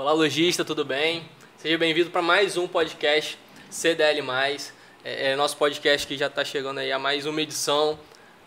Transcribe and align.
Olá, 0.00 0.12
lojista, 0.12 0.64
tudo 0.64 0.82
bem? 0.82 1.28
Seja 1.58 1.76
bem-vindo 1.76 2.08
para 2.08 2.22
mais 2.22 2.56
um 2.56 2.66
podcast 2.66 3.38
CDL+. 3.68 4.24
É, 5.04 5.32
é 5.32 5.36
nosso 5.36 5.58
podcast 5.58 6.06
que 6.06 6.16
já 6.16 6.26
está 6.26 6.42
chegando 6.42 6.78
aí 6.78 6.90
a 6.90 6.98
mais 6.98 7.26
uma 7.26 7.42
edição. 7.42 7.98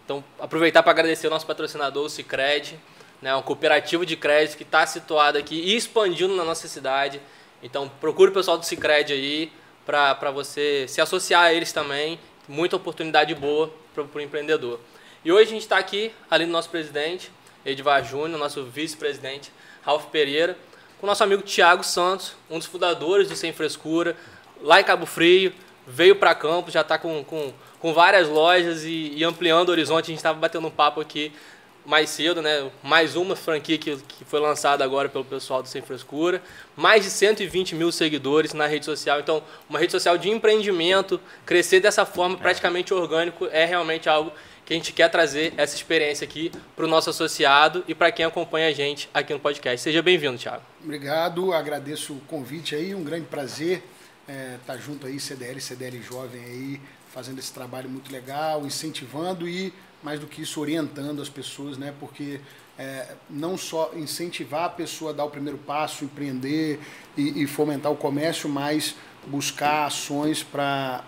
Então, 0.03 0.23
aproveitar 0.39 0.81
para 0.81 0.93
agradecer 0.93 1.27
o 1.27 1.29
nosso 1.29 1.45
patrocinador, 1.45 2.05
o 2.05 2.09
Cicred, 2.09 2.79
né, 3.21 3.35
um 3.35 3.43
cooperativo 3.43 4.03
de 4.03 4.15
crédito 4.15 4.57
que 4.57 4.63
está 4.63 4.83
situado 4.87 5.37
aqui 5.37 5.53
e 5.53 5.75
expandindo 5.75 6.35
na 6.35 6.43
nossa 6.43 6.67
cidade. 6.67 7.21
Então, 7.61 7.87
procure 8.01 8.31
o 8.31 8.33
pessoal 8.33 8.57
do 8.57 8.65
Cicred 8.65 9.13
aí 9.13 9.53
para 9.85 10.31
você 10.31 10.87
se 10.87 11.01
associar 11.01 11.43
a 11.43 11.53
eles 11.53 11.71
também. 11.71 12.19
Muita 12.47 12.77
oportunidade 12.77 13.35
boa 13.35 13.71
para 13.93 14.03
o 14.03 14.21
empreendedor. 14.21 14.79
E 15.23 15.31
hoje 15.31 15.49
a 15.49 15.53
gente 15.53 15.61
está 15.61 15.77
aqui, 15.77 16.11
além 16.31 16.47
do 16.47 16.51
nosso 16.51 16.71
presidente, 16.71 17.31
Edvar 17.63 18.03
Júnior, 18.03 18.39
nosso 18.39 18.63
vice-presidente, 18.63 19.51
Ralph 19.83 20.05
Pereira, 20.05 20.57
com 21.03 21.07
o 21.07 21.09
nosso 21.09 21.21
amigo 21.21 21.41
Tiago 21.41 21.83
Santos, 21.83 22.33
um 22.49 22.57
dos 22.57 22.65
fundadores 22.65 23.27
do 23.27 23.35
Sem 23.35 23.51
Frescura, 23.51 24.15
lá 24.61 24.79
em 24.79 24.85
Cabo 24.85 25.05
Frio, 25.05 25.51
veio 25.85 26.15
para 26.15 26.33
Campos, 26.33 26.73
já 26.73 26.79
está 26.79 26.97
com, 26.97 27.25
com, 27.25 27.51
com, 27.77 27.93
várias 27.93 28.29
lojas 28.29 28.85
e, 28.85 29.11
e 29.13 29.21
ampliando 29.21 29.67
o 29.67 29.71
horizonte. 29.73 30.05
A 30.05 30.07
gente 30.07 30.19
estava 30.19 30.39
batendo 30.39 30.65
um 30.65 30.71
papo 30.71 31.01
aqui 31.01 31.33
mais 31.85 32.09
cedo, 32.09 32.41
né? 32.41 32.71
Mais 32.81 33.17
uma 33.17 33.35
franquia 33.35 33.77
que, 33.77 33.97
que 33.97 34.23
foi 34.23 34.39
lançada 34.39 34.81
agora 34.81 35.09
pelo 35.09 35.25
pessoal 35.25 35.61
do 35.61 35.67
Sem 35.67 35.81
Frescura. 35.81 36.41
Mais 36.73 37.03
de 37.03 37.09
120 37.09 37.75
mil 37.75 37.91
seguidores 37.91 38.53
na 38.53 38.65
rede 38.65 38.85
social. 38.85 39.19
Então, 39.19 39.43
uma 39.69 39.79
rede 39.79 39.91
social 39.91 40.17
de 40.17 40.29
empreendimento, 40.29 41.19
crescer 41.45 41.81
dessa 41.81 42.05
forma 42.05 42.37
praticamente 42.37 42.93
orgânico 42.93 43.45
é 43.51 43.65
realmente 43.65 44.07
algo 44.07 44.31
que 44.65 44.73
a 44.73 44.77
gente 44.77 44.93
quer 44.93 45.09
trazer 45.09 45.53
essa 45.57 45.75
experiência 45.75 46.25
aqui 46.25 46.51
para 46.75 46.85
o 46.85 46.87
nosso 46.87 47.09
associado 47.09 47.83
e 47.87 47.93
para 47.93 48.11
quem 48.11 48.25
acompanha 48.25 48.67
a 48.67 48.71
gente 48.71 49.09
aqui 49.13 49.33
no 49.33 49.39
podcast. 49.39 49.81
Seja 49.81 50.01
bem-vindo, 50.01 50.37
Thiago. 50.37 50.63
Obrigado, 50.83 51.53
agradeço 51.53 52.13
o 52.13 52.19
convite 52.21 52.75
aí, 52.75 52.95
um 52.95 53.03
grande 53.03 53.25
prazer 53.25 53.83
estar 54.27 54.33
é, 54.33 54.57
tá 54.65 54.77
junto 54.77 55.05
aí, 55.05 55.19
CDL, 55.19 55.59
CDL 55.59 56.01
Jovem 56.01 56.43
aí, 56.43 56.81
fazendo 57.13 57.39
esse 57.39 57.51
trabalho 57.51 57.89
muito 57.89 58.11
legal, 58.11 58.65
incentivando 58.65 59.47
e, 59.47 59.73
mais 60.01 60.19
do 60.19 60.27
que 60.27 60.41
isso, 60.41 60.59
orientando 60.59 61.21
as 61.21 61.29
pessoas, 61.29 61.77
né? 61.77 61.93
Porque 61.99 62.39
é, 62.77 63.15
não 63.29 63.57
só 63.57 63.91
incentivar 63.95 64.65
a 64.65 64.69
pessoa 64.69 65.11
a 65.11 65.13
dar 65.13 65.25
o 65.25 65.29
primeiro 65.29 65.57
passo, 65.57 66.05
empreender 66.05 66.79
e, 67.17 67.43
e 67.43 67.47
fomentar 67.47 67.91
o 67.91 67.95
comércio, 67.95 68.49
mas 68.49 68.95
buscar 69.27 69.85
ações 69.85 70.41
para 70.41 71.03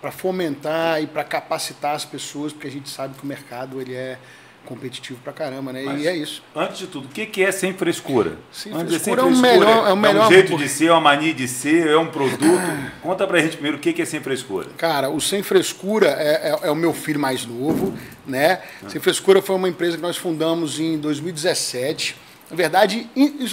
para 0.00 0.10
fomentar 0.10 1.02
e 1.02 1.06
para 1.06 1.22
capacitar 1.22 1.94
as 1.94 2.04
pessoas, 2.04 2.52
porque 2.52 2.68
a 2.68 2.70
gente 2.70 2.88
sabe 2.88 3.14
que 3.16 3.22
o 3.22 3.26
mercado 3.26 3.80
ele 3.80 3.94
é 3.94 4.18
competitivo 4.64 5.18
pra 5.22 5.32
caramba, 5.32 5.72
né? 5.72 5.82
Mas, 5.84 6.02
e 6.02 6.06
é 6.06 6.14
isso. 6.14 6.42
Antes 6.54 6.78
de 6.78 6.86
tudo, 6.86 7.06
o 7.06 7.08
que 7.08 7.42
é 7.42 7.50
sem 7.50 7.72
frescura? 7.72 8.38
Sem 8.52 8.72
frescura, 8.72 8.98
sem 8.98 9.14
frescura 9.14 9.22
é, 9.22 9.24
o 9.24 9.36
melhor, 9.36 9.88
é 9.88 9.92
o 9.92 9.96
melhor. 9.96 10.24
É 10.24 10.26
um 10.26 10.30
jeito 10.30 10.56
de 10.56 10.68
ser, 10.68 10.86
é 10.86 10.92
uma 10.92 11.00
mania 11.00 11.34
de 11.34 11.48
ser, 11.48 11.88
é 11.88 11.98
um 11.98 12.06
produto. 12.06 12.44
Conta 13.02 13.26
pra 13.26 13.40
gente 13.40 13.52
primeiro 13.52 13.78
o 13.78 13.80
que 13.80 14.00
é 14.00 14.04
sem 14.04 14.20
frescura. 14.20 14.68
Cara, 14.76 15.10
o 15.10 15.20
Sem 15.20 15.42
Frescura 15.42 16.08
é, 16.08 16.50
é, 16.50 16.68
é 16.68 16.70
o 16.70 16.76
meu 16.76 16.92
filho 16.92 17.18
mais 17.18 17.46
novo, 17.46 17.94
né? 18.26 18.60
Ah. 18.84 18.88
Sem 18.88 19.00
Frescura 19.00 19.40
foi 19.40 19.56
uma 19.56 19.68
empresa 19.68 19.96
que 19.96 20.02
nós 20.02 20.16
fundamos 20.16 20.78
em 20.78 20.98
2017. 20.98 22.16
Na 22.50 22.56
verdade, 22.56 23.08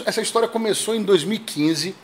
essa 0.06 0.22
história 0.22 0.48
começou 0.48 0.96
em 0.96 1.04
2015 1.04 1.96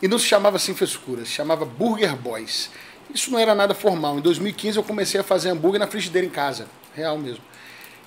e 0.00 0.08
não 0.08 0.18
se 0.18 0.26
chamava 0.26 0.58
Sem 0.58 0.74
Frescura, 0.74 1.24
se 1.24 1.32
chamava 1.32 1.64
Burger 1.64 2.14
Boys. 2.16 2.70
Isso 3.14 3.30
não 3.30 3.38
era 3.38 3.54
nada 3.54 3.74
formal. 3.74 4.18
Em 4.18 4.22
2015 4.22 4.76
eu 4.76 4.82
comecei 4.82 5.20
a 5.20 5.24
fazer 5.24 5.50
hambúrguer 5.50 5.78
na 5.78 5.86
frigideira 5.86 6.26
em 6.26 6.30
casa, 6.30 6.66
real 6.94 7.18
mesmo. 7.18 7.42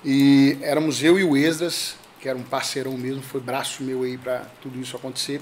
E 0.04 0.56
éramos 0.62 1.02
eu 1.02 1.18
e 1.18 1.24
o 1.24 1.36
Esdras, 1.36 1.94
que 2.20 2.28
era 2.28 2.36
um 2.36 2.42
parceirão 2.42 2.96
mesmo, 2.96 3.22
foi 3.22 3.40
braço 3.40 3.82
meu 3.82 4.02
aí 4.02 4.16
para 4.16 4.46
tudo 4.62 4.80
isso 4.80 4.96
acontecer. 4.96 5.40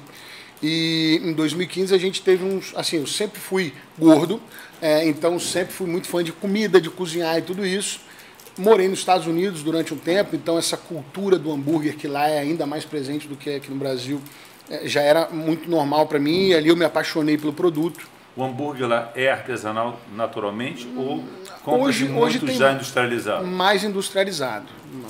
E 0.62 1.21
em 1.22 1.32
2015 1.32 1.94
a 1.94 1.99
gente 1.99 2.22
teve 2.22 2.44
uns. 2.44 2.72
Assim, 2.75 2.97
eu 2.97 3.06
sempre 3.06 3.38
fui 3.38 3.72
gordo, 3.97 4.41
é, 4.82 5.06
então 5.06 5.38
sempre 5.38 5.72
fui 5.72 5.87
muito 5.87 6.09
fã 6.09 6.22
de 6.22 6.32
comida, 6.32 6.81
de 6.81 6.91
cozinhar 6.91 7.38
e 7.38 7.43
tudo 7.43 7.65
isso. 7.65 8.00
Morei 8.56 8.88
nos 8.88 8.99
Estados 8.99 9.27
Unidos 9.28 9.62
durante 9.62 9.94
um 9.94 9.97
tempo, 9.97 10.34
então 10.34 10.59
essa 10.59 10.77
cultura 10.77 11.38
do 11.38 11.53
hambúrguer, 11.53 11.97
que 11.97 12.09
lá 12.09 12.28
é 12.28 12.41
ainda 12.41 12.66
mais 12.66 12.84
presente 12.84 13.28
do 13.28 13.37
que 13.37 13.55
aqui 13.55 13.71
no 13.71 13.77
Brasil, 13.77 14.21
é, 14.69 14.88
já 14.88 15.00
era 15.00 15.28
muito 15.28 15.71
normal 15.71 16.06
para 16.09 16.19
mim. 16.19 16.49
E 16.49 16.55
ali 16.55 16.69
eu 16.69 16.77
me 16.77 16.84
apaixonei 16.84 17.38
pelo 17.38 17.53
produto. 17.53 18.09
O 18.38 18.44
hambúrguer 18.44 18.87
lá 18.87 19.10
é 19.16 19.28
artesanal 19.32 20.00
naturalmente 20.15 20.88
ou 20.97 21.25
compra 21.65 21.88
hoje, 21.88 22.06
de 22.06 22.12
muito 22.12 22.44
hoje 22.47 22.56
já 22.56 22.72
industrializado? 22.72 23.44
Mais 23.44 23.82
industrializado. 23.82 24.66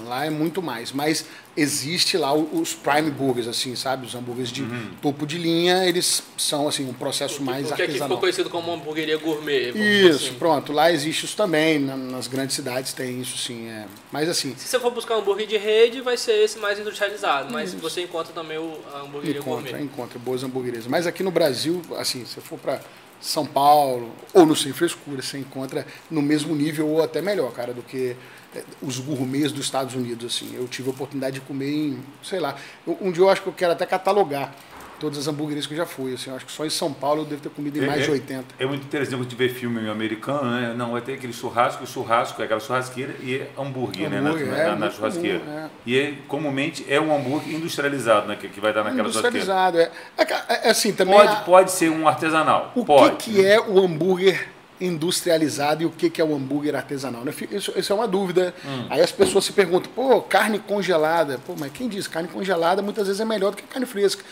Lá 0.06 0.24
é 0.24 0.30
muito 0.30 0.62
mais. 0.62 0.92
Mas 0.92 1.26
existe 1.54 2.16
lá 2.16 2.32
os 2.32 2.72
prime 2.72 3.10
burgers, 3.10 3.46
assim, 3.46 3.76
sabe? 3.76 4.06
Os 4.06 4.14
hambúrgueres 4.14 4.50
de 4.50 4.62
uhum. 4.62 4.92
topo 5.02 5.26
de 5.26 5.36
linha, 5.36 5.84
eles 5.84 6.22
são 6.38 6.66
assim 6.66 6.88
um 6.88 6.94
processo 6.94 7.42
mais 7.42 7.70
o 7.70 7.74
que 7.74 7.82
artesanal. 7.82 7.88
O 7.88 7.92
que 7.92 8.02
ficou 8.04 8.18
conhecido 8.18 8.48
como 8.48 8.72
hamburgueria 8.72 9.18
gourmet. 9.18 9.72
Isso, 9.74 10.28
assim. 10.28 10.38
pronto. 10.38 10.72
Lá 10.72 10.90
existe 10.90 11.26
isso 11.26 11.36
também. 11.36 11.78
Nas 11.78 12.28
grandes 12.28 12.56
cidades 12.56 12.94
tem 12.94 13.20
isso, 13.20 13.36
sim. 13.36 13.68
É. 13.68 13.84
Mas 14.10 14.26
assim... 14.30 14.54
Se 14.56 14.66
você 14.66 14.80
for 14.80 14.90
buscar 14.90 15.16
um 15.16 15.18
hambúrguer 15.18 15.46
de 15.46 15.58
rede, 15.58 16.00
vai 16.00 16.16
ser 16.16 16.42
esse 16.42 16.58
mais 16.58 16.78
industrializado. 16.80 17.52
Mas 17.52 17.74
isso. 17.74 17.82
você 17.82 18.00
encontra 18.00 18.32
também 18.32 18.56
o 18.56 18.78
hambúrguer 19.04 19.36
encontra, 19.36 19.70
gourmet. 19.70 19.84
Encontra 19.84 20.18
boas 20.18 20.42
hamburguerias. 20.42 20.86
Mas 20.86 21.06
aqui 21.06 21.22
no 21.22 21.30
Brasil, 21.30 21.82
assim, 21.98 22.24
se 22.24 22.32
você 22.32 22.40
for 22.40 22.58
para 22.58 22.80
são 23.20 23.44
Paulo, 23.44 24.12
ou 24.32 24.46
no 24.46 24.54
Sem 24.54 24.72
Frescura, 24.72 25.22
você 25.22 25.38
encontra 25.38 25.86
no 26.10 26.22
mesmo 26.22 26.54
nível 26.54 26.88
ou 26.88 27.02
até 27.02 27.20
melhor, 27.20 27.52
cara, 27.52 27.72
do 27.72 27.82
que 27.82 28.16
eh, 28.54 28.64
os 28.80 28.98
gourmets 28.98 29.52
dos 29.52 29.64
Estados 29.64 29.94
Unidos, 29.94 30.34
assim. 30.34 30.54
Eu 30.54 30.68
tive 30.68 30.88
a 30.88 30.92
oportunidade 30.92 31.34
de 31.34 31.40
comer 31.40 31.70
em, 31.70 31.98
sei 32.22 32.40
lá, 32.40 32.56
um 32.86 33.10
dia 33.10 33.22
eu 33.22 33.30
acho 33.30 33.42
que 33.42 33.48
eu 33.48 33.52
quero 33.52 33.72
até 33.72 33.86
catalogar 33.86 34.54
todas 34.98 35.18
as 35.18 35.28
hamburguerias 35.28 35.66
que 35.66 35.74
eu 35.74 35.78
já 35.78 35.86
fui. 35.86 36.14
Assim, 36.14 36.30
eu 36.30 36.36
acho 36.36 36.46
que 36.46 36.52
só 36.52 36.64
em 36.64 36.70
São 36.70 36.92
Paulo 36.92 37.22
eu 37.22 37.26
devo 37.26 37.42
ter 37.42 37.48
comido 37.50 37.78
em 37.78 37.86
mais 37.86 38.02
é, 38.02 38.04
de 38.04 38.10
80. 38.10 38.44
É, 38.58 38.64
é 38.64 38.66
muito 38.66 38.84
interessante 38.84 39.26
de 39.26 39.36
ver 39.36 39.48
filme 39.50 39.88
americano, 39.88 40.50
né? 40.50 40.74
Não, 40.76 40.92
vai 40.92 41.00
ter 41.00 41.14
aquele 41.14 41.32
churrasco, 41.32 41.84
o 41.84 41.86
churrasco 41.86 42.40
é 42.42 42.44
aquela 42.44 42.60
churrasqueira 42.60 43.14
e 43.22 43.42
hambúrguer, 43.58 44.12
hambúrguer 44.12 44.46
né? 44.46 44.54
Na, 44.54 44.60
é, 44.60 44.68
na, 44.68 44.76
na 44.76 44.90
churrasqueira. 44.90 45.38
Comum, 45.40 45.58
é. 45.58 45.70
E 45.86 45.98
é, 45.98 46.14
comumente 46.26 46.86
é 46.88 47.00
um 47.00 47.14
hambúrguer 47.14 47.54
industrializado, 47.54 48.28
né? 48.28 48.36
Que, 48.36 48.48
que 48.48 48.60
vai 48.60 48.72
dar 48.72 48.84
naquela 48.84 49.08
industrializado, 49.08 49.78
churrasqueira. 49.78 49.92
Industrializado, 50.14 50.62
é. 50.62 50.66
é. 50.66 50.70
Assim, 50.70 50.92
também 50.92 51.14
pode, 51.14 51.32
a... 51.32 51.36
pode 51.36 51.72
ser 51.72 51.90
um 51.90 52.06
artesanal. 52.06 52.72
O 52.74 52.84
pode. 52.84 53.16
que, 53.16 53.32
que 53.34 53.44
é 53.44 53.60
o 53.60 53.78
hambúrguer 53.78 54.48
industrializado 54.80 55.82
e 55.82 55.86
o 55.86 55.90
que, 55.90 56.08
que 56.08 56.20
é 56.20 56.24
o 56.24 56.34
hambúrguer 56.34 56.74
artesanal. 56.74 57.24
Né? 57.24 57.32
Isso, 57.50 57.72
isso 57.76 57.92
é 57.92 57.94
uma 57.94 58.06
dúvida. 58.06 58.54
Hum. 58.64 58.86
Aí 58.90 59.00
as 59.00 59.12
pessoas 59.12 59.44
se 59.44 59.52
perguntam, 59.52 59.90
pô, 59.94 60.20
carne 60.22 60.58
congelada. 60.58 61.38
Pô, 61.46 61.54
mas 61.58 61.72
quem 61.72 61.88
diz? 61.88 62.06
Carne 62.06 62.28
congelada 62.28 62.80
muitas 62.82 63.06
vezes 63.06 63.20
é 63.20 63.24
melhor 63.24 63.50
do 63.50 63.56
que 63.56 63.62
carne 63.64 63.86
fresca. 63.86 64.22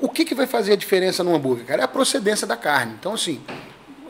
O 0.00 0.08
que, 0.08 0.24
que 0.24 0.34
vai 0.34 0.46
fazer 0.46 0.72
a 0.72 0.76
diferença 0.76 1.24
no 1.24 1.34
hambúrguer, 1.34 1.64
cara? 1.64 1.82
É 1.82 1.84
a 1.84 1.88
procedência 1.88 2.46
da 2.46 2.56
carne. 2.56 2.94
Então, 2.98 3.14
assim, 3.14 3.40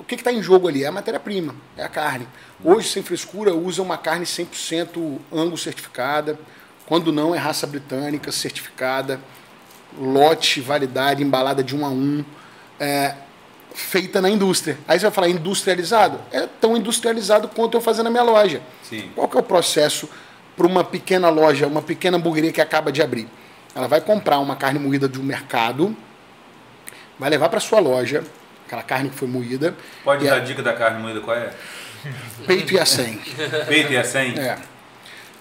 o 0.00 0.04
que 0.04 0.16
está 0.16 0.32
em 0.32 0.42
jogo 0.42 0.66
ali? 0.69 0.84
É 0.84 0.88
a 0.88 0.92
matéria-prima, 0.92 1.54
é 1.76 1.84
a 1.84 1.88
carne. 1.88 2.26
Hoje, 2.62 2.88
sem 2.88 3.02
frescura, 3.02 3.54
usa 3.54 3.82
uma 3.82 3.97
carne 3.97 4.24
100% 4.24 5.19
ângulo 5.32 5.56
certificada. 5.56 6.38
Quando 6.86 7.12
não, 7.12 7.34
é 7.34 7.38
raça 7.38 7.66
britânica 7.66 8.32
certificada, 8.32 9.20
lote, 9.98 10.60
validade, 10.60 11.22
embalada 11.22 11.62
de 11.62 11.76
um 11.76 11.84
a 11.84 11.88
um, 11.88 12.24
é, 12.78 13.14
feita 13.74 14.20
na 14.20 14.30
indústria. 14.30 14.78
Aí 14.88 14.98
você 14.98 15.06
vai 15.06 15.12
falar 15.12 15.28
industrializado? 15.28 16.20
É 16.32 16.47
tão 16.47 16.76
industrializado 16.76 17.48
quanto 17.48 17.76
eu 17.76 17.80
fazer 17.80 18.03
na 18.03 18.10
minha 18.10 18.22
loja. 18.22 18.62
Sim. 18.82 19.10
Qual 19.14 19.28
que 19.28 19.36
é 19.36 19.41
o 19.41 19.42
processo 19.42 20.08
para 20.56 20.66
uma 20.66 20.82
pequena 20.82 21.28
loja, 21.28 21.66
uma 21.66 21.82
pequena 21.82 22.16
hamburgueria 22.16 22.53
que 22.53 22.60
acaba 22.60 22.91
de 22.91 23.03
abrir? 23.03 23.28
Ela 23.76 23.87
vai 23.87 24.00
comprar 24.00 24.38
uma 24.38 24.56
carne 24.56 24.78
moída 24.78 25.06
de 25.06 25.20
um 25.20 25.22
mercado, 25.22 25.94
vai 27.19 27.28
levar 27.28 27.50
para 27.50 27.60
sua 27.60 27.78
loja, 27.78 28.25
aquela 28.64 28.82
carne 28.82 29.10
que 29.10 29.16
foi 29.16 29.28
moída. 29.28 29.76
Pode 30.03 30.25
dar 30.25 30.37
a 30.37 30.38
dica 30.38 30.62
da 30.62 30.72
carne 30.72 30.98
moída 30.98 31.20
qual 31.20 31.37
é? 31.37 31.53
Peito 32.47 32.72
e 32.72 32.81
a 32.81 32.86
100. 32.86 33.20
Peito 33.69 33.92
e 33.92 33.98
a 33.98 34.03
100? 34.03 34.38
É. 34.38 34.59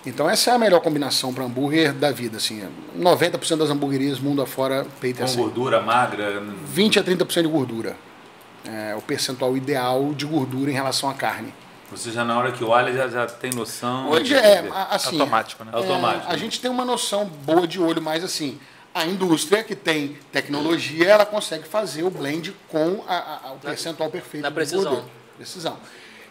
Então 0.05 0.29
essa 0.29 0.51
é 0.51 0.53
a 0.53 0.59
melhor 0.59 0.81
combinação 0.81 1.33
para 1.33 1.45
hambúrguer 1.45 1.93
da 1.93 2.11
vida. 2.11 2.35
Assim. 2.35 2.61
90% 2.99 3.57
das 3.57 3.69
hamburguerias 3.69 4.19
mundo 4.19 4.41
afora, 4.41 4.85
peito 4.99 5.17
Com 5.19 5.23
e 5.23 5.25
a 5.25 5.27
100. 5.29 5.37
Com 5.37 5.43
gordura 5.43 5.79
magra? 5.79 6.43
20 6.67 6.99
a 6.99 7.03
30% 7.05 7.41
de 7.41 7.47
gordura. 7.47 7.95
É 8.65 8.93
o 8.95 9.01
percentual 9.01 9.55
ideal 9.55 10.13
de 10.13 10.25
gordura 10.25 10.69
em 10.69 10.73
relação 10.73 11.09
à 11.09 11.13
carne. 11.13 11.53
Você 11.91 12.11
já 12.11 12.25
na 12.25 12.37
hora 12.37 12.51
que 12.51 12.63
olha 12.63 12.91
já, 12.93 13.07
já 13.07 13.27
tem 13.27 13.51
noção. 13.51 14.09
Hoje 14.09 14.33
é, 14.33 14.67
assim. 14.89 15.19
Automático, 15.19 15.63
né? 15.63 15.71
É, 15.73 15.77
Automático. 15.77 16.31
A 16.31 16.37
gente 16.37 16.59
tem 16.59 16.69
uma 16.69 16.83
noção 16.83 17.25
boa 17.25 17.67
de 17.67 17.79
olho, 17.79 18.01
mas 18.01 18.23
assim, 18.23 18.59
a 18.93 19.05
indústria 19.05 19.63
que 19.63 19.75
tem 19.75 20.17
tecnologia, 20.31 21.09
ela 21.09 21.25
consegue 21.25 21.67
fazer 21.67 22.03
o 22.03 22.09
blend 22.09 22.55
com 22.69 23.03
a, 23.07 23.49
a, 23.49 23.53
o 23.53 23.59
percentual 23.59 24.09
perfeito. 24.09 24.43
Na 24.43 24.51
precisão. 24.51 25.05
Precisão. 25.37 25.77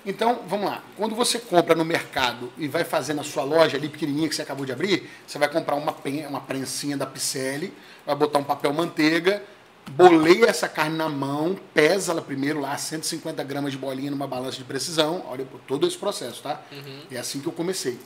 Então, 0.06 0.40
vamos 0.46 0.66
lá. 0.66 0.82
Quando 0.96 1.14
você 1.14 1.38
compra 1.38 1.74
no 1.74 1.84
mercado 1.84 2.52
e 2.58 2.68
vai 2.68 2.84
fazer 2.84 3.14
na 3.14 3.22
sua 3.22 3.42
loja 3.42 3.76
ali 3.76 3.88
pequenininha 3.88 4.28
que 4.28 4.34
você 4.34 4.42
acabou 4.42 4.66
de 4.66 4.72
abrir, 4.72 5.10
você 5.26 5.38
vai 5.38 5.48
comprar 5.48 5.76
uma, 5.76 5.92
pen, 5.92 6.26
uma 6.26 6.40
prensinha 6.40 6.96
da 6.96 7.06
Picelli, 7.06 7.72
vai 8.04 8.14
botar 8.14 8.38
um 8.38 8.44
papel 8.44 8.72
manteiga, 8.72 9.42
bolei 9.90 10.44
essa 10.44 10.68
carne 10.68 10.96
na 10.96 11.08
mão, 11.08 11.58
pesa 11.72 12.12
ela 12.12 12.22
primeiro 12.22 12.60
lá, 12.60 12.76
150 12.76 13.42
gramas 13.44 13.72
de 13.72 13.78
bolinha 13.78 14.10
numa 14.10 14.26
balança 14.26 14.56
de 14.56 14.64
precisão. 14.64 15.24
Olha 15.28 15.46
todo 15.66 15.86
esse 15.86 15.96
processo, 15.96 16.42
tá? 16.42 16.60
Uhum. 16.72 17.02
É 17.10 17.18
assim 17.18 17.40
que 17.40 17.46
eu 17.46 17.52
comecei. 17.52 17.98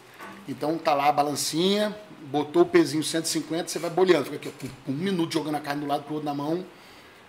Então 0.48 0.78
tá 0.78 0.94
lá 0.94 1.08
a 1.08 1.12
balancinha, 1.12 1.94
botou 2.22 2.62
o 2.62 2.66
pezinho 2.66 3.02
150, 3.02 3.69
você 3.69 3.78
vai 3.78 3.90
boleando. 3.90 4.30
Fica 4.30 4.48
aqui, 4.48 4.70
um 4.86 4.92
minuto 4.92 5.32
jogando 5.34 5.56
a 5.56 5.60
carne 5.60 5.82
do 5.82 5.86
lado 5.86 6.04
pro 6.04 6.14
outro 6.14 6.26
na 6.26 6.34
mão, 6.34 6.64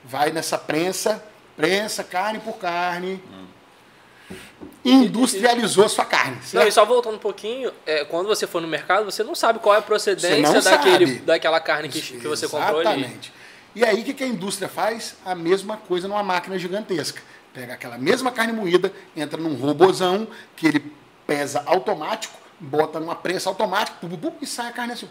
vai 0.04 0.32
nessa 0.32 0.58
prensa, 0.58 1.24
prensa, 1.56 2.04
carne 2.04 2.40
por 2.40 2.58
carne. 2.58 3.22
Hum. 3.32 3.46
Industrializou 4.86 5.86
a 5.86 5.90
sua 5.90 6.06
carne. 6.06 6.38
Não, 6.54 6.68
e 6.68 6.72
só 6.72 6.86
voltando 6.86 7.16
um 7.16 7.20
pouquinho, 7.20 7.72
é, 7.86 8.06
quando 8.06 8.28
você 8.28 8.48
for 8.48 8.62
no 8.62 8.68
mercado, 8.68 9.06
você 9.06 9.24
não 9.24 9.36
sabe 9.36 9.60
qual 9.60 9.76
é 9.76 9.80
a 9.80 9.82
procedência 9.82 10.62
daquele, 10.62 11.20
daquela 11.20 11.60
carne 11.60 11.90
que, 11.90 12.02
que 12.02 12.28
você 12.28 12.48
comprou 12.48 12.80
ali. 12.80 13.02
Exatamente. 13.02 13.39
E 13.76 13.86
aí, 13.86 14.02
o 14.02 14.04
que 14.04 14.24
a 14.24 14.28
indústria 14.28 14.68
faz? 14.68 15.16
A 15.24 15.36
mesma 15.36 15.78
coisa 15.78 16.08
numa 16.08 16.24
máquina 16.24 16.58
gigantesca. 16.58 17.22
Pega 17.54 17.74
aquela 17.74 17.98
mesma 17.98 18.32
carne 18.32 18.54
moída, 18.54 18.92
entra 19.16 19.40
num 19.40 19.56
robozão, 19.56 20.28
que 20.56 20.68
ele 20.68 20.94
pesa 21.28 21.64
automático, 21.66 22.38
bota 22.60 23.00
numa 23.00 23.16
prensa 23.16 23.50
automática, 23.50 23.98
e 24.42 24.46
sai 24.48 24.70
a 24.70 24.72
carne 24.72 24.94
assim, 24.94 25.10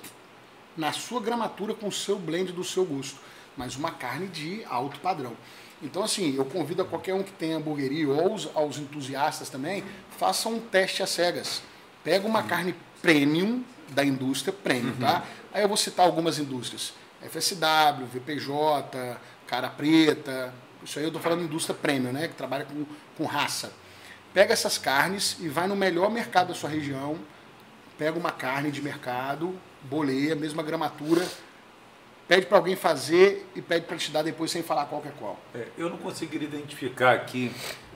na 0.77 0.93
sua 0.93 1.21
gramatura, 1.21 1.75
com 1.75 1.89
o 1.89 1.93
seu 1.93 2.19
blend 2.19 2.53
do 2.53 2.65
seu 2.65 2.85
gosto. 2.85 3.19
Mas 3.57 3.77
uma 3.77 3.91
carne 3.91 4.29
de 4.29 4.65
alto 4.69 4.99
padrão. 5.01 5.37
Então, 5.83 6.03
assim, 6.03 6.35
eu 6.37 6.45
convido 6.45 6.83
a 6.83 6.85
qualquer 6.85 7.15
um 7.15 7.23
que 7.23 7.33
tenha 7.33 7.57
hamburgueria 7.57 8.09
ou 8.09 8.33
aos, 8.33 8.49
aos 8.55 8.79
entusiastas 8.79 9.49
também, 9.49 9.85
façam 10.17 10.55
um 10.55 10.61
teste 10.61 11.03
às 11.03 11.11
cegas. 11.11 11.63
Pega 12.03 12.27
uma 12.27 12.41
uhum. 12.41 12.49
carne 12.49 12.75
premium 13.01 13.63
da 13.91 14.05
indústria 14.05 14.53
premium, 14.53 14.91
uhum. 14.91 15.01
tá? 15.01 15.25
Aí 15.53 15.63
eu 15.63 15.69
vou 15.69 15.77
citar 15.77 16.05
algumas 16.05 16.39
indústrias. 16.39 16.93
FSW, 17.23 18.07
VPJ, 18.13 19.19
Cara 19.47 19.69
Preta, 19.69 20.53
isso 20.83 20.99
aí 20.99 21.05
eu 21.05 21.09
estou 21.09 21.21
falando 21.21 21.43
indústria 21.43 21.75
premium, 21.75 22.13
né? 22.13 22.29
Que 22.29 22.35
trabalha 22.35 22.65
com, 22.65 22.85
com 23.17 23.25
raça. 23.25 23.73
Pega 24.33 24.53
essas 24.53 24.79
carnes 24.79 25.37
e 25.41 25.49
vai 25.49 25.67
no 25.67 25.75
melhor 25.75 26.11
mercado 26.11 26.49
da 26.49 26.55
sua 26.55 26.71
região, 26.71 27.19
pega 27.97 28.19
uma 28.19 28.31
carne 28.31 28.71
de 28.71 28.81
mercado, 28.81 29.59
boleia, 29.83 30.37
mesma 30.37 30.63
gramatura, 30.63 31.27
pede 32.29 32.47
para 32.47 32.59
alguém 32.59 32.77
fazer 32.77 33.49
e 33.57 33.63
pede 33.63 33.87
para 33.87 33.97
te 33.97 34.11
dar 34.11 34.23
depois 34.23 34.51
sem 34.51 34.63
falar 34.63 34.87
qual 34.87 35.01
que 35.01 35.09
é 35.09 35.13
qual. 35.19 35.41
É, 35.55 35.67
eu 35.77 35.89
não 35.89 35.97
conseguiria 35.97 36.47
identificar 36.47 37.15
aqui 37.15 37.51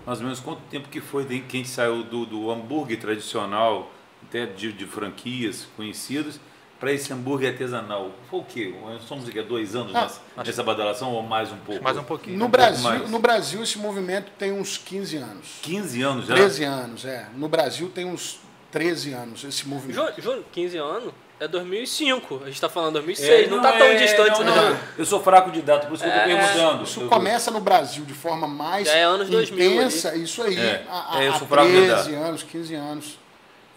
mais 0.04 0.18
ou 0.18 0.24
menos 0.24 0.40
quanto 0.40 0.62
tempo 0.62 0.88
que 0.88 1.00
foi 1.00 1.24
de 1.24 1.40
quem 1.40 1.64
saiu 1.64 2.02
do, 2.02 2.26
do 2.26 2.50
hambúrguer 2.50 2.98
tradicional, 2.98 3.92
até 4.22 4.46
de, 4.46 4.72
de 4.72 4.86
franquias 4.86 5.68
conhecidas, 5.76 6.40
para 6.82 6.92
esse 6.92 7.12
hambúrguer 7.12 7.52
artesanal? 7.52 8.10
Foi 8.28 8.40
o 8.40 8.42
quê? 8.42 8.74
Somos 9.06 9.28
aqui 9.28 9.38
há 9.38 9.42
dois 9.42 9.76
anos 9.76 9.94
ah, 9.94 10.02
nessa, 10.02 10.20
nessa 10.38 10.62
badalação 10.64 11.12
ou 11.12 11.22
mais 11.22 11.52
um 11.52 11.56
pouco? 11.58 11.80
Mais 11.80 11.96
um 11.96 12.02
pouquinho. 12.02 12.36
No, 12.36 12.46
um 12.46 12.48
Brasil, 12.48 13.08
no 13.08 13.18
Brasil, 13.20 13.62
esse 13.62 13.78
movimento 13.78 14.32
tem 14.36 14.50
uns 14.50 14.78
15 14.78 15.16
anos. 15.16 15.46
15 15.62 16.02
anos 16.02 16.26
já? 16.26 16.34
13 16.34 16.64
anos, 16.64 17.04
é. 17.04 17.28
No 17.36 17.48
Brasil 17.48 17.88
tem 17.88 18.04
uns 18.04 18.40
13 18.72 19.12
anos 19.12 19.44
esse 19.44 19.68
movimento. 19.68 20.20
Júlio, 20.20 20.44
15 20.50 20.76
anos? 20.78 21.14
É 21.38 21.46
2005, 21.46 22.40
a 22.42 22.46
gente 22.46 22.54
está 22.54 22.68
falando 22.68 22.94
2006, 22.94 23.46
é, 23.46 23.46
não 23.48 23.58
está 23.58 23.72
tão 23.72 23.86
é, 23.86 23.94
distante 23.94 24.42
não, 24.42 24.56
não. 24.56 24.78
Eu 24.98 25.06
sou 25.06 25.22
fraco 25.22 25.52
de 25.52 25.62
data, 25.62 25.86
por 25.86 25.94
isso 25.94 26.02
que 26.02 26.10
é, 26.10 26.12
eu 26.12 26.36
estou 26.36 26.36
perguntando. 26.36 26.82
Isso 26.82 27.00
começa 27.02 27.50
no 27.52 27.60
Brasil 27.60 28.04
de 28.04 28.14
forma 28.14 28.48
mais 28.48 28.88
é 28.88 29.04
anos 29.04 29.28
2000 29.28 29.72
intensa, 29.72 30.08
ali. 30.08 30.24
isso 30.24 30.42
aí, 30.42 30.58
é, 30.58 30.84
há, 30.88 31.22
é, 31.22 31.28
há 31.28 31.38
13 31.38 32.14
anos, 32.14 32.42
15 32.42 32.74
anos. 32.74 33.18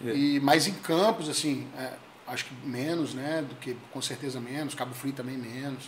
É. 0.04 0.10
E, 0.10 0.40
mas 0.40 0.66
em 0.66 0.74
campos, 0.74 1.28
assim, 1.28 1.66
acho 2.28 2.44
que 2.44 2.54
menos, 2.66 3.14
né? 3.14 3.44
Do 3.48 3.54
que 3.56 3.76
com 3.92 4.02
certeza 4.02 4.40
menos, 4.40 4.74
Cabo 4.74 4.94
Frio 4.94 5.12
também 5.12 5.36
menos. 5.36 5.84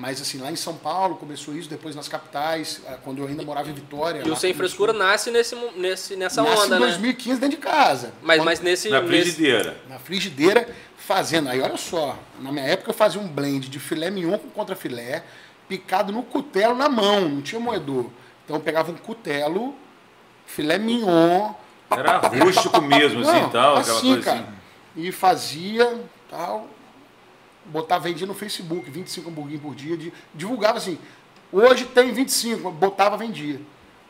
Mas 0.00 0.20
assim, 0.20 0.38
lá 0.38 0.50
em 0.50 0.56
São 0.56 0.74
Paulo 0.76 1.16
começou 1.16 1.54
isso, 1.54 1.68
depois 1.68 1.94
nas 1.94 2.08
capitais, 2.08 2.80
ah, 2.88 2.96
quando 3.04 3.18
eu 3.18 3.26
ainda 3.26 3.42
morava 3.42 3.68
em 3.68 3.74
Vitória. 3.74 4.22
E 4.24 4.30
o 4.30 4.36
Sem 4.36 4.54
Frescura 4.54 4.94
nasce 4.94 5.30
nesse, 5.30 5.54
nesse, 5.76 6.16
nessa 6.16 6.42
nasce 6.42 6.64
onda, 6.64 6.76
em 6.76 6.80
2015 6.80 7.28
né? 7.28 7.40
dentro 7.40 7.56
de 7.58 7.62
casa. 7.62 8.14
Mas, 8.22 8.38
quando, 8.38 8.46
mas 8.46 8.60
nesse. 8.60 8.88
Na 8.88 9.02
frigideira. 9.02 9.72
Nesse... 9.72 9.88
Na 9.90 9.98
frigideira, 9.98 10.68
fazendo. 10.96 11.50
Aí 11.50 11.60
olha 11.60 11.76
só, 11.76 12.18
na 12.40 12.50
minha 12.50 12.64
época 12.64 12.90
eu 12.90 12.94
fazia 12.94 13.20
um 13.20 13.28
blend 13.28 13.68
de 13.68 13.78
filé 13.78 14.10
mignon 14.10 14.38
com 14.38 14.48
contrafilé, 14.48 15.22
picado 15.68 16.12
no 16.12 16.22
cutelo 16.22 16.74
na 16.74 16.88
mão, 16.88 17.28
não 17.28 17.42
tinha 17.42 17.60
moedor. 17.60 18.06
Então 18.44 18.56
eu 18.56 18.60
pegava 18.60 18.90
um 18.90 18.96
cutelo, 18.96 19.74
filé 20.46 20.78
mignon. 20.78 21.52
Era 21.90 22.18
rústico 22.18 22.80
mesmo, 22.80 23.20
assim, 23.20 23.48
tal, 23.50 23.76
assim, 23.76 23.90
aquela 23.90 24.00
coisa 24.00 24.22
cara, 24.22 24.40
assim 24.40 24.59
e 24.96 25.12
fazia 25.12 26.02
tal, 26.28 26.68
botava, 27.64 28.04
vendia 28.04 28.26
no 28.26 28.34
Facebook, 28.34 28.90
25 28.90 29.30
hamburguinhos 29.30 29.62
por 29.62 29.74
dia, 29.74 29.96
de, 29.96 30.12
divulgava 30.34 30.78
assim, 30.78 30.98
hoje 31.52 31.84
tem 31.86 32.12
25, 32.12 32.70
botava, 32.70 33.16
vendia. 33.16 33.60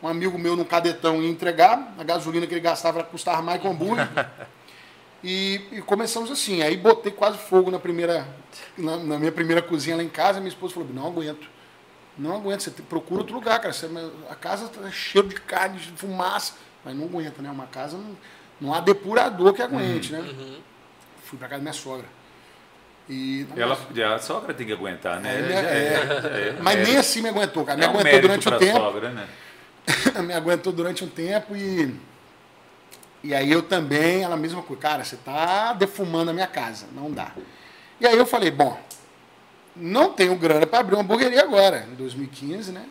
Um 0.02 0.08
amigo 0.08 0.38
meu 0.38 0.56
num 0.56 0.64
cadetão 0.64 1.22
ia 1.22 1.28
entregar, 1.28 1.94
a 1.98 2.04
gasolina 2.04 2.46
que 2.46 2.54
ele 2.54 2.60
gastava 2.60 3.04
custava 3.04 3.42
mais 3.42 3.60
que 3.60 3.66
um 3.66 3.72
hambúrguer. 3.72 4.08
E, 5.22 5.60
e, 5.72 5.82
começamos 5.82 6.30
assim, 6.30 6.62
aí 6.62 6.78
botei 6.78 7.12
quase 7.12 7.36
fogo 7.36 7.70
na 7.70 7.78
primeira, 7.78 8.26
na, 8.76 8.96
na, 8.96 9.18
minha 9.18 9.30
primeira 9.30 9.60
cozinha 9.60 9.94
lá 9.94 10.02
em 10.02 10.08
casa, 10.08 10.40
minha 10.40 10.48
esposa 10.48 10.72
falou, 10.72 10.88
não 10.94 11.08
aguento. 11.08 11.46
Não 12.16 12.34
aguento, 12.36 12.62
você 12.62 12.70
procura 12.70 13.20
outro 13.20 13.34
lugar, 13.34 13.60
cara. 13.60 13.72
Você, 13.72 13.86
a 14.30 14.34
casa 14.34 14.68
tá 14.68 14.90
cheio 14.90 15.28
de 15.28 15.34
carne, 15.34 15.78
de 15.78 15.92
fumaça, 15.92 16.54
mas 16.82 16.96
não 16.96 17.04
aguenta, 17.04 17.42
né? 17.42 17.50
Uma 17.50 17.66
casa 17.66 17.98
não, 17.98 18.16
não 18.60 18.74
há 18.74 18.80
depurador 18.80 19.52
que 19.52 19.62
aguente, 19.62 20.12
uhum. 20.12 20.22
né? 20.22 20.30
Uhum 20.30 20.70
fui 21.30 21.38
para 21.38 21.48
casa 21.48 21.58
da 21.58 21.62
minha 21.62 21.72
sogra. 21.72 22.06
E, 23.08 23.46
ela, 23.56 23.78
a 24.14 24.18
sogra 24.18 24.52
tem 24.52 24.66
que 24.66 24.72
aguentar, 24.72 25.20
né? 25.20 25.30
É, 25.32 25.34
é, 25.34 26.48
é, 26.48 26.56
Mas 26.60 26.88
nem 26.88 26.96
assim 26.96 27.22
me 27.22 27.28
aguentou, 27.28 27.64
cara. 27.64 27.78
Me 27.78 27.84
é 27.84 27.88
um 27.88 27.92
aguentou 27.92 28.20
durante 28.20 28.48
um 28.48 28.58
tempo. 28.58 28.78
Sogra, 28.78 29.10
né? 29.10 29.28
me 30.22 30.32
aguentou 30.32 30.72
durante 30.72 31.04
um 31.04 31.08
tempo 31.08 31.56
e. 31.56 31.94
E 33.22 33.34
aí 33.34 33.50
eu 33.50 33.62
também, 33.62 34.22
ela 34.22 34.36
mesma 34.36 34.62
coisa, 34.62 34.80
cara, 34.80 35.04
você 35.04 35.14
está 35.14 35.74
defumando 35.74 36.30
a 36.30 36.32
minha 36.32 36.46
casa, 36.46 36.86
não 36.94 37.10
dá. 37.10 37.32
E 38.00 38.06
aí 38.06 38.16
eu 38.16 38.24
falei, 38.24 38.50
bom, 38.50 38.80
não 39.76 40.14
tenho 40.14 40.34
grana 40.36 40.66
para 40.66 40.78
abrir 40.78 40.94
uma 40.94 41.02
hamburgueria 41.02 41.42
agora, 41.42 41.86
em 41.92 41.94
2015, 41.96 42.72
né? 42.72 42.86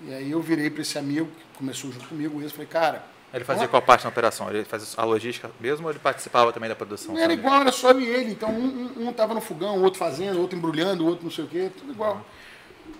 E 0.00 0.14
aí 0.14 0.30
eu 0.30 0.40
virei 0.40 0.70
para 0.70 0.80
esse 0.80 0.98
amigo 0.98 1.26
que 1.26 1.58
começou 1.58 1.92
junto 1.92 2.08
comigo, 2.08 2.40
e 2.42 2.48
falei, 2.48 2.66
cara, 2.66 3.04
ele 3.32 3.44
fazia 3.44 3.66
qual 3.66 3.80
parte 3.80 4.02
da 4.02 4.08
operação? 4.08 4.50
Ele 4.50 4.64
fazia 4.64 4.88
a 4.96 5.04
logística 5.04 5.50
mesmo 5.58 5.86
ou 5.86 5.92
ele 5.92 5.98
participava 5.98 6.52
também 6.52 6.68
da 6.68 6.76
produção? 6.76 7.16
Era 7.16 7.32
igual, 7.32 7.62
era 7.62 7.72
só 7.72 7.90
ele. 7.92 8.32
Então 8.32 8.50
um 8.50 9.08
estava 9.08 9.32
um, 9.32 9.36
um 9.36 9.40
no 9.40 9.40
fogão, 9.40 9.78
o 9.78 9.82
outro 9.82 9.98
fazendo, 9.98 10.36
o 10.36 10.42
outro 10.42 10.56
embrulhando, 10.56 11.04
o 11.04 11.06
outro 11.06 11.24
não 11.24 11.30
sei 11.30 11.44
o 11.44 11.48
quê, 11.48 11.70
tudo 11.76 11.92
igual. 11.92 12.24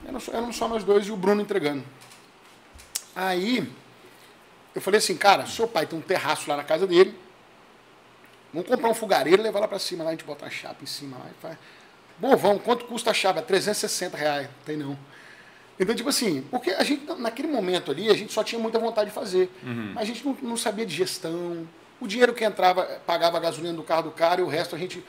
Era 0.07 0.19
só, 0.19 0.33
éramos 0.33 0.57
só 0.57 0.67
nós 0.69 0.85
dois 0.85 1.07
e 1.07 1.13
o 1.13 1.17
Bruno 1.17 1.43
entregando. 1.43 1.85
Aí 3.15 3.71
eu 4.75 4.81
falei 4.81 4.99
assim, 4.99 5.17
cara, 5.17 5.47
seu 5.47 5.69
pai 5.69 5.87
tem 5.87 5.99
um 5.99 6.03
terraço 6.03 6.49
lá 6.49 6.57
na 6.57 6.65
casa 6.65 6.87
dele. 6.87 7.15
Vamos 8.53 8.69
comprar 8.69 8.89
um 8.89 8.95
fogareiro 8.95 9.41
e 9.41 9.45
levar 9.45 9.61
lá 9.61 9.69
para 9.69 9.79
cima. 9.79 10.03
Lá 10.05 10.11
a 10.11 10.13
gente 10.13 10.25
bota 10.25 10.47
a 10.47 10.51
chapa 10.51 10.83
em 10.83 10.87
cima. 10.87 11.19
Lá 11.19 11.27
e 11.31 11.43
faz. 11.43 11.59
Bom, 12.19 12.37
vamos, 12.37 12.63
quanto 12.63 12.85
custa 12.85 13.11
a 13.11 13.15
chapa? 13.15 13.43
360 13.43 14.17
reais. 14.17 14.47
Não 14.47 14.65
tem 14.65 14.77
não. 14.77 14.99
Então, 15.79 15.95
tipo 15.95 16.09
assim, 16.09 16.43
porque 16.51 16.71
a 16.71 16.85
gente, 16.85 17.05
naquele 17.19 17.49
momento 17.49 17.91
ali, 17.91 18.11
a 18.11 18.15
gente 18.15 18.33
só 18.33 18.45
tinha 18.45 18.61
muita 18.61 18.79
vontade 18.79 19.11
de 19.11 19.15
fazer. 19.15 19.51
Uhum. 19.63 19.95
A 19.97 20.05
gente 20.05 20.25
não, 20.25 20.37
não, 20.43 20.57
sabia 20.57 20.85
de 20.85 20.95
gestão. 20.95 21.67
O 22.01 22.07
dinheiro 22.07 22.35
que 22.35 22.45
entrava 22.45 22.85
pagava 23.07 23.39
a 23.39 23.41
gasolina 23.41 23.75
do 23.75 23.83
carro 23.83 24.03
do 24.03 24.11
cara 24.11 24.41
e 24.41 24.45
o 24.45 24.49
resto 24.49 24.77
a 24.77 24.79
gente 24.79 25.03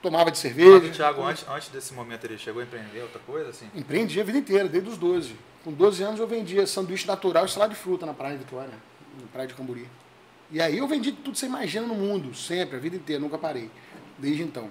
tomava 0.00 0.30
de 0.30 0.38
cerveja. 0.38 0.86
Mas, 0.86 0.96
Thiago, 0.96 1.22
antes, 1.22 1.44
antes 1.48 1.68
desse 1.68 1.92
momento 1.92 2.24
ele 2.24 2.38
chegou 2.38 2.60
a 2.60 2.64
empreender 2.64 3.00
outra 3.02 3.20
coisa? 3.20 3.50
Assim? 3.50 3.68
Empreendi 3.74 4.20
a 4.20 4.24
vida 4.24 4.38
inteira, 4.38 4.68
desde 4.68 4.90
os 4.90 4.96
12. 4.96 5.34
Com 5.64 5.72
12 5.72 6.02
anos 6.02 6.20
eu 6.20 6.26
vendia 6.26 6.66
sanduíche 6.66 7.06
natural 7.06 7.44
e 7.44 7.48
salada 7.50 7.74
de 7.74 7.80
fruta 7.80 8.06
na 8.06 8.14
Praia 8.14 8.36
de 8.36 8.44
Vitória, 8.44 8.72
na 9.20 9.26
Praia 9.32 9.48
de 9.48 9.54
Camburi. 9.54 9.88
E 10.50 10.62
aí 10.62 10.78
eu 10.78 10.86
vendi 10.86 11.12
tudo 11.12 11.32
que 11.32 11.38
você 11.38 11.46
imagina 11.46 11.86
no 11.86 11.94
mundo, 11.94 12.34
sempre, 12.34 12.76
a 12.76 12.78
vida 12.78 12.96
inteira, 12.96 13.20
nunca 13.20 13.36
parei. 13.36 13.70
Desde 14.16 14.42
então. 14.42 14.70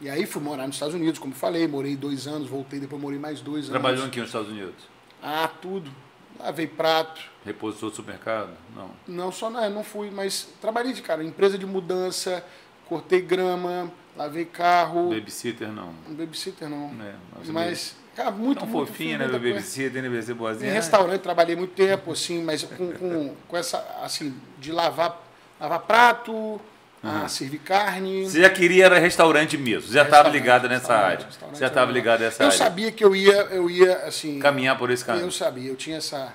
E 0.00 0.10
aí 0.10 0.26
fui 0.26 0.42
morar 0.42 0.66
nos 0.66 0.76
Estados 0.76 0.94
Unidos, 0.94 1.18
como 1.18 1.34
falei, 1.34 1.66
morei 1.66 1.96
dois 1.96 2.26
anos, 2.26 2.48
voltei, 2.48 2.78
depois 2.78 3.00
morei 3.00 3.18
mais 3.18 3.40
dois 3.40 3.68
Trabalhou 3.68 4.02
anos. 4.02 4.02
Trabalhou 4.02 4.06
aqui 4.06 4.20
nos 4.20 4.28
Estados 4.28 4.48
Unidos? 4.50 4.96
Ah, 5.22 5.48
tudo. 5.60 5.90
Lavei 6.38 6.66
prato. 6.66 7.20
Repositor 7.44 7.90
do 7.90 7.96
supermercado? 7.96 8.50
Não. 8.74 8.90
Não, 9.08 9.32
só 9.32 9.48
não, 9.48 9.68
não 9.70 9.82
fui, 9.82 10.10
mas 10.10 10.48
trabalhei 10.60 10.92
de 10.92 11.00
cara, 11.00 11.24
empresa 11.24 11.56
de 11.56 11.64
mudança, 11.64 12.44
cortei 12.86 13.22
grama, 13.22 13.90
lavei 14.14 14.44
carro. 14.44 15.08
Babysitter 15.08 15.72
não. 15.72 15.94
Babysitter 16.08 16.68
não. 16.68 16.90
É, 17.02 17.14
mas, 17.38 17.48
mas 17.48 17.96
cara, 18.14 18.30
muito, 18.30 18.58
Tão 18.60 18.68
muito 18.68 18.88
fofinha, 18.88 19.16
né, 19.16 19.28
babysitter, 19.28 20.02
né, 20.02 20.22
ser 20.22 20.34
boazinha. 20.34 20.70
Em 20.70 20.74
restaurante 20.74 21.22
trabalhei 21.22 21.56
muito 21.56 21.74
tempo, 21.74 22.12
assim, 22.12 22.42
mas 22.42 22.62
com, 22.64 22.92
com, 22.92 23.34
com 23.48 23.56
essa, 23.56 23.78
assim, 24.02 24.34
de 24.58 24.72
lavar, 24.72 25.22
lavar 25.58 25.80
prato, 25.80 26.60
uhum. 27.02 27.24
a 27.24 27.28
servir 27.28 27.58
carne. 27.58 28.24
Você 28.24 28.40
já 28.40 28.50
queria 28.50 28.86
era 28.86 28.98
restaurante 28.98 29.56
mesmo, 29.56 29.88
você 29.88 29.94
já 29.94 30.02
estava 30.02 30.28
ligado 30.28 30.68
nessa 30.68 30.94
área. 30.94 31.26
Você 31.52 31.60
já 31.60 31.66
estava 31.66 31.90
ligado 31.92 32.20
nessa 32.20 32.42
eu 32.42 32.46
área. 32.46 32.54
Eu 32.54 32.58
sabia 32.58 32.92
que 32.92 33.04
eu 33.04 33.14
ia, 33.14 33.34
eu 33.50 33.70
ia 33.70 33.96
assim. 33.98 34.38
Caminhar 34.38 34.76
por 34.78 34.90
esse 34.90 35.04
caminho. 35.04 35.26
Eu 35.26 35.30
sabia, 35.30 35.70
eu 35.70 35.76
tinha 35.76 35.96
essa, 35.98 36.32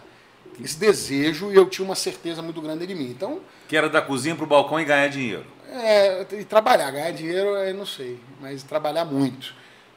esse 0.63 0.77
desejo 0.77 1.51
e 1.51 1.55
eu 1.55 1.67
tinha 1.69 1.85
uma 1.85 1.95
certeza 1.95 2.41
muito 2.41 2.61
grande 2.61 2.85
de 2.85 2.95
mim. 2.95 3.09
Então. 3.09 3.39
Que 3.67 3.77
era 3.77 3.89
da 3.89 4.01
cozinha 4.01 4.35
para 4.35 4.43
o 4.43 4.47
balcão 4.47 4.79
e 4.79 4.85
ganhar 4.85 5.07
dinheiro. 5.07 5.45
É, 5.71 6.25
e 6.31 6.43
trabalhar, 6.43 6.91
ganhar 6.91 7.11
dinheiro, 7.11 7.49
eu 7.55 7.73
não 7.73 7.85
sei, 7.85 8.19
mas 8.41 8.61
trabalhar 8.63 9.05
muito. 9.05 9.53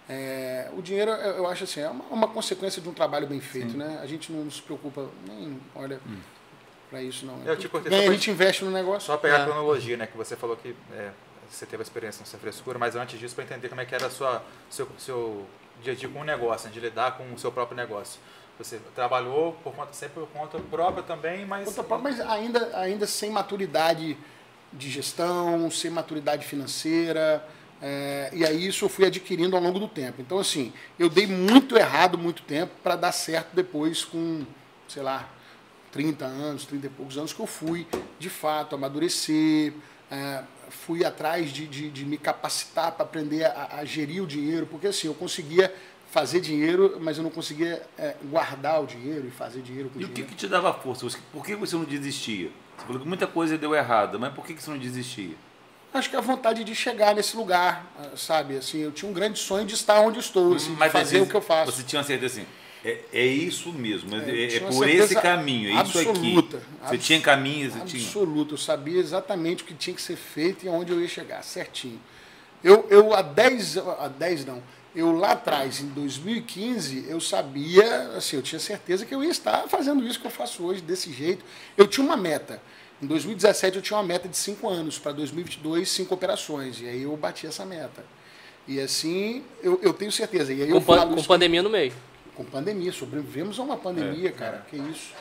É, 0.09 0.69
o 0.77 0.83
dinheiro, 0.83 1.11
eu 1.11 1.49
acho 1.49 1.65
assim, 1.65 1.81
é 1.81 1.89
uma, 1.89 2.05
uma 2.11 2.29
consequência 2.29 2.81
de 2.81 2.89
um 2.89 2.93
trabalho 2.93 3.27
bem 3.27 3.41
feito, 3.41 3.77
né? 3.77 3.99
A 4.03 4.07
gente 4.07 4.31
não 4.31 4.49
se 4.51 4.61
preocupa 4.61 5.09
nem 5.27 5.59
olha 5.75 5.99
para 6.95 7.03
isso, 7.03 7.27
não. 7.27 7.43
Eu 7.45 7.57
te 7.57 7.69
cortei 7.69 7.91
Ganha, 7.91 8.05
só 8.05 8.09
a 8.11 8.13
gente 8.13 8.31
investe 8.31 8.65
no 8.65 8.71
negócio. 8.71 9.01
Só 9.07 9.17
pegar 9.17 9.39
É. 9.39 9.43
a 9.43 9.45
cronologia, 9.47 9.97
né? 9.97 10.07
Que 10.07 10.17
você 10.17 10.37
falou 10.37 10.57
que 10.57 10.77
é, 10.93 11.11
você 11.51 11.67
teve 11.67 11.83
a 11.83 11.85
experiência 11.85 12.21
no 12.21 12.27
Sem 12.27 12.39
Frescura, 12.39 12.79
mas 12.79 12.95
antes 12.95 13.19
disso, 13.19 13.35
para 13.35 13.43
entender 13.43 13.69
como 13.69 13.81
é 13.81 13.85
que 13.85 13.95
era 13.95 14.07
a 14.07 14.11
sua, 14.11 14.45
seu, 14.71 14.89
seu 14.97 15.45
dia 15.83 15.93
a 15.93 15.97
dia 15.97 16.09
com 16.09 16.21
o 16.21 16.25
negócio, 16.25 16.69
né, 16.69 16.73
de 16.73 16.79
lidar 16.79 17.17
com 17.19 17.33
o 17.35 17.39
seu 17.39 17.51
próprio 17.51 17.77
negócio. 17.77 18.21
Você 18.59 18.81
trabalhou 18.95 19.55
por 19.65 19.75
conta, 19.75 19.93
sempre 19.93 20.21
por 20.21 20.29
conta 20.29 20.59
própria 20.71 21.03
também, 21.03 21.45
mas. 21.45 21.65
Conta 21.65 21.83
própria, 21.83 22.13
mas 22.13 22.21
ainda, 22.21 22.79
ainda 22.79 23.07
sem 23.09 23.29
maturidade 23.31 24.17
de 24.73 24.89
gestão, 24.91 25.69
sem 25.73 25.91
maturidade 25.91 26.47
financeira. 26.47 27.45
é, 27.83 28.31
e 28.33 28.47
aí 28.47 28.67
isso 28.69 28.85
eu 28.85 28.89
fui 28.89 29.05
adquirindo 29.05 29.57
ao 29.57 29.63
longo 29.63 29.81
do 29.81 29.89
tempo. 29.89 30.23
Então, 30.23 30.39
assim, 30.39 30.73
eu 30.99 31.09
dei 31.11 31.27
muito 31.27 31.77
errado 31.77 32.17
muito 32.17 32.43
tempo 32.43 32.73
para 32.83 32.95
dar 32.97 33.11
certo 33.13 33.49
depois 33.53 34.05
com, 34.05 34.47
sei 34.89 35.03
lá, 35.03 35.29
30 35.95 36.25
anos, 36.25 36.67
30 36.67 36.87
e 36.89 36.91
poucos 36.91 37.17
anos, 37.17 37.33
que 37.33 37.39
eu 37.39 37.47
fui, 37.47 37.87
de 38.19 38.29
fato, 38.29 38.75
amadurecer, 38.75 39.73
é, 40.11 40.43
fui 40.69 41.05
atrás 41.05 41.53
de, 41.53 41.69
de, 41.69 41.89
de 41.89 42.05
me 42.05 42.19
capacitar 42.19 42.91
para 42.91 43.05
aprender 43.05 43.45
a, 43.45 43.77
a 43.79 43.85
gerir 43.85 44.21
o 44.21 44.27
dinheiro, 44.27 44.67
porque 44.67 44.89
assim, 44.89 45.07
eu 45.07 45.15
conseguia 45.15 45.73
fazer 46.11 46.41
dinheiro, 46.41 46.99
mas 47.01 47.17
eu 47.17 47.23
não 47.23 47.31
conseguia 47.31 47.81
é, 47.97 48.17
guardar 48.25 48.83
o 48.83 48.87
dinheiro 48.87 49.29
e 49.29 49.31
fazer 49.31 49.63
dinheiro 49.63 49.89
com 49.89 50.01
E 50.01 50.05
o 50.05 50.09
que, 50.09 50.15
dinheiro. 50.15 50.31
que 50.33 50.37
te 50.37 50.49
dava 50.49 50.75
força? 50.75 51.07
Por 51.33 51.47
que 51.47 51.55
você 51.55 51.77
não 51.77 51.85
desistia? 51.85 52.51
Você 52.77 52.87
falou 52.87 53.01
que 53.01 53.07
muita 53.07 53.29
coisa 53.29 53.57
deu 53.57 53.73
errado, 53.73 54.19
mas 54.19 54.35
por 54.35 54.45
que 54.45 54.53
que 54.53 54.63
você 54.63 54.71
não 54.71 54.79
desistia? 54.79 55.37
Acho 55.93 56.11
que 56.11 56.17
a 56.17 56.21
vontade 56.21 56.65
de 56.65 56.75
chegar 56.75 57.15
nesse 57.15 57.37
lugar, 57.37 57.87
sabe? 58.17 58.57
Assim, 58.57 58.79
eu 58.79 58.91
tinha 58.91 59.09
um 59.09 59.15
grande 59.15 59.39
sonho 59.39 59.65
de 59.65 59.75
estar 59.75 60.01
onde 60.01 60.19
estou, 60.19 60.57
assim, 60.57 60.75
de 60.75 60.91
fazer 60.91 61.19
vezes 61.19 61.29
o 61.29 61.31
que 61.31 61.37
eu 61.37 61.41
faço. 61.41 61.71
Você 61.71 61.85
tinha 61.85 62.01
uma 62.01 62.05
certeza 62.05 62.41
assim, 62.41 62.49
é, 62.85 62.99
é 63.13 63.27
isso 63.27 63.73
mesmo, 63.73 64.15
é, 64.15 64.19
É, 64.19 64.57
eu 64.59 64.69
é- 64.69 64.71
por 64.71 64.89
esse 64.89 65.15
caminho, 65.15 65.69
é 65.79 65.83
isso 65.83 65.99
aqui. 65.99 66.09
absoluta, 66.11 66.59
Você 66.83 66.95
abs- 66.95 67.07
tinha 67.07 67.21
caminho, 67.21 67.71
você 67.71 67.81
tinha. 67.87 68.03
Absoluto, 68.03 68.55
eu 68.55 68.59
sabia 68.59 68.99
exatamente 69.01 69.63
o 69.63 69.67
que 69.67 69.75
tinha 69.75 69.95
que 69.97 70.03
ser 70.03 70.17
feito 70.17 70.65
e 70.65 70.69
aonde 70.69 70.93
eu 70.93 71.01
ia 71.01 71.09
chegar, 71.09 71.43
certinho. 71.43 72.01
Eu, 72.63 72.87
eu 72.91 73.15
há 73.15 73.23
10, 73.23 73.77
há 73.79 74.09
10 74.09 74.45
não, 74.45 74.63
eu 74.95 75.13
lá 75.13 75.33
atrás, 75.33 75.81
em 75.81 75.87
2015, 75.89 77.05
eu 77.09 77.21
sabia, 77.21 78.11
assim, 78.17 78.37
eu 78.37 78.43
tinha 78.43 78.59
certeza 78.61 79.05
que 79.05 79.15
eu 79.15 79.23
ia 79.25 79.31
estar 79.31 79.67
fazendo 79.69 80.07
isso 80.07 80.21
que 80.21 80.27
eu 80.27 80.31
faço 80.31 80.63
hoje, 80.65 80.81
desse 80.81 81.13
jeito. 81.13 81.45
Eu 81.77 81.87
tinha 81.87 82.05
uma 82.07 82.17
meta. 82.17 82.61
Em 83.03 83.07
2017 83.07 83.77
eu 83.77 83.83
tinha 83.83 83.97
uma 83.99 84.05
meta 84.05 84.29
de 84.29 84.37
5 84.37 84.69
anos, 84.69 84.99
para 84.99 85.13
2022, 85.13 85.89
5 85.91 86.15
operações. 86.15 86.81
E 86.81 86.87
aí 86.89 87.03
eu 87.03 87.17
bati 87.17 87.47
essa 87.47 87.65
meta. 87.67 88.05
E 88.69 88.81
assim, 88.81 89.43
eu, 89.63 89.79
eu 89.83 89.93
tenho 89.93 90.13
certeza. 90.13 90.53
E 90.53 90.63
aí 90.63 90.71
eu 90.71 90.77
Com, 90.81 90.85
pan- 90.87 90.97
falo 90.99 91.11
com 91.11 91.19
isso 91.19 91.29
pandemia 91.29 91.63
no 91.63 91.69
meio. 91.69 91.93
Com 92.35 92.45
pandemia, 92.45 92.93
sobrevivemos 92.93 93.59
a 93.59 93.63
uma 93.63 93.77
pandemia, 93.77 94.33
cara. 94.33 94.65
Que 94.69 94.77
isso. 94.77 95.13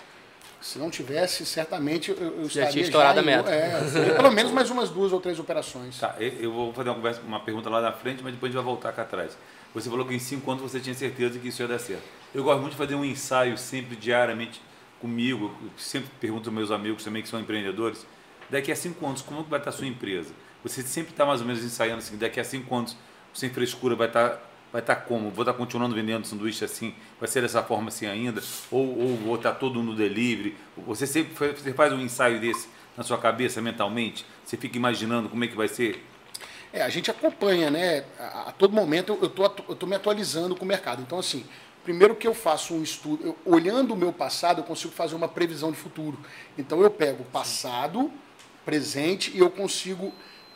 Se 0.61 0.79
não 0.79 0.89
tivesse, 0.89 1.45
certamente 1.45 2.09
eu, 2.11 2.17
eu 2.17 2.31
Já 2.43 2.45
estaria 2.45 2.69
tinha 2.71 2.83
estourado 2.83 3.19
em- 3.19 3.23
a 3.23 3.25
meta. 3.25 3.51
É, 3.51 4.13
pelo 4.15 4.31
menos 4.31 4.51
mais 4.51 4.69
umas 4.69 4.89
duas 4.89 5.11
ou 5.11 5.19
três 5.19 5.37
operações. 5.37 5.99
Tá, 5.99 6.15
eu- 6.19 6.51
vou 6.53 6.73
fazer 6.73 6.89
uma, 6.89 6.95
conversa, 6.95 7.21
uma 7.21 7.39
pergunta 7.41 7.69
lá 7.69 7.81
na 7.81 7.91
frente, 7.91 8.23
mas 8.23 8.33
depois 8.33 8.49
a 8.49 8.53
gente 8.53 8.63
vai 8.63 8.73
voltar 8.73 8.93
cá 8.93 9.01
atrás. 9.01 9.37
Você 9.73 9.89
falou 9.89 10.05
que 10.05 10.13
em 10.13 10.19
cinco 10.19 10.49
anos 10.51 10.63
você 10.63 10.79
tinha 10.79 10.95
certeza 10.95 11.37
que 11.37 11.49
isso 11.49 11.61
ia 11.61 11.67
dar 11.67 11.79
certo. 11.79 12.03
Eu 12.33 12.43
gosto 12.43 12.59
muito 12.61 12.71
de 12.71 12.77
fazer 12.77 12.95
um 12.95 13.03
ensaio 13.03 13.57
sempre, 13.57 13.95
diariamente, 13.97 14.61
comigo. 15.01 15.53
Sempre 15.77 16.09
pergunto 16.21 16.47
aos 16.49 16.55
meus 16.55 16.71
amigos 16.71 17.03
também 17.03 17.21
que 17.21 17.27
são 17.27 17.39
empreendedores. 17.39 18.05
Daqui 18.49 18.71
a 18.71 18.75
cinco 18.75 19.05
anos, 19.05 19.21
como 19.21 19.43
vai 19.43 19.59
estar 19.59 19.71
a 19.71 19.73
sua 19.73 19.87
empresa? 19.87 20.31
Você 20.63 20.81
sempre 20.81 21.11
está 21.11 21.25
mais 21.25 21.41
ou 21.41 21.47
menos 21.47 21.61
ensaiando 21.63 21.97
assim, 21.97 22.15
daqui 22.15 22.39
a 22.39 22.43
cinco 22.43 22.73
anos, 22.73 22.95
sem 23.33 23.49
frescura, 23.49 23.95
vai 23.95 24.07
estar, 24.07 24.41
vai 24.73 24.81
estar 24.81 24.95
como? 24.95 25.29
Vou 25.29 25.43
estar 25.43 25.53
continuando 25.53 25.93
vendendo 25.95 26.25
sanduíche 26.25 26.65
assim? 26.65 26.93
Vai 27.19 27.29
ser 27.29 27.41
dessa 27.41 27.61
forma 27.63 27.87
assim 27.89 28.07
ainda? 28.07 28.41
Ou, 28.71 28.99
ou 28.99 29.15
vou 29.17 29.35
estar 29.35 29.53
todo 29.53 29.81
no 29.83 29.95
delivery? 29.95 30.57
Você 30.87 31.05
sempre 31.07 31.33
você 31.53 31.71
faz 31.73 31.93
um 31.93 31.99
ensaio 32.01 32.41
desse 32.41 32.67
na 32.97 33.03
sua 33.03 33.17
cabeça, 33.19 33.61
mentalmente? 33.61 34.25
Você 34.43 34.57
fica 34.57 34.75
imaginando 34.75 35.29
como 35.29 35.43
é 35.43 35.47
que 35.47 35.55
vai 35.55 35.67
ser? 35.67 36.03
É, 36.73 36.81
a 36.81 36.89
gente 36.89 37.11
acompanha, 37.11 37.69
né? 37.69 38.03
A, 38.19 38.49
a 38.49 38.51
todo 38.51 38.73
momento 38.73 39.17
eu 39.21 39.29
tô, 39.29 39.45
atu- 39.45 39.63
eu 39.69 39.75
tô 39.75 39.85
me 39.85 39.95
atualizando 39.95 40.55
com 40.55 40.65
o 40.65 40.67
mercado. 40.67 41.03
Então, 41.03 41.19
assim, 41.19 41.45
primeiro 41.83 42.15
que 42.15 42.27
eu 42.27 42.33
faço 42.33 42.73
um 42.73 42.81
estudo, 42.81 43.23
eu- 43.23 43.37
olhando 43.45 43.93
o 43.93 43.97
meu 43.97 44.11
passado, 44.11 44.61
eu 44.61 44.63
consigo 44.63 44.91
fazer 44.91 45.13
uma 45.13 45.27
previsão 45.27 45.71
de 45.71 45.77
futuro. 45.77 46.17
Então, 46.57 46.81
eu 46.81 46.89
pego 46.89 47.21
o 47.21 47.25
passado, 47.27 48.11
presente, 48.65 49.31
e 49.35 49.39
eu 49.39 49.51
consigo 49.51 50.11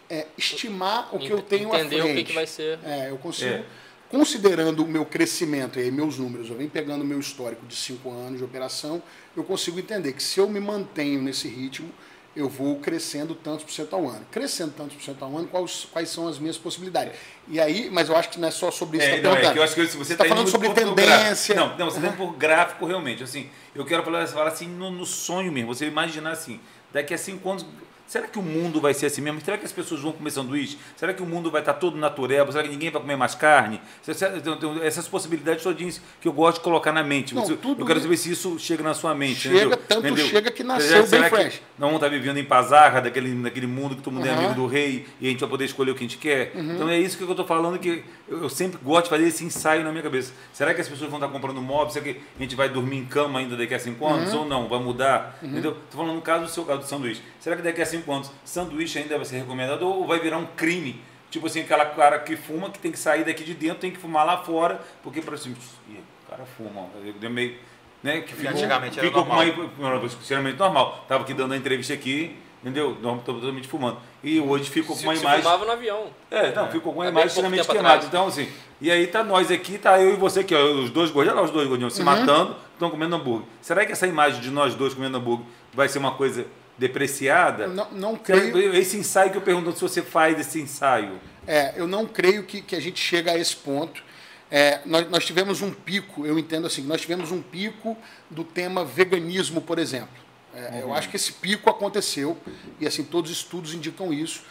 é, 0.09 0.25
estimar 0.37 1.13
o 1.13 1.19
que 1.19 1.29
eu 1.29 1.41
tenho 1.41 1.71
à 1.73 1.81
Entender 1.81 2.01
frente. 2.01 2.11
o 2.13 2.15
que, 2.15 2.23
que 2.23 2.33
vai 2.33 2.47
ser. 2.47 2.79
É, 2.83 3.09
eu 3.11 3.17
consigo. 3.19 3.51
É. 3.53 3.63
Considerando 4.09 4.83
o 4.83 4.87
meu 4.87 5.05
crescimento 5.05 5.79
e 5.79 5.83
aí 5.83 5.91
meus 5.91 6.17
números, 6.17 6.49
eu 6.49 6.55
venho 6.55 6.69
pegando 6.69 7.01
o 7.01 7.05
meu 7.05 7.19
histórico 7.19 7.65
de 7.65 7.75
cinco 7.75 8.09
anos 8.09 8.37
de 8.37 8.43
operação, 8.43 9.03
eu 9.35 9.43
consigo 9.43 9.79
entender 9.79 10.13
que 10.13 10.23
se 10.23 10.39
eu 10.39 10.49
me 10.49 10.59
mantenho 10.59 11.21
nesse 11.21 11.47
ritmo, 11.47 11.89
eu 12.37 12.47
vou 12.47 12.77
crescendo 12.77 13.33
tantos 13.33 13.65
por 13.65 13.71
cento 13.71 13.95
ao 13.95 14.07
ano. 14.07 14.25
Crescendo 14.31 14.71
tantos 14.77 14.95
por 14.95 15.03
cento 15.03 15.25
ao 15.25 15.35
ano, 15.35 15.47
quais, 15.47 15.87
quais 15.91 16.09
são 16.09 16.27
as 16.27 16.37
minhas 16.37 16.57
possibilidades? 16.57 17.13
E 17.47 17.59
aí, 17.59 17.89
mas 17.91 18.09
eu 18.09 18.15
acho 18.15 18.29
que 18.29 18.39
não 18.39 18.47
é 18.47 18.51
só 18.51 18.69
sobre 18.69 18.99
isso 18.99 19.07
É, 19.07 19.19
tá 19.19 19.29
não, 19.29 19.35
é 19.35 19.51
que 19.51 19.59
eu 19.59 19.63
acho 19.63 19.73
que 19.73 19.85
você 19.87 20.13
está 20.13 20.23
tá 20.23 20.29
falando 20.29 20.43
indo 20.43 20.51
sobre 20.51 20.69
tendência. 20.69 21.55
Não, 21.55 21.75
não, 21.75 21.89
você 21.89 21.97
está 21.97 22.09
indo 22.09 22.17
por 22.17 22.33
gráfico 22.33 22.85
realmente. 22.85 23.23
Assim, 23.23 23.49
eu 23.73 23.83
quero 23.83 24.03
falar, 24.03 24.25
falar 24.27 24.49
assim 24.49 24.67
no, 24.67 24.91
no 24.91 25.05
sonho 25.05 25.51
mesmo. 25.51 25.73
Você 25.73 25.87
imaginar 25.87 26.31
assim, 26.31 26.59
daqui 26.93 27.13
a 27.13 27.17
cinco 27.17 27.49
anos. 27.49 27.65
Será 28.07 28.25
que 28.25 28.39
o 28.39 28.41
mundo 28.41 28.79
vai 28.79 28.93
ser 28.93 29.07
assim 29.07 29.19
mesmo? 29.21 29.41
Será 29.41 29.57
que 29.57 29.65
as 29.65 29.71
pessoas 29.73 29.99
vão 29.99 30.13
comer 30.13 30.31
sanduíche? 30.31 30.77
Será 30.95 31.13
que 31.13 31.21
o 31.21 31.25
mundo 31.25 31.51
vai 31.51 31.61
estar 31.61 31.73
todo 31.73 31.97
natureba? 31.97 32.49
Será 32.53 32.63
que 32.63 32.69
ninguém 32.69 32.89
vai 32.89 33.01
comer 33.01 33.17
mais 33.17 33.35
carne? 33.35 33.81
Então, 34.07 34.53
então, 34.55 34.83
Essas 34.83 35.07
possibilidades 35.09 35.61
todinhas 35.61 36.01
que 36.21 36.27
eu 36.27 36.31
gosto 36.31 36.57
de 36.59 36.63
colocar 36.63 36.93
na 36.93 37.03
mente. 37.03 37.35
Não, 37.35 37.43
eu 37.49 37.57
quero 37.57 37.91
isso- 37.91 38.01
saber 38.03 38.17
se 38.17 38.31
isso 38.31 38.57
chega 38.59 38.81
na 38.81 38.93
sua 38.93 39.13
mente. 39.13 39.41
Chega, 39.41 39.55
entendeu? 39.57 39.77
tanto 39.77 40.07
Entendeu? 40.07 40.25
chega 40.25 40.51
que 40.51 40.63
nasceu 40.63 40.87
Será- 40.87 41.01
bem 41.01 41.09
será 41.09 41.29
fresh. 41.29 41.61
Não 41.77 41.89
vamos 41.89 42.01
estar 42.01 42.09
vivendo 42.09 42.37
em 42.37 42.45
pazarra, 42.45 43.01
daquele, 43.01 43.33
daquele 43.43 43.67
mundo 43.67 43.95
que 43.97 44.01
todo 44.01 44.13
mundo 44.13 44.25
é 44.25 44.29
Aham. 44.29 44.39
amigo 44.45 44.53
do 44.55 44.67
rei 44.67 45.05
e 45.19 45.27
a 45.27 45.29
gente 45.29 45.39
vai 45.41 45.49
poder 45.49 45.65
escolher 45.65 45.91
o 45.91 45.95
que 45.95 45.99
a 46.05 46.07
gente 46.07 46.17
quer. 46.17 46.53
Uhum. 46.55 46.75
Então 46.75 46.89
é 46.89 46.97
isso 46.97 47.17
que 47.17 47.23
eu 47.23 47.29
estou 47.31 47.45
falando, 47.45 47.77
que 47.77 48.03
eu, 48.29 48.43
eu 48.43 48.49
sempre 48.49 48.79
gosto 48.81 49.03
de 49.05 49.09
fazer 49.09 49.27
esse 49.27 49.43
ensaio 49.43 49.83
na 49.83 49.91
minha 49.91 50.03
cabeça. 50.03 50.31
Será 50.53 50.73
que 50.73 50.79
as 50.79 50.87
pessoas 50.87 51.09
vão 51.09 51.19
estar 51.19 51.29
comprando 51.31 51.61
móveis? 51.61 51.93
Será 51.93 52.05
que 52.05 52.21
a 52.37 52.41
gente 52.41 52.55
vai 52.55 52.69
dormir 52.69 52.97
em 52.97 53.05
cama 53.05 53.39
ainda 53.39 53.57
daqui 53.57 53.73
a 53.73 53.79
cinco 53.79 54.07
anos? 54.07 54.31
Uhum. 54.33 54.39
Ou 54.39 54.45
não? 54.45 54.67
Vai 54.69 54.79
mudar? 54.79 55.37
Entendeu? 55.43 55.71
Estou 55.71 56.01
falando 56.01 56.15
no 56.15 56.21
caso 56.21 56.45
do 56.45 56.49
seu 56.49 56.63
caso 56.63 56.79
do 56.79 56.85
sanduíche. 56.87 57.21
Será 57.39 57.55
que 57.55 57.61
daqui 57.61 57.81
a 57.81 57.85
cinco 57.85 57.96
anos 58.07 58.31
sanduíche 58.43 58.99
ainda 58.99 59.15
vai 59.17 59.25
ser 59.25 59.37
recomendado 59.37 59.83
ou 59.83 60.05
vai 60.05 60.19
virar 60.19 60.37
um 60.37 60.45
crime? 60.45 61.01
Tipo 61.29 61.47
assim, 61.47 61.61
aquela 61.61 61.85
cara 61.85 62.19
que 62.19 62.35
fuma 62.37 62.69
que 62.69 62.79
tem 62.79 62.91
que 62.91 62.99
sair 62.99 63.23
daqui 63.25 63.43
de 63.43 63.53
dentro, 63.53 63.79
tem 63.79 63.91
que 63.91 63.97
fumar 63.97 64.25
lá 64.25 64.37
fora, 64.37 64.81
porque 65.03 65.21
para 65.21 65.35
assim, 65.35 65.51
o 65.53 66.29
cara 66.29 66.45
fuma, 66.45 66.87
eu 67.03 67.13
dei 67.13 67.29
meio, 67.29 67.57
né, 68.01 68.21
que 68.21 68.33
ficou, 68.33 68.51
antigamente 68.51 68.97
era 68.97 69.07
ficou 69.07 69.25
com 69.25 69.33
uma, 69.33 69.45
normal. 69.45 70.09
sinceramente 70.09 70.57
normal. 70.57 71.05
Tava 71.07 71.23
aqui 71.23 71.33
dando 71.33 71.53
a 71.53 71.57
entrevista 71.57 71.93
aqui, 71.93 72.37
entendeu? 72.61 72.95
Totalmente 73.25 73.67
fumando. 73.67 73.97
E 74.23 74.39
hoje 74.39 74.69
ficou 74.69 74.95
com 74.95 75.03
uma 75.03 75.15
se 75.15 75.21
imagem. 75.21 75.43
fumava 75.43 75.65
no 75.65 75.71
avião. 75.71 76.07
É, 76.31 76.53
não, 76.53 76.69
ficou 76.69 76.93
com 76.93 76.99
uma 76.99 77.05
bem 77.05 77.11
imagem 77.11 77.27
extremamente 77.27 77.67
queimada. 77.67 78.05
Então, 78.05 78.27
assim, 78.27 78.49
e 78.79 78.89
aí 78.89 79.07
tá 79.07 79.21
nós 79.23 79.51
aqui, 79.51 79.77
tá 79.77 79.99
eu 80.01 80.13
e 80.13 80.15
você 80.15 80.39
aqui, 80.41 80.55
ó, 80.55 80.63
os 80.63 80.89
dois 80.91 81.11
gordinhos, 81.11 81.35
olha 81.35 81.41
lá 81.41 81.45
os 81.45 81.51
dois 81.51 81.67
gordinhos 81.67 81.93
Uhum. 81.93 81.97
se 81.97 82.03
matando, 82.03 82.55
estão 82.73 82.89
comendo 82.89 83.15
hambúrguer. 83.17 83.45
Será 83.61 83.85
que 83.85 83.91
essa 83.91 84.07
imagem 84.07 84.39
de 84.39 84.49
nós 84.49 84.75
dois 84.75 84.93
comendo 84.93 85.17
hambúrguer 85.17 85.45
vai 85.73 85.89
ser 85.89 85.99
uma 85.99 86.11
coisa 86.11 86.45
depreciada? 86.77 87.67
Não, 87.67 87.91
não 87.91 88.15
creio. 88.15 88.73
Esse 88.75 88.97
ensaio 88.97 89.31
que 89.31 89.37
eu 89.37 89.41
pergunto 89.41 89.73
se 89.73 89.81
você 89.81 90.01
faz 90.01 90.39
esse 90.39 90.61
ensaio. 90.61 91.19
É, 91.45 91.73
eu 91.75 91.87
não 91.87 92.05
creio 92.05 92.43
que, 92.43 92.61
que 92.61 92.75
a 92.75 92.79
gente 92.79 92.99
chega 92.99 93.31
a 93.31 93.37
esse 93.37 93.55
ponto. 93.55 94.03
É, 94.49 94.81
nós, 94.85 95.09
nós 95.09 95.25
tivemos 95.25 95.61
um 95.61 95.71
pico, 95.71 96.25
eu 96.25 96.39
entendo 96.39 96.67
assim, 96.67 96.81
nós 96.81 97.01
tivemos 97.01 97.31
um 97.31 97.41
pico 97.41 97.97
do 98.29 98.43
tema 98.43 98.85
veganismo, 98.85 99.61
por 99.61 99.77
exemplo. 99.77 100.27
É, 100.53 100.81
Eu 100.81 100.93
acho 100.93 101.09
que 101.09 101.15
esse 101.15 101.33
pico 101.33 101.69
aconteceu, 101.69 102.37
e 102.79 102.87
assim, 102.87 103.03
todos 103.03 103.29
os 103.29 103.37
estudos 103.37 103.73
indicam 103.73 104.13
isso. 104.13 104.43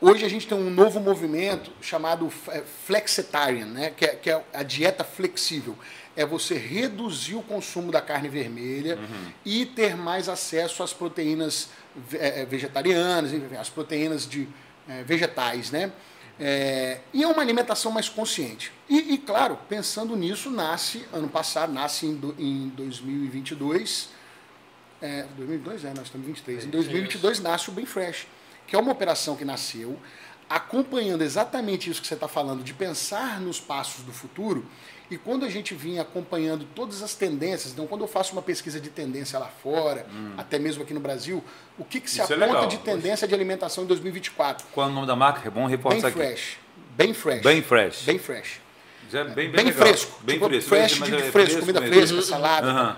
Hoje 0.00 0.24
a 0.24 0.28
gente 0.28 0.46
tem 0.46 0.58
um 0.58 0.70
novo 0.70 0.98
movimento 0.98 1.70
chamado 1.80 2.30
é, 2.48 2.62
flexitarian, 2.86 3.66
né? 3.66 3.92
que, 3.96 4.04
é, 4.04 4.08
que 4.08 4.30
é 4.30 4.42
a 4.52 4.62
dieta 4.62 5.04
flexível. 5.04 5.78
É 6.16 6.24
você 6.24 6.54
reduzir 6.56 7.34
o 7.34 7.42
consumo 7.42 7.90
da 7.90 8.00
carne 8.00 8.28
vermelha 8.28 8.98
e 9.44 9.66
ter 9.66 9.96
mais 9.96 10.28
acesso 10.28 10.82
às 10.82 10.92
proteínas 10.92 11.70
ve- 11.96 12.18
eh, 12.18 12.46
vegetarianas, 12.46 13.32
às 13.58 13.68
proteínas 13.68 14.28
de 14.28 14.46
eh, 14.88 15.02
vegetais, 15.04 15.70
né? 15.70 15.90
É, 16.38 16.98
e 17.12 17.22
é 17.22 17.26
uma 17.28 17.40
alimentação 17.42 17.92
mais 17.92 18.08
consciente. 18.08 18.72
E, 18.88 19.14
e, 19.14 19.18
claro, 19.18 19.56
pensando 19.68 20.16
nisso, 20.16 20.50
nasce, 20.50 21.04
ano 21.12 21.28
passado, 21.28 21.72
nasce 21.72 22.06
em, 22.06 22.14
do- 22.16 22.34
em 22.38 22.68
2022, 22.70 24.08
é, 25.00 25.22
2022 25.36 25.84
é, 25.84 25.88
nós 25.94 26.06
estamos 26.06 26.26
em 26.26 26.32
23. 26.32 26.64
Em 26.64 26.70
2022 26.70 27.40
nasce 27.40 27.68
o 27.68 27.72
Bem 27.72 27.86
Fresh, 27.86 28.26
que 28.66 28.74
é 28.74 28.78
uma 28.78 28.90
operação 28.92 29.36
que 29.36 29.44
nasceu 29.44 29.98
acompanhando 30.48 31.22
exatamente 31.22 31.88
isso 31.90 32.00
que 32.02 32.06
você 32.06 32.14
está 32.14 32.28
falando, 32.28 32.62
de 32.62 32.74
pensar 32.74 33.40
nos 33.40 33.58
passos 33.60 34.04
do 34.04 34.12
futuro. 34.12 34.66
E 35.10 35.18
quando 35.18 35.44
a 35.44 35.50
gente 35.50 35.74
vinha 35.74 36.00
acompanhando 36.02 36.64
todas 36.74 37.02
as 37.02 37.14
tendências, 37.14 37.72
então 37.72 37.86
quando 37.86 38.00
eu 38.00 38.08
faço 38.08 38.32
uma 38.32 38.40
pesquisa 38.42 38.80
de 38.80 38.88
tendência 38.88 39.38
lá 39.38 39.50
fora, 39.62 40.06
até 40.36 40.58
mesmo 40.58 40.82
aqui 40.82 40.94
no 40.94 41.00
Brasil, 41.00 41.44
o 41.78 41.84
que, 41.84 42.00
que 42.00 42.10
se 42.10 42.20
Hum. 42.20 42.24
Isso 42.24 42.32
é 42.32 42.36
aponta 42.36 42.52
legal. 42.54 42.66
de 42.68 42.78
tendência 42.78 43.28
de 43.28 43.34
alimentação 43.34 43.84
em 43.84 43.86
2024? 43.86 44.66
Qual 44.72 44.88
é 44.88 44.90
o 44.90 44.92
nome 44.92 45.06
da 45.06 45.14
marca? 45.14 45.46
É 45.46 45.50
bom 45.50 45.66
reportar 45.66 46.00
Bem 46.00 46.10
aqui. 46.10 46.18
fresh. 46.18 46.56
Bem 46.96 47.12
fresh. 47.14 47.42
Bem 47.42 47.62
fresh. 47.62 48.02
Bem 48.04 48.18
fresh. 48.18 48.60
É 49.12 49.24
bem, 49.24 49.50
bem, 49.50 49.64
bem 49.64 49.72
fresco. 49.72 50.18
Bem 50.24 50.36
tipo, 50.36 50.48
fresco. 50.48 50.68
fresh 50.70 50.92
de 51.02 51.14
é 51.14 51.30
fresco, 51.30 51.60
comida 51.60 51.80
mesmo. 51.82 52.16
fresca, 52.16 52.22
salada. 52.22 52.66
Aham. 52.66 52.96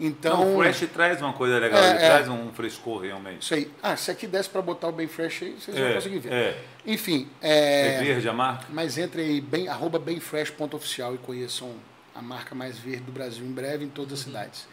Então, 0.00 0.36
Não, 0.44 0.54
o 0.56 0.58
fresh 0.62 0.88
traz 0.92 1.20
uma 1.20 1.32
coisa 1.32 1.58
legal, 1.58 1.80
É, 1.82 1.90
ele 1.90 1.98
é. 1.98 2.06
traz 2.08 2.28
um 2.28 2.52
frescor 2.52 3.02
realmente. 3.02 3.42
isso 3.42 3.54
aí. 3.54 3.70
Ah, 3.82 3.96
se 3.96 4.10
aqui 4.10 4.26
desse 4.28 4.48
para 4.48 4.62
botar 4.62 4.88
o 4.88 4.92
bem 4.92 5.08
fresh 5.08 5.42
aí, 5.42 5.56
vocês 5.60 5.76
vão 5.76 5.86
É, 5.88 5.94
conseguir 5.94 6.18
ver. 6.20 6.32
é. 6.32 6.58
Enfim, 6.86 7.28
É, 7.42 7.96
é, 7.96 8.02
verde 8.04 8.28
a 8.28 8.32
marca? 8.32 8.66
mas 8.70 8.96
entre 8.96 9.22
aí, 9.22 9.40
bem, 9.40 9.68
arroba 9.68 9.98
bemfresh.oficial 9.98 11.14
e 11.14 11.18
conheçam 11.18 11.72
a 12.14 12.22
marca 12.22 12.54
mais 12.54 12.78
verde 12.78 13.02
do 13.02 13.12
Brasil 13.12 13.44
em 13.44 13.50
breve 13.52 13.84
em 13.84 13.88
todas 13.88 14.12
as 14.14 14.20
cidades. 14.20 14.66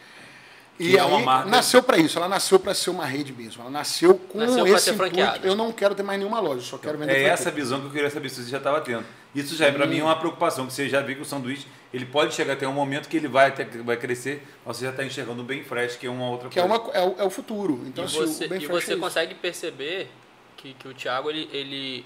E 0.78 0.90
Que 0.90 0.96
é 0.96 1.00
aí, 1.00 1.06
uma 1.08 1.18
marca- 1.20 1.48
nasceu 1.50 1.82
para 1.82 1.96
isso, 1.96 2.18
ela 2.18 2.28
nasceu 2.28 2.58
para 2.60 2.74
ser 2.74 2.90
uma 2.90 3.06
rede 3.06 3.32
mesmo. 3.32 3.62
Ela 3.62 3.70
nasceu 3.70 4.14
com 4.14 4.38
Nasceu 4.38 4.66
esse 4.66 4.90
intuito. 4.90 5.18
Eu 5.42 5.54
não 5.56 5.72
quero 5.72 5.94
ter 5.94 6.02
mais 6.02 6.18
nenhuma 6.18 6.38
loja, 6.38 6.58
eu 6.60 6.62
só 6.62 6.76
quero 6.78 6.98
vender 6.98 7.12
É 7.12 7.14
franquia. 7.14 7.32
essa 7.32 7.50
visão 7.50 7.80
que 7.80 7.86
eu 7.86 7.90
queria 7.90 8.10
saber 8.10 8.28
se 8.28 8.44
você 8.44 8.50
já 8.50 8.58
estava 8.58 8.80
tendo. 8.82 9.04
Isso 9.40 9.54
já 9.56 9.66
é 9.66 9.72
para 9.72 9.86
mim 9.86 10.00
uma 10.00 10.16
preocupação, 10.18 10.66
que 10.66 10.72
você 10.72 10.88
já 10.88 11.00
vê 11.02 11.14
que 11.14 11.20
o 11.20 11.24
sanduíche 11.24 11.66
ele 11.92 12.06
pode 12.06 12.34
chegar 12.34 12.54
até 12.54 12.66
um 12.66 12.72
momento 12.72 13.08
que 13.08 13.16
ele 13.16 13.28
vai, 13.28 13.48
até, 13.48 13.64
vai 13.64 13.96
crescer, 13.96 14.42
mas 14.64 14.76
você 14.78 14.84
já 14.86 14.90
está 14.90 15.04
enxergando 15.04 15.42
o 15.42 15.44
bem 15.44 15.62
fresh, 15.62 15.96
que 15.96 16.06
é 16.06 16.10
uma 16.10 16.28
outra 16.28 16.48
Que 16.48 16.58
é, 16.58 16.66
coisa. 16.66 16.82
uma, 16.82 16.92
é, 16.92 17.02
o, 17.02 17.14
é 17.18 17.24
o 17.24 17.30
futuro. 17.30 17.82
Então, 17.86 18.04
e 18.04 18.06
assim, 18.06 18.18
você, 18.18 18.44
e 18.46 18.66
você 18.66 18.90
é 18.92 18.94
isso. 18.94 18.98
consegue 18.98 19.34
perceber 19.34 20.08
que, 20.56 20.74
que 20.74 20.88
o 20.88 20.94
Thiago 20.94 21.30
ele, 21.30 21.48
ele 21.52 22.04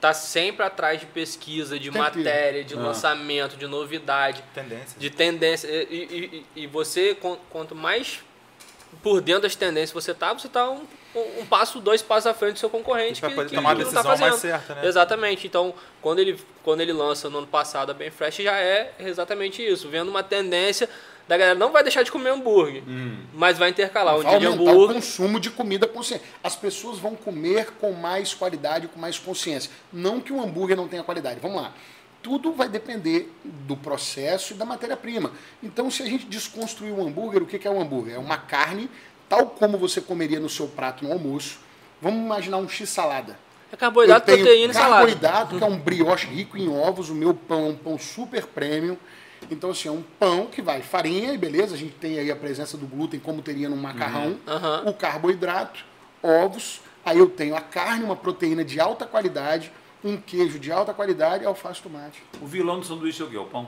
tá 0.00 0.12
sempre 0.14 0.64
atrás 0.64 0.98
de 1.00 1.06
pesquisa, 1.06 1.78
de 1.78 1.84
Sempre. 1.86 2.00
matéria, 2.00 2.64
de 2.64 2.74
Ah. 2.74 2.78
lançamento, 2.78 3.56
de 3.56 3.66
novidade, 3.66 4.42
Tendência. 4.54 4.98
de 4.98 5.10
tendência. 5.10 5.68
E, 5.68 6.44
e- 6.56 6.62
e- 6.62 6.66
você, 6.66 7.14
quan- 7.14 7.38
quanto 7.50 7.74
mais 7.74 8.20
por 9.02 9.20
dentro 9.20 9.42
das 9.42 9.54
tendências 9.54 9.92
você 9.92 10.12
tá, 10.12 10.32
você 10.32 10.48
tá 10.48 10.68
um, 10.70 10.84
um 11.14 11.44
passo, 11.46 11.80
dois 11.80 12.00
passos 12.02 12.26
à 12.26 12.34
frente 12.34 12.54
do 12.54 12.58
seu 12.58 12.70
concorrente 12.70 13.20
que, 13.20 13.28
poder 13.34 13.48
que 13.50 13.54
tomar 13.56 13.70
a 13.70 13.74
não 13.74 13.78
tá 13.80 13.84
decisão 13.84 14.02
fazendo. 14.04 14.28
mais 14.30 14.40
certa, 14.40 14.74
né? 14.76 14.86
Exatamente. 14.86 15.46
Então, 15.46 15.74
quando 16.00 16.18
ele, 16.20 16.38
quando 16.62 16.80
ele 16.80 16.92
lança 16.92 17.28
no 17.28 17.38
ano 17.38 17.46
passado 17.46 17.90
a 17.90 17.94
Bem 17.94 18.10
Fresh, 18.10 18.36
já 18.36 18.56
é 18.58 18.92
exatamente 18.98 19.62
isso. 19.62 19.88
Vendo 19.88 20.08
uma 20.08 20.22
tendência 20.22 20.88
da 21.28 21.36
galera 21.36 21.56
não 21.58 21.70
vai 21.70 21.82
deixar 21.82 22.02
de 22.02 22.10
comer 22.10 22.30
hambúrguer, 22.30 22.82
Hum. 22.86 23.18
mas 23.32 23.56
vai 23.56 23.70
intercalar 23.70 24.16
um 24.16 24.22
vai 24.22 24.30
dia 24.32 24.40
de 24.40 24.46
aumentar 24.46 24.64
o 24.64 24.68
hambúrguer. 24.74 24.94
consumo 24.96 25.38
de 25.38 25.50
comida 25.50 25.86
consciente. 25.86 26.24
As 26.42 26.56
pessoas 26.56 26.98
vão 26.98 27.14
comer 27.14 27.72
com 27.80 27.92
mais 27.92 28.34
qualidade, 28.34 28.88
com 28.88 28.98
mais 28.98 29.18
consciência. 29.18 29.70
Não 29.92 30.20
que 30.20 30.32
o 30.32 30.42
hambúrguer 30.42 30.76
não 30.76 30.88
tenha 30.88 31.02
qualidade. 31.04 31.38
Vamos 31.40 31.62
lá. 31.62 31.72
Tudo 32.22 32.52
vai 32.52 32.68
depender 32.68 33.32
do 33.44 33.76
processo 33.76 34.52
e 34.52 34.56
da 34.56 34.64
matéria-prima. 34.64 35.32
Então, 35.60 35.90
se 35.90 36.04
a 36.04 36.06
gente 36.06 36.24
desconstruir 36.26 36.92
o 36.92 37.04
hambúrguer, 37.04 37.42
o 37.42 37.46
que 37.46 37.58
que 37.58 37.66
é 37.66 37.70
o 37.70 37.80
hambúrguer? 37.80 38.14
É 38.14 38.18
uma 38.18 38.36
carne, 38.38 38.88
tal 39.32 39.46
como 39.46 39.78
você 39.78 39.98
comeria 39.98 40.38
no 40.38 40.50
seu 40.50 40.68
prato 40.68 41.02
no 41.02 41.10
almoço. 41.10 41.58
Vamos 42.02 42.20
imaginar 42.22 42.58
um 42.58 42.68
X-salada. 42.68 43.38
É 43.72 43.76
carboidrato, 43.76 44.30
Eu 44.30 44.34
tenho 44.34 44.46
proteína 44.46 44.70
e 44.70 44.74
salada. 44.74 44.96
Carboidrato, 44.96 45.56
que 45.56 45.64
é 45.64 45.66
um 45.66 45.78
brioche 45.78 46.26
rico 46.26 46.58
em 46.58 46.68
ovos. 46.68 47.08
O 47.08 47.14
meu 47.14 47.32
pão 47.32 47.64
é 47.66 47.68
um 47.70 47.74
pão 47.76 47.98
super 47.98 48.46
premium. 48.46 48.98
Então, 49.50 49.70
assim, 49.70 49.88
é 49.88 49.90
um 49.90 50.02
pão 50.02 50.46
que 50.48 50.60
vai 50.60 50.82
farinha 50.82 51.32
e 51.32 51.38
beleza. 51.38 51.74
A 51.74 51.78
gente 51.78 51.94
tem 51.94 52.18
aí 52.18 52.30
a 52.30 52.36
presença 52.36 52.76
do 52.76 52.86
glúten, 52.86 53.18
como 53.18 53.40
teria 53.40 53.70
no 53.70 53.76
macarrão. 53.76 54.36
Aham. 54.46 54.82
O 54.86 54.92
carboidrato, 54.92 55.82
ovos. 56.22 56.82
Aí 57.02 57.16
eu 57.18 57.30
tenho 57.30 57.56
a 57.56 57.60
carne, 57.62 58.04
uma 58.04 58.14
proteína 58.14 58.62
de 58.62 58.78
alta 58.78 59.06
qualidade, 59.06 59.72
um 60.04 60.18
queijo 60.18 60.58
de 60.58 60.70
alta 60.70 60.92
qualidade 60.92 61.44
e 61.44 61.46
alface 61.46 61.80
e 61.80 61.82
tomate. 61.84 62.22
O 62.38 62.46
vilão 62.46 62.80
do 62.80 62.84
sanduíche 62.84 63.22
é 63.22 63.24
o 63.24 63.30
quê? 63.30 63.38
O 63.38 63.46
pão? 63.46 63.66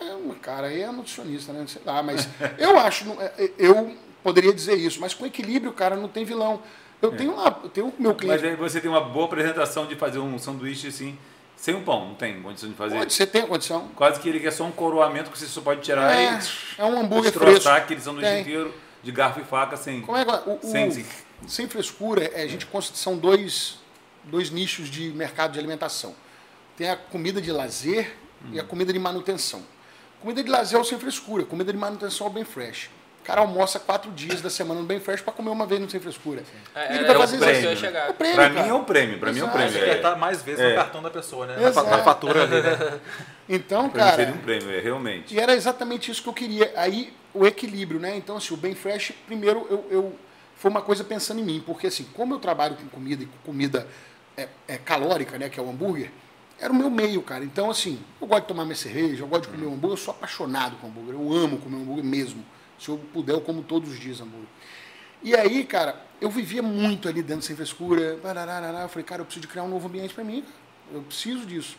É, 0.00 0.34
cara 0.42 0.66
aí 0.66 0.80
é 0.82 0.90
nutricionista, 0.90 1.52
né? 1.52 1.64
Sei 1.68 1.80
lá, 1.84 2.02
mas 2.02 2.28
eu 2.58 2.76
acho, 2.78 3.04
não- 3.04 3.20
é, 3.20 3.32
é, 3.38 3.52
eu 3.56 3.96
poderia 4.22 4.52
dizer 4.52 4.74
isso, 4.76 5.00
mas 5.00 5.14
com 5.14 5.24
equilíbrio, 5.26 5.72
cara, 5.72 5.96
não 5.96 6.08
tem 6.08 6.24
vilão. 6.24 6.62
Eu 7.02 7.16
tenho 7.16 7.34
lá, 7.34 7.58
eu 7.62 7.68
tenho 7.70 7.86
o 7.88 7.94
meu 7.98 8.10
É. 8.10 8.14
Mas 8.14 8.20
cliente. 8.40 8.46
aí 8.46 8.56
você 8.56 8.80
tem 8.80 8.90
uma 8.90 9.00
boa 9.00 9.24
apresentação 9.26 9.86
de 9.86 9.94
fazer 9.96 10.18
um 10.18 10.38
sanduíche 10.38 10.88
assim, 10.88 11.16
sem 11.56 11.74
um 11.74 11.82
pão, 11.82 12.08
não 12.08 12.14
tem 12.14 12.40
condição 12.42 12.68
de 12.68 12.74
fazer. 12.74 12.98
Pode, 12.98 13.12
você 13.12 13.26
tem 13.26 13.46
condição. 13.46 13.88
Quase 13.96 14.20
que 14.20 14.28
ele 14.28 14.38
quer 14.40 14.50
só 14.50 14.64
um 14.64 14.72
coroamento 14.72 15.30
que 15.30 15.38
você 15.38 15.46
só 15.46 15.60
pode 15.62 15.80
tirar 15.80 16.12
É, 16.14 16.38
e 16.78 16.80
é 16.80 16.84
um 16.84 17.00
hambúrguer 17.00 17.32
fresco. 17.32 17.68
aquele 17.70 18.00
sanduíche 18.00 18.30
Tem. 18.30 18.40
inteiro 18.42 18.74
de 19.02 19.10
garfo 19.12 19.40
e 19.40 19.44
faca 19.44 19.76
sem. 19.78 20.02
Como 20.02 20.16
é 20.18 20.24
que 20.24 20.30
o, 20.30 20.54
o- 20.56 20.58
Sem- 20.62 20.90
sem- 20.90 21.06
sem 21.48 21.68
frescura, 21.68 22.24
é, 22.34 22.42
a 22.42 22.46
gente 22.46 22.66
cons- 22.66 22.92
são 22.94 23.16
dois, 23.16 23.78
dois 24.24 24.50
nichos 24.50 24.90
de 24.90 25.10
mercado 25.12 25.52
de 25.52 25.58
alimentação. 25.58 26.14
Tem 26.76 26.90
a 26.90 26.96
comida 26.96 27.40
de 27.40 27.50
lazer 27.50 28.14
e 28.52 28.60
a 28.60 28.64
comida 28.64 28.92
de 28.92 28.98
manutenção. 28.98 29.62
Comida 30.20 30.42
de 30.44 30.50
lazer 30.50 30.78
é 30.78 30.82
o 30.82 30.84
sem 30.84 30.98
frescura, 30.98 31.44
comida 31.44 31.72
de 31.72 31.78
manutenção 31.78 32.26
é 32.26 32.30
o 32.30 32.32
bem 32.32 32.44
fresh. 32.44 32.90
O 33.22 33.26
cara 33.26 33.42
almoça 33.42 33.78
quatro 33.78 34.10
dias 34.12 34.40
da 34.40 34.48
semana 34.50 34.80
no 34.80 34.86
bem 34.86 34.98
fresh 34.98 35.20
para 35.20 35.32
comer 35.32 35.50
uma 35.50 35.66
vez 35.66 35.80
no 35.80 35.88
sem 35.90 36.00
frescura. 36.00 36.42
É, 36.74 36.94
Ele 36.94 37.04
é, 37.04 37.06
vai 37.06 37.14
é 37.14 37.18
o 37.18 37.20
fazer 37.20 37.36
isso. 37.36 37.78
que 37.78 37.86
eu 37.86 37.90
ia 37.92 37.98
É 37.98 38.10
o 38.10 38.14
prêmio, 38.14 38.34
Pra 38.34 38.48
cara. 38.50 38.62
mim 38.62 38.68
é 38.68 38.74
um 38.74 38.84
prêmio, 38.84 39.18
pra 39.18 39.32
mim 39.32 39.38
é 39.38 39.42
um 39.42 39.46
Exato. 39.46 39.58
prêmio. 39.58 39.72
Você 39.72 39.78
É. 39.78 39.90
apertar 39.90 40.16
mais 40.16 40.42
vezes 40.42 40.60
É. 40.60 40.70
no 40.70 40.74
cartão 40.74 41.02
da 41.02 41.10
pessoa, 41.10 41.46
né? 41.46 41.56
Na, 41.60 41.68
Exato. 41.68 41.90
na 41.90 41.98
fatura 42.02 42.42
ali, 42.44 42.62
né? 42.62 43.00
Então, 43.48 43.90
Pra 43.90 44.04
mim 44.04 44.10
seria 44.12 44.26
cara, 44.26 44.38
um 44.38 44.42
prêmio, 44.42 44.70
é, 44.70 44.80
realmente. 44.80 45.34
E 45.34 45.38
era 45.40 45.54
exatamente 45.54 46.10
isso 46.10 46.22
que 46.22 46.28
eu 46.28 46.32
queria. 46.32 46.72
Aí, 46.76 47.12
o 47.34 47.44
equilíbrio, 47.46 48.00
né? 48.00 48.16
Então, 48.16 48.36
assim, 48.36 48.54
o 48.54 48.56
Bem 48.56 48.74
Fresh, 48.74 49.12
primeiro, 49.26 49.66
eu, 49.68 49.84
eu 49.90 50.14
foi 50.56 50.70
uma 50.70 50.80
coisa 50.82 51.02
pensando 51.04 51.40
em 51.40 51.44
mim, 51.44 51.62
porque, 51.66 51.88
assim, 51.88 52.04
como 52.14 52.34
eu 52.34 52.38
trabalho 52.38 52.76
com 52.76 52.86
comida 52.88 53.22
e 53.22 53.26
com 53.26 53.38
comida 53.44 53.86
é, 54.36 54.48
é, 54.68 54.78
calórica, 54.78 55.36
né? 55.36 55.48
Que 55.48 55.58
é 55.60 55.62
o 55.62 55.68
hambúrguer, 55.68 56.10
era 56.60 56.72
o 56.72 56.76
meu 56.76 56.88
meio, 56.90 57.20
cara. 57.22 57.44
Então, 57.44 57.68
assim, 57.70 58.00
eu 58.20 58.26
gosto 58.26 58.42
de 58.42 58.48
tomar 58.48 58.64
minha 58.64 58.76
cerveja, 58.76 59.22
eu 59.24 59.26
gosto 59.26 59.42
de 59.42 59.48
comer 59.48 59.66
um 59.66 59.74
hambúrguer, 59.74 59.98
eu 59.98 60.02
sou 60.02 60.12
apaixonado 60.14 60.76
com 60.76 60.86
hambúrguer, 60.86 61.14
eu 61.14 61.32
amo 61.32 61.58
comer 61.58 61.76
hambúrguer 61.76 62.04
mesmo. 62.04 62.44
Se 62.80 62.88
eu 62.88 62.98
puder, 63.12 63.32
eu 63.34 63.40
como 63.42 63.62
todos 63.62 63.90
os 63.90 64.00
dias 64.00 64.20
hambúrguer. 64.20 64.48
E 65.22 65.36
aí, 65.36 65.64
cara, 65.64 66.00
eu 66.20 66.30
vivia 66.30 66.62
muito 66.62 67.06
ali 67.08 67.22
dentro 67.22 67.42
sem 67.44 67.54
frescura. 67.54 68.00
Eu 68.00 68.88
falei, 68.88 69.04
cara, 69.04 69.20
eu 69.20 69.26
preciso 69.26 69.42
de 69.42 69.48
criar 69.48 69.64
um 69.64 69.68
novo 69.68 69.86
ambiente 69.86 70.14
para 70.14 70.24
mim. 70.24 70.40
cara. 70.40 70.54
Eu 70.94 71.02
preciso 71.02 71.44
disso. 71.46 71.76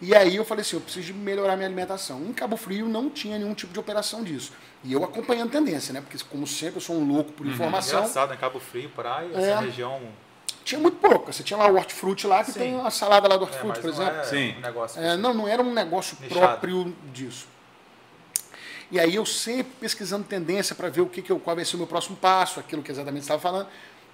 E 0.00 0.14
aí 0.14 0.36
eu 0.36 0.44
falei 0.46 0.62
assim, 0.62 0.76
eu 0.76 0.80
preciso 0.80 1.08
de 1.08 1.12
melhorar 1.12 1.56
minha 1.56 1.66
alimentação. 1.66 2.20
Em 2.24 2.32
Cabo 2.32 2.56
Frio 2.56 2.88
não 2.88 3.10
tinha 3.10 3.36
nenhum 3.38 3.52
tipo 3.52 3.72
de 3.72 3.78
operação 3.78 4.22
disso. 4.24 4.52
E 4.82 4.92
eu 4.94 5.04
acompanhando 5.04 5.50
tendência, 5.50 5.92
né? 5.92 6.00
Porque, 6.00 6.16
como 6.30 6.46
sempre, 6.46 6.76
eu 6.76 6.80
sou 6.80 6.96
um 6.96 7.06
louco 7.06 7.32
por 7.32 7.46
informação. 7.46 7.98
Engraçado, 7.98 8.32
em 8.32 8.36
Cabo 8.38 8.58
Frio, 8.60 8.88
praia, 8.90 9.28
É. 9.34 9.50
essa 9.50 9.60
região. 9.60 10.00
Tinha 10.64 10.80
muito 10.80 10.96
pouco. 10.98 11.30
Você 11.32 11.42
tinha 11.42 11.58
lá 11.58 11.66
o 11.68 11.74
hortifruti 11.74 12.26
lá, 12.26 12.42
que 12.44 12.52
Sim. 12.52 12.60
tem 12.60 12.76
uma 12.76 12.90
salada 12.90 13.28
lá 13.28 13.36
do 13.36 13.44
É, 13.44 13.46
hortifruti, 13.46 13.80
mas 13.84 13.94
por 13.94 13.94
não 13.94 14.02
exemplo. 14.06 14.20
é 14.20 14.24
Sim. 14.24 14.54
um 14.56 14.60
negócio. 14.60 15.02
É, 15.02 15.16
não, 15.18 15.34
não 15.34 15.48
era 15.48 15.60
um 15.60 15.72
negócio 15.74 16.16
Nichado. 16.20 16.40
próprio 16.40 16.96
disso. 17.12 17.46
E 18.90 18.98
aí 18.98 19.14
eu 19.14 19.24
sempre 19.24 19.72
pesquisando 19.80 20.24
tendência 20.24 20.74
para 20.74 20.88
ver 20.88 21.00
o 21.02 21.06
que, 21.06 21.22
que 21.22 21.30
eu, 21.30 21.38
qual 21.38 21.54
vai 21.54 21.64
ser 21.64 21.76
o 21.76 21.78
meu 21.78 21.86
próximo 21.86 22.16
passo, 22.16 22.58
aquilo 22.58 22.82
que 22.82 22.90
exatamente 22.90 23.24
você 23.24 23.32
estava 23.32 23.40
falando. 23.40 23.68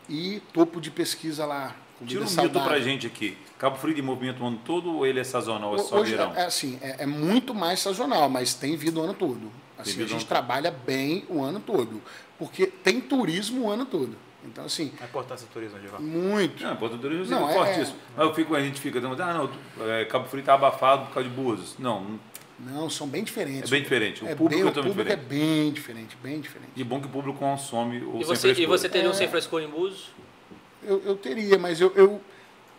E 0.09 0.41
topo 0.53 0.81
de 0.81 0.91
pesquisa 0.91 1.45
lá. 1.47 1.75
Tira 2.07 2.21
um 2.21 2.25
mito 2.25 2.35
pra 2.35 2.43
saudável. 2.45 2.83
gente 2.83 3.07
aqui. 3.07 3.39
Cabo 3.59 3.77
Frio 3.77 3.95
de 3.95 4.03
movimento 4.03 4.43
o 4.43 4.47
ano 4.47 4.61
todo 4.65 4.97
ou 4.97 5.07
ele 5.07 5.19
é 5.19 5.25
sazonal, 5.25 5.75
é 5.75 5.79
só 5.79 5.97
Hoje, 6.01 6.11
verão? 6.11 6.35
é, 6.35 6.45
assim, 6.45 6.79
é, 6.83 6.97
é 7.05 7.07
muito 7.07 7.55
mais 7.55 7.81
sazonal, 7.81 8.29
mas 8.29 8.53
tem 8.53 8.77
vida 8.77 9.01
o 9.01 9.03
ano 9.03 9.15
todo. 9.15 9.51
Assim, 9.79 10.03
a 10.03 10.07
gente 10.07 10.27
trabalha 10.27 10.71
bem 10.71 11.25
o 11.29 11.43
ano 11.43 11.59
todo. 11.59 12.03
Porque 12.39 12.67
tem 12.67 13.01
turismo 13.01 13.65
o 13.67 13.71
ano 13.71 13.87
todo. 13.87 14.15
Então, 14.45 14.67
assim, 14.67 14.93
A 15.01 15.05
importância 15.07 15.47
do 15.47 15.53
turismo, 15.53 15.79
Divan. 15.81 15.99
muito. 15.99 16.63
Não, 16.63 16.77
Porto 16.77 16.97
do 16.99 17.09
Rio 17.09 17.25
Não, 17.27 17.49
é 17.49 17.53
é- 17.53 17.55
fortíssimo. 17.55 17.97
Mas 18.15 18.27
eu 18.27 18.35
fico, 18.35 18.55
a 18.55 18.61
gente 18.61 18.79
fica 18.81 19.01
dizendo, 19.01 19.21
ah, 19.23 19.33
não, 19.79 19.89
é, 19.89 20.05
Cabo 20.05 20.29
Frio 20.29 20.45
tá 20.45 20.55
abafado 20.55 21.07
por 21.07 21.15
causa 21.15 21.29
de 21.29 21.35
Búzios. 21.35 21.75
Não, 21.79 22.21
Não, 22.59 22.89
são 22.89 23.07
bem 23.07 23.23
diferentes. 23.23 23.71
é 23.71 23.75
bem 23.75 23.83
diferente. 23.83 24.25
O 24.25 24.29
É 24.29 24.35
público 24.35 24.49
bem- 24.63 24.67
é 24.67 24.71
o 24.71 24.73
público 24.75 24.97
diferente. 25.05 25.13
é 25.13 25.17
bem 25.29 25.73
diferente, 25.73 26.17
bem 26.23 26.41
diferente. 26.41 26.71
E 26.75 26.83
bom 26.83 27.01
que 27.01 27.07
o 27.07 27.11
público 27.11 27.39
consome 27.39 27.99
o 27.99 28.17
E 28.17 28.25
sem 28.25 28.25
você, 28.25 28.51
e 28.51 28.55
frescura. 28.55 28.79
você 28.79 28.89
teria 28.89 29.09
um 29.09 29.13
É. 29.13 29.15
sem 29.15 29.29
frescura 29.29 29.63
em 29.65 29.69
Búzios? 29.69 30.11
Eu, 30.83 31.03
eu 31.05 31.17
teria, 31.17 31.59
mas 31.59 31.81
eu, 31.81 31.93
eu, 31.95 32.19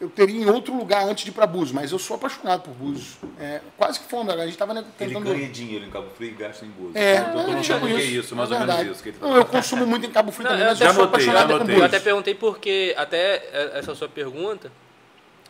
eu 0.02 0.10
teria 0.10 0.42
em 0.42 0.50
outro 0.50 0.76
lugar 0.76 1.08
antes 1.08 1.26
de 1.26 1.30
ir 1.30 1.34
para 1.34 1.46
Búzios. 1.46 1.74
Mas 1.74 1.92
eu 1.92 2.00
sou 2.00 2.16
apaixonado 2.16 2.62
por 2.62 2.74
Búzios. 2.74 3.18
É, 3.40 3.62
quase 3.78 4.00
que 4.00 4.08
foi 4.10 4.20
um 4.20 4.32
A 4.32 4.38
gente 4.38 4.50
estava 4.52 4.74
Ele 4.74 4.86
tentando... 4.98 5.26
ganha 5.26 5.48
dinheiro 5.48 5.86
em 5.86 5.90
Cabo 5.92 6.08
Frio 6.16 6.30
e 6.30 6.34
gasta 6.34 6.66
em 6.66 6.70
Búzios. 6.70 6.96
É, 6.96 7.18
Então, 7.18 7.42
é, 7.42 7.48
mundo 7.48 7.62
tipo 7.62 7.80
que 7.80 7.94
é 7.94 7.96
isso, 7.98 8.20
isso, 8.20 8.36
mais 8.36 8.50
é 8.50 8.54
ou 8.56 8.60
menos 8.66 8.92
isso. 8.92 9.04
Que 9.04 9.10
ele 9.10 9.18
Não, 9.22 9.36
eu 9.36 9.46
consumo 9.46 9.86
muito 9.86 10.08
em 10.08 10.12
Cabo 10.12 10.32
Frio 10.32 10.46
Não, 10.46 10.52
também, 10.52 10.66
eu 10.66 10.72
mas 10.72 10.82
eu 10.82 10.88
sou 10.94 11.04
anotei, 11.04 11.10
apaixonado 11.26 11.42
já 11.42 11.48
por 11.48 11.56
anotei. 11.56 11.76
Eu 11.76 11.80
Búzios. 11.82 11.94
até 11.96 12.04
perguntei 12.04 12.34
porque, 12.36 12.96
até 12.98 13.36
é, 13.52 13.72
essa 13.76 13.94
sua 13.94 14.08
pergunta, 14.10 14.72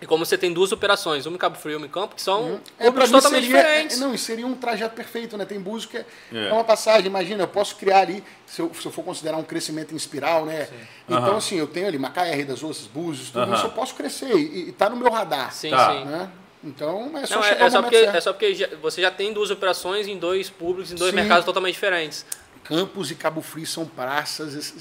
e 0.02 0.06
como 0.06 0.26
você 0.26 0.38
tem 0.38 0.54
duas 0.54 0.72
operações, 0.72 1.26
uma 1.26 1.36
em 1.36 1.40
Cabo 1.40 1.58
Frio 1.58 1.74
e 1.74 1.76
uma 1.78 1.86
em 1.88 1.90
Campo, 1.90 2.16
que 2.16 2.22
são 2.22 2.62
É, 2.80 2.86
públicos 2.86 3.10
mim 3.10 3.16
totalmente 3.16 3.46
seria, 3.46 3.58
diferentes. 3.64 3.98
é, 3.98 4.00
não, 4.00 4.18
seria 4.18 4.46
um 4.48 4.54
trajeto 4.56 4.96
perfeito, 4.96 5.36
né? 5.38 5.46
Tem 5.46 5.60
Búzios 5.60 5.90
que 5.92 5.98
é, 5.98 6.06
É. 6.34 6.50
é 6.50 6.54
uma 6.54 6.64
passagem, 6.64 7.08
imagina, 7.08 7.44
eu 7.44 7.48
posso 7.48 7.76
criar 7.76 8.00
ali, 8.02 8.24
se 8.46 8.62
eu, 8.62 8.72
se 8.74 8.86
eu 8.86 8.92
for 8.92 9.04
considerar 9.04 9.38
um 9.38 9.44
crescimento 9.44 9.94
em 9.94 9.98
espiral, 9.98 10.46
né? 10.46 10.68
Então, 11.08 11.18
Aham. 11.26 11.38
assim, 11.38 11.58
eu 11.58 11.68
tenho 11.68 11.88
ali 11.88 11.98
Macaé, 11.98 12.36
Rei 12.36 12.46
das 12.46 12.64
Ostras, 12.64 12.88
Búzios, 12.88 13.30
tudo 13.30 13.44
Aham. 13.44 13.56
isso 13.56 13.66
eu 13.66 13.72
posso 13.72 13.96
crescer 13.96 14.36
e, 14.36 14.70
e 14.70 14.72
tá 14.72 14.90
no 14.90 14.96
meu 14.96 15.12
radar. 15.12 15.52
Sim, 15.54 15.72
Tá. 15.72 15.92
sim. 15.92 16.06
Né? 16.06 16.30
Então, 16.64 17.12
é 17.18 17.26
só 17.26 17.36
Não, 17.36 17.44
é, 17.44 17.50
chegar 17.50 17.66
é 17.66 17.68
o 17.68 17.72
só 17.72 17.82
porque, 17.82 17.98
certo. 18.00 18.16
é 18.16 18.22
só 18.22 18.34
porque 18.34 18.56
já- 18.56 18.70
você 18.82 19.02
já 19.02 19.12
tem 19.12 19.32
duas 19.32 19.50
operações 19.52 20.08
em 20.08 20.18
dois 20.18 20.50
públicos, 20.50 20.92
em 20.92 20.96
dois 20.96 21.12
Sim. 21.12 21.16
mercados 21.16 21.46
totalmente 21.46 21.74
diferentes. 21.76 22.26
Campos 22.64 23.10
e 23.12 23.16
Cabo 23.16 23.42
Frio 23.42 23.66
são 23.66 23.86
praças 23.86 24.74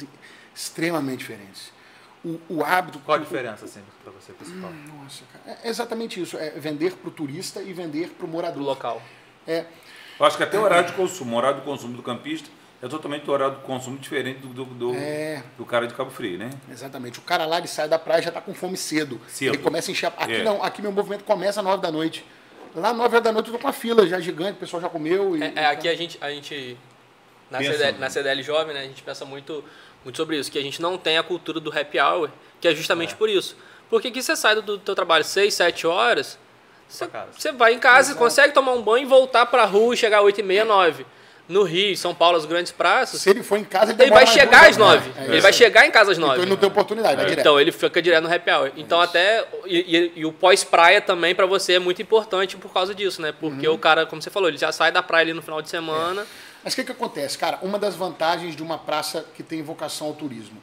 extremamente 0.54 1.18
diferentes. 1.18 1.70
O, 2.26 2.40
o 2.56 2.64
hábito... 2.64 2.98
Qual 2.98 3.16
a 3.16 3.20
diferença, 3.20 3.64
assim, 3.66 3.80
pra 4.02 4.12
você, 4.12 4.32
principal? 4.32 4.70
Nossa, 4.72 5.22
cara, 5.32 5.58
é 5.62 5.68
exatamente 5.68 6.20
isso. 6.20 6.36
É 6.36 6.50
vender 6.50 6.92
para 6.94 7.08
o 7.08 7.12
turista 7.12 7.62
e 7.62 7.72
vender 7.72 8.08
para 8.10 8.26
o 8.26 8.28
morador. 8.28 8.58
Do 8.58 8.64
local. 8.64 9.00
É, 9.46 9.64
Eu 10.18 10.26
acho 10.26 10.36
que 10.36 10.42
até 10.42 10.58
o 10.58 10.62
horário 10.62 10.88
de 10.88 10.94
consumo, 10.94 11.34
o 11.34 11.38
horário 11.38 11.58
do 11.60 11.64
consumo 11.64 11.96
do 11.96 12.02
campista 12.02 12.48
é 12.82 12.88
totalmente 12.88 13.28
o 13.30 13.32
horário 13.32 13.54
do 13.54 13.60
consumo 13.60 13.96
diferente 13.96 14.40
do, 14.40 14.48
do, 14.48 14.64
do, 14.64 14.94
É. 14.96 15.42
do 15.56 15.64
cara 15.64 15.86
de 15.86 15.94
Cabo 15.94 16.10
Frio, 16.10 16.36
né? 16.36 16.50
Exatamente. 16.68 17.18
O 17.20 17.22
cara 17.22 17.46
lá 17.46 17.58
ele 17.58 17.68
sai 17.68 17.88
da 17.88 17.98
praia 17.98 18.20
e 18.20 18.22
já 18.24 18.30
está 18.30 18.40
com 18.40 18.52
fome 18.52 18.76
cedo. 18.76 19.20
Cedo. 19.28 19.54
Ele 19.54 19.62
começa 19.62 19.88
a 19.88 19.92
encher. 19.92 20.12
Aqui 20.16 20.32
É. 20.34 20.42
não, 20.42 20.62
aqui 20.64 20.82
meu 20.82 20.90
movimento 20.90 21.22
começa 21.22 21.60
às 21.60 21.64
nove 21.64 21.80
da 21.80 21.92
noite. 21.92 22.24
Lá 22.74 22.92
9 22.92 23.14
horas 23.14 23.22
da 23.24 23.32
noite 23.32 23.46
eu 23.50 23.54
tô 23.54 23.58
com 23.58 23.68
a 23.68 23.72
fila 23.72 24.06
já 24.06 24.20
gigante, 24.20 24.52
o 24.52 24.56
pessoal 24.56 24.82
já 24.82 24.88
comeu. 24.88 25.34
E, 25.36 25.42
É, 25.42 25.52
é, 25.56 25.66
aqui 25.66 25.88
a 25.88 25.94
gente, 25.94 26.18
a 26.20 26.28
gente 26.30 26.76
na, 27.50 27.58
CDL, 27.62 27.98
na 27.98 28.10
CDL 28.10 28.42
Jovem, 28.42 28.74
né, 28.74 28.80
a 28.80 28.84
gente 28.84 29.02
pensa 29.02 29.24
muito, 29.24 29.64
muito 30.06 30.16
sobre 30.16 30.38
isso, 30.38 30.50
que 30.52 30.58
a 30.58 30.62
gente 30.62 30.80
não 30.80 30.96
tem 30.96 31.18
a 31.18 31.22
cultura 31.22 31.58
do 31.58 31.76
happy 31.76 31.98
hour, 31.98 32.30
que 32.60 32.68
é 32.68 32.74
justamente 32.74 33.14
por 33.16 33.28
isso. 33.28 33.56
Porque 33.90 34.06
aqui 34.08 34.22
você 34.22 34.36
sai 34.36 34.54
do, 34.54 34.62
do 34.62 34.78
teu 34.78 34.94
trabalho 34.94 35.24
6, 35.24 35.52
7 35.52 35.84
horas, 35.86 36.38
você, 36.88 37.50
vai 37.50 37.74
em 37.74 37.78
casa, 37.80 38.14
consegue 38.14 38.54
tomar 38.54 38.72
um 38.72 38.82
banho 38.82 39.02
e 39.02 39.08
voltar 39.08 39.46
pra 39.46 39.64
rua 39.64 39.94
e 39.94 39.96
chegar 39.96 40.18
às 40.18 40.24
8 40.24 40.38
e 40.40 40.42
meia, 40.44 40.64
9. 40.64 41.04
No 41.48 41.62
Rio, 41.62 41.96
São 41.96 42.12
Paulo, 42.12 42.36
as 42.36 42.44
grandes 42.44 42.72
praças, 42.72 43.20
Se 43.20 43.30
ele 43.30 43.40
for 43.42 43.56
em 43.56 43.62
casa, 43.64 43.92
ele 43.92 43.98
demora 43.98 44.24
vai 44.24 44.24
mais 44.24 44.36
chegar 44.36 44.62
duas 44.64 44.76
às 44.76 44.80
horas. 44.80 45.04
9. 45.06 45.12
É, 45.16 45.22
é 45.22 45.28
ele 45.32 45.40
vai 45.40 45.52
chegar 45.52 45.86
em 45.86 45.90
casa 45.92 46.10
às 46.12 46.18
9. 46.18 46.32
Então 46.32 46.42
ele 46.42 46.50
não 46.50 46.56
tem 46.56 46.68
oportunidade, 46.68 47.14
vai 47.16 47.24
direto. 47.24 47.40
Então 47.40 47.60
ele 47.60 47.70
fica 47.72 48.02
direto 48.02 48.24
no 48.24 48.32
happy 48.34 48.50
hour. 48.50 48.72
Então 48.76 49.00
até. 49.00 49.44
E, 49.64 49.96
e- 49.96 50.12
e 50.16 50.26
o 50.26 50.32
pós-praia 50.32 51.00
também 51.00 51.34
pra 51.36 51.46
você 51.46 51.74
é 51.74 51.78
muito 51.78 52.02
importante 52.02 52.56
por 52.56 52.72
causa 52.72 52.92
disso, 52.94 53.22
né? 53.22 53.32
Porque 53.32 53.66
Uhum. 53.68 53.74
o 53.74 53.78
cara, 53.78 54.04
como 54.06 54.20
você 54.20 54.28
falou, 54.30 54.48
ele 54.48 54.58
já 54.58 54.72
sai 54.72 54.90
da 54.90 55.02
praia 55.04 55.22
ali 55.22 55.32
no 55.34 55.42
final 55.42 55.62
de 55.62 55.68
semana. 55.70 56.26
Mas 56.66 56.72
o 56.72 56.76
que, 56.78 56.82
que 56.82 56.90
acontece? 56.90 57.38
Cara, 57.38 57.60
uma 57.62 57.78
das 57.78 57.94
vantagens 57.94 58.56
de 58.56 58.60
uma 58.60 58.76
praça 58.76 59.24
que 59.36 59.42
tem 59.44 59.62
vocação 59.62 60.08
ao 60.08 60.14
turismo. 60.14 60.60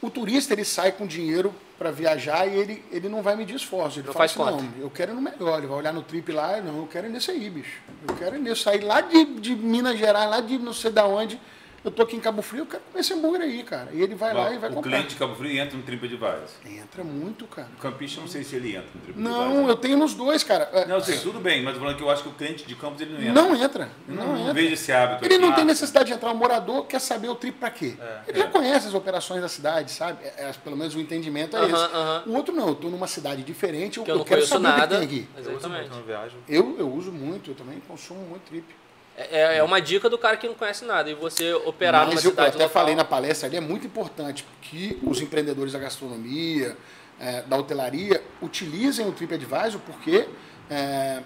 O 0.00 0.08
turista 0.08 0.52
ele 0.54 0.64
sai 0.64 0.92
com 0.92 1.08
dinheiro 1.08 1.52
para 1.76 1.90
viajar 1.90 2.46
e 2.46 2.54
ele, 2.56 2.84
ele 2.92 3.08
não 3.08 3.20
vai 3.20 3.34
medir 3.34 3.56
esforço. 3.56 3.98
Ele 3.98 4.06
Não 4.06 4.12
fala 4.12 4.28
faz 4.28 4.40
assim, 4.40 4.56
conta. 4.56 4.62
não, 4.76 4.80
eu 4.80 4.88
quero 4.88 5.10
ir 5.10 5.14
no 5.16 5.20
melhor. 5.20 5.58
Ele 5.58 5.66
vai 5.66 5.76
olhar 5.78 5.92
no 5.92 6.02
trip 6.04 6.30
lá, 6.30 6.60
não, 6.60 6.76
eu 6.78 6.86
quero 6.86 7.08
ir 7.08 7.10
nesse 7.10 7.32
aí, 7.32 7.50
bicho. 7.50 7.80
Eu 8.06 8.14
quero 8.14 8.36
ir 8.36 8.38
nesse. 8.38 8.62
Sair 8.62 8.84
lá 8.84 9.00
de, 9.00 9.24
de 9.40 9.56
Minas 9.56 9.98
Gerais, 9.98 10.30
lá 10.30 10.40
de 10.40 10.56
não 10.56 10.72
sei 10.72 10.92
da 10.92 11.04
onde. 11.04 11.40
Eu 11.88 11.92
tô 11.92 12.02
aqui 12.02 12.16
em 12.16 12.20
Cabo 12.20 12.42
Frio, 12.42 12.60
eu 12.64 12.66
quero 12.66 12.82
comer 12.82 13.00
esse 13.00 13.14
hambúrguer 13.14 13.40
aí, 13.40 13.62
cara. 13.62 13.88
E 13.94 14.02
ele 14.02 14.14
vai 14.14 14.34
lá 14.34 14.52
e 14.52 14.58
vai 14.58 14.68
o 14.68 14.74
comprar. 14.74 14.90
cliente 14.90 15.08
de 15.08 15.16
Cabo 15.16 15.34
Frio 15.34 15.58
entra 15.58 15.74
no 15.74 15.82
TripAdvisor. 15.82 16.42
Entra 16.66 17.02
muito, 17.02 17.46
cara. 17.46 17.68
O 17.78 17.80
campista, 17.80 18.18
eu 18.18 18.24
não 18.24 18.28
sei 18.28 18.44
se 18.44 18.56
ele 18.56 18.76
entra 18.76 18.90
no 18.94 19.00
TripAdvisor. 19.00 19.32
Não, 19.48 19.66
eu 19.66 19.74
tenho 19.74 19.96
nos 19.96 20.12
dois, 20.12 20.44
cara. 20.44 20.68
É, 20.74 20.84
Não, 20.86 20.96
eu 20.96 21.00
sei, 21.00 21.16
tudo 21.16 21.40
bem, 21.40 21.62
mas 21.62 21.68
eu 21.68 21.74
tô 21.74 21.80
falando 21.80 21.96
que 21.96 22.02
eu 22.02 22.10
acho 22.10 22.22
que 22.24 22.28
o 22.28 22.32
cliente 22.32 22.66
de 22.66 22.74
Campos 22.74 23.00
ele 23.00 23.14
não 23.14 23.20
entra. 23.22 23.32
Não 23.32 23.56
entra. 23.56 23.88
Eu 24.06 24.14
Não, 24.14 24.26
não, 24.26 24.32
não 24.34 24.40
entra. 24.42 24.52
vejo 24.52 24.74
esse 24.74 24.92
hábito 24.92 25.24
Ele 25.24 25.36
aqui. 25.36 25.46
não 25.46 25.54
tem 25.54 25.64
necessidade 25.64 26.04
de 26.08 26.12
entrar. 26.12 26.30
O 26.30 26.34
morador 26.36 26.84
quer 26.84 27.00
saber 27.00 27.30
o 27.30 27.34
trip 27.34 27.56
para 27.58 27.70
quê. 27.70 27.96
ele 28.26 28.38
já 28.38 28.48
conhece 28.48 28.86
as 28.88 28.92
operações 28.92 29.40
da 29.40 29.48
cidade, 29.48 29.90
sabe? 29.90 30.18
É, 30.24 30.44
é, 30.48 30.52
pelo 30.62 30.76
menos 30.76 30.94
o 30.94 31.00
entendimento 31.00 31.56
é 31.56 31.60
Aham, 31.60 31.66
esse. 31.86 31.94
aham. 31.96 32.22
O 32.26 32.34
outro 32.34 32.54
não. 32.54 32.66
Eu 32.66 32.72
estou 32.74 32.90
numa 32.90 33.06
cidade 33.06 33.42
diferente, 33.42 33.96
eu, 33.96 34.04
Que 34.04 34.10
eu 34.10 34.18
não 34.18 34.24
quero 34.24 34.44
saber 34.46 34.68
o 34.68 34.72
que 34.72 34.78
nada. 34.78 34.96
tem 34.98 35.04
aqui. 35.06 35.28
Eu 35.34 35.40
Exatamente. 35.52 35.90
Eu, 36.46 36.76
eu 36.78 36.92
uso 36.92 37.10
muito, 37.10 37.52
eu 37.52 37.54
também 37.54 37.80
consumo 37.88 38.20
muito 38.28 38.42
trip. 38.42 38.66
É, 39.18 39.56
é 39.58 39.62
uma 39.64 39.80
dica 39.80 40.08
do 40.08 40.16
cara 40.16 40.36
que 40.36 40.46
não 40.46 40.54
conhece 40.54 40.84
nada. 40.84 41.10
E 41.10 41.14
você 41.14 41.52
operar 41.52 42.02
numa 42.02 42.14
Mas 42.14 42.24
eu, 42.24 42.28
eu 42.28 42.32
cidade 42.32 42.48
até 42.50 42.62
local. 42.64 42.68
falei 42.70 42.94
na 42.94 43.04
palestra 43.04 43.48
ali, 43.48 43.56
é 43.56 43.60
muito 43.60 43.86
importante 43.86 44.46
que 44.62 44.96
os 45.02 45.20
empreendedores 45.20 45.72
da 45.72 45.78
gastronomia, 45.80 46.76
eh, 47.20 47.42
da 47.42 47.56
hotelaria, 47.56 48.22
utilizem 48.40 49.08
o 49.08 49.12
TripAdvisor, 49.12 49.80
porque 49.80 50.28
eh, 50.70 51.20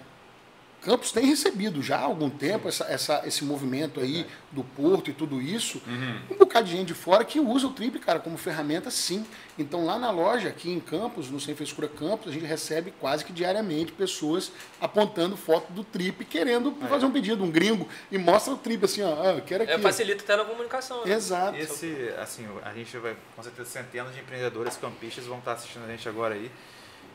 Campos 0.83 1.11
tem 1.11 1.25
recebido 1.25 1.81
já 1.81 1.97
há 1.97 2.01
algum 2.03 2.29
tempo 2.29 2.67
essa, 2.67 2.83
essa- 2.85 3.21
esse 3.25 3.43
movimento 3.45 3.99
aí 3.99 4.25
do 4.51 4.63
porto 4.63 5.09
e 5.09 5.13
tudo 5.13 5.41
isso. 5.41 5.81
Um 6.29 6.35
bocado 6.37 6.65
de 6.67 6.73
gente 6.73 6.87
de 6.87 6.93
fora 6.93 7.23
que 7.23 7.39
usa 7.39 7.67
o 7.67 7.71
Trip, 7.71 7.97
cara, 7.99 8.19
como 8.19 8.37
ferramenta, 8.37 8.91
sim. 8.91 9.25
Então 9.57 9.85
lá 9.85 9.97
na 9.97 10.11
loja, 10.11 10.49
aqui 10.49 10.69
em 10.71 10.79
Campos, 10.79 11.29
no 11.29 11.39
Sem 11.39 11.55
Frescura 11.55 11.87
Campos, 11.87 12.27
a 12.29 12.31
gente 12.31 12.45
recebe 12.45 12.93
quase 12.99 13.23
que 13.23 13.31
diariamente 13.31 13.91
pessoas 13.91 14.51
apontando 14.81 15.37
foto 15.37 15.71
do 15.71 15.83
Trip, 15.83 16.25
querendo 16.25 16.75
fazer 16.89 17.05
um 17.05 17.11
pedido, 17.11 17.43
um 17.43 17.49
gringo, 17.51 17.87
e 18.11 18.17
mostra 18.17 18.53
o 18.53 18.57
Trip 18.57 18.83
assim, 18.83 19.01
ó, 19.03 19.21
ah, 19.21 19.33
eu 19.33 19.41
quero 19.41 19.63
aqui. 19.63 19.71
É, 19.71 19.79
facilita 19.79 20.23
até 20.23 20.35
na 20.35 20.43
comunicação. 20.45 21.05
né? 21.05 21.13
Exato. 21.13 21.57
Esse, 21.57 22.13
assim, 22.19 22.45
a 22.63 22.73
gente 22.73 22.97
vai, 22.97 23.15
com 23.35 23.41
certeza, 23.43 23.69
centenas 23.69 24.13
de 24.13 24.19
empreendedores 24.19 24.75
campistas 24.77 25.25
vão 25.25 25.39
estar 25.39 25.53
assistindo 25.53 25.85
a 25.85 25.87
gente 25.87 26.07
agora 26.09 26.35
aí. 26.35 26.51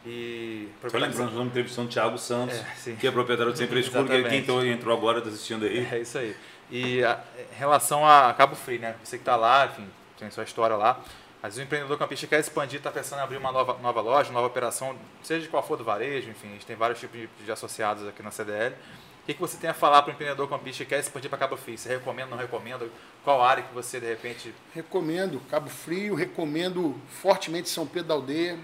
E. 0.06 0.68
Só 0.80 0.96
lembrando, 0.98 1.18
nós 1.18 1.28
estamos 1.28 1.46
entrevistando 1.48 1.88
o 1.88 1.90
Thiago 1.90 2.18
Santos, 2.18 2.56
É, 2.86 2.92
que 2.92 3.06
é 3.06 3.10
proprietário 3.10 3.52
do 3.52 3.58
Sem 3.58 3.66
Frescura, 3.66 4.04
que 4.04 4.12
é 4.12 4.22
quem 4.22 4.38
entrou, 4.38 4.64
entrou 4.64 4.96
agora, 4.96 5.18
está 5.18 5.30
assistindo 5.30 5.64
aí. 5.64 5.86
É 5.92 5.98
isso 6.00 6.18
aí. 6.18 6.34
E 6.70 7.02
a, 7.02 7.20
em 7.52 7.58
relação 7.58 8.06
a 8.06 8.32
Cabo 8.34 8.54
Frio, 8.54 8.80
né? 8.80 8.94
Você 9.02 9.16
que 9.16 9.22
está 9.22 9.36
lá, 9.36 9.66
enfim, 9.66 9.88
tem 10.18 10.30
sua 10.30 10.44
história 10.44 10.76
lá. 10.76 11.00
Às 11.42 11.54
vezes 11.54 11.60
o 11.60 11.62
empreendedor 11.62 11.96
campista 11.96 12.26
quer 12.26 12.40
expandir, 12.40 12.78
está 12.78 12.90
pensando 12.90 13.20
em 13.20 13.22
abrir 13.22 13.36
uma 13.36 13.52
nova, 13.52 13.78
nova 13.80 14.00
loja, 14.00 14.32
nova 14.32 14.48
operação, 14.48 14.96
seja 15.22 15.42
de 15.42 15.48
qual 15.48 15.62
for 15.62 15.76
do 15.76 15.84
varejo, 15.84 16.28
enfim, 16.30 16.48
a 16.48 16.52
gente 16.52 16.66
tem 16.66 16.74
vários 16.74 16.98
tipos 16.98 17.18
de, 17.20 17.28
de 17.44 17.52
associados 17.52 18.06
aqui 18.08 18.22
na 18.22 18.32
CDL. 18.32 18.74
O 19.22 19.26
que, 19.26 19.34
que 19.34 19.40
você 19.40 19.56
tem 19.56 19.70
a 19.70 19.74
falar 19.74 20.02
para 20.02 20.10
o 20.10 20.14
empreendedor 20.14 20.48
campista 20.48 20.84
que 20.84 20.90
quer 20.90 20.98
expandir 20.98 21.30
para 21.30 21.38
Cabo 21.38 21.56
Frio? 21.56 21.78
Você 21.78 21.90
recomenda, 21.90 22.30
não 22.30 22.38
recomenda? 22.38 22.88
Qual 23.22 23.40
área 23.42 23.62
que 23.62 23.72
você, 23.72 24.00
de 24.00 24.06
repente, 24.06 24.52
Recomendo 24.74 25.38
Cabo 25.50 25.68
Frio, 25.68 26.14
recomendo 26.14 26.96
fortemente 27.20 27.68
São 27.68 27.86
Pedro 27.86 28.08
da 28.08 28.14
Aldeia, 28.14 28.58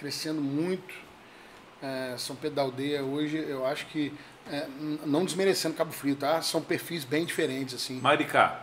crescendo 0.00 0.40
muito. 0.40 0.94
É, 1.82 2.14
São 2.18 2.34
Pedro 2.34 2.56
da 2.56 2.62
Aldeia 2.62 3.02
hoje, 3.02 3.36
eu 3.36 3.64
acho 3.66 3.86
que, 3.86 4.12
é, 4.50 4.66
não 5.06 5.24
desmerecendo 5.24 5.74
Cabo 5.74 5.92
Frio, 5.92 6.16
tá? 6.16 6.42
São 6.42 6.60
perfis 6.60 7.04
bem 7.04 7.24
diferentes, 7.24 7.74
assim. 7.74 8.00
Maricá. 8.00 8.62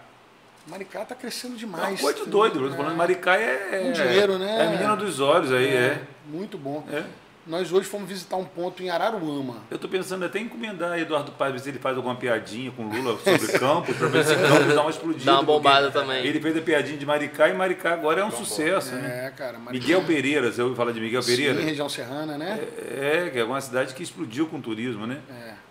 Maricá 0.67 1.05
tá 1.05 1.15
crescendo 1.15 1.55
É 1.55 1.57
demais. 1.59 1.83
uma 1.83 1.97
coisa 1.97 2.25
de 2.25 2.29
doido, 2.29 2.69
falando 2.71 2.91
de 2.91 2.97
Maricá 2.97 3.35
é. 3.37 3.87
Um 3.87 3.91
dinheiro, 3.93 4.37
né? 4.37 4.63
É 4.63 4.67
a 4.67 4.69
menina 4.71 4.95
dos 4.97 5.19
olhos 5.19 5.51
aí, 5.51 5.67
é. 5.67 6.01
Muito 6.27 6.57
bom. 6.57 6.83
é. 6.91 7.03
Nós 7.47 7.71
hoje 7.71 7.87
fomos 7.87 8.09
visitar 8.09 8.35
um 8.35 8.43
ponto 8.43 8.83
em 8.83 8.89
Araruama. 8.89 9.63
Eu 9.71 9.79
tô 9.79 9.87
pensando 9.87 10.25
até 10.25 10.37
em 10.37 10.43
encomendar 10.43 10.99
Eduardo 10.99 11.31
Paz, 11.31 11.53
ver 11.53 11.59
se 11.59 11.69
ele 11.69 11.79
faz 11.79 11.95
alguma 11.95 12.13
piadinha 12.13 12.71
com 12.71 12.83
Lula 12.83 13.17
sobre 13.19 13.57
Campos, 13.57 13.95
para 13.95 14.07
ver 14.07 14.25
se 14.25 14.35
Campos 14.35 14.75
dá 14.75 14.81
uma 14.81 14.89
explodida. 14.89 15.25
Dá 15.25 15.33
uma 15.35 15.43
bombada 15.43 15.89
também. 15.89 16.25
Ele 16.25 16.41
fez 16.41 16.57
a 16.57 16.61
piadinha 16.61 16.97
de 16.97 17.05
Maricá 17.05 17.47
e 17.47 17.53
Maricá 17.53 17.93
agora 17.93 18.19
é 18.19 18.25
um 18.25 18.31
sucesso, 18.31 18.93
né? 18.95 19.27
É, 19.27 19.29
cara. 19.29 19.57
Maricá. 19.57 19.85
Miguel 19.85 20.03
Pereira, 20.03 20.51
você 20.51 20.61
ouviu 20.61 20.75
falar 20.75 20.91
de 20.91 20.99
Miguel 20.99 21.23
Pereira? 21.23 21.55
Sim, 21.55 21.65
região 21.65 21.87
serrana, 21.87 22.37
né? 22.37 22.59
É, 22.99 23.29
que 23.31 23.39
é 23.39 23.43
uma 23.45 23.61
cidade 23.61 23.93
que 23.93 24.03
explodiu 24.03 24.47
com 24.47 24.57
o 24.57 24.61
turismo, 24.61 25.07
né? 25.07 25.21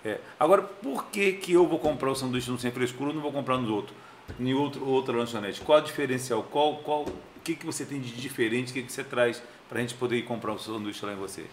É. 0.02 0.18
Agora, 0.40 0.62
por 0.62 1.06
que, 1.06 1.32
que 1.32 1.52
eu 1.52 1.66
vou 1.66 1.78
comprar 1.78 2.10
o 2.10 2.14
sanduíche 2.14 2.50
no 2.50 2.58
Sem 2.58 2.70
Frescura 2.70 3.10
e 3.10 3.14
não 3.14 3.20
vou 3.20 3.32
comprar 3.32 3.58
nos 3.58 3.68
outros? 3.68 3.94
Em 4.40 4.54
outro, 4.54 4.86
outra 4.88 5.14
lanchonete? 5.14 5.60
Qual 5.60 5.76
a 5.76 5.80
diferencial? 5.82 6.42
Qual, 6.42 6.76
qual, 6.76 7.02
o 7.02 7.40
que, 7.44 7.54
que 7.54 7.66
você 7.66 7.84
tem 7.84 8.00
de 8.00 8.12
diferente? 8.12 8.70
O 8.70 8.74
que, 8.74 8.82
que 8.82 8.92
você 8.92 9.04
traz 9.04 9.42
para 9.68 9.78
a 9.78 9.80
gente 9.80 9.94
poder 9.94 10.16
ir 10.16 10.22
comprar 10.22 10.52
o 10.52 10.58
sanduíche 10.58 11.04
lá 11.04 11.12
em 11.12 11.16
você? 11.16 11.44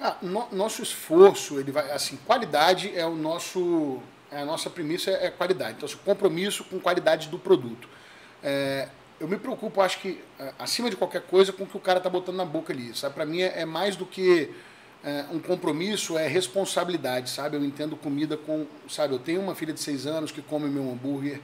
Ah, 0.00 0.16
no- 0.20 0.48
nosso 0.52 0.82
esforço, 0.82 1.58
ele 1.58 1.72
vai 1.72 1.90
assim, 1.90 2.18
qualidade 2.26 2.92
é 2.94 3.06
o 3.06 3.14
nosso, 3.14 4.00
é 4.30 4.40
a 4.40 4.44
nossa 4.44 4.68
premissa 4.68 5.10
é 5.10 5.30
qualidade. 5.30 5.76
Então, 5.78 5.86
assim, 5.88 5.98
compromisso 6.04 6.64
com 6.64 6.78
qualidade 6.78 7.28
do 7.28 7.38
produto. 7.38 7.88
É, 8.42 8.88
eu 9.18 9.26
me 9.26 9.38
preocupo, 9.38 9.80
acho 9.80 9.98
que 10.00 10.20
é, 10.38 10.52
acima 10.58 10.90
de 10.90 10.96
qualquer 10.96 11.22
coisa, 11.22 11.52
com 11.52 11.64
o 11.64 11.66
que 11.66 11.76
o 11.76 11.80
cara 11.80 11.98
está 11.98 12.10
botando 12.10 12.36
na 12.36 12.44
boca 12.44 12.72
ali. 12.72 12.94
Sabe, 12.94 13.14
para 13.14 13.24
mim 13.24 13.40
é, 13.40 13.62
é 13.62 13.64
mais 13.64 13.96
do 13.96 14.04
que 14.04 14.50
é, 15.02 15.24
um 15.32 15.38
compromisso, 15.38 16.18
é 16.18 16.28
responsabilidade, 16.28 17.30
sabe? 17.30 17.56
Eu 17.56 17.64
entendo 17.64 17.96
comida 17.96 18.36
com, 18.36 18.66
sabe? 18.88 19.14
Eu 19.14 19.18
tenho 19.18 19.40
uma 19.40 19.54
filha 19.54 19.72
de 19.72 19.80
seis 19.80 20.06
anos 20.06 20.30
que 20.30 20.42
come 20.42 20.68
meu 20.68 20.82
hambúrguer. 20.90 21.40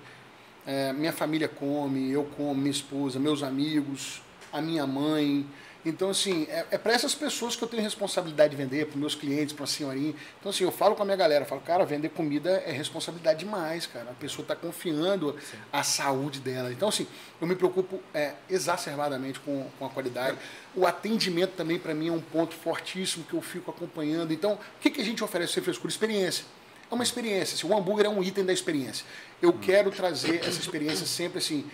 É, 0.67 0.93
minha 0.93 1.13
família 1.13 1.49
come, 1.49 2.11
eu 2.11 2.25
como, 2.37 2.55
minha 2.55 2.71
esposa, 2.71 3.19
meus 3.19 3.43
amigos, 3.43 4.21
a 4.53 4.61
minha 4.61 4.87
mãe. 4.87 5.47
Então, 5.85 6.11
assim, 6.11 6.47
é, 6.49 6.65
é 6.71 6.79
para 6.79 6.93
essas 6.93 7.15
pessoas 7.15 7.57
que 7.57 7.63
eu 7.63 7.69
tenho 7.69 7.83
responsabilidade 7.83 8.55
de 8.55 8.57
vender, 8.57 8.87
para 8.87 8.99
meus 8.99 9.15
clientes, 9.17 9.53
para 9.53 9.65
a 9.65 9.67
senhorinha. 9.67 10.15
Então, 10.39 10.51
assim, 10.51 10.63
eu 10.63 10.71
falo 10.71 10.95
com 10.95 11.03
a 11.03 11.05
minha 11.05 11.17
galera, 11.17 11.45
falo, 11.45 11.61
cara, 11.61 11.85
vender 11.85 12.11
comida 12.11 12.63
é 12.65 12.71
responsabilidade 12.71 13.41
demais, 13.41 13.87
cara. 13.87 14.11
A 14.11 14.15
pessoa 14.15 14.45
está 14.45 14.55
confiando 14.55 15.37
a 15.73 15.83
saúde 15.83 16.39
dela. 16.39 16.71
Então, 16.71 16.89
assim, 16.89 17.07
eu 17.41 17.47
me 17.47 17.57
preocupo 17.57 18.01
é, 18.15 18.35
exacerbadamente 18.49 19.41
com, 19.41 19.67
com 19.79 19.87
a 19.87 19.91
qualidade. 19.91 20.39
O 20.75 20.87
atendimento 20.87 21.53
também, 21.57 21.79
para 21.79 21.95
mim, 21.95 22.09
é 22.09 22.13
um 22.13 22.21
ponto 22.21 22.55
fortíssimo 22.55 23.25
que 23.25 23.35
eu 23.35 23.43
fico 23.43 23.71
acompanhando. 23.71 24.33
Então, 24.33 24.55
o 24.55 24.81
que, 24.81 24.89
que 24.89 25.01
a 25.01 25.05
gente 25.05 25.25
oferece 25.25 25.55
sem 25.55 25.63
frescura? 25.63 25.91
Experiência. 25.91 26.45
É 26.89 26.95
uma 26.95 27.03
experiência. 27.03 27.57
Assim, 27.57 27.67
o 27.67 27.77
hambúrguer 27.77 28.07
é 28.07 28.09
um 28.09 28.23
item 28.23 28.45
da 28.45 28.53
experiência. 28.53 29.05
Eu 29.41 29.53
quero 29.55 29.91
trazer 29.91 30.37
essa 30.47 30.61
experiência 30.61 31.07
sempre 31.07 31.39
assim. 31.39 31.69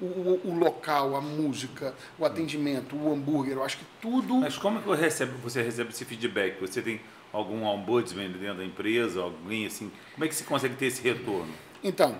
O, 0.00 0.04
o- 0.04 0.40
o 0.44 0.58
local, 0.58 1.16
a 1.16 1.20
música, 1.20 1.94
o 2.18 2.24
atendimento, 2.24 2.94
o 2.96 3.12
hambúrguer, 3.12 3.54
eu 3.54 3.64
acho 3.64 3.78
que 3.78 3.84
tudo. 4.00 4.36
Mas 4.36 4.56
como 4.58 4.80
que 4.80 4.86
você 4.86 5.02
recebe, 5.02 5.32
você 5.42 5.62
recebe 5.62 5.90
esse 5.90 6.04
feedback? 6.04 6.60
Você 6.60 6.82
tem 6.82 7.00
algum 7.32 7.64
ombudsman 7.64 8.30
dentro 8.30 8.58
da 8.58 8.64
empresa? 8.64 9.20
Alguém 9.22 9.66
assim? 9.66 9.90
Como 10.14 10.24
é 10.24 10.28
que 10.28 10.34
você 10.34 10.44
consegue 10.44 10.74
ter 10.76 10.86
esse 10.86 11.02
retorno? 11.02 11.48
Então, 11.82 12.16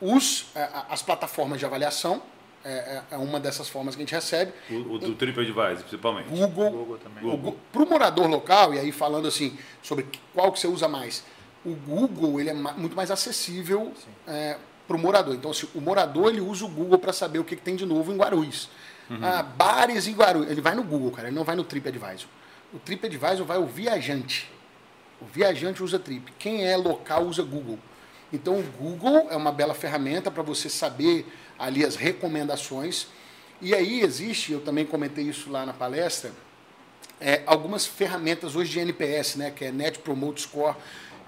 os, 0.00 0.46
a- 0.54 0.86
as 0.90 1.02
plataformas 1.02 1.58
de 1.58 1.64
avaliação 1.66 2.22
é, 2.64 2.72
é- 2.72 3.02
é 3.12 3.16
uma 3.16 3.38
dessas 3.40 3.68
formas 3.68 3.94
que 3.94 4.02
a 4.02 4.04
gente 4.04 4.14
recebe. 4.14 4.52
O, 4.70 4.94
o 4.94 4.98
do 4.98 5.14
TripAdvisor, 5.14 5.76
principalmente. 5.78 6.28
Google, 6.28 6.70
Google 6.70 6.98
também. 6.98 7.22
Google. 7.22 7.56
para 7.72 7.82
o 7.82 7.88
morador 7.88 8.26
local, 8.28 8.74
e 8.74 8.78
aí 8.80 8.92
falando 8.92 9.26
assim 9.28 9.56
sobre 9.82 10.06
qual 10.34 10.52
que 10.52 10.58
você 10.60 10.66
usa 10.66 10.88
mais, 10.88 11.24
o 11.64 11.70
Google 11.74 12.40
ele 12.40 12.50
é 12.50 12.54
ma- 12.54 12.72
muito 12.74 12.94
mais 12.96 13.10
acessível 13.10 13.92
para 14.88 14.96
o 14.96 14.98
morador. 14.98 15.34
Então, 15.34 15.52
se 15.52 15.68
o 15.74 15.80
morador 15.80 16.30
ele 16.30 16.40
usa 16.40 16.64
o 16.64 16.68
Google 16.68 16.98
para 16.98 17.12
saber 17.12 17.38
o 17.38 17.44
que, 17.44 17.54
que 17.54 17.62
tem 17.62 17.76
de 17.76 17.84
novo 17.84 18.10
em 18.10 18.16
Guarulhos. 18.16 18.70
Ah, 19.22 19.42
bares 19.42 20.08
em 20.08 20.14
Guarulhos. 20.14 20.50
Ele 20.50 20.62
vai 20.62 20.74
no 20.74 20.82
Google, 20.82 21.10
cara, 21.10 21.28
ele 21.28 21.36
não 21.36 21.44
vai 21.44 21.54
no 21.54 21.62
TripAdvisor. 21.62 22.28
O 22.72 22.78
TripAdvisor 22.78 23.44
vai 23.44 23.58
o 23.58 23.66
viajante. 23.66 24.50
O 25.20 25.26
viajante 25.26 25.82
usa 25.82 25.98
Trip. 25.98 26.32
Quem 26.38 26.66
é 26.66 26.76
local 26.76 27.24
usa 27.24 27.42
Google. 27.42 27.78
Então, 28.32 28.58
o 28.58 28.62
Google 28.62 29.28
é 29.30 29.36
uma 29.36 29.52
bela 29.52 29.74
ferramenta 29.74 30.30
para 30.30 30.42
você 30.42 30.68
saber 30.68 31.26
ali 31.58 31.84
as 31.84 31.96
recomendações. 31.96 33.08
E 33.60 33.74
aí 33.74 34.00
existe, 34.00 34.52
eu 34.52 34.60
também 34.60 34.86
comentei 34.86 35.24
isso 35.24 35.50
lá 35.50 35.66
na 35.66 35.72
palestra, 35.72 36.30
é, 37.20 37.42
algumas 37.46 37.86
ferramentas 37.86 38.54
hoje 38.54 38.70
de 38.70 38.80
NPS, 38.80 39.36
né, 39.36 39.50
que 39.50 39.64
é 39.64 39.72
Net 39.72 39.98
Promote 39.98 40.42
Score, 40.42 40.76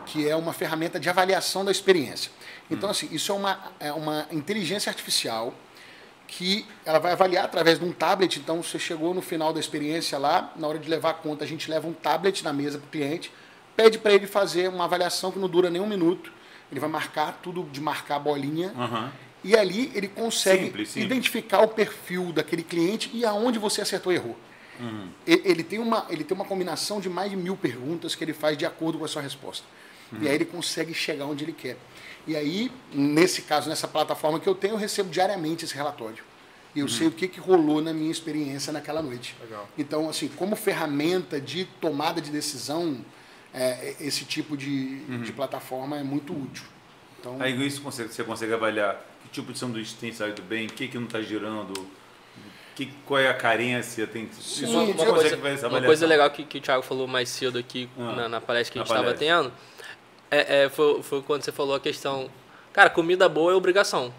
que 0.06 0.28
é 0.28 0.36
uma 0.36 0.52
ferramenta 0.52 1.00
de 1.00 1.08
avaliação 1.08 1.64
da 1.64 1.70
experiência. 1.70 2.30
Então, 2.70 2.88
assim, 2.88 3.08
isso 3.10 3.32
é 3.32 3.34
uma, 3.34 3.58
é 3.80 3.92
uma 3.92 4.26
inteligência 4.30 4.90
artificial 4.90 5.54
que 6.26 6.64
ela 6.84 7.00
vai 7.00 7.12
avaliar 7.12 7.44
através 7.44 7.78
de 7.78 7.84
um 7.84 7.92
tablet. 7.92 8.38
Então, 8.38 8.62
você 8.62 8.78
chegou 8.78 9.12
no 9.12 9.20
final 9.20 9.52
da 9.52 9.58
experiência 9.58 10.16
lá, 10.16 10.52
na 10.56 10.68
hora 10.68 10.78
de 10.78 10.88
levar 10.88 11.10
a 11.10 11.14
conta, 11.14 11.44
a 11.44 11.46
gente 11.46 11.68
leva 11.68 11.88
um 11.88 11.92
tablet 11.92 12.44
na 12.44 12.52
mesa 12.52 12.78
para 12.78 12.86
o 12.86 12.90
cliente, 12.90 13.32
pede 13.76 13.98
para 13.98 14.12
ele 14.12 14.26
fazer 14.26 14.68
uma 14.68 14.84
avaliação 14.84 15.32
que 15.32 15.38
não 15.38 15.48
dura 15.48 15.68
nem 15.68 15.82
um 15.82 15.88
minuto. 15.88 16.32
Ele 16.70 16.78
vai 16.78 16.88
marcar 16.88 17.40
tudo 17.42 17.64
de 17.64 17.80
marcar 17.80 18.16
a 18.16 18.18
bolinha. 18.20 18.72
Uhum. 18.76 19.10
E 19.42 19.56
ali 19.56 19.90
ele 19.94 20.06
consegue 20.06 20.66
Simples, 20.66 20.88
simples. 20.90 21.06
identificar 21.06 21.62
o 21.62 21.68
perfil 21.68 22.32
daquele 22.32 22.62
cliente 22.62 23.10
e 23.12 23.24
aonde 23.24 23.58
você 23.58 23.80
acertou 23.80 24.12
e 24.12 24.16
errou. 24.16 24.36
Uhum. 24.78 25.08
Ele, 25.26 25.42
ele 25.44 25.64
tem 25.64 25.78
uma, 25.78 26.06
ele 26.10 26.22
tem 26.22 26.34
uma 26.34 26.44
combinação 26.44 27.00
de 27.00 27.08
mais 27.08 27.30
de 27.30 27.36
mil 27.36 27.56
perguntas 27.56 28.14
que 28.14 28.22
ele 28.22 28.32
faz 28.32 28.56
de 28.56 28.64
acordo 28.64 28.98
com 28.98 29.04
a 29.04 29.08
sua 29.08 29.22
resposta. 29.22 29.64
E 30.20 30.28
aí 30.28 30.34
ele 30.34 30.44
consegue 30.44 30.92
chegar 30.94 31.26
onde 31.26 31.44
ele 31.44 31.52
quer. 31.52 31.76
E 32.26 32.36
aí, 32.36 32.70
nesse 32.92 33.42
caso, 33.42 33.68
nessa 33.68 33.86
plataforma 33.88 34.38
que 34.40 34.48
eu 34.48 34.54
tenho, 34.54 34.74
eu 34.74 34.78
recebo 34.78 35.10
diariamente 35.10 35.64
esse 35.64 35.74
relatório. 35.74 36.22
E 36.74 36.80
eu 36.80 36.88
sei 36.88 37.08
o 37.08 37.10
que, 37.10 37.26
que 37.26 37.40
rolou 37.40 37.80
na 37.82 37.92
minha 37.92 38.10
experiência 38.10 38.72
naquela 38.72 39.02
noite. 39.02 39.34
Legal. 39.40 39.68
Então, 39.76 40.08
assim, 40.08 40.28
como 40.28 40.54
ferramenta 40.54 41.40
de 41.40 41.64
tomada 41.80 42.20
de 42.20 42.30
decisão, 42.30 43.04
é, 43.52 43.96
esse 44.00 44.24
tipo 44.24 44.56
de, 44.56 45.00
de 45.18 45.32
plataforma 45.32 45.98
é 45.98 46.02
muito 46.04 46.32
útil. 46.32 46.64
Então, 47.18 47.36
Aí 47.40 47.66
isso 47.66 47.82
consegue- 47.82 48.12
você 48.12 48.22
consegue 48.22 48.52
avaliar 48.52 49.04
que 49.22 49.28
tipo 49.30 49.52
de 49.52 49.58
sanduíche 49.58 49.94
tem 49.96 50.12
saído 50.12 50.42
bem, 50.42 50.66
o 50.66 50.70
que, 50.70 50.86
que 50.88 50.96
não 50.96 51.06
está 51.06 51.20
girando, 51.20 51.86
que, 52.74 52.86
qual 53.04 53.18
é 53.20 53.28
a 53.28 53.34
carência, 53.34 54.06
tem 54.06 54.28
Sim, 54.40 54.66
Uma, 54.66 54.84
você 54.86 54.92
uma 54.92 55.14
coisa, 55.14 55.68
uma 55.68 55.82
coisa 55.82 56.06
legal 56.06 56.30
que, 56.30 56.44
que 56.44 56.58
o 56.58 56.60
Thiago 56.60 56.82
falou 56.82 57.06
mais 57.06 57.28
cedo 57.28 57.58
aqui 57.58 57.88
Ah, 57.98 58.12
na, 58.16 58.28
na 58.28 58.40
palestra 58.40 58.72
que 58.72 58.78
a 58.78 58.82
gente 58.82 58.90
estava 58.96 59.12
tendo 59.14 59.52
é, 60.30 60.64
é, 60.64 60.68
foi, 60.68 61.02
foi 61.02 61.22
quando 61.22 61.42
você 61.42 61.52
falou 61.52 61.74
a 61.74 61.80
questão. 61.80 62.30
Cara, 62.72 62.88
comida 62.90 63.28
boa 63.28 63.52
é 63.52 63.54
obrigação. 63.54 64.12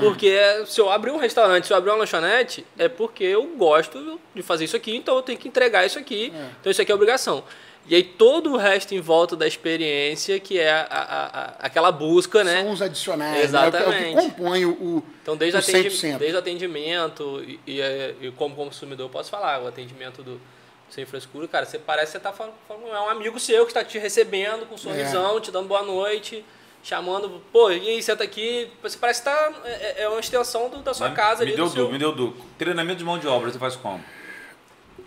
Porque 0.00 0.34
se 0.66 0.80
eu 0.80 0.90
abrir 0.90 1.10
um 1.10 1.18
restaurante, 1.18 1.66
se 1.66 1.72
eu 1.72 1.76
abrir 1.76 1.90
uma 1.90 1.98
lanchonete, 1.98 2.64
é 2.78 2.88
porque 2.88 3.22
eu 3.24 3.44
gosto 3.56 4.18
de 4.34 4.42
fazer 4.42 4.64
isso 4.64 4.74
aqui, 4.76 4.96
então 4.96 5.14
eu 5.16 5.22
tenho 5.22 5.38
que 5.38 5.46
entregar 5.46 5.84
isso 5.84 5.98
aqui. 5.98 6.32
É. 6.34 6.48
Então 6.60 6.70
isso 6.70 6.80
aqui 6.80 6.90
é 6.90 6.94
obrigação. 6.94 7.44
E 7.86 7.94
aí 7.94 8.02
todo 8.02 8.54
o 8.54 8.56
resto 8.56 8.94
em 8.94 9.00
volta 9.00 9.36
da 9.36 9.46
experiência, 9.46 10.40
que 10.40 10.58
é 10.58 10.72
a- 10.72 10.86
a- 10.88 11.26
a- 11.40 11.54
aquela 11.66 11.92
busca, 11.92 12.42
né? 12.42 12.62
são 12.62 12.70
os 12.72 12.80
adicionais, 12.80 13.52
né? 13.52 13.64
É 13.66 13.68
o 13.68 13.70
que- 13.70 13.76
é 13.76 13.80
Exatamente. 13.80 14.14
compõe 14.16 14.64
o, 14.64 15.02
Então, 15.22 15.36
desde, 15.36 15.58
o 15.58 15.60
atendi 15.60 15.90
100%. 15.90 16.18
desde 16.18 16.34
o 16.36 16.38
atendimento 16.38 17.44
e, 17.46 17.60
e, 17.66 17.80
é, 17.82 18.14
e 18.22 18.30
como 18.30 18.54
consumidor, 18.54 19.04
eu 19.04 19.10
posso 19.10 19.30
falar, 19.30 19.62
o 19.62 19.66
atendimento 19.68 20.22
do 20.22 20.40
sem 20.90 21.04
frescura, 21.04 21.48
cara, 21.48 21.66
você 21.66 21.78
parece 21.78 22.12
que 22.12 22.18
você 22.18 22.20
tá 22.22 22.32
falando, 22.32 22.54
falando- 22.68 22.86
é 22.88 23.00
um 23.00 23.08
amigo 23.08 23.38
seu 23.40 23.64
que 23.64 23.70
está 23.70 23.84
te 23.84 23.98
recebendo 23.98 24.66
com 24.66 24.74
um 24.76 24.78
sorrisão, 24.78 25.40
te 25.40 25.50
dando 25.50 25.66
boa 25.66 25.82
noite, 25.82 26.44
chamando, 26.82 27.42
pô, 27.52 27.70
e 27.70 27.80
aí, 27.88 28.02
senta 28.02 28.22
aqui, 28.22 28.70
você 28.82 28.96
parece 28.98 29.20
que 29.20 29.24
tá, 29.24 29.52
é, 29.64 30.02
é 30.02 30.08
uma 30.08 30.20
extensão 30.20 30.68
do- 30.68 30.82
da 30.82 30.94
sua 30.94 31.08
Mas 31.08 31.16
casa 31.16 31.44
me 31.44 31.48
ali, 31.50 31.56
deu 31.56 31.64
do 31.64 31.70
seu... 31.72 31.84
dúvida, 31.86 31.92
me 31.92 31.98
deu 31.98 32.12
dúvida. 32.12 32.44
Treinamento 32.58 32.98
de 32.98 33.04
mão 33.04 33.18
de 33.18 33.26
obra, 33.26 33.50
você 33.50 33.58
faz 33.58 33.74
como? 33.74 34.04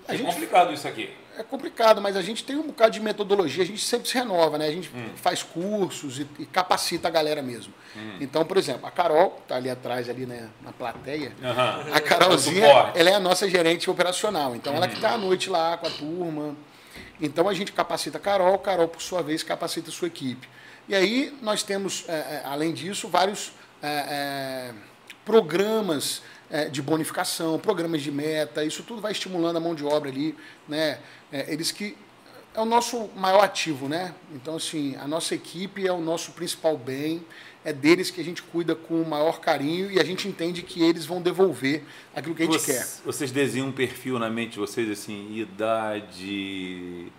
A 0.07 0.13
É 0.13 0.17
gente- 0.17 0.25
complicado 0.27 0.73
isso 0.73 0.87
aqui. 0.87 1.13
É 1.39 1.43
complicado, 1.43 2.01
mas 2.01 2.17
a 2.17 2.21
gente 2.23 2.43
tem 2.43 2.55
um 2.55 2.63
bocado 2.63 2.91
de 2.91 2.99
metodologia, 2.99 3.63
a 3.63 3.67
gente 3.67 3.81
sempre 3.85 4.07
se 4.09 4.15
renova, 4.15 4.57
né? 4.57 4.67
A 4.67 4.71
gente 4.71 4.89
Hum. 4.93 5.09
faz 5.15 5.43
cursos 5.43 6.19
e, 6.19 6.27
e 6.39 6.45
capacita 6.47 7.07
a 7.07 7.11
galera 7.11 7.43
mesmo. 7.43 7.71
Hum. 7.95 8.17
Então, 8.19 8.43
por 8.43 8.57
exemplo, 8.57 8.87
a 8.87 8.91
Carol, 8.91 9.39
tá 9.47 9.55
ali 9.55 9.69
atrás, 9.69 10.09
ali 10.09 10.25
né, 10.25 10.49
na 10.63 10.71
plateia, 10.71 11.31
Aham. 11.43 11.85
a 11.93 12.01
Carolzinha, 12.01 12.65
É 12.95 12.99
ela 12.99 13.09
é 13.11 13.13
a 13.13 13.19
nossa 13.19 13.47
gerente 13.47 13.87
operacional. 13.89 14.55
Então, 14.55 14.73
ela 14.73 14.87
que 14.87 14.93
Uhum. 14.95 14.99
está 14.99 15.13
à 15.13 15.17
noite 15.17 15.47
lá 15.49 15.77
com 15.77 15.85
a 15.85 15.91
turma. 15.91 16.55
Então, 17.21 17.47
a 17.47 17.53
gente 17.53 17.71
capacita 17.71 18.17
a 18.17 18.21
Carol, 18.21 18.57
Carol, 18.57 18.87
por 18.87 19.01
sua 19.01 19.21
vez, 19.21 19.43
capacita 19.43 19.89
a 19.89 19.93
sua 19.93 20.07
equipe. 20.07 20.47
E 20.89 20.95
aí, 20.95 21.37
nós 21.41 21.61
temos, 21.61 22.03
é, 22.07 22.13
é, 22.13 22.41
além 22.45 22.73
disso, 22.73 23.07
vários 23.07 23.51
é, 23.83 23.87
é, 24.09 24.73
programas 25.25 26.21
é, 26.49 26.65
de 26.69 26.81
bonificação, 26.81 27.59
programas 27.59 28.01
de 28.01 28.11
meta. 28.11 28.63
Isso 28.63 28.83
tudo 28.83 29.01
vai 29.01 29.11
estimulando 29.11 29.57
a 29.57 29.59
mão 29.59 29.75
de 29.75 29.85
obra 29.85 30.09
ali. 30.09 30.35
Né? 30.67 30.99
É, 31.31 31.51
eles 31.51 31.71
que 31.71 31.97
é 32.57 32.61
o 32.61 32.65
nosso 32.65 33.09
maior 33.15 33.43
ativo, 33.43 33.87
né? 33.87 34.15
Então, 34.33 34.55
assim, 34.55 34.95
a 34.95 35.07
nossa 35.07 35.35
equipe 35.35 35.85
é 35.85 35.91
o 35.91 36.01
nosso 36.01 36.31
principal 36.31 36.75
bem, 36.75 37.23
é 37.63 37.71
deles 37.71 38.09
que 38.09 38.19
a 38.19 38.23
gente 38.23 38.41
cuida 38.41 38.73
com 38.73 38.99
o 38.99 39.07
maior 39.07 39.39
carinho 39.39 39.91
e 39.91 39.99
a 39.99 40.03
gente 40.03 40.27
entende 40.27 40.63
que 40.63 40.81
eles 40.81 41.05
vão 41.05 41.21
devolver 41.21 41.83
aquilo 42.15 42.33
que 42.33 42.41
a 42.41 42.45
gente 42.45 42.65
quer. 42.65 42.83
Vocês, 42.83 43.01
vocês 43.05 43.31
desenham 43.31 43.67
um 43.67 43.71
perfil 43.71 44.17
na 44.17 44.27
mente 44.27 44.53
de 44.53 44.59
vocês, 44.59 44.89
assim, 44.89 45.37
idade, 45.37 47.11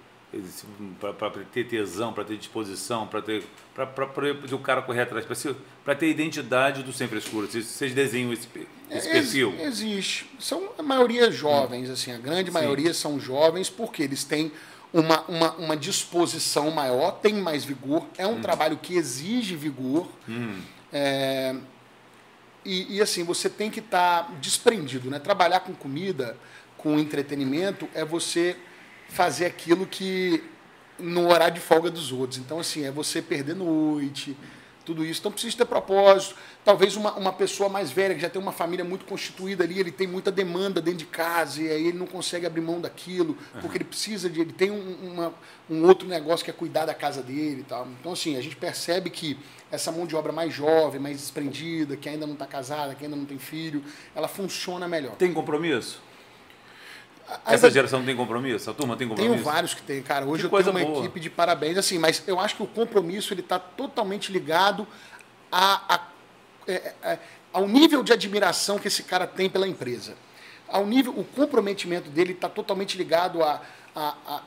para 1.00 1.30
ter 1.52 1.64
tesão, 1.64 2.12
para 2.12 2.24
ter 2.24 2.36
disposição, 2.36 3.06
para 3.06 3.22
ter 3.22 3.44
para 3.74 4.54
o 4.54 4.58
cara 4.58 4.82
correr 4.82 5.02
atrás, 5.02 5.24
para 5.84 5.94
ter 5.94 6.08
identidade 6.08 6.82
do 6.82 6.92
sem 6.92 7.06
frescura. 7.06 7.46
Vocês, 7.46 7.66
vocês 7.66 7.94
desenham 7.94 8.32
esse, 8.32 8.48
esse 8.90 9.08
Ex- 9.08 9.12
perfil? 9.12 9.54
Existe. 9.60 10.28
São 10.40 10.70
a 10.76 10.82
maioria 10.82 11.30
jovens, 11.30 11.88
assim, 11.88 12.12
a 12.12 12.18
grande 12.18 12.50
maioria 12.50 12.92
são 12.92 13.20
jovens 13.20 13.70
porque 13.70 14.02
eles 14.02 14.24
têm 14.24 14.50
uma, 14.92 15.20
uma, 15.28 15.52
uma 15.52 15.76
disposição 15.76 16.70
maior, 16.70 17.12
têm 17.20 17.34
mais 17.34 17.64
vigor. 17.64 18.06
É 18.16 18.26
um 18.26 18.40
trabalho 18.40 18.76
que 18.78 18.96
exige 18.96 19.54
vigor. 19.54 20.08
É, 20.92 21.54
e, 22.64 22.96
e, 22.96 23.00
assim, 23.00 23.22
você 23.24 23.48
tem 23.48 23.70
que 23.70 23.80
estar 23.80 24.30
desprendido, 24.40 25.08
né? 25.08 25.18
Trabalhar 25.18 25.60
com 25.60 25.72
comida, 25.72 26.36
com 26.76 26.98
entretenimento, 26.98 27.88
é 27.94 28.04
você 28.04 28.56
fazer 29.08 29.46
aquilo 29.46 29.86
que 29.86 30.42
no 30.98 31.28
horário 31.28 31.54
de 31.54 31.60
folga 31.60 31.90
dos 31.90 32.12
outros. 32.12 32.38
Então, 32.38 32.58
assim, 32.58 32.84
é 32.84 32.90
você 32.90 33.22
perder 33.22 33.54
noite, 33.54 34.36
tudo 34.84 35.04
isso. 35.04 35.20
Então, 35.20 35.30
precisa 35.30 35.58
ter 35.58 35.64
propósito. 35.66 36.34
Talvez 36.64 36.96
uma, 36.96 37.12
uma 37.14 37.32
pessoa 37.32 37.68
mais 37.68 37.90
velha, 37.90 38.14
que 38.14 38.20
já 38.20 38.30
tem 38.30 38.40
uma 38.40 38.52
família 38.52 38.84
muito 38.84 39.04
constituída 39.04 39.62
ali, 39.62 39.78
ele 39.78 39.92
tem 39.92 40.06
muita 40.06 40.32
demanda 40.32 40.80
dentro 40.80 41.00
de 41.00 41.06
casa, 41.06 41.62
e 41.62 41.70
aí 41.70 41.88
ele 41.88 41.98
não 41.98 42.06
consegue 42.06 42.46
abrir 42.46 42.62
mão 42.62 42.80
daquilo, 42.80 43.36
porque 43.60 43.76
ele 43.76 43.84
precisa 43.84 44.28
de. 44.28 44.40
Ele 44.40 44.52
tem 44.52 44.70
um, 44.70 45.12
uma, 45.12 45.34
um 45.68 45.84
outro 45.84 46.08
negócio 46.08 46.44
que 46.44 46.50
é 46.50 46.54
cuidar 46.54 46.86
da 46.86 46.94
casa 46.94 47.22
dele 47.22 47.60
e 47.60 47.64
tal. 47.64 47.86
Então, 48.00 48.12
assim, 48.12 48.36
a 48.36 48.40
gente 48.40 48.56
percebe 48.56 49.10
que 49.10 49.38
essa 49.70 49.92
mão 49.92 50.06
de 50.06 50.16
obra 50.16 50.32
mais 50.32 50.54
jovem, 50.54 50.98
mais 50.98 51.18
desprendida, 51.18 51.96
que 51.96 52.08
ainda 52.08 52.26
não 52.26 52.34
está 52.34 52.46
casada, 52.46 52.94
que 52.94 53.04
ainda 53.04 53.16
não 53.16 53.26
tem 53.26 53.38
filho, 53.38 53.84
ela 54.14 54.26
funciona 54.26 54.88
melhor. 54.88 55.14
Tem 55.16 55.32
compromisso? 55.32 56.07
Essa 57.46 57.70
geração 57.70 58.04
tem 58.04 58.16
compromisso? 58.16 58.70
A 58.70 58.74
turma 58.74 58.96
tem 58.96 59.06
compromisso? 59.08 59.34
Tenho 59.34 59.44
vários 59.44 59.74
que 59.74 59.82
tem, 59.82 60.02
cara. 60.02 60.24
Hoje 60.24 60.48
Que 60.48 60.54
eu 60.54 60.58
tenho 60.62 60.70
uma 60.70 60.80
boa. 60.84 61.00
equipe 61.00 61.20
de 61.20 61.28
parabéns, 61.30 61.76
assim, 61.76 61.98
mas 61.98 62.22
eu 62.26 62.38
acho 62.40 62.56
que 62.56 62.62
o 62.62 62.66
compromisso 62.66 63.32
ele 63.34 63.40
está 63.40 63.58
totalmente 63.58 64.32
ligado 64.32 64.86
a, 65.52 65.94
a- 65.94 66.08
é, 66.66 66.94
é, 67.02 67.18
ao 67.52 67.66
nível 67.68 68.02
de 68.02 68.12
admiração 68.12 68.78
que 68.78 68.88
esse 68.88 69.02
cara 69.02 69.26
tem 69.26 69.48
pela 69.50 69.66
empresa. 69.68 70.14
Ao 70.66 70.86
nível, 70.86 71.12
o 71.18 71.24
comprometimento 71.24 72.10
dele 72.10 72.32
está 72.32 72.48
totalmente 72.48 72.96
ligado 72.96 73.42
a, 73.42 73.60
a- 73.94 74.14
a 74.26 74.42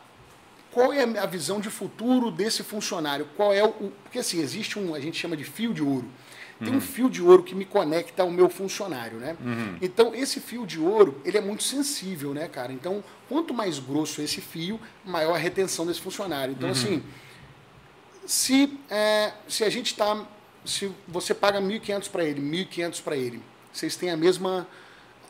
qual 0.72 0.94
é 0.94 1.04
a 1.04 1.26
visão 1.26 1.60
de 1.60 1.70
futuro 1.70 2.32
desse 2.32 2.64
funcionário. 2.64 3.28
Qual 3.36 3.54
é 3.54 3.64
o- 3.64 3.92
porque 4.04 4.20
assim 4.20 4.40
existe 4.40 4.80
um, 4.80 4.96
a 4.96 5.00
gente 5.00 5.18
chama 5.20 5.36
de 5.38 5.44
fio 5.44 5.74
de 5.74 5.84
ouro. 5.84 6.08
Tem 6.64 6.74
um 6.76 6.82
fio 6.82 7.10
de 7.10 7.22
ouro 7.22 7.44
que 7.44 7.56
me 7.56 7.66
conecta 7.66 8.22
ao 8.24 8.30
meu 8.30 8.48
funcionário, 8.50 9.18
né? 9.18 9.36
Então 9.82 10.14
esse 10.14 10.40
fio 10.40 10.66
de 10.66 10.80
ouro 10.80 11.20
ele 11.26 11.38
é 11.38 11.42
muito 11.42 11.64
sensível, 11.64 12.34
né, 12.34 12.48
cara? 12.48 12.72
Então 12.72 13.04
quanto 13.28 13.54
mais 13.54 13.80
grosso 13.80 14.22
esse 14.22 14.40
fio, 14.42 14.80
maior 15.06 15.34
a 15.36 15.38
retenção 15.38 15.86
desse 15.86 16.00
funcionário. 16.02 16.54
Então 16.58 16.70
assim, 16.70 17.04
se 18.26 18.78
é, 18.90 19.34
se 19.48 19.64
a 19.64 19.70
gente 19.70 19.88
está, 19.88 20.24
se 20.66 20.92
você 21.08 21.34
paga 21.34 21.60
1.500 21.60 22.10
para 22.10 22.24
ele, 22.24 22.40
1.500 22.42 23.02
para 23.02 23.16
ele, 23.16 23.42
vocês 23.74 23.96
têm 23.96 24.12
a 24.12 24.18
mesma 24.18 24.68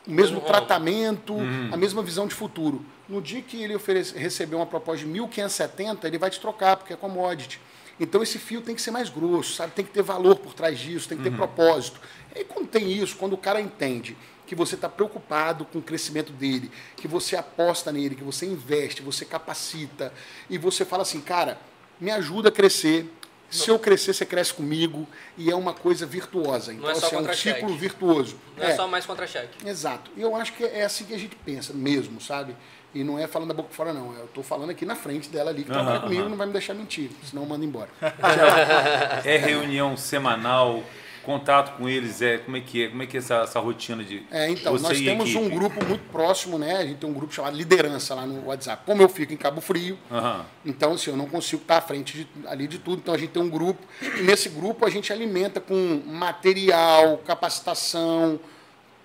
o 0.06 0.10
mesmo 0.10 0.40
Uhum. 0.40 0.44
tratamento, 0.46 1.36
a 1.70 1.76
mesma 1.76 2.02
visão 2.02 2.26
de 2.26 2.34
futuro. 2.34 2.84
No 3.08 3.22
dia 3.22 3.40
que 3.40 3.62
ele 3.62 3.74
oferecer, 3.76 4.18
receber 4.18 4.56
uma 4.56 4.66
proposta 4.66 5.06
de 5.06 5.12
1.570, 5.12 6.04
ele 6.04 6.18
vai 6.18 6.28
te 6.28 6.40
trocar, 6.40 6.76
porque 6.76 6.92
é 6.92 6.96
commodity. 6.96 7.60
Então 8.00 8.22
esse 8.22 8.38
fio 8.38 8.60
tem 8.60 8.74
que 8.74 8.82
ser 8.82 8.90
mais 8.90 9.08
grosso, 9.08 9.54
sabe? 9.54 9.72
Tem 9.72 9.84
que 9.84 9.90
ter 9.90 10.02
valor 10.02 10.36
por 10.36 10.54
trás 10.54 10.78
disso, 10.78 11.08
tem 11.08 11.18
que 11.18 11.24
ter 11.24 11.34
propósito. 11.34 12.00
E 12.34 12.38
aí, 12.38 12.44
quando 12.44 12.68
tem 12.68 12.90
isso, 12.90 13.16
quando 13.16 13.34
o 13.34 13.38
cara 13.38 13.60
entende 13.60 14.16
que 14.46 14.54
você 14.54 14.74
está 14.74 14.88
preocupado 14.88 15.64
com 15.64 15.78
o 15.78 15.82
crescimento 15.82 16.32
dele, 16.32 16.70
que 16.96 17.08
você 17.08 17.36
aposta 17.36 17.92
nele, 17.92 18.14
que 18.14 18.24
você 18.24 18.46
investe, 18.46 19.00
você 19.00 19.24
capacita, 19.24 20.12
e 20.50 20.58
você 20.58 20.84
fala 20.84 21.02
assim, 21.02 21.20
cara, 21.20 21.58
me 22.00 22.10
ajuda 22.10 22.48
a 22.48 22.52
crescer. 22.52 23.10
Se 23.52 23.70
eu 23.70 23.78
crescer, 23.78 24.14
você 24.14 24.24
cresce 24.24 24.52
comigo. 24.54 25.06
E 25.36 25.50
é 25.50 25.54
uma 25.54 25.74
coisa 25.74 26.06
virtuosa. 26.06 26.72
Então, 26.72 26.90
é 26.90 26.94
só 26.94 27.06
assim, 27.06 27.16
é 27.16 27.18
um 27.20 27.34
ciclo 27.34 27.76
virtuoso. 27.76 28.36
Não 28.56 28.64
é, 28.64 28.74
só 28.74 28.88
mais 28.88 29.04
contra-cheque. 29.06 29.68
Exato. 29.68 30.10
E 30.16 30.22
eu 30.22 30.34
acho 30.34 30.54
que 30.54 30.64
é 30.64 30.84
assim 30.84 31.04
que 31.04 31.14
a 31.14 31.18
gente 31.18 31.36
pensa 31.36 31.72
mesmo, 31.72 32.20
sabe? 32.20 32.56
E 32.94 33.02
não 33.02 33.18
é 33.18 33.26
falando 33.26 33.48
da 33.48 33.54
boca 33.54 33.70
fora, 33.70 33.92
não. 33.92 34.14
Eu 34.14 34.24
estou 34.24 34.42
falando 34.42 34.70
aqui 34.70 34.84
na 34.84 34.94
frente 34.94 35.28
dela 35.28 35.50
ali, 35.50 35.64
que 35.64 35.70
trabalha 35.70 35.96
Aham, 35.96 36.02
comigo, 36.02 36.22
aham. 36.22 36.30
não 36.30 36.36
vai 36.36 36.46
me 36.46 36.52
deixar 36.52 36.74
mentir, 36.74 37.10
senão 37.24 37.46
manda 37.46 37.64
embora. 37.64 37.88
É 39.24 39.36
reunião 39.36 39.96
semanal? 39.96 40.82
Contato 41.22 41.76
com 41.76 41.88
eles 41.88 42.20
é 42.20 42.38
como 42.38 42.56
é 42.56 42.60
que 42.60 42.84
é? 42.84 42.88
Como 42.88 43.02
é 43.02 43.06
que 43.06 43.16
é 43.16 43.20
essa, 43.20 43.36
essa 43.36 43.60
rotina 43.60 44.02
de 44.02 44.24
É, 44.30 44.48
então, 44.50 44.76
nós 44.78 44.98
temos 45.00 45.34
um 45.34 45.40
equipe? 45.42 45.54
grupo 45.54 45.84
muito 45.84 46.04
próximo, 46.10 46.58
né? 46.58 46.76
A 46.78 46.84
gente 46.86 46.98
tem 46.98 47.08
um 47.08 47.12
grupo 47.12 47.32
chamado 47.32 47.56
Liderança 47.56 48.14
lá 48.14 48.26
no 48.26 48.46
WhatsApp. 48.46 48.82
Como 48.84 49.00
eu 49.02 49.08
fico 49.08 49.32
em 49.32 49.36
Cabo 49.36 49.60
Frio, 49.60 49.98
Aham. 50.10 50.44
então 50.64 50.92
assim, 50.94 51.10
eu 51.10 51.16
não 51.16 51.26
consigo 51.26 51.62
estar 51.62 51.76
à 51.78 51.80
frente 51.80 52.18
de- 52.24 52.46
ali 52.48 52.66
de 52.66 52.78
tudo. 52.78 52.98
Então 53.00 53.14
a 53.14 53.18
gente 53.18 53.30
tem 53.30 53.42
um 53.42 53.48
grupo, 53.50 53.80
e 54.18 54.22
nesse 54.22 54.48
grupo 54.48 54.84
a 54.84 54.90
gente 54.90 55.12
alimenta 55.12 55.60
com 55.60 56.02
material, 56.06 57.18
capacitação, 57.18 58.40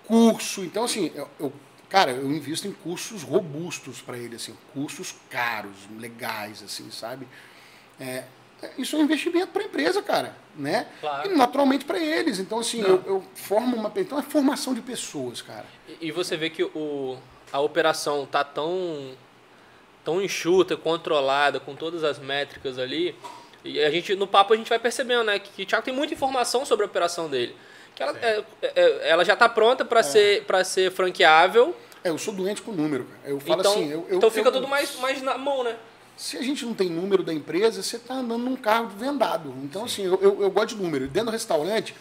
curso. 0.06 0.62
Então, 0.64 0.84
assim, 0.84 1.12
eu, 1.14 1.28
eu- 1.38 1.52
cara, 1.88 2.10
eu 2.12 2.30
invisto 2.30 2.66
em 2.66 2.72
cursos 2.72 3.22
robustos 3.22 4.00
para 4.00 4.16
ele, 4.18 4.36
assim, 4.36 4.54
cursos 4.74 5.14
caros, 5.30 5.76
legais, 5.98 6.62
assim, 6.62 6.90
sabe? 6.90 7.26
É, 8.00 8.24
isso 8.76 8.96
é 8.96 8.98
um 8.98 9.02
investimento 9.02 9.48
para 9.48 9.62
a 9.62 9.64
empresa, 9.66 10.02
cara, 10.02 10.34
né? 10.56 10.86
Claro. 11.00 11.30
E 11.30 11.36
naturalmente 11.36 11.84
para 11.84 11.98
eles. 11.98 12.38
Então, 12.38 12.58
assim, 12.58 12.80
eu, 12.80 13.02
eu 13.06 13.24
formo 13.34 13.76
uma. 13.76 13.92
Então 13.96 14.18
é 14.18 14.22
formação 14.22 14.74
de 14.74 14.80
pessoas, 14.80 15.40
cara. 15.42 15.64
E, 16.00 16.08
e 16.08 16.12
você 16.12 16.36
vê 16.36 16.50
que 16.50 16.62
o, 16.64 17.16
a 17.52 17.60
operação 17.60 18.26
tá 18.26 18.42
tão, 18.44 19.12
tão 20.04 20.20
enxuta, 20.22 20.76
controlada, 20.76 21.60
com 21.60 21.74
todas 21.74 22.02
as 22.04 22.18
métricas 22.18 22.78
ali. 22.78 23.14
E 23.64 23.80
a 23.82 23.90
gente, 23.90 24.14
no 24.14 24.26
papo 24.26 24.54
a 24.54 24.56
gente 24.56 24.68
vai 24.68 24.78
percebendo, 24.78 25.24
né? 25.24 25.38
Que, 25.38 25.50
que 25.50 25.62
o 25.62 25.66
Thiago 25.66 25.84
tem 25.84 25.94
muita 25.94 26.14
informação 26.14 26.64
sobre 26.64 26.84
a 26.84 26.88
operação 26.88 27.28
dele. 27.28 27.54
Que 27.94 28.02
ela, 28.02 28.16
é- 28.22 28.44
é- 28.62 29.08
ela 29.10 29.24
já 29.24 29.32
está 29.34 29.48
pronta 29.48 29.84
para 29.84 30.02
ser, 30.02 30.44
pra 30.44 30.62
ser 30.64 30.90
franqueável. 30.92 31.76
É, 32.04 32.10
eu 32.10 32.18
sou 32.18 32.32
doente 32.32 32.62
com 32.62 32.70
número. 32.70 33.04
cara. 33.04 33.20
Eu 33.32 33.40
falo 33.40 33.60
Então, 33.60 33.72
assim. 33.72 33.90
Eu, 33.90 34.06
eu- 34.08 34.16
então 34.18 34.30
fica 34.30 34.48
eu- 34.48 34.52
tudo 34.52 34.68
mais, 34.68 34.96
mais 35.00 35.20
na 35.20 35.36
mão, 35.36 35.64
né? 35.64 35.74
Se 36.18 36.36
a 36.36 36.42
gente 36.42 36.66
não 36.66 36.74
tem 36.74 36.90
número 36.90 37.22
da 37.22 37.32
empresa, 37.32 37.80
você 37.80 37.94
está 37.94 38.14
andando 38.14 38.42
num 38.42 38.56
carro 38.56 38.88
vendado. 38.88 39.54
Então, 39.62 39.84
assim, 39.84 40.02
eu, 40.02 40.18
eu, 40.20 40.42
eu 40.42 40.50
gosto 40.50 40.74
de 40.76 40.82
número. 40.82 41.06
Dentro 41.06 41.26
do 41.26 41.32
restaurante, 41.32 41.94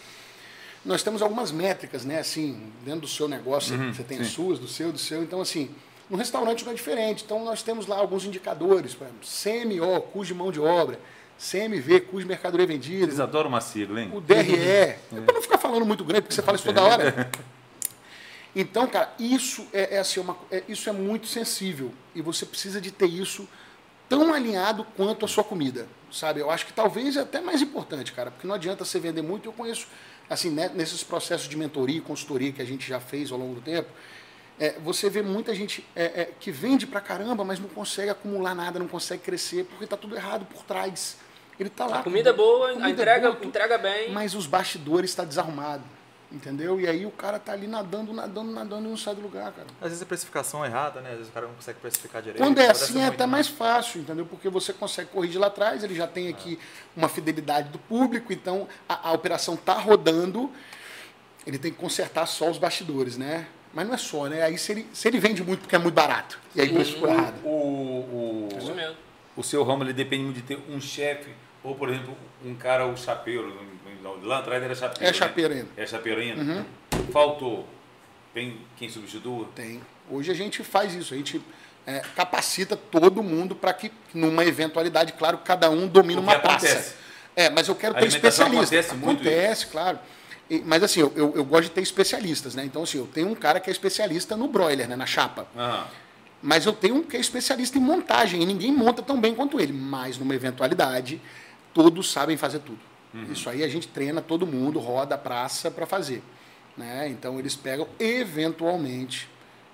nós 0.83 1.03
temos 1.03 1.21
algumas 1.21 1.51
métricas, 1.51 2.03
né? 2.03 2.17
Assim, 2.19 2.71
dentro 2.83 3.01
do 3.01 3.07
seu 3.07 3.27
negócio, 3.27 3.77
você 3.93 4.01
tem 4.03 4.17
as 4.19 4.29
suas, 4.29 4.57
do 4.57 4.67
seu, 4.67 4.91
do 4.91 4.97
seu. 4.97 5.21
Então, 5.21 5.39
assim, 5.39 5.69
no 6.09 6.17
restaurante 6.17 6.65
não 6.65 6.71
é 6.71 6.75
diferente. 6.75 7.23
Então, 7.23 7.45
nós 7.45 7.61
temos 7.61 7.85
lá 7.85 7.95
alguns 7.95 8.25
indicadores, 8.25 8.95
por 8.95 9.05
exemplo, 9.05 9.21
CMO, 9.79 10.01
custo 10.01 10.33
de 10.33 10.33
mão 10.33 10.51
de 10.51 10.59
obra, 10.59 10.99
CMV, 11.39 11.99
custo 12.01 12.21
de 12.21 12.25
mercadoria 12.25 12.65
vendida, 12.65 13.03
Eles 13.03 13.19
adoram 13.19 13.49
uma 13.49 13.61
sigla, 13.61 14.01
hein? 14.01 14.09
o 14.11 14.19
DRE. 14.19 14.35
É 14.57 14.97
para 15.23 15.35
não 15.35 15.41
ficar 15.43 15.59
falando 15.59 15.85
muito 15.85 16.03
grande, 16.03 16.23
porque 16.23 16.33
você 16.33 16.41
fala 16.41 16.55
isso 16.55 16.65
toda 16.65 16.81
hora. 16.81 17.29
Então, 18.55 18.87
cara, 18.87 19.13
isso 19.19 19.67
é, 19.71 19.97
é 19.97 19.99
assim, 19.99 20.19
uma, 20.19 20.35
é- 20.49 20.63
isso 20.67 20.89
é 20.89 20.91
muito 20.91 21.27
sensível. 21.27 21.93
E 22.15 22.23
você 22.23 22.43
precisa 22.43 22.81
de 22.81 22.89
ter 22.89 23.05
isso 23.05 23.47
tão 24.09 24.33
alinhado 24.33 24.85
quanto 24.95 25.25
a 25.25 25.27
sua 25.27 25.43
comida. 25.43 25.87
Sabe? 26.11 26.39
Eu 26.39 26.49
acho 26.49 26.65
que 26.65 26.73
talvez 26.73 27.17
é 27.17 27.21
até 27.21 27.41
mais 27.41 27.61
importante, 27.61 28.13
cara, 28.13 28.31
porque 28.31 28.47
não 28.47 28.55
adianta 28.55 28.85
você 28.85 28.99
vender 28.99 29.21
muito. 29.21 29.47
Eu 29.47 29.53
conheço, 29.53 29.87
assim, 30.29 30.49
né, 30.49 30.71
nesses 30.73 31.03
processos 31.03 31.47
de 31.47 31.57
mentoria 31.57 31.97
e 31.97 32.01
consultoria 32.01 32.51
que 32.51 32.61
a 32.61 32.65
gente 32.65 32.87
já 32.87 32.99
fez 32.99 33.31
ao 33.31 33.37
longo 33.37 33.55
do 33.55 33.61
tempo, 33.61 33.89
é, 34.59 34.75
você 34.79 35.09
vê 35.09 35.21
muita 35.21 35.53
gente 35.53 35.85
é, 35.95 36.05
é, 36.05 36.29
que 36.39 36.49
vende 36.49 36.87
pra 36.87 36.99
caramba, 36.99 37.43
mas 37.43 37.59
não 37.59 37.69
consegue 37.69 38.09
acumular 38.09 38.55
nada, 38.55 38.79
não 38.79 38.87
consegue 38.87 39.21
crescer, 39.21 39.65
porque 39.65 39.85
tá 39.85 39.97
tudo 39.97 40.15
errado 40.15 40.45
por 40.45 40.63
trás. 40.63 41.17
Ele 41.59 41.69
tá 41.69 41.85
lá. 41.85 41.99
A 41.99 42.03
comida 42.03 42.29
é 42.29 42.33
boa, 42.33 42.69
comida 42.69 42.85
a 42.85 42.89
é 42.89 42.91
entrega, 42.91 43.31
boa, 43.31 43.45
entrega 43.45 43.77
bem. 43.77 44.11
mas 44.11 44.33
os 44.33 44.47
bastidores 44.47 45.09
está 45.09 45.23
desarrumado. 45.23 45.83
Entendeu? 46.29 46.79
E 46.79 46.85
aí 46.85 47.05
o 47.05 47.11
cara 47.11 47.39
tá 47.39 47.53
ali 47.53 47.67
nadando, 47.67 48.11
nadando, 48.11 48.51
nadando 48.51 48.85
e 48.85 48.89
não 48.89 48.97
sai 48.97 49.15
do 49.15 49.21
lugar, 49.21 49.49
cara. 49.53 49.67
Às 49.79 49.87
vezes 49.87 50.01
a 50.01 50.05
precificação 50.05 50.63
é 50.63 50.67
errada, 50.67 50.99
né? 50.99 51.11
Às 51.11 51.17
vezes 51.17 51.29
o 51.29 51.33
cara 51.33 51.47
não 51.47 51.53
consegue 51.53 51.79
precificar 51.79 52.21
direito. 52.21 52.43
Quando 52.43 52.59
é 52.59 52.69
assim 52.69 52.99
é 52.99 53.07
até 53.07 53.25
né? 53.25 53.31
mais 53.31 53.47
fácil, 53.47 54.01
entendeu? 54.01 54.25
Porque 54.25 54.49
você 54.49 54.73
consegue 54.73 55.09
corrigir 55.09 55.39
lá 55.39 55.47
atrás, 55.47 55.85
ele 55.85 55.95
já 55.95 56.05
tem 56.05 56.27
aqui 56.27 56.59
uma 56.95 57.07
fidelidade 57.07 57.69
do 57.69 57.79
público, 57.79 58.33
então 58.33 58.67
a, 58.89 59.09
a 59.09 59.13
operação 59.13 59.55
tá 59.55 59.75
rodando, 59.75 60.51
ele 61.45 61.57
tem 61.57 61.71
que 61.71 61.77
consertar 61.77 62.25
só 62.25 62.51
os 62.51 62.57
bastidores, 62.57 63.17
né? 63.17 63.47
Mas 63.73 63.87
não 63.87 63.93
é 63.93 63.97
só, 63.97 64.27
né? 64.27 64.43
Aí 64.43 64.57
se 64.57 64.73
ele, 64.73 64.87
se 64.91 65.07
ele 65.07 65.19
vende 65.19 65.41
muito 65.41 65.61
porque 65.61 65.77
é 65.77 65.79
muito 65.79 65.95
barato, 65.95 66.37
e 66.53 66.59
aí 66.59 66.69
o 66.69 66.73
preço 66.73 66.93
ficou 66.93 67.07
errado. 67.07 67.35
O, 67.45 68.49
Isso 68.57 68.71
o, 68.71 68.75
mesmo. 68.75 68.95
o 69.37 69.43
seu 69.43 69.63
ramo 69.63 69.83
ele 69.83 69.93
depende 69.93 70.23
muito 70.23 70.35
de 70.35 70.41
ter 70.41 70.59
um 70.69 70.81
chefe, 70.81 71.29
ou 71.67 71.75
por 71.75 71.89
exemplo, 71.89 72.15
um 72.45 72.55
cara, 72.55 72.85
o 72.87 72.95
chapeiro. 72.95 73.53
Lá 74.23 74.39
atrás 74.39 74.63
era 74.63 74.73
chapeiro. 74.73 75.03
É 75.03 75.07
né? 75.07 75.13
chapeiro 75.13 75.53
ainda. 75.53 75.67
É 75.75 75.85
chapeiro 75.85 76.21
ainda? 76.21 76.65
Faltou. 77.11 77.67
Tem 78.33 78.57
quem 78.77 78.87
substitua? 78.89 79.49
Tem. 79.53 79.81
Hoje 80.09 80.31
a 80.31 80.33
gente 80.33 80.63
faz 80.63 80.93
isso, 80.93 81.13
a 81.13 81.17
gente 81.17 81.41
é, 81.85 81.99
capacita 82.15 82.77
todo 82.77 83.21
mundo 83.21 83.53
para 83.53 83.73
que, 83.73 83.91
numa 84.13 84.45
eventualidade, 84.45 85.11
claro, 85.13 85.39
cada 85.39 85.69
um 85.69 85.89
que 85.89 85.99
uma 85.99 86.33
acontece. 86.33 86.73
taça. 86.75 86.95
É, 87.35 87.49
mas 87.49 87.67
eu 87.67 87.75
quero 87.75 87.93
ter 87.95 88.05
alimentação 88.05 88.47
especialista. 88.47 88.93
acontece 88.93 89.05
muito 89.05 89.21
Acontece, 89.21 89.67
claro. 89.67 89.99
E- 90.49 90.63
mas 90.65 90.81
assim, 90.83 91.01
eu, 91.01 91.11
eu, 91.15 91.33
eu 91.35 91.43
gosto 91.43 91.63
de 91.65 91.71
ter 91.71 91.81
especialistas, 91.81 92.55
né? 92.55 92.63
Então, 92.63 92.83
assim, 92.83 92.97
eu 92.97 93.07
tenho 93.07 93.27
um 93.27 93.35
cara 93.35 93.59
que 93.59 93.69
é 93.69 93.73
especialista 93.73 94.37
no 94.37 94.47
broiler, 94.47 94.87
né? 94.87 94.95
Na 94.95 95.05
chapa. 95.05 95.47
Mas 96.41 96.65
eu 96.65 96.71
tenho 96.71 96.95
um 96.95 97.03
que 97.03 97.17
é 97.17 97.19
especialista 97.19 97.77
em 97.77 97.81
montagem, 97.81 98.41
e 98.41 98.45
ninguém 98.45 98.71
monta 98.71 99.01
tão 99.01 99.19
bem 99.19 99.35
quanto 99.35 99.59
ele. 99.59 99.73
Mas 99.73 100.17
numa 100.17 100.33
eventualidade, 100.33 101.21
todos 101.77 102.11
sabem 102.11 102.35
fazer 102.35 102.59
tudo. 102.59 102.79
Isso 103.31 103.47
aí 103.49 103.63
a 103.63 103.67
gente 103.67 103.87
treina 103.87 104.19
todo 104.19 104.47
mundo, 104.47 104.79
roda 104.79 105.13
a 105.13 105.17
praça 105.17 105.69
para 105.69 105.85
fazer. 105.85 106.23
Né? 106.75 107.07
Então 107.09 107.37
eles 107.37 107.55
pegam, 107.55 107.87
eventualmente, 107.99 109.29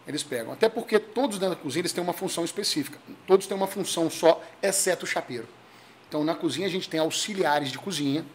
eles 0.06 0.22
pegam. 0.22 0.52
Até 0.52 0.68
porque 0.68 1.00
todos 1.00 1.40
dentro 1.40 1.56
da 1.56 1.62
cozinha 1.62 1.82
eles 1.82 1.94
têm 1.94 2.04
uma 2.04 2.12
função 2.12 2.44
específica. 2.44 3.00
Todos 3.26 3.48
têm 3.48 3.56
uma 3.56 3.68
função 3.68 4.10
só, 4.10 4.44
exceto 4.62 5.06
o 5.06 5.08
chapeiro. 5.08 5.48
Então 6.10 6.26
na 6.26 6.36
cozinha 6.36 6.68
a 6.68 6.70
gente 6.70 6.90
tem 6.90 7.00
auxiliares 7.00 7.72
de 7.72 7.80
cozinha, 7.80 8.26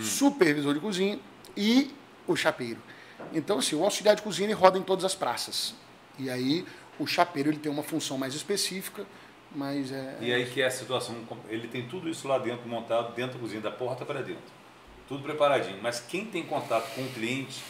supervisor 0.00 0.72
de 0.72 0.80
cozinha 0.80 1.20
e 1.54 1.94
o 2.26 2.34
chapeiro. 2.34 2.80
Então 3.34 3.58
assim, 3.58 3.76
o 3.76 3.84
auxiliar 3.84 4.16
de 4.16 4.22
cozinha 4.22 4.46
ele 4.46 4.54
roda 4.54 4.78
em 4.78 4.82
todas 4.82 5.04
as 5.04 5.14
praças. 5.14 5.74
E 6.18 6.30
aí 6.30 6.64
o 6.98 7.06
chapeiro 7.06 7.50
ele 7.50 7.58
tem 7.58 7.70
uma 7.70 7.82
função 7.82 8.16
mais 8.16 8.34
específica, 8.34 9.06
mas 9.54 9.92
é 9.92 10.16
E 10.20 10.32
aí 10.32 10.46
que 10.46 10.62
é 10.62 10.66
a 10.66 10.70
situação, 10.70 11.16
ele 11.48 11.68
tem 11.68 11.86
tudo 11.88 12.08
isso 12.08 12.26
lá 12.28 12.38
dentro, 12.38 12.68
montado 12.68 13.14
dentro 13.14 13.34
da 13.34 13.40
cozinha, 13.40 13.60
da 13.60 13.70
porta 13.70 14.04
para 14.04 14.22
dentro. 14.22 14.42
Tudo 15.08 15.22
preparadinho. 15.22 15.78
Mas 15.82 16.00
quem 16.00 16.24
tem 16.24 16.42
contato 16.44 16.94
com 16.94 17.02
o 17.02 17.08
cliente 17.10 17.62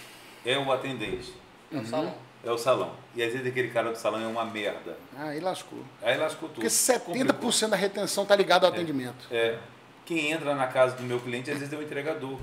é 0.44 0.56
o 0.58 0.70
atendente, 0.72 1.32
É 1.72 1.76
um 1.78 1.84
salão. 1.86 2.14
é 2.44 2.50
o 2.50 2.58
salão. 2.58 2.92
E 3.14 3.22
às 3.22 3.32
vezes 3.32 3.46
aquele 3.46 3.68
cara 3.70 3.90
do 3.90 3.96
salão 3.98 4.20
é 4.20 4.26
uma 4.26 4.44
merda. 4.44 4.96
aí 5.16 5.40
lascou. 5.40 5.82
Aí 6.02 6.16
lascou 6.16 6.48
tudo. 6.48 6.62
Porque 6.62 7.00
Complicou. 7.00 7.50
70% 7.50 7.68
da 7.68 7.76
retenção 7.76 8.22
está 8.24 8.36
ligado 8.36 8.64
ao 8.64 8.72
atendimento. 8.72 9.26
É. 9.30 9.58
Quem 10.04 10.30
entra 10.32 10.54
na 10.54 10.66
casa 10.66 10.96
do 10.96 11.02
meu 11.02 11.20
cliente, 11.20 11.50
às 11.50 11.58
vezes 11.58 11.72
é 11.72 11.76
o 11.76 11.82
entregador. 11.82 12.38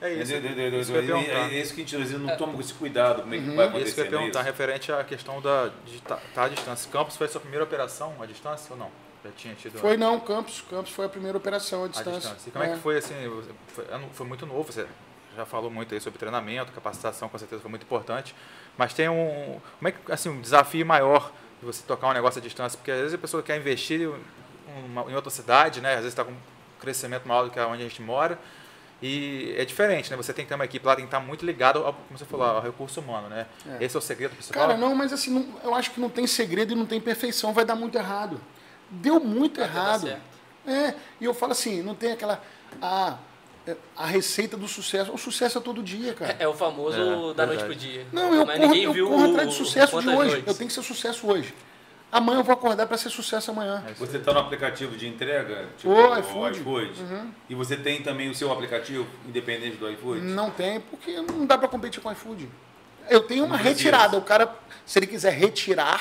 É 0.00 0.12
isso. 0.14 0.32
Entendeu? 0.32 0.52
Entendeu? 0.52 0.80
isso 0.80 0.92
que. 0.92 0.98
É 0.98 1.60
isso 1.60 1.74
que 1.74 1.80
a 1.80 1.84
gente 1.84 1.96
às 1.96 2.02
vezes 2.10 2.20
não 2.20 2.36
toma 2.36 2.60
esse 2.60 2.72
cuidado, 2.74 3.22
como 3.22 3.34
é 3.34 3.38
que 3.38 3.44
vai 3.44 3.52
Isso 3.52 3.56
que 3.56 3.60
eu 3.60 3.66
acontecer. 3.80 4.00
ia 4.04 4.10
perguntar, 4.10 4.42
referente 4.42 4.92
à 4.92 5.02
questão 5.04 5.40
da, 5.42 5.70
de 5.84 5.96
estar 5.96 6.20
à 6.36 6.48
distância. 6.48 6.90
Campos 6.90 7.16
foi 7.16 7.26
a 7.26 7.30
sua 7.30 7.40
primeira 7.40 7.64
operação 7.64 8.14
à 8.20 8.26
distância 8.26 8.72
ou 8.72 8.78
não? 8.78 8.90
Já 9.24 9.30
tinha 9.36 9.54
tido 9.54 9.78
Foi 9.78 9.96
não, 9.96 10.20
Campos. 10.20 10.62
Campos 10.70 10.92
foi 10.92 11.06
a 11.06 11.08
primeira 11.08 11.36
operação 11.36 11.82
à 11.82 11.86
à 11.86 11.88
distância. 11.88 12.20
distância. 12.20 12.48
E 12.48 12.52
como 12.52 12.64
é, 12.64 12.68
que 12.74 12.78
foi 12.78 12.96
assim? 12.98 13.14
Foi, 13.68 13.84
foi 14.12 14.26
muito 14.26 14.46
novo, 14.46 14.72
você 14.72 14.86
já 15.36 15.44
falou 15.44 15.68
muito 15.70 15.92
aí 15.92 16.00
sobre 16.00 16.18
treinamento, 16.18 16.70
capacitação, 16.72 17.28
com 17.28 17.36
certeza 17.36 17.60
foi 17.60 17.70
muito 17.70 17.82
importante. 17.82 18.34
Mas 18.76 18.94
tem 18.94 19.08
um. 19.08 19.60
Como 19.80 19.88
é 19.88 19.90
que 19.92 20.12
assim, 20.12 20.28
um 20.28 20.40
desafio 20.40 20.86
maior 20.86 21.32
de 21.58 21.66
você 21.66 21.82
tocar 21.84 22.06
um 22.08 22.12
negócio 22.12 22.38
à 22.38 22.42
distância? 22.42 22.76
Porque 22.78 22.92
às 22.92 22.98
vezes 22.98 23.14
a 23.14 23.18
pessoa 23.18 23.42
quer 23.42 23.56
investir 23.58 24.02
em, 24.02 24.84
uma- 24.86 25.10
em 25.10 25.14
outra 25.16 25.30
cidade, 25.30 25.80
né? 25.80 25.90
Às 25.94 25.96
vezes 26.02 26.12
está 26.12 26.24
com 26.24 26.30
um 26.30 26.36
crescimento 26.80 27.26
maior 27.26 27.42
do 27.42 27.50
que 27.50 27.58
onde 27.58 27.82
a 27.82 27.88
gente 27.88 28.00
mora. 28.00 28.38
E 29.00 29.54
é 29.56 29.64
diferente, 29.64 30.10
né? 30.10 30.16
Você 30.16 30.32
tem 30.32 30.44
que 30.44 30.48
ter 30.48 30.54
uma 30.56 30.64
equipe 30.64 30.84
lá, 30.84 30.96
tem 30.96 31.04
que 31.04 31.08
estar 31.14 31.20
muito 31.24 31.46
ligado, 31.46 31.78
ao, 31.84 31.92
como 31.92 32.18
você 32.18 32.24
falou, 32.24 32.46
ao 32.46 32.60
recurso 32.60 33.00
humano, 33.00 33.28
né? 33.28 33.46
É. 33.78 33.84
Esse 33.84 33.94
é 33.94 33.98
o 33.98 34.02
segredo 34.02 34.32
principal. 34.32 34.60
Cara, 34.66 34.76
não, 34.76 34.94
mas 34.94 35.12
assim, 35.12 35.30
não- 35.30 35.46
eu 35.62 35.74
acho 35.74 35.92
que 35.92 36.00
não 36.00 36.08
tem 36.10 36.26
segredo 36.26 36.72
e 36.72 36.76
não 36.76 36.84
tem 36.86 37.00
perfeição, 37.00 37.52
vai 37.52 37.64
dar 37.64 37.76
muito 37.76 37.96
errado. 37.96 38.40
Deu 38.90 39.20
muito 39.20 39.60
Vai 39.60 39.68
errado. 39.68 40.16
É, 40.66 40.94
e 41.20 41.24
eu 41.24 41.32
falo 41.32 41.52
assim, 41.52 41.82
não 41.82 41.94
tem 41.94 42.12
aquela. 42.12 42.42
A, 42.82 43.16
a 43.96 44.06
receita 44.06 44.56
do 44.56 44.66
sucesso. 44.66 45.12
O 45.12 45.18
sucesso 45.18 45.58
é 45.58 45.60
todo 45.60 45.82
dia, 45.82 46.14
cara. 46.14 46.36
É, 46.38 46.44
é 46.44 46.48
o 46.48 46.54
famoso 46.54 46.96
É, 46.96 47.34
da 47.34 47.46
noite 47.46 47.60
verdade. 47.60 47.64
pro 47.64 47.74
dia. 47.74 48.06
Não, 48.12 48.34
eu 48.34 48.44
Mas 48.46 48.56
corro, 48.56 48.68
ninguém 48.68 48.84
eu 48.84 48.92
viu 48.92 49.08
corro 49.08 49.26
o- 49.26 49.30
atrás 49.30 49.48
do 49.48 49.54
sucesso 49.54 50.00
de 50.00 50.08
hoje. 50.08 50.16
noites. 50.16 50.46
Eu 50.48 50.54
tenho 50.54 50.68
que 50.68 50.74
ser 50.74 50.82
sucesso 50.82 51.26
hoje. 51.26 51.54
Amanhã 52.10 52.38
eu 52.38 52.44
vou 52.44 52.54
acordar 52.54 52.86
para 52.86 52.96
ser 52.96 53.10
sucesso 53.10 53.50
amanhã. 53.50 53.84
É 53.86 53.92
Você 53.94 54.16
está 54.16 54.32
no 54.32 54.40
aplicativo 54.40 54.96
de 54.96 55.06
entrega? 55.06 55.66
Tipo 55.76 55.92
o 55.92 56.18
iFood. 56.18 56.60
iFood? 56.60 56.92
E 57.50 57.54
você 57.54 57.76
tem 57.76 58.02
também 58.02 58.30
o 58.30 58.34
seu 58.34 58.50
aplicativo, 58.50 59.06
independente 59.26 59.76
do 59.76 59.90
iFood? 59.90 60.22
Não 60.22 60.50
tem, 60.50 60.80
porque 60.80 61.20
não 61.20 61.44
dá 61.44 61.58
para 61.58 61.68
competir 61.68 62.02
com 62.02 62.08
o 62.08 62.12
iFood. 62.12 62.48
Eu 63.10 63.20
tenho 63.22 63.44
uma 63.44 63.56
retirada. 63.56 64.16
O 64.16 64.22
cara, 64.22 64.54
se 64.86 64.98
ele 64.98 65.06
quiser 65.06 65.32
retirar 65.32 66.00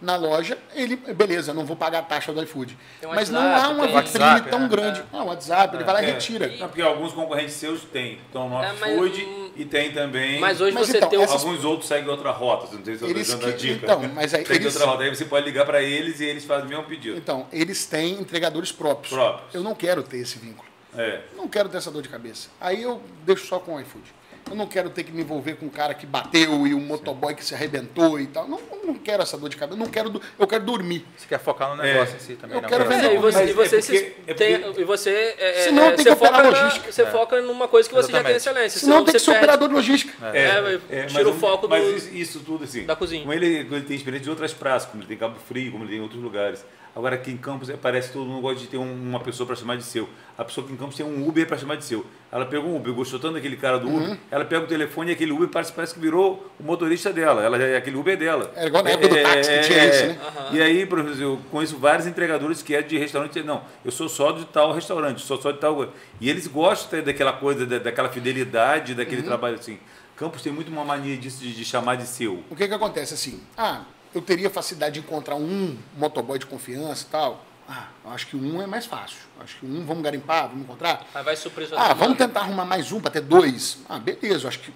na 0.00 0.16
loja, 0.16 0.56
ele, 0.74 0.96
beleza, 0.96 1.52
não 1.52 1.64
vou 1.66 1.76
pagar 1.76 1.98
a 1.98 2.02
taxa 2.02 2.32
do 2.32 2.42
iFood. 2.42 2.76
Um 3.04 3.08
Mas 3.08 3.28
não 3.28 3.40
WhatsApp, 3.40 3.64
há 3.64 3.68
uma 3.68 3.86
vitrine 3.86 4.24
WhatsApp, 4.24 4.50
tão 4.50 4.64
é. 4.64 4.68
grande. 4.68 5.02
Ah, 5.12 5.22
o 5.22 5.26
WhatsApp, 5.26 5.76
ele 5.76 5.84
vai 5.84 5.94
lá 5.94 6.02
e 6.02 6.06
É. 6.06 6.12
retira. 6.12 6.46
Não, 6.58 6.68
porque 6.68 6.80
alguns 6.82 7.12
concorrentes 7.12 7.54
seus 7.54 7.82
têm. 7.84 8.18
Então 8.30 8.48
no 8.48 8.62
É, 8.62 8.72
mas- 8.80 8.92
iFood 8.94 9.52
e 9.56 9.64
tem 9.64 9.92
também. 9.92 10.40
Mas 10.40 10.60
hoje 10.60 10.72
Mas 10.74 10.86
você 10.86 10.96
então, 10.96 11.08
tem 11.10 11.22
essas- 11.22 11.42
Alguns 11.44 11.64
outros 11.64 11.88
seguem 11.88 12.08
outra 12.08 12.30
rota, 12.30 12.74
não 12.74 12.84
sei 12.84 12.96
se 12.96 13.04
eu 13.04 13.10
estou 13.16 13.36
dando 13.38 13.48
a 13.52 13.56
dica. 13.56 13.84
então, 13.86 14.00
mas 14.14 14.32
aí 14.34 14.44
eles- 14.48 14.74
outra 14.74 14.86
rota, 14.90 15.02
aí 15.02 15.14
você 15.14 15.24
pode 15.26 15.44
ligar 15.46 15.66
para 15.66 15.82
eles 15.82 16.20
e 16.20 16.24
eles 16.24 16.44
fazem 16.44 16.66
o 16.66 16.68
mesmo 16.68 16.84
pedido. 16.84 17.18
Então, 17.18 17.46
eles 17.52 17.84
têm 17.86 18.14
entregadores 18.20 18.72
próprios. 18.72 19.12
Próprios. 19.12 19.54
Eu 19.54 19.62
não 19.62 19.74
quero 19.74 20.02
ter 20.02 20.18
esse 20.18 20.38
vínculo. 20.38 20.68
É. 20.96 21.20
Não 21.36 21.46
quero 21.46 21.68
ter 21.68 21.76
essa 21.76 21.90
dor 21.90 22.02
de 22.02 22.08
cabeça. 22.08 22.48
Aí 22.60 22.82
eu 22.82 23.00
deixo 23.24 23.46
só 23.46 23.58
com 23.60 23.74
o 23.76 23.80
iFood. 23.80 24.12
Eu 24.50 24.56
não 24.56 24.66
quero 24.66 24.90
ter 24.90 25.04
que 25.04 25.12
me 25.12 25.22
envolver 25.22 25.54
com 25.54 25.66
um 25.66 25.70
cara 25.70 25.94
que 25.94 26.04
bateu 26.04 26.66
e 26.66 26.74
um 26.74 26.80
motoboy 26.80 27.34
que 27.34 27.44
se 27.44 27.54
arrebentou 27.54 28.18
e 28.18 28.26
tal. 28.26 28.48
Não, 28.48 28.60
não 28.84 28.94
quero 28.94 29.22
essa 29.22 29.38
dor 29.38 29.48
de 29.48 29.56
cabeça. 29.56 29.78
Não 29.78 29.86
quero, 29.86 30.20
eu 30.38 30.46
quero 30.46 30.64
dormir. 30.64 31.06
Você 31.16 31.26
quer 31.28 31.38
focar 31.38 31.70
no 31.76 31.80
negócio 31.82 32.16
em 32.16 32.18
si 32.18 32.34
também, 32.34 32.56
Eu 32.56 32.62
né? 32.62 32.68
quero 32.68 32.84
vender 32.88 33.06
É, 33.06 33.14
e 33.14 33.18
você, 33.18 33.38
Mas 33.38 33.50
e 33.50 33.52
você, 33.52 33.76
é 33.76 33.80
se- 33.80 33.92
porque- 33.92 34.30
é 34.30 34.34
tem- 34.34 34.74
e 34.78 34.84
você, 34.84 35.34
é, 35.38 35.52
Senão 35.64 35.84
é, 35.84 35.90
tem 35.92 35.98
você 35.98 36.02
que 36.04 36.10
operar 36.10 36.34
foca, 36.34 36.50
na, 36.50 36.62
logística. 36.64 36.92
você 36.92 37.06
foca 37.06 37.40
numa 37.42 37.68
coisa 37.68 37.88
que 37.88 37.94
você 37.94 38.10
já 38.12 38.22
tem 38.24 38.34
Exatamente. 38.34 38.36
excelência. 38.66 38.80
Senão 38.80 38.96
tem 39.04 39.06
você 39.06 39.12
que 39.12 39.18
ser 39.20 39.30
perde- 39.30 39.44
operador 39.44 39.68
de 39.68 39.74
logística. 39.74 40.26
É, 40.34 40.60
mas 40.60 41.12
tira 41.12 41.28
o 41.28 41.32
mas 41.32 41.40
foco 41.40 41.68
mas 41.68 41.84
do- 41.84 41.96
isso, 41.96 42.08
isso 42.14 42.40
tudo 42.40 42.64
assim. 42.64 42.84
da 42.84 42.96
cozinha. 42.96 43.20
Como 43.22 43.32
ele, 43.32 43.46
ele 43.46 43.80
tem 43.82 43.96
experiência 43.96 44.24
de 44.24 44.30
outras 44.30 44.52
praças, 44.52 44.88
como 44.90 45.02
ele 45.02 45.08
tem 45.08 45.16
Cabo 45.16 45.38
Frio, 45.38 45.70
como 45.70 45.84
ele 45.84 45.90
tem 45.90 45.98
em 46.00 46.02
outros 46.02 46.20
lugares. 46.20 46.64
Agora 46.94 47.14
aqui 47.14 47.30
em 47.30 47.36
Campos 47.36 47.68
é, 47.70 47.76
parece 47.76 48.08
que 48.08 48.14
todo 48.14 48.26
mundo 48.26 48.40
gosta 48.42 48.58
de 48.60 48.66
ter 48.66 48.76
um- 48.76 48.92
uma 49.08 49.20
pessoa 49.20 49.46
para 49.46 49.54
chamar 49.54 49.76
de 49.76 49.84
seu. 49.84 50.08
A 50.36 50.44
pessoa 50.44 50.64
aqui 50.64 50.74
em 50.74 50.76
Campos 50.76 50.96
tem 50.96 51.06
um 51.06 51.26
Uber 51.28 51.46
para 51.46 51.56
chamar 51.56 51.76
de 51.76 51.84
seu. 51.84 52.04
Ela 52.32 52.46
pegou 52.46 52.68
um 52.70 52.76
Uber, 52.76 52.92
gostou 52.92 53.18
tanto 53.20 53.34
daquele 53.34 53.56
cara 53.56 53.78
do 53.78 53.88
Uber, 53.88 54.18
ela 54.30 54.44
pega 54.44 54.64
o 54.64 54.66
telefone 54.66 55.10
e 55.10 55.14
aquele 55.14 55.30
Uber 55.32 55.48
parece, 55.48 55.72
parece 55.72 55.94
que 55.94 56.00
virou 56.00 56.50
o 56.58 56.64
motorista 56.64 57.12
dela. 57.12 57.42
Ela, 57.44 57.58
é- 57.62 57.76
aquele 57.76 57.96
Uber 57.96 58.14
é 58.14 58.16
dela. 58.16 58.52
É 58.56 58.66
igual 58.66 58.82
na 58.82 58.90
época 58.90 59.08
do 59.08 59.14
táxi 59.22 59.50
que 59.50 59.60
tinha 59.66 59.86
isso, 59.86 60.06
né? 60.06 60.18
E 60.52 60.60
aí, 60.62 60.84
por 60.84 60.98
exemplo, 60.98 61.22
eu 61.22 61.38
conheço 61.50 61.76
vários 61.78 62.06
entregadores 62.08 62.60
que 62.62 62.74
é 62.74 62.82
de 62.82 62.98
restaurante. 62.98 63.40
Não, 63.42 63.62
eu 63.84 63.92
sou 63.92 64.08
só 64.08 64.32
de 64.32 64.44
tal 64.46 64.72
restaurante, 64.72 65.20
sou 65.22 65.40
só 65.40 65.52
de 65.52 65.58
tal. 65.58 65.76
coisa. 65.76 65.92
E 66.20 66.28
eles 66.28 66.46
gostam 66.48 67.02
daquela 67.02 67.32
coisa, 67.32 67.64
da- 67.64 67.78
daquela 67.78 68.08
fidelidade, 68.08 68.92
Uhum. 68.92 68.98
daquele 68.98 69.22
trabalho 69.22 69.54
assim. 69.56 69.78
Campos 70.16 70.42
tem 70.42 70.52
muito 70.52 70.70
uma 70.70 70.84
mania 70.84 71.16
disso 71.16 71.40
de, 71.40 71.54
de 71.54 71.64
chamar 71.64 71.94
de 71.96 72.06
seu. 72.06 72.42
O 72.50 72.56
que 72.56 72.66
que 72.68 72.74
acontece 72.74 73.14
assim? 73.14 73.40
Ah, 73.56 73.82
eu 74.14 74.20
teria 74.20 74.50
facilidade 74.50 74.94
de 74.94 75.00
encontrar 75.00 75.36
um 75.36 75.76
motoboy 75.96 76.38
de 76.38 76.46
confiança 76.46 77.04
e 77.06 77.10
tal. 77.10 77.44
Ah, 77.68 77.86
eu 78.04 78.10
acho 78.10 78.26
que 78.26 78.36
um 78.36 78.60
é 78.60 78.66
mais 78.66 78.84
fácil. 78.84 79.18
Acho 79.38 79.58
que 79.58 79.66
um, 79.66 79.84
vamos 79.86 80.02
garimpar, 80.02 80.48
vamos 80.48 80.64
encontrar. 80.64 81.06
Mas 81.14 81.24
vai 81.24 81.36
Ah, 81.76 81.94
vamos 81.94 82.18
tentar 82.18 82.40
arrumar 82.40 82.64
mais 82.64 82.90
um 82.90 83.00
para 83.00 83.12
ter 83.12 83.20
dois. 83.20 83.78
Ah, 83.88 83.98
beleza, 83.98 84.44
eu 84.44 84.48
acho 84.48 84.58
que 84.58 84.72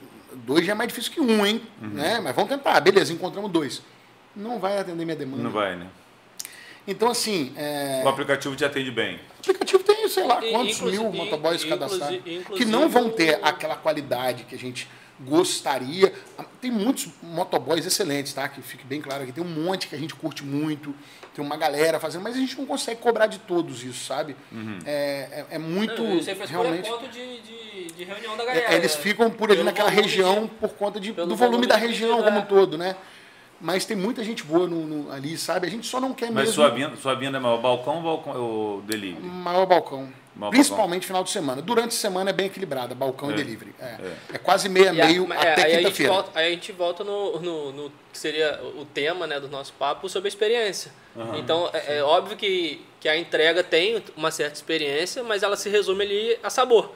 dois 0.46 0.64
já 0.64 0.72
é 0.72 0.74
mais 0.74 0.88
difícil 0.88 1.12
que 1.12 1.20
um, 1.20 1.44
hein? 1.44 1.60
Né? 1.80 2.20
Mas 2.20 2.34
vamos 2.36 2.50
tentar. 2.50 2.78
Beleza, 2.80 3.12
encontramos 3.12 3.50
dois. 3.50 3.82
Não 4.36 4.60
vai 4.60 4.78
atender 4.78 5.04
minha 5.04 5.16
demanda. 5.16 5.42
Não 5.42 5.50
vai, 5.50 5.74
né? 5.76 5.88
Então, 6.86 7.10
assim, 7.10 7.52
é, 7.56 8.02
O 8.04 8.08
aplicativo 8.08 8.54
te 8.54 8.64
atende 8.64 8.90
bem. 8.90 9.16
o 9.16 9.40
aplicativo 9.40 9.82
tem, 9.82 10.06
sei 10.08 10.24
lá, 10.24 10.40
quantos 10.40 10.80
mil 10.82 11.10
motoboys 11.12 11.64
cadastrados. 11.64 12.20
Que 12.56 12.64
não 12.64 12.88
vão 12.88 13.10
ter 13.10 13.40
aquela 13.42 13.74
qualidade 13.74 14.44
que 14.44 14.54
a 14.54 14.58
gente 14.58 14.88
gostaria. 15.20 16.12
Tem 16.60 16.70
muitos 16.70 17.08
motoboys 17.22 17.84
excelentes, 17.86 18.32
tá? 18.32 18.48
Que 18.48 18.60
fique 18.62 18.84
bem 18.84 19.00
claro 19.00 19.22
aqui. 19.22 19.32
Tem 19.32 19.44
um 19.44 19.48
monte 19.64 19.86
que 19.88 19.94
a 19.94 19.98
gente 19.98 20.14
curte 20.14 20.44
muito, 20.44 20.94
tem 21.34 21.44
uma 21.44 21.56
galera 21.56 22.00
fazendo, 22.00 22.22
mas 22.22 22.34
a 22.36 22.38
gente 22.38 22.56
não 22.58 22.66
consegue 22.66 23.00
cobrar 23.00 23.26
de 23.26 23.38
todos 23.40 23.82
isso, 23.84 24.04
sabe? 24.04 24.34
É, 24.84 25.44
é, 25.50 25.56
é 25.56 25.58
muito. 25.58 26.02
Não, 26.02 26.12
aí 26.12 26.22
foi 26.34 26.46
realmente. 26.46 26.88
é 26.88 26.92
ponto 26.92 27.08
de, 27.08 27.40
de, 27.40 27.86
de 27.92 28.04
reunião 28.04 28.36
da 28.36 28.42
É, 28.44 28.46
galera. 28.46 28.74
eles 28.74 28.94
ficam 28.96 29.30
por 29.30 29.50
ali 29.50 29.62
naquela 29.62 29.90
região 29.90 30.44
de- 30.44 30.50
por 30.52 30.70
conta 30.70 30.98
de, 31.00 31.12
do 31.12 31.22
volume 31.26 31.36
volume 31.36 31.66
da 31.66 31.76
região 31.76 32.22
como 32.22 32.38
é. 32.38 32.40
um 32.40 32.46
todo, 32.46 32.76
né? 32.78 32.96
Mas 33.60 33.84
tem 33.84 33.96
muita 33.96 34.22
gente 34.24 34.42
boa 34.42 34.66
no, 34.66 34.84
no- 34.86 35.12
ali, 35.12 35.38
sabe? 35.38 35.66
A 35.66 35.70
gente 35.70 35.86
só 35.86 36.00
não 36.00 36.12
quer 36.12 36.26
Mas 36.26 36.34
mesmo 36.46 36.54
sua 36.54 36.68
venda, 36.70 36.96
sua 36.96 37.14
venda 37.14 37.38
é 37.38 37.40
maior 37.40 37.58
balcão 37.62 37.96
ou 37.96 38.02
balcão, 38.02 38.36
ou 38.40 38.82
delivery? 38.82 39.22
maior 39.24 39.64
balcão. 39.66 40.12
Maior 40.36 40.50
Principalmente 40.50 41.06
final 41.06 41.22
de 41.22 41.30
semana. 41.30 41.62
Durante 41.62 41.90
a 41.90 41.98
semana 41.98 42.30
é 42.30 42.32
bem 42.32 42.46
equilibrada, 42.46 42.92
balcão 42.92 43.30
e 43.30 43.34
É. 43.34 43.36
delivery. 43.36 43.72
É, 43.78 43.84
É. 43.84 44.14
é 44.34 44.38
quase 44.38 44.68
meia, 44.68 44.92
E 44.92 45.00
a- 45.00 45.06
meio 45.06 45.32
é, 45.32 45.36
até 45.36 45.48
aí, 45.48 45.58
a 45.58 45.68
gente 45.76 45.78
quinta-feira. 45.84 46.12
volta, 46.12 46.30
aí 46.38 46.46
a 46.48 46.50
gente 46.50 46.72
volta 46.72 47.04
no, 47.04 47.40
no, 47.40 47.72
no 47.72 47.92
que 48.12 48.18
seria 48.18 48.60
o 48.76 48.84
tema 48.84 49.26
né, 49.28 49.38
do 49.38 49.48
nosso 49.48 49.72
papo 49.74 50.08
sobre 50.08 50.26
a 50.26 50.30
experiência. 50.30 50.90
então, 51.38 51.70
é, 51.72 51.98
é 51.98 52.02
óbvio 52.02 52.36
que, 52.36 52.84
que 52.98 53.08
a 53.08 53.16
entrega 53.16 53.62
tem 53.62 54.02
uma 54.16 54.32
certa 54.32 54.54
experiência, 54.56 55.22
mas 55.22 55.44
ela 55.44 55.56
se 55.56 55.68
resume 55.68 56.02
ali 56.04 56.38
a 56.42 56.50
sabor. 56.50 56.92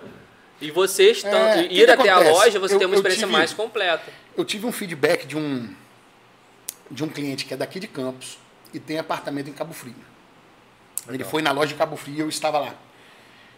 E 0.60 0.72
você 0.72 1.12
estando, 1.12 1.36
É, 1.36 1.62
ir 1.66 1.68
que 1.68 1.82
até 1.84 2.08
a 2.08 2.14
acontece? 2.16 2.30
loja, 2.32 2.58
você 2.58 2.74
Eu- 2.74 2.78
tem 2.78 2.86
uma 2.88 2.96
experiência 2.96 3.26
tive- 3.26 3.38
mais 3.38 3.52
completa. 3.52 4.10
Eu 4.36 4.44
tive 4.44 4.66
um 4.66 4.72
feedback 4.72 5.24
de 5.24 5.36
um, 5.36 5.72
de 6.90 7.04
um 7.04 7.08
cliente 7.08 7.44
que 7.44 7.54
é 7.54 7.56
daqui 7.56 7.78
de 7.78 7.86
Campos 7.86 8.36
e 8.74 8.80
tem 8.80 8.98
apartamento 8.98 9.48
em 9.48 9.52
Cabo 9.52 9.72
Frio. 9.72 9.94
Ele 11.08 11.22
foi 11.22 11.40
na 11.40 11.52
loja 11.52 11.68
de 11.68 11.74
Cabo 11.74 11.96
Frio 11.96 12.16
e 12.16 12.20
eu 12.20 12.28
estava 12.28 12.58
lá. 12.58 12.74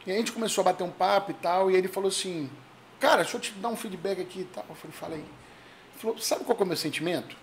E 0.07 0.11
aí 0.11 0.17
a 0.17 0.21
gente 0.21 0.33
começou 0.33 0.63
a 0.63 0.65
bater 0.67 0.85
um 0.85 0.91
papo 0.91 1.31
e 1.31 1.35
tal, 1.35 1.71
e 1.71 1.77
ele 1.77 1.89
falou 1.89 2.09
assim, 2.09 2.51
cara, 2.99 3.23
deixa 3.23 3.37
eu 3.37 3.41
te 3.41 3.53
dar 3.53 3.69
um 3.69 3.77
feedback 3.77 4.21
aqui 4.21 4.41
e 4.41 4.45
tal. 4.45 4.65
Eu 4.69 4.75
falei, 4.75 4.97
fala 4.97 5.15
aí. 5.15 5.21
Ele 5.21 5.99
falou, 5.99 6.19
sabe 6.19 6.45
qual 6.45 6.57
é 6.59 6.63
o 6.63 6.67
meu 6.67 6.77
sentimento? 6.77 7.37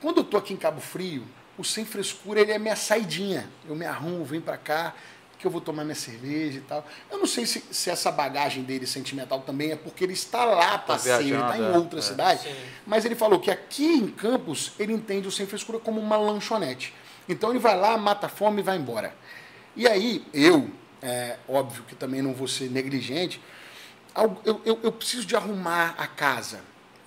Quando 0.00 0.18
eu 0.18 0.24
tô 0.24 0.36
aqui 0.36 0.52
em 0.52 0.56
Cabo 0.56 0.80
Frio, 0.80 1.24
o 1.56 1.64
sem 1.64 1.84
frescura 1.84 2.40
ele 2.40 2.52
é 2.52 2.58
minha 2.58 2.76
saidinha. 2.76 3.48
Eu 3.68 3.76
me 3.76 3.84
arrumo, 3.84 4.24
venho 4.24 4.42
para 4.42 4.56
cá, 4.56 4.94
que 5.38 5.46
eu 5.46 5.50
vou 5.50 5.60
tomar 5.60 5.84
minha 5.84 5.94
cerveja 5.94 6.58
e 6.58 6.62
tal. 6.62 6.86
Eu 7.10 7.18
não 7.18 7.26
sei 7.26 7.46
se, 7.46 7.64
se 7.70 7.90
essa 7.90 8.10
bagagem 8.10 8.62
dele 8.62 8.86
sentimental 8.86 9.40
também 9.40 9.72
é 9.72 9.76
porque 9.76 10.04
ele 10.04 10.12
está 10.12 10.44
lá 10.44 10.78
passeio, 10.78 11.34
ele 11.34 11.42
está 11.42 11.58
em 11.58 11.64
é, 11.64 11.76
outra 11.76 11.98
é. 11.98 12.02
cidade. 12.02 12.42
Sim. 12.42 12.56
Mas 12.86 13.04
ele 13.04 13.14
falou 13.14 13.40
que 13.40 13.50
aqui 13.50 13.86
em 13.86 14.08
Campos 14.08 14.72
ele 14.78 14.92
entende 14.92 15.28
o 15.28 15.30
sem 15.30 15.46
frescura 15.46 15.78
como 15.78 16.00
uma 16.00 16.16
lanchonete. 16.16 16.94
Então 17.28 17.50
ele 17.50 17.58
vai 17.58 17.78
lá, 17.78 17.96
mata 17.96 18.26
a 18.26 18.28
fome 18.28 18.60
e 18.60 18.62
vai 18.62 18.76
embora. 18.76 19.14
E 19.76 19.86
aí, 19.86 20.26
eu, 20.34 20.68
é, 21.02 21.36
óbvio 21.48 21.84
que 21.84 21.94
também 21.94 22.22
não 22.22 22.32
vou 22.32 22.48
ser 22.48 22.70
negligente, 22.70 23.40
eu, 24.44 24.60
eu, 24.64 24.80
eu 24.82 24.92
preciso 24.92 25.26
de 25.26 25.36
arrumar 25.36 25.94
a 25.96 26.06
casa 26.06 26.60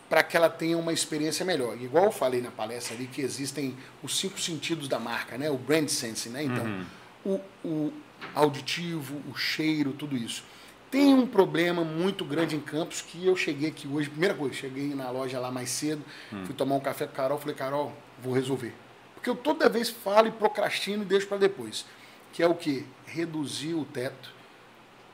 para 0.10 0.24
que 0.24 0.38
ela 0.38 0.50
tenha 0.50 0.78
uma 0.78 0.94
experiência 0.94 1.46
melhor. 1.46 1.76
Igual 1.82 2.06
eu 2.06 2.12
falei 2.12 2.42
na 2.42 2.52
palestra 2.52 2.96
ali, 2.96 3.08
que 3.08 3.22
existem 3.22 3.76
os 4.02 4.18
cinco 4.18 4.40
sentidos 4.40 4.88
da 4.88 5.00
marca, 5.00 5.38
né? 5.38 5.50
o 5.50 5.58
brand 5.58 5.88
sense, 5.88 6.30
né? 6.30 6.44
Então, 6.44 6.86
o, 7.26 7.40
o 7.68 7.94
auditivo, 8.36 9.22
o 9.30 9.36
cheiro, 9.36 9.92
tudo 9.94 10.16
isso. 10.16 10.44
Tem 10.92 11.14
um 11.16 11.26
problema 11.26 11.84
muito 11.84 12.24
grande 12.24 12.56
em 12.56 12.60
Campos 12.60 13.02
que 13.02 13.26
eu 13.26 13.36
cheguei 13.36 13.70
aqui 13.70 13.88
hoje, 13.88 14.10
primeira 14.10 14.36
coisa, 14.36 14.54
cheguei 14.54 14.94
na 14.94 15.10
loja 15.10 15.40
lá 15.40 15.50
mais 15.50 15.72
cedo, 15.72 16.04
fui 16.46 16.54
tomar 16.54 16.76
um 16.76 16.80
café 16.80 17.08
com 17.08 17.14
a 17.14 17.16
Carol, 17.16 17.40
falei, 17.40 17.56
Carol, 17.56 17.92
vou 18.22 18.34
resolver. 18.34 18.76
Porque 19.16 19.28
eu 19.28 19.36
toda 19.36 19.68
vez 19.68 19.90
falo 19.90 20.28
e 20.28 20.32
procrastino 20.32 21.02
e 21.02 21.06
deixo 21.06 21.26
para 21.26 21.38
depois. 21.38 21.86
Que 22.34 22.44
é 22.44 22.48
o 22.48 22.54
quê? 22.56 22.84
Reduzir 23.06 23.74
o 23.76 23.86
teto, 23.86 24.32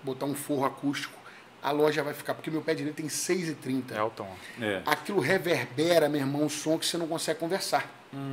botar 0.02 0.26
um 0.26 0.34
forro 0.34 0.66
acústico, 0.66 1.14
a 1.62 1.70
loja 1.72 2.02
vai 2.02 2.14
ficar, 2.14 2.34
porque 2.34 2.50
meu 2.50 2.62
pé 2.62 2.74
direito 2.74 2.96
tem 2.96 3.08
6,30 3.08 3.92
É 3.94 4.02
o 4.02 4.10
tom. 4.10 4.34
É. 4.62 4.82
aquilo 4.86 5.20
reverbera, 5.20 6.08
meu 6.10 6.22
irmão, 6.22 6.44
um 6.44 6.50
som 6.50 6.80
que 6.80 6.86
você 6.86 6.98
não 6.98 7.08
consegue 7.08 7.40
conversar. 7.40 7.86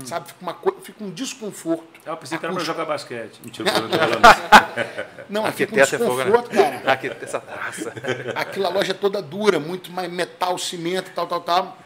Sabe? 0.07 0.29
Fica, 0.29 0.41
uma, 0.41 0.55
co- 0.55 0.81
fica 0.81 1.05
um 1.05 1.11
desconforto. 1.11 2.01
Eu 2.07 2.17
pensei 2.17 2.39
que 2.39 2.47
era 2.47 2.51
pra 2.55 2.63
acústico. 2.63 2.65
jogar 2.79 2.87
basquete. 2.91 3.41
Mentira, 3.45 3.71
falando. 3.71 3.91
Não, 5.29 5.53
fica 5.53 5.75
um 5.77 5.79
Arquiteto 5.81 5.95
é 5.95 5.99
fogo, 5.99 6.17
desconforto, 6.17 6.55
né? 6.57 6.63
cara. 6.81 6.91
Arquiteto, 6.93 7.25
essa 7.27 7.41
taça. 7.41 7.93
Aquela 8.35 8.71
loja 8.71 8.95
toda 8.95 9.21
dura, 9.21 9.61
muito 9.61 9.93
mais 9.93 10.11
metal, 10.11 10.57
cimento, 10.57 11.11
tal, 11.15 11.27
tal, 11.27 11.41
tal. 11.43 11.79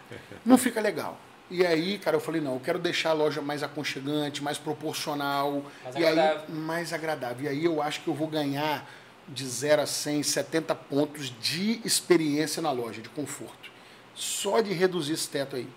Não 0.47 0.57
fica 0.57 0.81
legal. 0.81 1.19
E 1.51 1.67
aí, 1.67 1.99
cara, 1.99 2.17
eu 2.17 2.21
falei, 2.21 2.41
não, 2.41 2.55
eu 2.55 2.61
quero 2.61 2.79
deixar 2.79 3.11
a 3.11 3.13
loja 3.13 3.43
mais 3.43 3.63
aconchegante, 3.63 4.43
mais 4.43 4.57
proporcional. 4.57 5.65
Mais 5.83 5.97
e 5.97 6.07
agradável. 6.07 6.43
aí, 6.49 6.55
mais 6.55 6.93
agradável. 6.93 7.45
E 7.45 7.49
aí 7.49 7.65
eu 7.65 7.83
acho 7.83 8.01
que 8.03 8.09
eu 8.09 8.15
vou 8.15 8.29
ganhar 8.29 8.89
de 9.29 9.47
0 9.47 9.83
a 9.83 9.87
100, 9.87 10.23
70 10.23 10.75
pontos 10.75 11.33
de 11.41 11.81
experiência 11.85 12.63
na 12.63 12.71
loja, 12.71 13.01
de 13.03 13.09
conforto. 13.09 13.71
Só 14.15 14.61
de 14.61 14.73
reduzir 14.73 15.15
esse 15.15 15.29
teto 15.29 15.57
aí. 15.57 15.69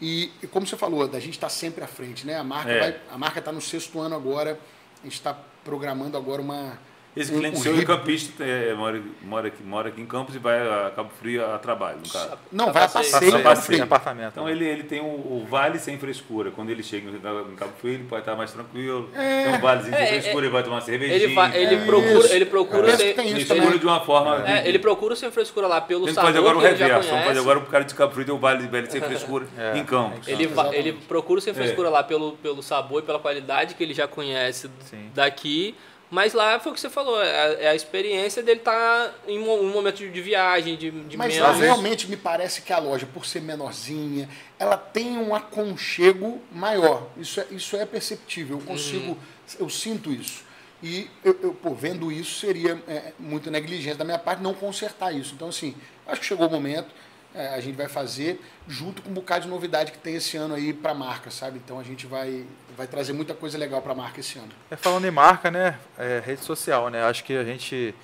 E, 0.00 0.30
e 0.42 0.46
como 0.46 0.66
você 0.66 0.76
falou, 0.76 1.08
da 1.08 1.18
gente 1.18 1.34
está 1.34 1.48
sempre 1.48 1.82
à 1.82 1.86
frente, 1.86 2.26
né? 2.26 2.36
A 2.36 2.44
marca 2.44 2.70
É. 2.70 2.80
vai, 2.80 3.00
a 3.10 3.16
marca 3.18 3.38
está 3.38 3.50
no 3.52 3.60
sexto 3.60 3.98
ano 4.00 4.14
agora. 4.14 4.58
A 5.00 5.04
gente 5.04 5.14
está 5.14 5.34
programando 5.64 6.16
agora 6.16 6.42
uma 6.42 6.78
Esse 7.16 7.32
um- 7.32 7.38
cliente 7.38 7.56
um 7.58 7.62
seu 7.62 7.78
é 7.78 7.82
campista, 7.84 8.44
é, 8.44 8.74
mora, 8.74 9.00
mora, 9.22 9.48
aqui, 9.48 9.62
mora 9.62 9.88
aqui 9.88 10.02
em 10.02 10.06
Campos 10.06 10.34
e 10.34 10.38
vai 10.38 10.60
a 10.60 10.90
Cabo 10.94 11.10
Frio 11.18 11.42
a 11.46 11.58
trabalho, 11.58 11.98
no 12.04 12.08
caso. 12.12 12.32
Não, 12.52 12.72
vai 12.72 12.82
a 12.84 12.88
Passeio. 12.88 13.10
passeio, 13.10 13.32
Passeio. 13.32 13.42
Cabo 13.42 13.54
Tem 13.56 13.62
Frio. 13.64 13.82
apartamento. 13.84 14.32
Então 14.32 14.44
né? 14.44 14.50
ele, 14.52 14.66
ele 14.66 14.82
tem 14.82 15.00
o, 15.00 15.04
o 15.06 15.46
vale 15.48 15.78
sem 15.78 15.98
frescura. 15.98 16.50
Quando 16.50 16.68
ele 16.68 16.82
chega 16.82 17.08
em 17.10 17.56
Cabo 17.56 17.72
Frio, 17.80 17.94
ele 17.94 18.04
pode 18.04 18.20
estar 18.20 18.36
mais 18.36 18.52
tranquilo. 18.52 19.08
Tem 19.14 19.54
um 19.54 19.58
valezinho 19.60 19.94
É, 19.94 20.06
sem 20.06 20.16
é, 20.18 20.20
frescura, 20.20 20.44
ele 20.44 20.52
vai 20.52 20.62
tomar 20.62 20.80
cervejinha. 20.82 21.16
Ele, 21.16 21.34
vai, 21.34 21.56
ele 21.56 21.74
É 21.76 21.84
procura, 21.86 22.34
ele 22.34 22.44
procura 22.44 22.96
tem 22.98 23.08
isso 23.08 23.52
Ele 23.52 23.60
escolhe 23.60 23.78
de 23.78 23.86
uma 23.86 24.00
forma. 24.00 24.46
é, 24.46 24.68
ele 24.68 24.78
procura 24.78 25.16
sem 25.16 25.30
frescura 25.30 25.66
lá 25.66 25.80
pelo 25.80 26.06
sabor 26.08 26.24
fazer 26.26 26.38
agora 26.38 26.58
o 26.58 26.60
reverso. 26.60 27.08
Vamos 27.08 27.24
fazer 27.24 27.40
agora 27.40 27.58
o 27.60 27.66
cara 27.66 27.84
de 27.84 27.94
Cabo 27.94 28.12
Frio 28.12 28.26
tem 28.26 28.34
o 28.34 28.38
vale 28.38 28.66
velho 28.68 28.90
sem 28.90 29.00
frescura 29.02 29.46
É. 29.56 29.78
em 29.78 29.84
Campos. 29.84 30.28
Ele, 30.28 30.50
ele 30.72 30.92
procura 31.08 31.38
o 31.38 31.42
sem 31.42 31.52
É. 31.52 31.54
frescura 31.54 31.88
lá 31.88 32.02
pelo, 32.02 32.32
pelo 32.32 32.62
sabor 32.62 33.02
e 33.02 33.06
pela 33.06 33.18
qualidade 33.18 33.74
que 33.74 33.82
ele 33.82 33.94
já 33.94 34.06
conhece 34.06 34.68
Sim. 34.80 35.10
daqui. 35.14 35.74
Mas 36.10 36.32
lá 36.34 36.60
foi 36.60 36.70
o 36.70 36.74
que 36.74 36.80
você 36.80 36.88
falou, 36.88 37.20
é 37.20 37.30
a, 37.30 37.52
é 37.62 37.68
a 37.68 37.74
experiência 37.74 38.42
dele 38.42 38.60
estar 38.60 39.12
em 39.26 39.38
um, 39.38 39.68
momento 39.70 39.96
de, 39.96 40.22
viagem, 40.22 40.76
de, 40.76 40.90
de 40.90 41.16
Mas 41.16 41.34
menos. 41.34 41.58
realmente 41.58 42.08
me 42.08 42.16
parece 42.16 42.62
que 42.62 42.72
a 42.72 42.78
loja, 42.78 43.06
por 43.12 43.26
ser 43.26 43.42
menorzinha, 43.42 44.28
ela 44.58 44.76
tem 44.76 45.18
um 45.18 45.34
aconchego 45.34 46.40
maior. 46.52 47.08
Isso 47.16 47.40
é, 47.40 47.46
isso 47.50 47.76
é 47.76 47.84
perceptível. 47.84 48.58
Eu 48.58 48.64
consigo, 48.64 49.10
Uhum. 49.12 49.16
eu 49.58 49.68
sinto 49.68 50.12
isso. 50.12 50.44
E 50.82 51.10
eu, 51.24 51.36
eu, 51.42 51.52
pô, 51.54 51.74
vendo 51.74 52.12
isso, 52.12 52.38
seria 52.38 52.80
é, 52.86 53.12
muito 53.18 53.50
negligência 53.50 53.96
da 53.96 54.04
minha 54.04 54.18
parte 54.18 54.42
não 54.42 54.54
consertar 54.54 55.12
isso. 55.12 55.34
Então, 55.34 55.48
assim, 55.48 55.74
acho 56.06 56.20
que 56.20 56.26
chegou 56.26 56.46
o 56.46 56.50
momento. 56.50 56.88
É, 57.36 57.48
a 57.54 57.60
gente 57.60 57.76
vai 57.76 57.88
fazer 57.88 58.40
junto 58.66 59.02
com 59.02 59.10
um 59.10 59.14
bocado 59.14 59.44
de 59.44 59.50
novidade 59.50 59.92
que 59.92 59.98
tem 59.98 60.14
esse 60.16 60.36
ano 60.36 60.54
aí 60.54 60.72
para 60.72 60.92
a 60.92 60.94
marca, 60.94 61.30
sabe? 61.30 61.58
Então 61.62 61.78
a 61.78 61.82
gente 61.84 62.06
vai, 62.06 62.44
vai 62.76 62.86
trazer 62.86 63.12
muita 63.12 63.34
coisa 63.34 63.58
legal 63.58 63.82
para 63.82 63.92
a 63.92 63.94
marca 63.94 64.20
esse 64.20 64.38
ano. 64.38 64.48
É, 64.70 64.76
falando 64.76 65.04
em 65.04 65.10
marca, 65.10 65.50
né? 65.50 65.78
é, 65.98 66.22
rede 66.24 66.42
social, 66.42 66.88
né? 66.88 67.04
Acho 67.04 67.22
que 67.24 67.36
a 67.36 67.44
gente 67.44 67.94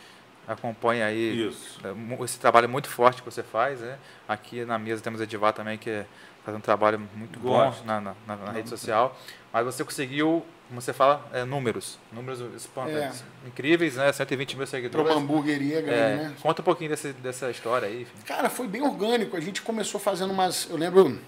acompanha 0.46 1.06
aí 1.06 1.48
Isso. 1.48 1.80
é, 1.84 2.24
esse 2.24 2.38
trabalho 2.38 2.68
muito 2.68 2.88
forte 2.88 3.22
que 3.22 3.30
você 3.30 3.42
faz, 3.42 3.80
né? 3.80 3.96
Aqui 4.28 4.64
na 4.64 4.78
mesa 4.78 5.00
temos 5.02 5.20
a 5.20 5.24
Edivar 5.24 5.52
também, 5.52 5.78
que 5.78 5.88
é- 5.90 6.06
faz 6.44 6.56
um 6.56 6.60
trabalho 6.60 7.00
muito 7.14 7.38
Gosto. 7.38 7.80
bom 7.80 7.86
na, 7.86 8.00
na- 8.00 8.14
na- 8.26 8.36
na 8.36 8.50
rede 8.52 8.68
social. 8.68 9.16
Mas 9.52 9.64
você 9.64 9.84
conseguiu, 9.84 10.44
como 10.72 10.80
você 10.80 10.94
fala, 10.94 11.28
é, 11.34 11.44
números. 11.44 11.98
Números 12.10 12.40
espantantes. 12.56 13.22
Incríveis, 13.46 13.96
né? 13.96 14.10
120 14.10 14.56
mil 14.56 14.56
Para 14.56 14.62
uma 14.62 14.66
seguidores. 14.66 15.16
hamburgueria 15.16 15.82
grande, 15.82 16.00
É, 16.00 16.16
né? 16.28 16.34
Conta 16.40 16.62
um 16.62 16.64
pouquinho 16.64 16.88
desse, 16.88 17.12
dessa 17.12 17.50
história 17.50 17.86
aí. 17.88 18.02
enfim. 18.02 18.12
Cara, 18.24 18.48
foi 18.48 18.66
bem 18.66 18.80
orgânico. 18.80 19.36
A 19.36 19.40
gente 19.40 19.60
começou 19.60 20.00
fazendo 20.00 20.30
umas. 20.32 20.70
Eu 20.70 20.78
lembro. 20.78 21.20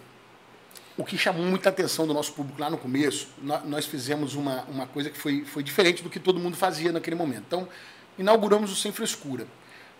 O 0.96 1.04
que 1.04 1.18
chamou 1.18 1.44
muita 1.44 1.68
atenção 1.68 2.06
do 2.06 2.14
nosso 2.14 2.32
público 2.32 2.58
lá 2.58 2.70
no 2.70 2.78
começo, 2.78 3.28
nó- 3.42 3.60
nós 3.66 3.84
fizemos 3.84 4.34
uma, 4.34 4.62
uma 4.62 4.86
coisa 4.86 5.10
que 5.10 5.18
foi, 5.18 5.44
foi 5.44 5.62
diferente 5.62 6.02
do 6.02 6.08
que 6.08 6.18
todo 6.18 6.38
mundo 6.40 6.56
fazia 6.56 6.90
naquele 6.90 7.16
momento. 7.16 7.42
Então, 7.46 7.68
inauguramos 8.18 8.72
o 8.72 8.76
Sem 8.76 8.92
Frescura. 8.92 9.46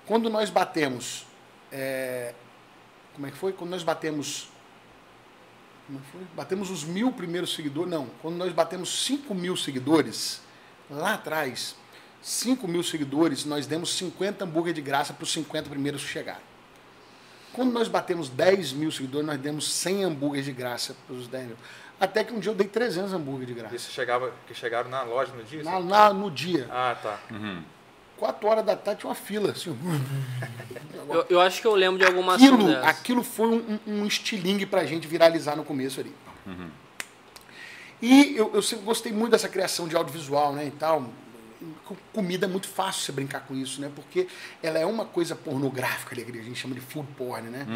Quando 0.07 0.31
nós 0.31 0.49
batemos. 0.49 1.27
é, 1.71 2.33
como 3.15 3.27
é 3.27 3.31
que 3.31 3.37
foi? 3.37 3.53
Quando 3.53 3.71
nós 3.73 3.83
batemos. 3.83 4.49
É 5.91 5.99
foi? 6.13 6.21
Batemos 6.35 6.71
os 6.71 6.85
mil 6.85 7.13
primeiros 7.13 7.55
seguidores. 7.55 7.91
Não, 7.91 8.07
quando 8.23 8.37
nós 8.37 8.53
batemos 8.53 9.05
5 9.05 9.35
mil 9.35 9.57
seguidores, 9.57 10.41
lá 10.91 11.15
atrás, 11.15 11.77
5 12.23 12.67
mil 12.67 12.83
seguidores, 12.83 13.45
nós 13.45 13.67
demos 13.67 13.95
50 13.97 14.45
hambúrguer 14.45 14.73
de 14.73 14.81
graça 14.81 15.13
para 15.13 15.25
os 15.25 15.33
50 15.33 15.69
primeiros 15.69 16.03
que 16.03 16.09
chegaram. 16.09 16.41
Quando 17.53 17.71
nós 17.73 17.87
batemos 17.87 18.29
10 18.29 18.73
mil 18.73 18.91
seguidores, 18.91 19.27
nós 19.27 19.39
demos 19.39 19.71
100 19.73 20.05
hambúrguer 20.05 20.43
de 20.43 20.53
graça 20.53 20.97
para 21.07 21.15
os 21.17 21.29
10 21.29 21.47
mil. 21.49 21.57
Até 22.01 22.25
que 22.25 22.33
um 22.33 22.41
dia 22.41 22.51
eu 22.51 22.55
dei 22.55 22.67
300 22.67 23.13
hambúrguer 23.13 23.47
de 23.47 23.55
graça. 23.55 23.77
Isso 23.77 23.93
chegava, 23.93 24.33
que 24.49 24.55
chegaram 24.55 24.91
na 24.91 25.03
loja 25.03 25.33
no 25.33 25.45
dia? 25.45 25.63
Na, 25.63 25.79
na- 25.79 26.13
no 26.13 26.31
dia. 26.31 26.67
Ah, 26.71 26.97
tá. 27.01 27.21
4 28.19 28.49
horas 28.49 28.65
da 28.65 28.77
tarde 28.77 29.01
tinha 29.01 29.11
uma 29.11 29.15
fila. 29.15 29.51
Assim, 29.53 29.77
Eu, 31.09 31.27
eu 31.29 31.41
acho 31.41 31.61
que 31.61 31.67
eu 31.67 31.75
lembro 31.75 31.99
de 31.99 32.05
alguma 32.05 32.37
ação 32.37 32.55
aquilo, 32.55 32.69
dessa. 32.69 32.89
aquilo 32.89 33.23
foi 33.23 33.49
um, 33.49 33.79
um, 33.87 34.07
estilingue 34.07 34.67
pra 34.67 34.85
gente 34.87 35.07
viralizar 35.07 35.57
no 35.57 35.65
começo 35.65 36.01
ali. 36.01 36.13
E 38.01 38.37
eu, 38.37 38.51
eu 38.55 38.63
sempre 38.63 38.85
gostei 38.85 39.13
muito 39.13 39.33
dessa 39.33 39.49
criação 39.49 39.89
de 39.89 39.97
audiovisual, 39.97 40.53
né, 40.53 40.67
e 40.67 40.71
tal. 40.71 41.11
Com 41.87 41.97
Comida 42.13 42.45
é 42.47 42.49
muito 42.49 42.69
fácil 42.69 43.03
você 43.03 43.13
brincar 43.13 43.41
com 43.41 43.55
isso, 43.55 43.81
né? 43.81 43.91
Porque 43.95 44.27
ela 44.63 44.79
é 44.79 44.85
uma 44.85 45.07
coisa 45.07 45.35
pornográfica, 45.35 46.15
a 46.15 46.43
gente 46.43 46.57
chama 46.57 46.75
de 46.75 46.81
food 46.81 47.09
porn, 47.17 47.49
né? 47.49 47.67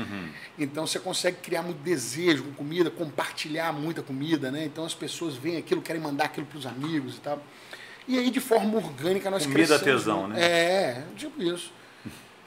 Então 0.58 0.86
você 0.86 0.98
consegue 0.98 1.38
criar 1.38 1.62
muito 1.62 1.78
desejo 1.78 2.44
com 2.44 2.52
comida, 2.52 2.90
compartilhar 2.90 3.72
muita 3.72 4.02
comida, 4.02 4.50
né? 4.50 4.64
Então 4.64 4.84
as 4.84 4.94
pessoas 4.94 5.36
veem 5.36 5.56
aquilo, 5.56 5.80
querem 5.80 6.02
mandar 6.02 6.24
aquilo 6.26 6.44
para 6.46 6.58
os 6.58 6.66
amigos 6.66 7.16
e 7.16 7.20
tal. 7.20 7.42
E 8.08 8.18
aí, 8.18 8.30
de 8.30 8.40
forma 8.40 8.76
orgânica, 8.78 9.30
nós 9.30 9.42
Comida 9.44 9.78
crescemos. 9.78 10.00
tesão, 10.02 10.20
muito. 10.22 10.32
né? 10.34 10.42
É, 10.42 11.04
tipo 11.14 11.42
isso. 11.42 11.70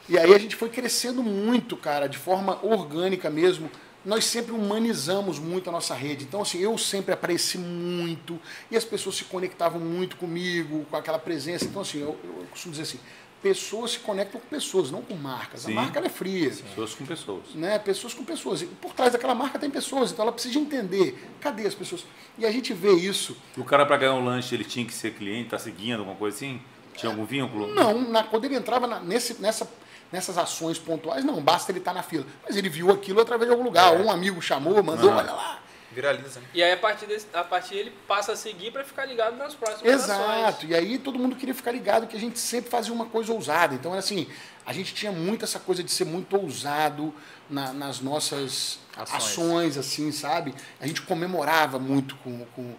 E 0.08 0.18
aí 0.18 0.34
a 0.34 0.38
gente 0.38 0.56
foi 0.56 0.68
crescendo 0.68 1.22
muito, 1.22 1.76
cara, 1.76 2.08
de 2.08 2.18
forma 2.18 2.58
orgânica 2.64 3.30
mesmo. 3.30 3.70
Nós 4.04 4.24
sempre 4.24 4.50
humanizamos 4.52 5.38
muito 5.38 5.68
a 5.70 5.72
nossa 5.72 5.94
rede. 5.94 6.24
Então, 6.24 6.42
assim, 6.42 6.58
eu 6.58 6.76
sempre 6.76 7.14
apareci 7.14 7.56
muito 7.56 8.36
e 8.68 8.76
as 8.76 8.84
pessoas 8.84 9.14
se 9.14 9.24
conectavam 9.24 9.80
muito 9.80 10.16
comigo, 10.16 10.84
com 10.90 10.96
aquela 10.96 11.20
presença. 11.20 11.64
Então, 11.66 11.82
assim, 11.82 12.00
eu, 12.00 12.18
eu 12.24 12.44
costumo 12.50 12.72
dizer 12.72 12.82
assim, 12.82 12.98
pessoas 13.42 13.92
se 13.92 13.98
conectam 13.98 14.40
com 14.40 14.46
pessoas, 14.46 14.90
não 14.90 15.02
com 15.02 15.14
marcas. 15.14 15.62
Sim. 15.62 15.72
A 15.72 15.74
marca 15.74 15.98
é 16.00 16.08
fria. 16.08 16.48
Pessoas 16.50 16.94
com 16.94 17.04
pessoas. 17.04 17.42
Né? 17.54 17.78
Pessoas 17.78 18.14
com 18.14 18.24
pessoas. 18.24 18.62
E 18.62 18.66
por 18.66 18.92
trás 18.94 19.12
daquela 19.12 19.34
marca 19.34 19.58
tem 19.58 19.68
pessoas, 19.70 20.12
então 20.12 20.22
ela 20.24 20.32
precisa 20.32 20.58
entender 20.58 21.30
cadê 21.40 21.66
as 21.66 21.74
pessoas. 21.74 22.04
E 22.38 22.46
a 22.46 22.50
gente 22.50 22.72
vê 22.72 22.92
isso. 22.92 23.36
O 23.56 23.64
cara, 23.64 23.84
para 23.84 23.96
ganhar 23.96 24.14
um 24.14 24.24
lanche, 24.24 24.54
ele 24.54 24.64
tinha 24.64 24.86
que 24.86 24.94
ser 24.94 25.12
cliente, 25.14 25.50
tá 25.50 25.58
seguindo 25.58 25.98
alguma 25.98 26.16
coisa 26.16 26.36
assim? 26.36 26.60
Tinha 26.94 27.10
algum 27.10 27.24
vínculo? 27.24 27.66
Não, 27.74 28.00
na- 28.10 28.22
quando 28.22 28.44
ele 28.44 28.54
entrava 28.54 28.86
na- 28.86 29.00
nesse, 29.00 29.40
nessa, 29.40 29.68
nessas 30.12 30.36
ações 30.38 30.78
pontuais, 30.78 31.24
não, 31.24 31.40
basta 31.42 31.72
ele 31.72 31.78
estar 31.78 31.92
na 31.94 32.02
fila. 32.02 32.26
Mas 32.46 32.56
ele 32.56 32.68
viu 32.68 32.90
aquilo 32.90 33.20
através 33.20 33.48
de 33.48 33.52
algum 33.52 33.64
lugar. 33.64 33.92
Ou 33.94 34.04
um 34.06 34.10
amigo 34.10 34.40
chamou, 34.42 34.82
mandou, 34.82 35.10
Ah. 35.10 35.16
olha 35.16 35.32
lá. 35.32 35.58
Viraliza. 35.94 36.40
né? 36.40 36.46
E 36.54 36.62
aí 36.62 36.72
a 36.72 36.76
partir, 36.76 37.06
desse, 37.06 37.26
a 37.32 37.44
partir 37.44 37.74
ele 37.76 37.92
passa 38.08 38.32
a 38.32 38.36
seguir 38.36 38.72
para 38.72 38.82
ficar 38.84 39.04
ligado 39.04 39.36
nas 39.36 39.54
próximas 39.54 39.92
Exato. 39.92 40.22
ações. 40.22 40.70
E 40.70 40.74
aí 40.74 40.98
todo 40.98 41.18
mundo 41.18 41.36
queria 41.36 41.54
ficar 41.54 41.72
ligado 41.72 42.06
que 42.06 42.16
a 42.16 42.20
gente 42.20 42.38
sempre 42.38 42.70
fazia 42.70 42.92
uma 42.92 43.06
coisa 43.06 43.32
ousada. 43.32 43.74
Então, 43.74 43.92
era 43.92 43.98
assim, 44.00 44.26
a 44.64 44.72
gente 44.72 44.94
tinha 44.94 45.12
muito 45.12 45.44
essa 45.44 45.58
coisa 45.60 45.82
de 45.82 45.90
ser 45.90 46.04
muito 46.04 46.36
ousado 46.36 47.14
na- 47.50 47.72
nas 47.72 48.00
nossas 48.00 48.78
Ações. 48.96 49.14
ações. 49.16 49.78
assim, 49.78 50.10
sabe? 50.12 50.54
A 50.80 50.86
gente 50.86 51.02
comemorava 51.02 51.78
muito 51.78 52.14
com, 52.16 52.44
com, 52.54 52.74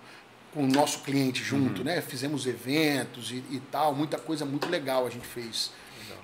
com 0.53 0.63
o 0.63 0.67
nosso 0.67 0.99
cliente 0.99 1.43
junto, 1.43 1.83
né? 1.83 2.01
Fizemos 2.01 2.45
eventos 2.47 3.31
e, 3.31 3.43
e 3.49 3.61
tal, 3.71 3.93
muita 3.93 4.17
coisa 4.17 4.45
muito 4.45 4.69
legal 4.69 5.05
a 5.05 5.09
gente 5.09 5.25
fez. 5.27 5.71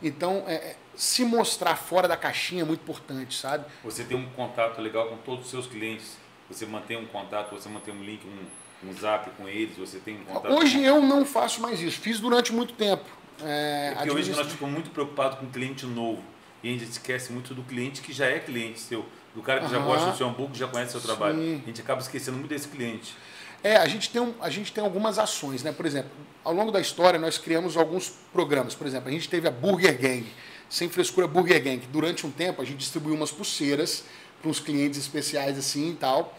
Então, 0.02 0.46
é, 0.48 0.54
é, 0.54 0.76
se 0.96 1.26
mostrar 1.26 1.76
fora 1.76 2.08
da 2.08 2.16
caixinha 2.16 2.62
é 2.62 2.66
muito 2.66 2.82
importante, 2.82 3.36
sabe? 3.38 3.66
Você 3.84 4.04
tem 4.06 4.16
um 4.16 4.30
contato 4.30 4.80
legal 4.82 5.08
com 5.10 5.18
todos 5.18 5.46
os 5.46 5.52
seus 5.52 5.68
clientes. 5.68 6.16
Você 6.50 6.66
mantém 6.66 6.98
um 6.98 7.06
contato, 7.06 7.52
você 7.56 7.70
mantém 7.70 7.94
um 7.94 8.04
link, 8.04 8.22
um, 8.26 8.90
um 8.90 8.94
zap 8.94 9.30
com 9.32 9.48
eles, 9.48 9.78
você 9.78 10.00
tem 10.00 10.16
um 10.16 10.24
contato. 10.26 10.52
Hoje 10.54 10.84
eu 10.84 11.02
não 11.02 11.26
faço 11.26 11.62
mais 11.62 11.80
isso. 11.82 12.00
Fiz 12.00 12.20
durante 12.20 12.52
muito 12.52 12.74
tempo. 12.74 13.06
É, 13.44 13.90
É 13.92 13.96
porque 13.96 14.12
hoje 14.12 14.32
nós 14.32 14.52
ficamos 14.52 14.74
muito 14.74 14.90
preocupados 14.90 15.40
com 15.40 15.46
o 15.46 15.50
cliente 15.50 15.86
novo. 15.86 16.24
E 16.64 16.68
a 16.68 16.72
gente 16.72 16.90
esquece 16.90 17.32
muito 17.32 17.54
do 17.54 17.64
cliente 17.64 18.02
que 18.02 18.12
já 18.12 18.26
é 18.26 18.40
cliente 18.40 18.80
seu. 18.80 19.06
Do 19.34 19.42
cara 19.42 19.62
que 19.62 19.70
já 19.70 19.78
Aham. 19.78 19.86
gosta 19.86 20.12
do 20.12 20.18
seu 20.18 20.28
hambúrguer, 20.28 20.56
já 20.58 20.68
conhece 20.68 20.98
o 20.98 21.00
seu 21.00 21.02
trabalho. 21.02 21.38
Sim. 21.38 21.62
A 21.64 21.68
gente 21.68 21.82
acaba 21.82 22.02
esquecendo 22.02 22.38
muito 22.38 22.50
desse 22.50 22.68
cliente. 22.68 23.16
É, 23.64 23.76
a 23.76 23.88
gente, 23.88 24.10
tem 24.10 24.22
um- 24.22 24.34
a 24.42 24.50
gente 24.50 24.74
tem 24.74 24.84
algumas 24.84 25.20
ações, 25.20 25.62
né? 25.64 25.72
Por 25.72 25.86
exemplo, 25.86 26.10
ao 26.44 26.54
longo 26.54 26.72
da 26.72 26.80
história 26.82 27.20
nós 27.20 27.38
criamos 27.38 27.78
alguns 27.78 28.10
programas. 28.34 28.74
Por 28.74 28.88
exemplo, 28.88 29.08
a 29.08 29.12
gente 29.12 29.30
teve 29.30 29.48
a 29.48 29.52
Burger 29.52 29.98
Gang, 30.00 30.26
sem 30.70 30.90
frescura 30.90 31.28
Burger 31.28 31.62
Gang, 31.64 31.86
durante 31.92 32.26
um 32.26 32.32
tempo 32.32 32.62
a 32.62 32.66
gente 32.66 32.78
distribuiu 32.80 33.16
umas 33.16 33.32
pulseiras 33.32 34.04
para 34.42 34.50
uns 34.50 34.60
clientes 34.60 35.00
especiais 35.00 35.58
assim 35.58 35.92
e 35.92 35.96
tal. 35.96 36.38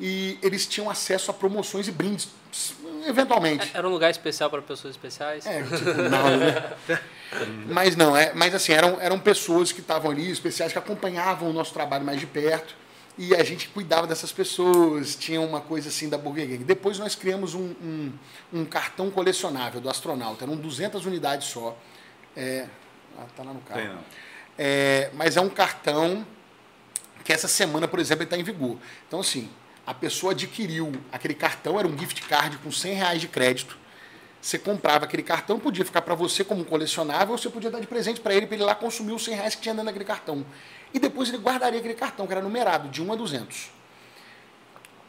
E 0.00 0.38
eles 0.42 0.66
tinham 0.66 0.90
acesso 0.90 1.30
a 1.30 1.34
promoções 1.34 1.86
e 1.86 1.92
brindes, 1.92 2.28
eventualmente. 3.06 3.70
Era 3.72 3.86
um 3.86 3.90
lugar 3.90 4.10
especial 4.10 4.50
para 4.50 4.60
pessoas 4.62 4.94
especiais? 4.94 5.46
É, 5.46 5.62
tipo, 5.62 5.84
não, 6.10 6.36
né? 6.36 6.72
Mas 7.66 7.96
não, 7.96 8.14
é, 8.14 8.34
mas 8.34 8.54
assim, 8.54 8.72
eram, 8.72 9.00
eram 9.00 9.18
pessoas 9.18 9.72
que 9.72 9.80
estavam 9.80 10.10
ali, 10.10 10.30
especiais, 10.30 10.70
que 10.70 10.78
acompanhavam 10.78 11.48
o 11.48 11.52
nosso 11.52 11.72
trabalho 11.72 12.04
mais 12.04 12.20
de 12.20 12.26
perto. 12.26 12.76
E 13.16 13.34
a 13.34 13.42
gente 13.42 13.68
cuidava 13.68 14.06
dessas 14.06 14.32
pessoas, 14.32 15.16
tinha 15.16 15.40
uma 15.40 15.60
coisa 15.60 15.88
assim 15.88 16.10
da 16.10 16.18
Burger 16.18 16.46
Gang. 16.46 16.64
Depois 16.64 16.98
nós 16.98 17.14
criamos 17.14 17.54
um, 17.54 17.74
um, 17.82 18.12
um 18.52 18.64
cartão 18.66 19.10
colecionável 19.10 19.80
do 19.80 19.88
astronauta, 19.88 20.44
eram 20.44 20.56
200 20.56 21.06
unidades 21.06 21.48
só. 21.48 21.74
É, 22.36 22.66
ah, 23.18 23.24
tá 23.36 23.42
lá 23.42 23.52
no 23.52 23.60
carro. 23.60 23.80
Tem, 23.80 23.88
não. 23.88 24.04
É, 24.58 25.10
mas 25.14 25.36
é 25.36 25.40
um 25.40 25.48
cartão 25.48 26.26
essa 27.32 27.48
semana, 27.48 27.88
por 27.88 27.98
exemplo, 27.98 28.24
está 28.24 28.36
em 28.36 28.42
vigor. 28.42 28.76
Então, 29.06 29.20
assim, 29.20 29.48
a 29.86 29.92
pessoa 29.92 30.32
adquiriu 30.32 30.92
aquele 31.10 31.34
cartão, 31.34 31.78
era 31.78 31.88
um 31.88 31.98
gift 31.98 32.22
card 32.22 32.58
com 32.58 32.70
100 32.70 32.94
reais 32.94 33.20
de 33.20 33.28
crédito. 33.28 33.76
Você 34.40 34.58
comprava 34.58 35.04
aquele 35.04 35.22
cartão, 35.22 35.58
podia 35.58 35.84
ficar 35.84 36.02
para 36.02 36.14
você 36.14 36.42
como 36.42 36.64
colecionável, 36.64 37.32
ou 37.32 37.38
você 37.38 37.48
podia 37.48 37.70
dar 37.70 37.80
de 37.80 37.86
presente 37.86 38.20
para 38.20 38.34
ele, 38.34 38.46
para 38.46 38.56
ele 38.56 38.64
lá 38.64 38.74
consumir 38.74 39.12
os 39.12 39.24
100 39.24 39.34
reais 39.34 39.54
que 39.54 39.62
tinha 39.62 39.74
dentro 39.74 39.86
daquele 39.86 40.04
cartão. 40.04 40.44
E 40.92 40.98
depois 40.98 41.28
ele 41.28 41.38
guardaria 41.38 41.78
aquele 41.78 41.94
cartão, 41.94 42.26
que 42.26 42.32
era 42.32 42.42
numerado, 42.42 42.88
de 42.88 43.00
1 43.00 43.12
a 43.12 43.16
200. 43.16 43.70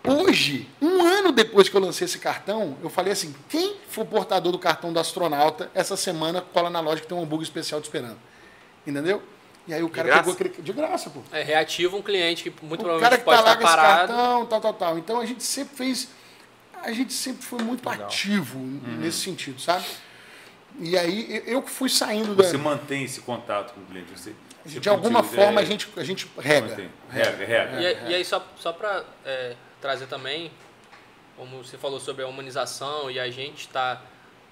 Hoje, 0.06 0.70
um 0.82 1.02
ano 1.02 1.32
depois 1.32 1.70
que 1.70 1.76
eu 1.76 1.82
lancei 1.82 2.06
esse 2.06 2.20
cartão, 2.20 2.78
eu 2.84 2.90
falei 2.90 3.14
assim: 3.14 3.34
quem 3.48 3.78
for 3.88 4.06
portador 4.06 4.52
do 4.52 4.60
cartão 4.60 4.92
do 4.92 5.00
astronauta, 5.00 5.72
essa 5.74 5.96
semana 5.96 6.42
cola 6.42 6.70
na 6.70 6.82
loja 6.82 7.02
que 7.02 7.08
tem 7.08 7.18
um 7.18 7.22
hambúrguer 7.24 7.44
especial 7.44 7.80
te 7.80 7.86
esperando. 7.86 8.20
Entendeu? 8.86 9.24
E 9.68 9.74
aí 9.74 9.82
o 9.82 9.90
cara 9.90 10.18
pegou 10.18 10.34
aquele. 10.34 10.50
De 10.50 10.74
graça, 10.74 11.10
pô. 11.10 11.22
É, 11.32 11.42
reativa 11.42 11.96
um 11.96 12.02
cliente 12.02 12.44
que 12.50 12.66
muito 12.66 12.82
o 12.82 13.00
cara 13.00 13.18
provavelmente 13.18 13.20
que 13.20 13.26
pode 13.26 13.38
tá 13.38 13.44
lá 13.44 13.54
estar 13.54 13.66
parado. 13.68 14.08
cartão, 14.14 14.46
tal, 14.46 14.62
tal, 14.62 14.74
tal. 14.74 14.98
Então 14.98 15.20
a 15.20 15.26
gente 15.26 15.44
sempre 15.44 15.76
fez. 15.78 16.10
A 16.82 16.92
gente 16.92 17.14
sempre 17.14 17.44
foi 17.46 17.60
muito 17.64 17.88
Legal. 17.88 18.08
ativo 18.08 18.60
Uhum. 18.60 18.98
nesse 19.00 19.20
sentido, 19.20 19.60
sabe? 19.62 19.86
E 20.80 20.98
aí 20.98 21.42
eu- 21.46 21.62
que 21.62 21.70
fui 21.70 21.88
saindo 21.88 22.36
da. 22.36 22.44
Você 22.44 22.58
mantém 22.58 23.04
esse 23.06 23.22
contato 23.22 23.74
com 23.74 23.82
o 23.82 23.86
cliente. 23.86 24.08
Você, 24.18 24.34
você 24.66 24.80
De 24.82 24.90
alguma 24.90 25.24
forma 25.24 25.62
é, 25.62 25.64
a 25.64 25.66
gente, 25.66 25.88
a 25.96 26.04
gente 26.04 26.30
rega. 26.38 26.68
mantém. 26.68 26.90
Rega, 27.10 27.46
rega. 27.46 27.82
E, 27.82 27.86
aí- 27.86 28.12
e 28.12 28.16
aí, 28.16 28.26
só, 28.26 28.46
só 28.58 28.74
para 28.74 29.04
trazer 29.80 30.08
também, 30.08 30.52
como 31.38 31.64
você 31.64 31.78
falou 31.78 32.00
sobre 32.02 32.24
a 32.24 32.28
humanização 32.28 33.10
e 33.10 33.18
a 33.20 33.30
gente 33.30 33.62
está, 33.62 34.02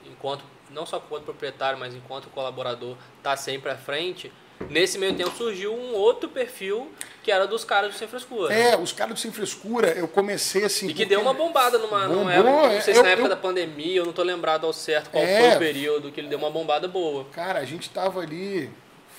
enquanto, 0.06 0.44
não 0.70 0.86
só 0.86 0.98
enquanto 0.98 1.24
proprietário, 1.26 1.78
mas 1.78 1.94
enquanto 1.96 2.30
colaborador, 2.30 2.96
está 3.18 3.36
sempre 3.36 3.70
à 3.72 3.76
frente, 3.76 4.32
nesse 4.70 4.98
meio 4.98 5.16
tempo 5.16 5.32
surgiu 5.32 5.74
um 5.74 5.94
outro 5.94 6.30
perfil 6.30 6.92
que 7.24 7.32
era 7.32 7.46
dos 7.46 7.64
caras 7.64 7.94
do 7.94 7.98
Sem 7.98 8.08
Frescura. 8.08 8.54
É, 8.54 8.76
os 8.78 8.92
caras 8.92 9.14
do 9.14 9.20
Sem 9.20 9.32
Frescura, 9.32 9.90
eu 9.90 10.08
comecei 10.08 10.64
assim. 10.64 10.88
E 10.90 10.94
que 10.94 11.06
deu 11.06 11.22
uma 11.22 11.34
bombada 11.34 11.78
numa, 11.78 12.02
Bombou, 12.08 12.16
numa 12.24 12.34
época, 12.34 12.50
não 12.74 12.82
sei 12.82 12.94
se 12.94 13.00
eu- 13.00 13.04
na 13.04 13.10
época 13.10 13.26
eu- 13.26 13.30
da 13.30 13.36
pandemia, 13.38 13.98
eu 13.98 14.06
não 14.06 14.14
tô 14.14 14.24
lembrado 14.24 14.66
ao 14.66 14.74
certo 14.74 15.10
qual 15.12 15.24
É. 15.24 15.40
foi 15.50 15.56
o 15.56 15.60
período 15.60 16.12
que 16.12 16.20
ele 16.20 16.28
deu 16.28 16.40
uma 16.40 16.50
bombada 16.50 16.88
boa. 16.88 17.26
Cara, 17.32 17.60
a 17.60 17.66
gente 17.66 17.90
tava 17.90 18.22
ali 18.22 18.70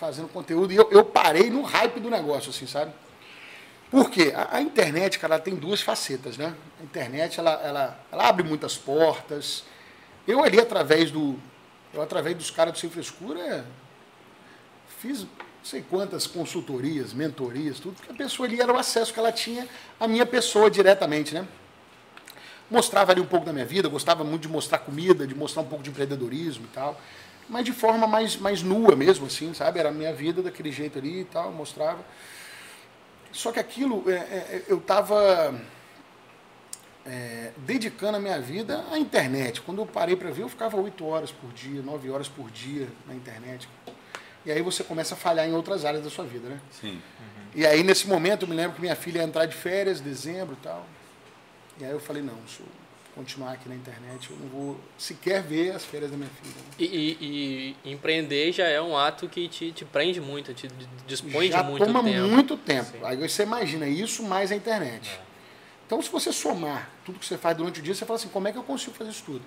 fazendo 0.00 0.26
conteúdo 0.28 0.72
e 0.72 0.76
eu, 0.76 0.88
eu 0.90 1.04
parei 1.04 1.48
no 1.48 1.62
hype 1.62 2.00
do 2.00 2.10
negócio, 2.10 2.50
assim, 2.50 2.66
sabe? 2.66 2.92
Por 3.88 4.10
quê? 4.10 4.32
A, 4.34 4.56
a 4.56 4.60
internet, 4.62 5.18
cara, 5.18 5.34
ela 5.34 5.42
tem 5.42 5.54
duas 5.54 5.80
facetas, 5.80 6.36
né? 6.36 6.54
A 6.80 6.82
internet, 6.82 7.38
ela, 7.38 7.52
ela, 7.62 8.00
ela 8.10 8.28
abre 8.28 8.42
muitas 8.42 8.76
portas. 8.76 9.64
Eu 10.26 10.42
ali, 10.42 10.58
através 10.58 11.10
do... 11.10 11.38
Eu, 11.94 12.00
através 12.02 12.34
dos 12.36 12.50
caras 12.50 12.72
do 12.72 12.78
Sem 12.78 12.88
Frescura, 12.90 13.64
fiz 15.02 15.22
não 15.22 15.64
sei 15.64 15.82
quantas 15.82 16.26
consultorias, 16.26 17.12
mentorias, 17.12 17.78
tudo, 17.80 17.94
porque 17.94 18.10
a 18.10 18.14
pessoa 18.14 18.48
ali 18.48 18.60
era 18.60 18.72
o 18.72 18.76
acesso 18.76 19.12
que 19.12 19.18
ela 19.18 19.32
tinha 19.32 19.66
à 19.98 20.08
minha 20.08 20.26
pessoa 20.26 20.70
diretamente, 20.70 21.34
né? 21.34 21.46
Mostrava 22.70 23.12
ali 23.12 23.20
um 23.20 23.26
pouco 23.26 23.44
da 23.44 23.52
minha 23.52 23.64
vida, 23.64 23.88
gostava 23.88 24.24
muito 24.24 24.42
de 24.42 24.48
mostrar 24.48 24.78
comida, 24.78 25.26
de 25.26 25.34
mostrar 25.34 25.62
um 25.62 25.66
pouco 25.66 25.84
de 25.84 25.90
empreendedorismo 25.90 26.64
e 26.64 26.68
tal, 26.68 27.00
mas 27.48 27.64
de 27.64 27.72
forma 27.72 28.06
mais, 28.06 28.36
mais 28.36 28.62
nua 28.62 28.96
mesmo, 28.96 29.26
assim, 29.26 29.52
sabe? 29.54 29.78
Era 29.78 29.90
a 29.90 29.92
minha 29.92 30.12
vida 30.12 30.42
daquele 30.42 30.72
jeito 30.72 30.98
ali 30.98 31.20
e 31.20 31.24
tal, 31.24 31.52
mostrava. 31.52 32.04
Só 33.30 33.52
que 33.52 33.60
aquilo, 33.60 34.08
é, 34.10 34.14
é, 34.14 34.64
eu 34.68 34.78
estava 34.78 35.60
é, 37.06 37.52
dedicando 37.58 38.16
a 38.16 38.20
minha 38.20 38.40
vida 38.40 38.84
à 38.90 38.98
internet. 38.98 39.60
Quando 39.60 39.80
eu 39.80 39.86
parei 39.86 40.16
para 40.16 40.30
ver, 40.30 40.42
eu 40.42 40.48
ficava 40.48 40.76
oito 40.80 41.04
horas 41.06 41.30
por 41.30 41.52
dia, 41.52 41.82
nove 41.82 42.10
horas 42.10 42.28
por 42.28 42.50
dia 42.50 42.88
na 43.06 43.14
internet. 43.14 43.68
E 44.44 44.50
aí 44.52 44.60
você 44.62 44.82
começa 44.82 45.14
a 45.14 45.16
falhar 45.16 45.48
em 45.48 45.52
outras 45.52 45.84
áreas 45.84 46.02
da 46.02 46.10
sua 46.10 46.24
vida, 46.24 46.48
né? 46.48 46.60
Sim. 46.70 47.00
E 47.54 47.66
aí, 47.66 47.82
nesse 47.82 48.08
momento, 48.08 48.42
eu 48.42 48.48
me 48.48 48.54
lembro 48.56 48.74
que 48.74 48.80
minha 48.80 48.96
filha 48.96 49.18
ia 49.18 49.24
entrar 49.24 49.46
de 49.46 49.54
férias, 49.54 50.00
dezembro 50.00 50.56
e 50.58 50.64
tal. 50.64 50.86
E 51.78 51.84
aí 51.84 51.90
eu 51.90 52.00
falei, 52.00 52.22
não, 52.22 52.34
se 52.48 52.60
eu 52.60 52.66
continuar 53.14 53.52
aqui 53.52 53.68
na 53.68 53.74
internet, 53.74 54.30
eu 54.30 54.36
não 54.38 54.48
vou 54.48 54.80
sequer 54.96 55.42
ver 55.42 55.72
as 55.74 55.84
férias 55.84 56.10
da 56.10 56.16
minha 56.16 56.30
filha. 56.30 56.54
né? 56.54 56.62
E, 56.78 56.84
e- 57.20 57.76
e 57.84 57.92
empreender 57.92 58.50
já 58.52 58.66
é 58.66 58.80
um 58.80 58.96
ato 58.96 59.28
que 59.28 59.48
te, 59.48 59.70
te 59.70 59.84
prende 59.84 60.18
muito, 60.20 60.54
te 60.54 60.66
dispõe 61.06 61.50
Já 61.50 61.60
de 61.62 61.70
muito 61.70 61.84
toma 61.84 62.02
tempo. 62.02 62.28
muito 62.28 62.56
tempo. 62.56 62.90
Sim. 62.92 63.04
Aí 63.04 63.16
você 63.18 63.42
imagina 63.42 63.86
isso 63.86 64.22
mais 64.22 64.50
a 64.50 64.56
internet. 64.56 65.10
É. 65.10 65.20
Então, 65.86 66.00
se 66.00 66.10
você 66.10 66.32
somar 66.32 66.88
tudo 67.04 67.18
que 67.18 67.26
você 67.26 67.36
faz 67.36 67.54
durante 67.54 67.80
o 67.80 67.82
dia, 67.82 67.94
você 67.94 68.06
fala 68.06 68.18
assim, 68.18 68.28
como 68.28 68.48
é 68.48 68.52
que 68.52 68.56
eu 68.56 68.62
consigo 68.62 68.92
fazer 68.96 69.10
isso 69.10 69.24
tudo? 69.26 69.42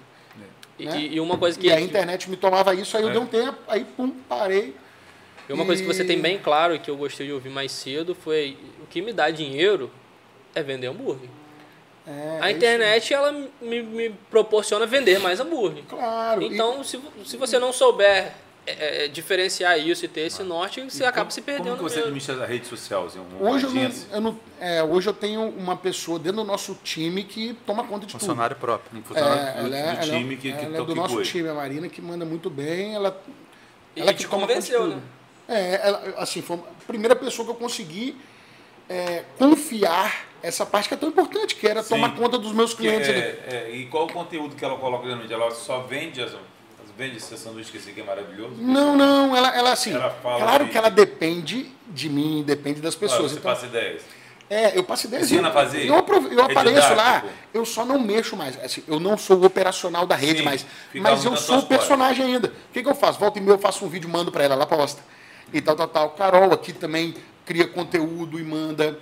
E, 0.77 0.85
né? 0.85 0.99
e 0.99 1.19
uma 1.19 1.37
coisa 1.37 1.57
que, 1.57 1.65
E 1.67 1.71
a 1.71 1.79
internet 1.81 2.29
me 2.29 2.35
tomava 2.37 2.75
isso, 2.75 2.95
aí 2.97 3.01
eu 3.03 3.09
É. 3.09 3.13
dei 3.13 3.21
um 3.21 3.25
tempo, 3.25 3.57
aí 3.67 3.83
pum, 3.83 4.11
parei. 4.29 4.75
E 5.49 5.53
uma 5.53 5.65
coisa 5.65 5.81
que 5.81 5.87
você 5.87 6.03
tem 6.03 6.17
e- 6.17 6.21
bem 6.21 6.37
claro 6.37 6.75
e 6.75 6.79
que 6.79 6.89
eu 6.89 6.97
gostei 6.97 7.27
de 7.27 7.33
ouvir 7.33 7.49
mais 7.49 7.71
cedo 7.71 8.15
foi 8.15 8.57
o 8.83 8.87
que 8.87 9.01
me 9.01 9.13
dá 9.13 9.29
dinheiro 9.29 9.91
é 10.53 10.63
vender 10.63 10.87
hambúrguer. 10.87 11.29
É, 12.07 12.37
A 12.41 12.49
é 12.49 12.51
internet 12.51 13.13
ela 13.13 13.31
me, 13.61 13.81
me 13.81 14.09
proporciona 14.29 14.85
vender 14.85 15.19
mais 15.19 15.39
hambúrguer. 15.39 15.83
Claro. 15.89 16.41
e- 16.41 16.45
Então, 16.53 16.83
se, 16.83 16.99
se 17.25 17.35
você 17.35 17.57
não 17.59 17.73
souber 17.73 18.31
é, 18.67 19.05
é, 19.05 19.07
diferenciar 19.07 19.77
isso 19.79 20.05
e 20.05 20.07
ter 20.07 20.21
esse 20.21 20.41
norte, 20.41 20.81
você 20.81 21.03
E 21.03 21.05
acaba 21.05 21.25
como- 21.25 21.31
se 21.31 21.41
perdendo 21.41 21.65
Como 21.65 21.77
que 21.77 21.83
você 21.83 21.95
mesmo. 21.97 22.07
administra 22.09 22.43
a 22.43 22.47
rede 22.47 22.65
social? 22.65 23.05
Assim, 23.05 23.19
uma 23.19 23.49
Hoje 23.51 23.65
eu, 23.65 23.71
não, 23.71 23.91
eu 24.13 24.21
não- 24.21 24.39
é, 24.59 24.83
hoje 24.83 25.07
eu 25.07 25.13
tenho 25.13 25.49
uma 25.49 25.75
pessoa 25.77 26.17
dentro 26.17 26.37
do 26.37 26.43
nosso 26.43 26.75
time 26.83 27.23
que 27.23 27.55
toma 27.65 27.83
conta 27.83 28.07
de 28.07 28.13
tudo. 28.13 28.19
Funcionário 28.21 28.55
próprio. 28.55 28.97
Um 28.97 29.01
É, 29.01 29.03
funcionário 29.03 29.43
do, 29.43 29.67
ela 29.67 29.77
é, 29.77 29.81
do 29.83 30.01
ela 30.01 30.15
é- 30.15 30.17
time 30.19 30.35
que, 30.37 30.51
que, 30.51 30.65
ela 30.65 30.75
é 30.75 30.77
do 30.79 30.85
que 30.87 30.95
nosso 30.95 31.21
time, 31.23 31.47
a 31.49 31.53
Marina, 31.53 31.87
que 31.89 32.01
manda 32.01 32.25
muito 32.25 32.49
bem. 32.49 32.95
Ela, 32.95 33.19
E 33.95 34.01
ela 34.01 34.13
te 34.13 34.23
que 34.23 34.29
toma 34.29 34.47
conta 34.47 34.53
de 34.59 34.59
convenceu, 34.71 34.81
tudo. 34.81 34.95
né? 34.95 35.01
É, 35.47 35.79
ela, 35.87 36.13
assim, 36.17 36.41
foi 36.41 36.57
a 36.57 36.85
primeira 36.87 37.15
pessoa 37.15 37.45
que 37.45 37.51
eu 37.51 37.55
consegui 37.55 38.17
é, 38.89 39.23
confiar 39.37 40.25
essa 40.41 40.65
parte 40.65 40.87
que 40.87 40.93
é 40.93 40.97
tão 40.97 41.09
importante, 41.09 41.55
que 41.55 41.67
era 41.67 41.81
Sim. 41.83 41.89
tomar 41.89 42.15
conta 42.15 42.37
dos 42.37 42.51
meus 42.51 42.73
clientes. 42.73 43.09
é, 43.09 43.39
é, 43.47 43.71
e 43.75 43.85
qual 43.87 44.05
o 44.05 44.11
conteúdo 44.13 44.55
que 44.55 44.63
ela 44.63 44.77
coloca 44.77 45.05
geralmente? 45.05 45.33
Ela 45.33 45.51
só 45.51 45.79
vende 45.81 46.21
as, 46.21 46.31
vende 46.97 47.17
esse 47.17 47.37
sanduíche 47.37 47.71
que 47.71 47.77
esse 47.77 47.89
aqui 47.89 48.01
é 48.01 48.03
maravilhoso? 48.03 48.55
Não, 48.57 48.95
não, 48.95 49.35
ela, 49.35 49.55
ela 49.55 49.71
assim, 49.71 49.93
Ela 49.93 50.09
claro 50.21 50.65
de- 50.65 50.71
que 50.71 50.77
ela 50.77 50.89
depende 50.89 51.71
de 51.89 52.09
mim, 52.09 52.43
depende 52.45 52.79
das 52.81 52.95
pessoas. 52.95 53.31
você 53.31 53.39
então, 53.39 53.51
passa 53.51 53.65
ideias. 53.65 54.01
É, 54.47 54.77
eu 54.77 54.83
passo 54.83 55.07
10 55.07 55.23
Ensina 55.23 55.49
a 55.49 55.51
fazer? 55.51 55.87
Eu, 55.87 55.95
eu 56.31 56.39
É 56.39 56.43
apareço 56.43 56.93
lá, 56.93 57.15
didático? 57.17 57.33
eu 57.51 57.65
só 57.65 57.83
não 57.83 57.99
mexo 57.99 58.35
mais. 58.37 58.63
Assim, 58.63 58.83
eu 58.87 58.99
não 58.99 59.17
sou 59.17 59.37
o 59.39 59.45
operacional 59.45 60.05
da 60.05 60.15
rede 60.15 60.39
Sim, 60.39 60.45
mais. 60.45 60.65
Mas 60.93 61.25
eu 61.25 61.35
sou 61.35 61.59
o 61.59 61.65
personagem 61.65 62.23
ainda. 62.23 62.49
O 62.49 62.71
que, 62.71 62.83
que 62.83 62.87
eu 62.89 62.93
faço? 62.93 63.17
Volta 63.19 63.39
e 63.39 63.41
meia 63.41 63.55
eu 63.55 63.59
faço 63.59 63.83
um 63.83 63.89
vídeo, 63.89 64.07
mando 64.07 64.31
pra 64.31 64.43
ela, 64.43 64.53
ela 64.53 64.67
posta. 64.67 65.01
E 65.53 65.61
tal, 65.61 65.75
tal, 65.75 65.87
tal. 65.87 66.09
Carol 66.11 66.51
aqui 66.53 66.73
também 66.73 67.15
cria 67.45 67.67
conteúdo 67.67 68.39
e 68.39 68.43
manda. 68.43 68.97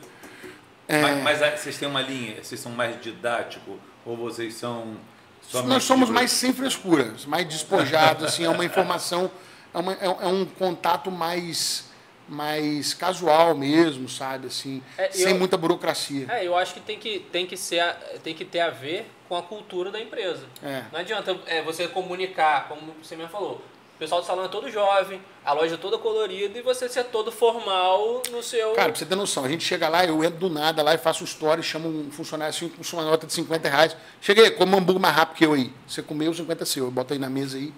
É. 0.88 1.02
Mas, 1.02 1.24
mas 1.24 1.42
aí 1.42 1.58
vocês 1.58 1.78
têm 1.78 1.88
uma 1.88 2.02
linha, 2.02 2.44
vocês 2.44 2.60
são 2.60 2.72
mais 2.72 3.00
didáticos 3.02 3.76
ou 4.06 4.18
vocês 4.18 4.54
são 4.56 4.98
somente 5.42 5.70
Nós 5.70 5.84
somos 5.84 6.10
mais 6.10 6.32
sem 6.32 6.54
frescura, 6.54 7.14
mais 7.26 7.48
despojados, 7.48 8.24
assim, 8.26 8.44
é 8.44 8.50
uma 8.50 8.66
informação, 8.66 9.32
é, 9.74 9.78
uma- 9.78 9.94
é 9.94 10.10
um- 10.10 10.22
é 10.22 10.28
um 10.28 10.46
contato 10.46 11.10
mais, 11.10 11.90
mais 12.28 12.94
casual 12.94 13.56
mesmo, 13.56 14.10
sabe? 14.10 14.48
Assim, 14.48 14.84
É, 14.98 15.10
sem 15.12 15.32
eu- 15.32 15.38
muita 15.40 15.56
burocracia. 15.58 16.28
É, 16.30 16.46
eu 16.46 16.56
acho 16.56 16.74
que 16.74 16.80
tem 16.82 17.00
que, 17.00 17.20
tem 17.32 17.46
que, 17.48 17.56
ser, 17.56 17.80
a- 17.80 17.94
tem 18.22 18.34
que 18.36 18.44
ter 18.44 18.60
a 18.60 18.70
ver 18.70 19.10
com 19.30 19.38
a 19.38 19.42
cultura 19.42 19.90
da 19.90 20.00
empresa. 20.02 20.46
É. 20.62 20.84
Não 20.92 21.00
adianta 21.00 21.36
é, 21.46 21.62
você 21.62 21.88
comunicar, 21.88 22.68
como 22.68 22.94
você 23.02 23.16
mesmo 23.16 23.32
falou. 23.32 23.64
O 24.04 24.06
pessoal 24.06 24.20
do 24.20 24.28
salão 24.28 24.44
é 24.44 24.50
todo 24.50 24.70
jovem, 24.70 25.22
a 25.46 25.54
loja 25.54 25.76
é 25.76 25.78
toda 25.78 25.98
colorida 25.98 26.60
e 26.60 26.62
você 26.62 26.90
ser 26.90 27.06
todo 27.06 27.32
formal 27.32 28.22
no 28.34 28.44
seu. 28.44 28.74
Cara, 28.74 28.90
pra 28.90 29.00
você 29.00 29.06
ter 29.06 29.16
noção, 29.16 29.46
a 29.46 29.48
gente 29.48 29.64
chega 29.64 29.88
lá, 29.88 30.06
eu 30.06 30.22
entro 30.22 30.40
do 30.40 30.50
nada 30.50 30.84
lá 30.84 30.94
e 30.94 30.98
faço 30.98 31.24
um 31.24 31.26
story, 31.26 31.64
chamo 31.64 31.88
um 31.88 32.12
funcionário 32.12 32.54
assim, 32.54 32.68
com 32.68 32.84
uma 32.98 33.06
nota 33.06 33.26
de 33.26 33.32
50 33.32 33.70
reais. 33.70 33.96
Cheguei, 34.20 34.52
come 34.52 34.74
um 34.74 34.80
hambúrguer 34.80 35.02
mais 35.02 35.16
rápido 35.16 35.38
que 35.38 35.46
eu 35.46 35.54
aí. 35.54 35.72
Você 35.88 36.02
comeu, 36.02 36.34
50 36.34 36.64
é 36.64 36.66
seu. 36.66 36.84
Eu 36.84 36.92
boto 36.92 37.14
aí 37.14 37.20
na 37.20 37.30
mesa 37.30 37.56
aí. 37.56 37.74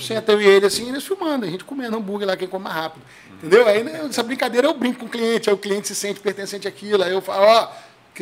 Senta 0.00 0.32
eu 0.32 0.40
e 0.40 0.46
ele 0.46 0.64
assim, 0.64 0.88
eles 0.88 1.04
filmando, 1.04 1.44
a 1.44 1.50
gente 1.50 1.62
comendo 1.62 1.94
hambúrguer 1.94 2.26
lá, 2.26 2.38
quem 2.38 2.48
come 2.48 2.64
mais 2.64 2.76
rápido. 2.76 3.04
Entendeu? 3.34 3.68
Aí 3.68 3.84
né, 3.84 4.06
essa 4.08 4.22
brincadeira 4.22 4.66
eu 4.66 4.72
brinco 4.72 5.00
com 5.00 5.06
o 5.06 5.10
cliente, 5.10 5.50
aí 5.50 5.54
o 5.54 5.58
cliente 5.58 5.88
se 5.88 5.94
sente 5.94 6.20
pertencente 6.20 6.66
àquilo, 6.66 7.02
aí 7.02 7.12
eu 7.12 7.20
falo, 7.20 7.44
ó, 7.44 7.68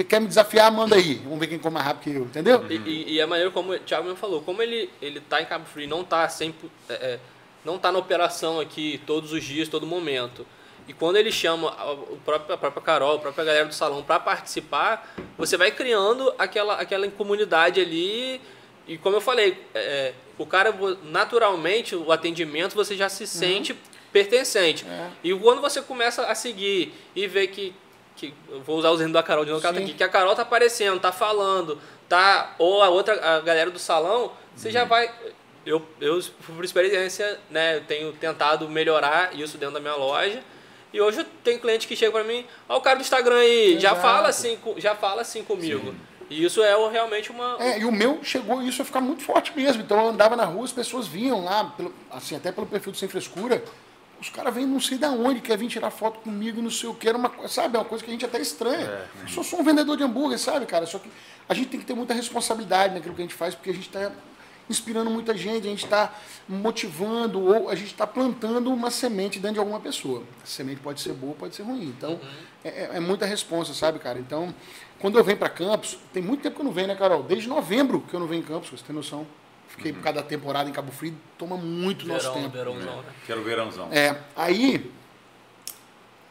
que 0.04 0.10
quer 0.10 0.20
me 0.20 0.26
desafiar, 0.26 0.70
manda 0.70 0.96
aí. 0.96 1.14
Vamos 1.24 1.38
ver 1.38 1.46
quem 1.46 1.58
come 1.58 1.74
mais 1.74 1.86
rápido 1.86 2.02
que 2.02 2.18
eu, 2.18 2.24
entendeu? 2.24 2.64
E, 2.68 2.76
e, 2.76 3.14
e 3.14 3.20
a 3.20 3.26
maneira 3.26 3.50
como 3.50 3.72
o 3.72 3.78
Thiago 3.78 4.04
mesmo 4.04 4.18
falou, 4.18 4.42
como 4.42 4.62
ele, 4.62 4.90
ele 5.00 5.20
tá 5.20 5.40
em 5.40 5.46
Cabo 5.46 5.66
Frio, 5.66 5.88
não 5.88 6.04
tá 6.04 6.28
sempre. 6.28 6.70
é, 6.88 6.94
é, 6.94 7.18
não 7.64 7.78
tá 7.78 7.92
na 7.92 7.98
operação 7.98 8.60
aqui 8.60 9.00
todos 9.06 9.32
os 9.32 9.44
dias, 9.44 9.68
todo 9.68 9.86
momento. 9.86 10.46
E 10.86 10.92
quando 10.94 11.16
ele 11.16 11.30
chama 11.30 11.70
a, 11.70 11.92
o 11.92 12.18
próprio, 12.24 12.54
a 12.54 12.58
própria 12.58 12.82
Carol, 12.82 13.16
a 13.16 13.18
própria 13.18 13.44
galera 13.44 13.66
do 13.66 13.74
salão 13.74 14.02
para 14.02 14.18
participar, 14.18 15.14
você 15.36 15.56
vai 15.56 15.70
criando 15.70 16.32
aquela, 16.38 16.74
aquela 16.74 17.06
comunidade 17.10 17.80
ali. 17.80 18.40
E 18.86 18.96
como 18.96 19.16
eu 19.16 19.20
falei, 19.20 19.62
é, 19.74 20.14
o 20.38 20.46
cara, 20.46 20.74
naturalmente, 21.02 21.94
o 21.94 22.10
atendimento, 22.10 22.74
você 22.74 22.96
já 22.96 23.08
se 23.10 23.26
sente 23.26 23.76
pertencente. 24.10 24.86
É. 24.86 25.10
E 25.22 25.34
quando 25.34 25.60
você 25.60 25.82
começa 25.82 26.22
a 26.22 26.34
seguir 26.34 26.94
e 27.14 27.26
ver 27.26 27.48
que, 27.48 27.74
que 28.18 28.34
eu 28.50 28.60
vou 28.60 28.76
usar 28.78 28.90
o 28.90 28.94
exemplo 28.94 29.12
da 29.14 29.22
Carol 29.22 29.44
de 29.44 29.50
novo, 29.50 29.62
tá 29.62 29.72
Sim. 29.72 29.82
aqui, 29.84 29.94
que 29.94 30.02
a 30.04 30.08
Carol 30.08 30.34
tá 30.34 30.42
aparecendo, 30.42 30.98
tá 31.00 31.12
falando, 31.12 31.78
tá 32.08 32.54
ou 32.58 32.82
a 32.82 32.88
outra 32.88 33.14
a 33.36 33.40
galera 33.40 33.70
do 33.70 33.78
salão, 33.78 34.32
você 34.54 34.68
Uhum. 34.68 34.72
já 34.72 34.84
vai 34.84 35.10
eu, 35.64 35.82
eu 36.00 36.18
por 36.46 36.64
experiência, 36.64 37.38
né, 37.50 37.76
eu 37.76 37.84
tenho 37.84 38.12
tentado 38.14 38.68
melhorar 38.68 39.34
isso 39.34 39.58
dentro 39.58 39.74
da 39.74 39.80
minha 39.80 39.94
loja. 39.94 40.42
E 40.92 41.00
hoje 41.00 41.20
eu 41.20 41.26
tenho 41.44 41.60
cliente 41.60 41.86
que 41.86 41.94
chega 41.94 42.10
pra 42.10 42.24
mim, 42.24 42.46
ó 42.68 42.78
o 42.78 42.80
cara 42.80 42.96
do 42.96 43.02
Instagram 43.02 43.36
aí, 43.36 43.74
já 43.78 43.90
Exato. 43.90 44.00
fala 44.00 44.28
assim, 44.28 44.58
já 44.78 44.94
fala 44.94 45.20
assim 45.22 45.44
comigo. 45.44 45.94
E 46.30 46.42
isso 46.44 46.62
é 46.62 46.74
realmente 46.90 47.30
uma 47.30 47.56
É, 47.58 47.78
e 47.78 47.84
o 47.84 47.92
meu 47.92 48.20
chegou 48.22 48.62
isso 48.62 48.80
a 48.80 48.84
ficar 48.84 49.00
muito 49.00 49.22
forte 49.22 49.52
mesmo. 49.54 49.82
Então 49.82 49.98
eu 49.98 50.08
andava 50.08 50.34
na 50.36 50.44
rua, 50.46 50.64
as 50.64 50.72
pessoas 50.72 51.06
vinham 51.06 51.44
lá, 51.44 51.64
pelo- 51.76 51.94
assim, 52.10 52.34
até 52.36 52.50
pelo 52.50 52.66
perfil 52.66 52.92
do 52.92 52.98
Sem 52.98 53.08
Frescura, 53.08 53.62
os 54.20 54.28
caras 54.30 54.54
vêm 54.54 54.66
não 54.66 54.80
sei 54.80 54.98
da 54.98 55.10
onde, 55.10 55.40
quer 55.40 55.56
vir 55.56 55.68
tirar 55.68 55.90
foto 55.90 56.20
comigo, 56.20 56.60
não 56.60 56.70
sei 56.70 56.88
o 56.88 56.94
que, 56.94 57.08
era 57.08 57.16
uma 57.16 57.30
sabe, 57.48 57.76
é 57.76 57.78
uma 57.78 57.84
coisa 57.84 58.02
que 58.04 58.10
a 58.10 58.12
gente 58.12 58.24
até 58.24 58.40
estranha. 58.40 58.84
Eu 59.22 59.28
só 59.28 59.42
sou 59.42 59.60
um 59.60 59.62
vendedor 59.64 59.96
de 59.96 60.02
hambúrguer, 60.02 60.38
sabe, 60.38 60.66
cara? 60.66 60.86
Só 60.86 60.98
que 60.98 61.08
a 61.48 61.54
gente 61.54 61.68
tem 61.68 61.78
que 61.80 61.86
ter 61.86 61.94
muita 61.94 62.12
responsabilidade 62.14 62.94
naquilo 62.94 63.14
que 63.14 63.22
a 63.22 63.24
gente 63.24 63.34
faz, 63.34 63.54
porque 63.54 63.70
a 63.70 63.74
gente 63.74 63.86
está 63.88 64.10
inspirando 64.68 65.08
muita 65.10 65.34
gente, 65.36 65.66
a 65.66 65.70
gente 65.70 65.84
está 65.84 66.12
motivando, 66.46 67.40
ou 67.42 67.70
a 67.70 67.74
gente 67.74 67.88
está 67.92 68.06
plantando 68.06 68.70
uma 68.70 68.90
semente 68.90 69.38
dentro 69.38 69.54
de 69.54 69.60
alguma 69.60 69.80
pessoa. 69.80 70.22
A 70.42 70.46
semente 70.46 70.80
pode 70.80 71.00
ser 71.00 71.12
boa, 71.14 71.34
pode 71.34 71.54
ser 71.54 71.62
ruim. 71.62 71.84
Então, 71.84 72.20
é, 72.64 72.68
é- 72.68 72.90
é 72.94 73.00
muita 73.00 73.24
responsa, 73.24 73.72
sabe, 73.72 73.98
cara? 73.98 74.18
Então, 74.18 74.54
quando 74.98 75.16
eu 75.18 75.24
venho 75.24 75.38
para 75.38 75.48
Campos, 75.48 75.96
tem 76.12 76.22
muito 76.22 76.42
tempo 76.42 76.56
que 76.56 76.60
eu 76.60 76.64
não 76.66 76.72
venho, 76.72 76.88
né, 76.88 76.94
Carol? 76.96 77.22
Desde 77.22 77.48
novembro 77.48 78.00
que 78.02 78.12
eu 78.14 78.20
não 78.20 78.26
venho 78.26 78.42
em 78.42 78.44
Campos, 78.44 78.68
você 78.70 78.84
tem 78.84 78.94
noção. 78.94 79.26
Fiquei 79.78 79.92
por 79.92 80.02
causa 80.02 80.20
da 80.20 80.26
temporada 80.26 80.68
em 80.68 80.72
Cabo 80.72 80.90
Frio, 80.90 81.16
toma 81.38 81.56
muito 81.56 82.04
nosso 82.04 82.32
verão, 82.32 82.42
tempo. 82.42 82.50
verãozão, 82.50 82.96
né? 82.96 83.12
Quero 83.24 83.42
verãozão. 83.44 83.88
É, 83.92 84.16
aí, 84.34 84.92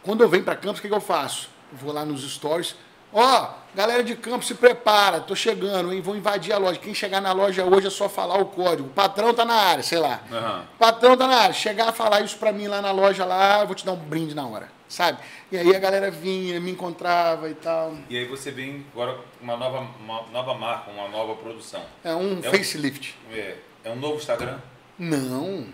quando 0.04 0.22
eu 0.22 0.28
venho 0.28 0.44
para 0.44 0.56
Campos, 0.58 0.80
o 0.80 0.82
que, 0.82 0.90
que 0.90 0.94
eu 0.94 1.00
faço? 1.00 1.50
Eu 1.72 1.78
vou 1.78 1.94
lá 1.94 2.04
nos 2.04 2.30
stories. 2.30 2.76
Ó, 3.14 3.54
galera 3.78 4.04
de 4.04 4.16
Campos, 4.16 4.48
se 4.48 4.56
prepara, 4.56 5.20
tô 5.22 5.36
chegando, 5.36 5.94
hein? 5.94 6.02
Vou 6.02 6.16
invadir 6.16 6.52
a 6.52 6.58
loja. 6.58 6.80
Quem 6.80 6.96
chegar 6.96 7.22
na 7.22 7.32
loja 7.32 7.64
hoje 7.64 7.86
é 7.86 7.90
só 7.92 8.10
falar 8.10 8.40
o 8.40 8.48
código. 8.48 8.90
O 8.90 8.92
patrão 8.92 9.32
tá 9.36 9.46
na 9.46 9.54
área, 9.54 9.84
sei 9.84 10.00
lá. 10.00 10.20
Aham. 10.32 10.66
O 10.74 10.78
patrão 10.80 11.16
tá 11.16 11.28
na 11.28 11.36
área. 11.36 11.54
Chegar 11.54 11.90
a 11.90 11.92
falar 11.94 12.22
isso 12.22 12.38
para 12.38 12.52
mim 12.52 12.66
lá 12.68 12.82
na 12.82 12.92
loja 12.92 13.24
lá, 13.24 13.60
eu 13.62 13.68
vou 13.68 13.76
te 13.76 13.86
dar 13.86 13.92
um 13.92 13.96
brinde 13.96 14.34
na 14.34 14.48
hora, 14.48 14.68
sabe? 14.90 15.20
E 15.52 15.58
aí 15.58 15.76
a 15.76 15.80
galera 15.80 16.10
vinha, 16.10 16.60
me 16.60 16.72
encontrava 16.72 17.48
e 17.50 17.54
tal. 17.54 17.94
E 18.10 18.18
aí 18.18 18.26
você 18.26 18.50
vem 18.50 18.84
agora 18.92 19.14
com 19.38 19.44
uma 19.44 19.56
nova, 19.56 19.88
uma 20.00 20.24
nova 20.34 20.56
marca, 20.56 20.90
uma 20.90 21.08
nova 21.08 21.36
produção. 21.36 21.84
É 22.04 22.16
um 22.16 22.40
É 22.44 22.50
um- 22.50 22.52
facelift. 22.52 23.16
É, 23.32 23.58
é 23.84 23.92
um 23.92 23.96
novo 23.98 24.16
Instagram? 24.16 24.58
Não, 24.98 25.68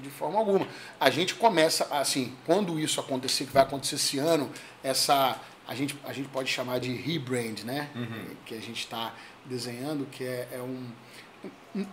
de 0.00 0.08
forma 0.08 0.38
alguma. 0.38 0.66
A 0.98 1.10
gente 1.10 1.34
começa, 1.34 1.86
assim, 1.90 2.34
quando 2.46 2.80
isso 2.80 2.98
acontecer, 3.00 3.44
que 3.44 3.52
vai 3.52 3.62
acontecer 3.64 3.96
esse 3.96 4.18
ano, 4.18 4.50
essa. 4.82 5.36
A 5.66 5.74
gente, 5.74 5.98
a 6.04 6.12
gente 6.12 6.28
pode 6.28 6.50
chamar 6.50 6.78
de 6.78 6.92
rebrand, 6.92 7.64
né? 7.64 7.88
Que 8.44 8.54
a 8.54 8.60
gente 8.60 8.80
está 8.80 9.14
desenhando, 9.44 10.06
que 10.06 10.24
é, 10.24 10.48
é 10.52 10.60
um. 10.60 10.86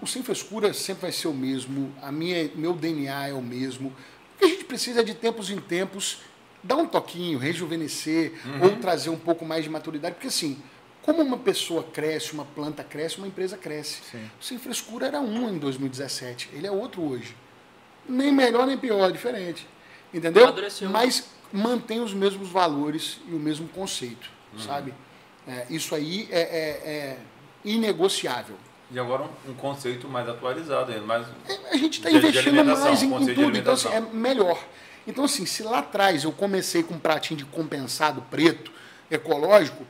O 0.01 0.07
sem 0.07 0.21
frescura 0.21 0.73
sempre 0.73 1.03
vai 1.03 1.11
ser 1.11 1.27
o 1.27 1.33
mesmo, 1.33 1.93
a 2.01 2.11
minha, 2.11 2.49
meu 2.55 2.73
DNA 2.73 3.29
é 3.29 3.33
o 3.33 3.41
mesmo. 3.41 3.93
Porque 4.31 4.45
a 4.45 4.47
gente 4.49 4.65
precisa 4.65 5.03
de 5.03 5.13
tempos 5.13 5.49
em 5.49 5.59
tempos 5.59 6.19
dar 6.63 6.75
um 6.75 6.85
toquinho, 6.85 7.39
rejuvenescer 7.39 8.33
ou 8.61 8.75
trazer 8.77 9.09
um 9.09 9.17
pouco 9.17 9.45
mais 9.45 9.63
de 9.63 9.69
maturidade, 9.69 10.15
porque 10.15 10.27
assim, 10.27 10.61
como 11.01 11.21
uma 11.21 11.37
pessoa 11.37 11.83
cresce, 11.83 12.33
uma 12.33 12.45
planta 12.45 12.83
cresce, 12.83 13.17
uma 13.17 13.27
empresa 13.27 13.57
cresce. 13.57 14.01
Sim. 14.11 14.29
O 14.39 14.43
Sem 14.43 14.59
Frescura 14.59 15.07
era 15.07 15.19
um 15.19 15.49
em 15.49 15.57
2017, 15.57 16.49
ele 16.53 16.67
é 16.67 16.71
outro 16.71 17.01
hoje. 17.01 17.35
Nem 18.07 18.31
melhor 18.31 18.67
nem 18.67 18.77
pior, 18.77 19.09
é 19.09 19.11
diferente. 19.11 19.67
Entendeu? 20.13 20.43
Amadureceu. 20.43 20.89
Mas 20.89 21.29
mantém 21.51 21.99
os 22.01 22.13
mesmos 22.13 22.49
valores 22.49 23.19
e 23.27 23.33
o 23.33 23.39
mesmo 23.39 23.67
conceito, 23.69 24.29
sabe? 24.57 24.93
É, 25.47 25.65
isso 25.69 25.93
aí 25.95 26.27
é, 26.31 26.39
é- 26.41 26.89
é 26.89 27.17
inegociável. 27.63 28.55
E 28.91 28.99
agora 28.99 29.23
um, 29.23 29.51
um 29.51 29.53
conceito 29.53 30.07
mais 30.07 30.27
atualizado, 30.27 30.91
ainda 30.91 31.05
mais 31.05 31.25
É, 31.47 31.73
A 31.73 31.77
gente 31.77 31.99
está 31.99 32.09
investindo 32.11 32.63
mais 32.65 33.01
em, 33.03 33.05
em 33.07 33.33
tudo, 33.33 33.57
então 33.57 33.73
assim, 33.73 33.87
é 33.89 34.01
melhor. 34.01 34.61
Então, 35.07 35.23
assim, 35.23 35.45
se 35.45 35.63
lá 35.63 35.79
atrás 35.79 36.23
eu 36.25 36.31
comecei 36.31 36.83
com 36.83 36.93
um 36.95 36.99
pratinho 36.99 37.37
de 37.39 37.45
compensado 37.45 38.21
preto, 38.29 38.71
ecológico, 39.09 39.83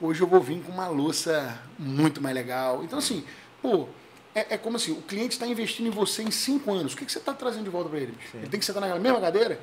hoje 0.00 0.20
eu 0.22 0.26
vou 0.26 0.40
vir 0.40 0.62
com 0.62 0.72
uma 0.72 0.88
louça 0.88 1.60
muito 1.78 2.22
mais 2.22 2.34
legal. 2.34 2.82
Então, 2.82 2.98
assim, 2.98 3.24
pô, 3.60 3.86
é, 4.34 4.54
é 4.54 4.58
como 4.58 4.76
assim, 4.76 4.92
o 4.92 5.02
cliente 5.02 5.32
está 5.34 5.46
investindo 5.46 5.86
em 5.86 5.90
você 5.90 6.22
em 6.22 6.30
cinco 6.30 6.72
anos. 6.72 6.94
O 6.94 6.96
que, 6.96 7.04
que 7.04 7.12
você 7.12 7.18
está 7.18 7.34
trazendo 7.34 7.64
de 7.64 7.70
volta 7.70 7.90
para 7.90 7.98
ele? 7.98 8.12
bicho? 8.12 8.36
Ele 8.36 8.48
tem 8.48 8.58
que 8.60 8.64
sentar 8.66 8.80
naquela 8.80 9.00
mesma 9.00 9.20
cadeira, 9.20 9.60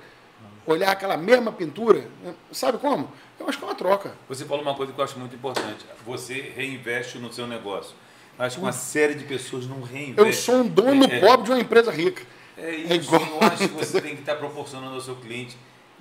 olhar 0.66 0.92
aquela 0.92 1.18
mesma 1.18 1.52
pintura, 1.52 2.08
sabe 2.52 2.78
como? 2.78 3.12
Eu 3.40 3.48
acho 3.50 3.58
que 3.58 3.64
é 3.64 3.68
uma 3.68 3.76
troca. 3.76 4.16
Você 4.30 4.46
falou 4.46 4.64
uma 4.64 4.76
coisa 4.76 4.94
que 4.94 5.00
eu 5.00 5.04
acho 5.04 5.20
muito 5.20 5.36
importante. 5.36 5.86
Você 6.06 6.52
reinveste 6.56 7.18
no 7.18 7.32
seu 7.34 7.46
negócio. 7.48 7.94
Acho 8.40 8.56
que 8.58 8.62
uma 8.64 8.72
série 8.72 9.14
de 9.16 9.26
pessoas 9.26 9.68
não 9.68 9.82
reinvestem. 9.82 10.26
Eu 10.26 10.34
sou 10.34 10.56
um 10.56 10.68
dono 10.68 11.06
É, 11.06 11.18
é, 11.18 11.20
pobre 11.20 11.46
de 11.46 11.52
uma 11.52 11.60
empresa 11.60 11.92
rica. 11.92 12.24
É 12.58 12.70
É 12.70 12.76
isso. 12.96 13.14
igual- 13.14 13.22
Eu 13.42 13.48
acho 13.48 13.58
que 13.70 13.74
você 13.76 14.00
tem 14.02 14.16
que 14.16 14.22
estar 14.22 14.36
proporcionando 14.36 14.94
ao 14.96 15.02
seu 15.02 15.16
cliente 15.16 15.58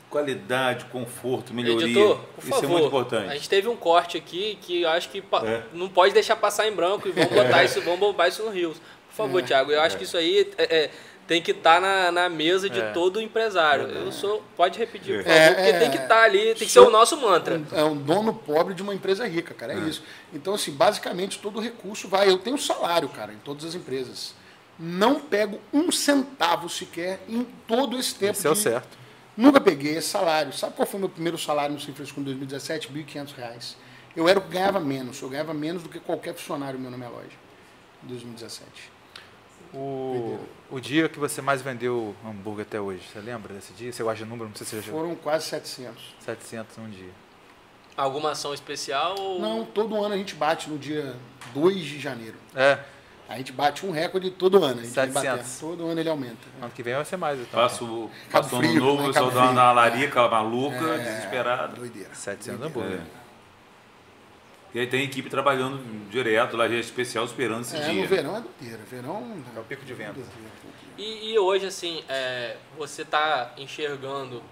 qualidade, 0.08 0.84
conforto, 0.86 1.54
melhoria. 1.54 1.86
Editor, 1.86 2.16
por 2.36 2.42
isso 2.44 2.50
favor, 2.50 2.64
é 2.64 2.68
muito 2.68 2.86
importante. 2.86 3.30
a 3.30 3.34
gente 3.34 3.48
teve 3.48 3.68
um 3.68 3.76
corte 3.76 4.16
aqui 4.18 4.58
que 4.60 4.82
eu 4.82 4.88
acho 4.90 5.08
que 5.08 5.22
É. 5.44 5.62
não 5.72 5.88
pode 5.88 6.12
deixar 6.12 6.36
passar 6.36 6.68
em 6.68 6.72
branco 6.72 7.08
e 7.08 7.12
vamos 7.12 7.30
botar 7.32 7.64
isso, 7.64 7.80
vamos 7.80 7.98
botar 7.98 8.28
isso 8.28 8.42
no 8.42 8.50
Rios. 8.50 8.76
Por 9.08 9.14
favor, 9.16 9.40
É. 9.40 9.42
Thiago, 9.42 9.72
eu 9.72 9.80
acho 9.80 9.96
que 9.96 10.04
isso 10.04 10.16
aí 10.16 10.46
é- 10.58 10.76
é, 10.84 10.90
tem 11.26 11.40
que 11.40 11.52
estar 11.52 11.80
na, 11.80 12.10
na 12.12 12.28
mesa 12.28 12.68
de 12.68 12.80
É. 12.80 12.90
todo 12.92 13.20
empresário. 13.20 13.86
Eu 13.88 14.10
sou, 14.12 14.42
pode 14.56 14.78
repetir, 14.78 15.18
por 15.18 15.24
favor, 15.24 15.36
É, 15.38 15.54
porque 15.54 15.68
é. 15.70 15.78
tem 15.78 15.90
que 15.90 15.96
estar 15.98 16.22
ali, 16.24 16.38
tem 16.54 16.66
que 16.66 16.68
ser 16.68 16.80
o 16.80 16.90
nosso 16.90 17.16
mantra. 17.20 17.58
Um- 17.58 17.66
é 17.76 17.84
um 17.84 17.96
dono 17.96 18.34
pobre 18.34 18.74
de 18.74 18.82
uma 18.82 18.94
empresa 18.94 19.26
rica, 19.26 19.54
cara. 19.54 19.72
É, 19.72 19.78
isso. 19.78 20.02
Então, 20.32 20.54
assim, 20.54 20.72
basicamente 20.72 21.38
todo 21.38 21.58
o 21.58 21.62
recurso 21.62 22.08
vai. 22.08 22.28
Eu 22.28 22.38
tenho 22.38 22.58
salário, 22.58 23.08
cara, 23.08 23.32
em 23.32 23.38
todas 23.38 23.64
as 23.64 23.74
empresas. 23.74 24.34
Não 24.78 25.20
pego 25.20 25.60
um 25.72 25.92
centavo 25.92 26.68
sequer 26.68 27.20
em 27.28 27.44
todo 27.66 27.98
esse 27.98 28.14
tempo. 28.14 28.32
Esse 28.32 28.46
é 28.46 28.50
o 28.50 28.54
certo. 28.56 28.98
Nunca 29.36 29.60
peguei 29.60 29.96
esse 29.96 30.08
salário. 30.08 30.52
Sabe 30.52 30.74
qual 30.74 30.86
foi 30.86 30.98
o 30.98 31.00
meu 31.00 31.08
primeiro 31.08 31.38
salário 31.38 31.74
no 31.74 31.80
Sem 31.80 31.94
Fresco 31.94 32.20
em 32.20 32.22
2017? 32.24 32.88
1.500 32.92 33.34
reais. 33.34 33.76
Eu 34.14 34.28
era 34.28 34.38
o 34.38 34.42
que 34.42 34.48
ganhava 34.48 34.78
menos. 34.80 35.22
Eu 35.22 35.28
ganhava 35.30 35.54
menos 35.54 35.82
do 35.82 35.88
que 35.88 35.98
qualquer 36.00 36.34
funcionário 36.34 36.78
meu 36.78 36.90
na 36.90 36.98
minha 36.98 37.08
loja. 37.08 37.30
Em 38.04 38.08
2017. 38.08 38.91
O, 39.74 40.38
o 40.70 40.80
dia 40.80 41.08
que 41.08 41.18
você 41.18 41.40
mais 41.40 41.62
vendeu 41.62 42.14
hambúrguer 42.26 42.66
até 42.66 42.80
hoje, 42.80 43.02
você 43.10 43.20
lembra 43.20 43.54
desse 43.54 43.72
dia? 43.72 43.92
Você 43.92 44.02
gosta 44.02 44.22
de 44.24 44.28
número? 44.30 44.48
Não 44.48 44.56
sei 44.56 44.66
se 44.66 44.76
você 44.76 44.82
já 44.82 44.92
Foram 44.92 45.14
quase 45.14 45.46
700. 45.46 46.14
700 46.20 46.78
um 46.78 46.88
dia. 46.90 47.10
Alguma 47.96 48.32
ação 48.32 48.52
especial? 48.54 49.14
ou- 49.18 49.40
Não, 49.40 49.64
todo 49.64 49.96
ano 50.02 50.14
a 50.14 50.18
gente 50.18 50.34
bate 50.34 50.68
no 50.68 50.78
dia 50.78 51.14
2 51.54 51.78
de 51.84 51.98
janeiro. 52.00 52.36
É, 52.54 52.78
A 53.28 53.38
gente 53.38 53.50
bate 53.52 53.86
um 53.86 53.90
recorde 53.90 54.30
todo 54.30 54.62
ano. 54.62 54.80
A 54.80 54.82
gente 54.84 54.92
tem 54.94 55.06
que 55.06 55.12
bater. 55.12 55.30
700. 55.30 55.58
Todo 55.60 55.86
ano 55.86 55.98
ele 56.00 56.08
aumenta. 56.08 56.36
ano 56.60 56.70
que 56.70 56.82
vem 56.82 56.94
vai 56.94 57.04
ser 57.04 57.16
mais. 57.16 57.38
Então. 57.40 57.58
Passa 57.60 57.82
o 57.82 58.10
Cabo 58.30 58.44
passou 58.44 58.58
Frio, 58.58 58.74
no 58.74 58.80
novo, 58.80 58.96
né? 59.02 59.08
o 59.08 59.12
pessoal 59.12 59.30
Cabo 59.30 59.40
dá 59.54 59.62
uma 59.62 59.72
larica 59.72 60.28
maluca, 60.28 60.84
É, 60.84 60.98
desesperada. 60.98 61.76
Doideira. 61.76 62.10
700 62.14 62.58
Doideira. 62.60 62.66
hambúrguer. 62.88 63.21
E 64.74 64.80
aí 64.80 64.86
tem 64.86 65.02
equipe 65.04 65.28
trabalhando 65.28 65.82
direto, 66.08 66.56
lá 66.56 66.66
especial, 66.66 67.24
esperando 67.26 67.60
esse 67.62 67.76
É, 67.76 67.80
dia. 67.90 68.02
no 68.02 68.08
verão 68.08 68.36
é 68.36 68.40
doideira. 68.40 68.82
Verão. 68.90 69.42
É 69.54 69.60
o 69.60 69.64
pico 69.64 69.84
de 69.84 69.92
venda. 69.92 70.18
E, 70.96 71.32
e 71.32 71.38
hoje, 71.38 71.66
assim, 71.66 72.02
é, 72.08 72.56
você 72.78 73.02
está 73.02 73.52
enxergando, 73.58 74.42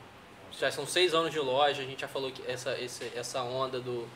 já 0.58 0.70
são 0.70 0.86
seis 0.86 1.14
anos 1.14 1.30
de 1.32 1.38
loja, 1.38 1.82
a 1.82 1.86
gente 1.86 2.00
já 2.00 2.08
falou 2.08 2.30
que 2.30 2.42
essa, 2.46 2.78
esse- 2.78 3.10
essa 3.16 3.42
onda 3.42 3.80
do, 3.80 4.06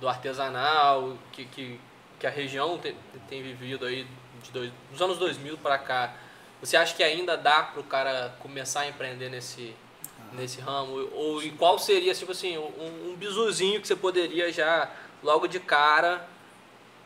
do 0.00 0.08
artesanal, 0.08 1.16
que, 1.32 1.44
que, 1.44 1.80
que 2.18 2.26
a 2.26 2.30
região 2.30 2.76
tem, 2.78 2.96
tem 3.28 3.40
vivido 3.42 3.86
aí 3.86 4.04
de 4.42 4.50
dois, 4.50 4.72
dos 4.90 5.00
anos 5.00 5.16
2000 5.18 5.58
para 5.58 5.78
cá. 5.78 6.14
Você 6.60 6.76
acha 6.76 6.94
que 6.94 7.04
ainda 7.04 7.36
dá 7.36 7.62
para 7.62 7.80
o 7.80 7.84
cara 7.84 8.34
começar 8.40 8.80
a 8.80 8.88
empreender 8.88 9.28
nesse, 9.28 9.74
nesse 10.32 10.60
ramo? 10.60 11.08
Ou 11.12 11.42
e 11.42 11.50
qual 11.52 11.78
seria, 11.78 12.14
tipo 12.14 12.32
assim, 12.32 12.56
um, 12.58 13.10
um 13.10 13.16
bisuzinho 13.16 13.80
que 13.80 13.86
você 13.86 13.94
poderia 13.96 14.50
já, 14.52 14.90
logo 15.22 15.46
de 15.46 15.58
cara, 15.60 16.26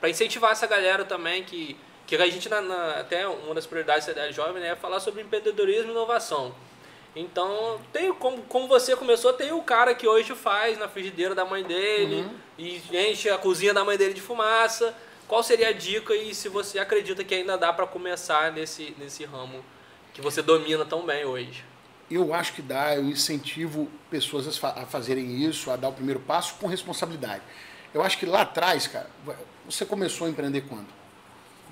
para 0.01 0.09
incentivar 0.09 0.53
essa 0.53 0.67
galera 0.67 1.05
também 1.05 1.45
que 1.45 1.77
que 2.07 2.17
a 2.17 2.29
gente 2.29 2.49
na, 2.49 2.61
na- 2.61 2.95
até 3.01 3.25
uma 3.29 3.55
das 3.55 3.67
prioridades 3.67 4.13
da 4.13 4.33
Jovem 4.33 4.61
né, 4.61 4.71
é 4.71 4.75
falar 4.77 4.99
sobre 4.99 5.23
empreendedorismo 5.23 5.91
e 5.91 5.93
inovação. 5.93 6.53
Então, 7.15 7.81
tem 7.93 8.13
como, 8.15 8.43
como 8.43 8.67
você 8.67 8.97
começou, 8.97 9.33
tem 9.33 9.53
o 9.53 9.63
cara 9.63 9.95
que 9.95 10.09
hoje 10.09 10.35
faz 10.35 10.77
na 10.77 10.89
frigideira 10.89 11.37
da 11.37 11.45
mãe 11.45 11.63
dele 11.63 12.29
e 12.59 12.83
enche 12.93 13.31
a 13.31 13.39
cozinha 13.39 13.73
da 13.73 13.85
mãe 13.85 13.97
dele 13.97 14.13
de 14.13 14.21
fumaça. 14.21 14.93
Qual 15.29 15.41
seria 15.45 15.69
a 15.69 15.73
dica 15.73 16.13
e 16.13 16.35
se 16.35 16.49
você 16.49 16.81
acredita 16.81 17.23
que 17.23 17.33
ainda 17.33 17.57
dá 17.57 17.73
para 17.73 17.87
começar 17.87 18.51
nesse, 18.51 18.93
nesse 18.99 19.25
ramo 19.25 19.65
que 20.13 20.21
você 20.21 20.43
domina 20.43 20.85
tão 20.85 21.07
bem 21.07 21.25
hoje? 21.25 21.65
Eu 22.11 22.35
acho 22.35 22.55
que 22.55 22.63
dá, 22.63 22.97
eu 22.97 23.05
incentivo 23.05 23.89
pessoas 24.11 24.49
a 24.65 24.85
fazerem 24.85 25.45
isso, 25.45 25.71
a 25.71 25.77
dar 25.77 25.91
o 25.91 25.93
primeiro 25.93 26.19
passo 26.19 26.55
com 26.61 26.67
responsabilidade. 26.67 27.43
Eu 27.93 28.03
acho 28.03 28.19
que 28.19 28.27
lá 28.27 28.43
atrás, 28.43 28.87
cara, 28.87 29.07
você 29.69 29.85
começou 29.85 30.27
a 30.27 30.31
empreender 30.31 30.63
quando? 30.63 30.87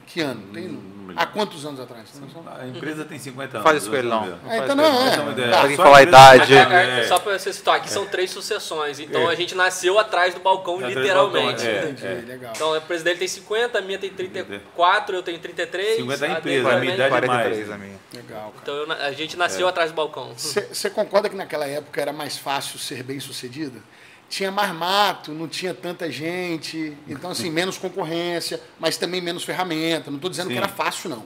Que 0.06 0.20
ano? 0.22 0.40
Tem, 0.54 0.66
Hum, 0.68 1.12
há 1.14 1.26
quantos 1.26 1.66
anos 1.66 1.78
atrás? 1.80 2.10
Tem 2.10 2.22
noção? 2.22 2.42
A 2.58 2.66
empresa 2.66 3.04
tem 3.04 3.18
50 3.18 3.58
anos. 3.58 3.62
Faz 3.62 3.82
isso 3.82 3.90
com 3.90 3.96
ele, 3.96 4.08
não. 4.08 4.24
É, 4.48 4.58
então 4.58 4.74
não, 4.74 4.84
é. 4.84 5.08
É. 5.14 5.50
Tá. 5.50 5.60
Tem 5.62 5.70
que 5.70 5.76
falar 5.76 5.98
a 5.98 6.02
empresa- 6.02 6.08
idade. 6.46 6.54
É, 6.56 7.00
é. 7.00 7.04
Só 7.06 7.18
para 7.18 7.38
você 7.38 7.52
citar, 7.52 7.76
aqui 7.76 7.90
são 7.90 8.06
três 8.06 8.30
sucessões. 8.30 8.98
Então 8.98 9.28
É. 9.28 9.32
a 9.32 9.34
gente 9.34 9.54
nasceu 9.54 9.98
atrás 9.98 10.32
do 10.32 10.40
balcão, 10.40 10.78
do 10.78 10.86
literalmente. 10.86 11.62
balcão, 11.62 11.68
é. 11.68 11.90
Entendi, 11.90 12.26
legal. 12.26 12.52
Então, 12.56 12.74
o 12.76 12.80
presidente 12.80 13.18
tem 13.18 13.28
50, 13.28 13.78
a 13.78 13.82
minha 13.82 13.98
tem 13.98 14.08
34, 14.08 15.14
eu 15.16 15.22
tenho 15.22 15.38
33. 15.38 15.96
50 15.96 16.26
é 16.26 16.28
a 16.34 16.38
empresa, 16.38 16.64
dele 16.64 16.76
a 16.76 16.80
minha 16.80 16.94
idade 16.94 17.06
é 17.06 17.08
43 17.10 17.68
mais. 17.68 17.70
a 17.70 17.84
minha. 17.84 17.98
Legal, 18.14 18.40
cara. 18.40 18.54
Então 18.62 18.74
eu 18.74 18.92
a 18.92 19.12
gente 19.12 19.36
nasceu 19.36 19.66
É. 19.66 19.70
atrás 19.70 19.90
do 19.90 19.94
balcão. 19.94 20.32
Você 20.34 20.88
concorda 20.88 21.28
que 21.28 21.36
naquela 21.36 21.66
época 21.66 22.00
era 22.00 22.14
mais 22.14 22.38
fácil 22.38 22.78
ser 22.78 23.02
bem 23.02 23.20
sucedido? 23.20 23.82
Tinha 24.28 24.50
mais 24.50 24.74
mato, 24.74 25.32
não 25.32 25.48
tinha 25.48 25.72
tanta 25.72 26.10
gente, 26.10 26.94
então 27.08 27.30
assim, 27.30 27.50
menos 27.50 27.78
concorrência, 27.78 28.60
mas 28.78 28.98
também 28.98 29.20
menos 29.22 29.42
ferramenta. 29.42 30.10
Não 30.10 30.16
estou 30.16 30.30
dizendo 30.30 30.48
Sim. 30.48 30.52
que 30.52 30.58
era 30.58 30.68
fácil, 30.68 31.08
não. 31.08 31.24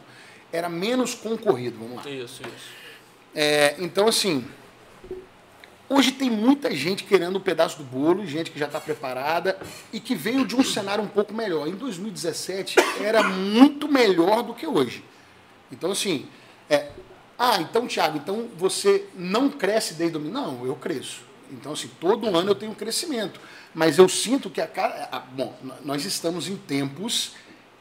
Era 0.52 0.68
menos 0.68 1.14
concorrido, 1.14 1.78
vamos 1.78 1.96
lá. 1.96 2.10
Isso, 2.10 2.42
isso. 2.42 2.82
É, 3.34 3.74
então, 3.78 4.06
assim, 4.06 4.44
hoje 5.88 6.12
tem 6.12 6.30
muita 6.30 6.74
gente 6.74 7.04
querendo 7.04 7.36
um 7.36 7.40
pedaço 7.40 7.78
do 7.78 7.84
bolo, 7.84 8.24
gente 8.26 8.50
que 8.50 8.58
já 8.58 8.66
está 8.66 8.80
preparada 8.80 9.58
e 9.92 9.98
que 9.98 10.14
veio 10.14 10.46
de 10.46 10.54
um 10.54 10.62
cenário 10.62 11.02
um 11.02 11.08
pouco 11.08 11.34
melhor. 11.34 11.66
Em 11.66 11.74
2017 11.74 12.76
era 13.00 13.22
muito 13.22 13.88
melhor 13.88 14.42
do 14.42 14.54
que 14.54 14.66
hoje. 14.66 15.04
Então, 15.72 15.90
assim, 15.90 16.28
é, 16.68 16.90
ah, 17.38 17.60
então, 17.60 17.86
Thiago, 17.86 18.18
então 18.18 18.48
você 18.56 19.06
não 19.14 19.48
cresce 19.48 19.94
desde 19.94 20.16
o 20.16 20.20
Não, 20.20 20.64
eu 20.64 20.76
cresço. 20.76 21.31
Então, 21.52 21.72
assim, 21.72 21.88
todo 22.00 22.26
ano 22.36 22.50
eu 22.50 22.54
tenho 22.54 22.72
um 22.72 22.74
crescimento. 22.74 23.40
Mas 23.74 23.98
eu 23.98 24.08
sinto 24.08 24.48
que 24.50 24.60
a 24.60 24.66
cara. 24.66 25.08
a- 25.12 25.20
Bom, 25.20 25.54
nós 25.84 26.04
estamos 26.04 26.48
em 26.48 26.56
tempos 26.56 27.34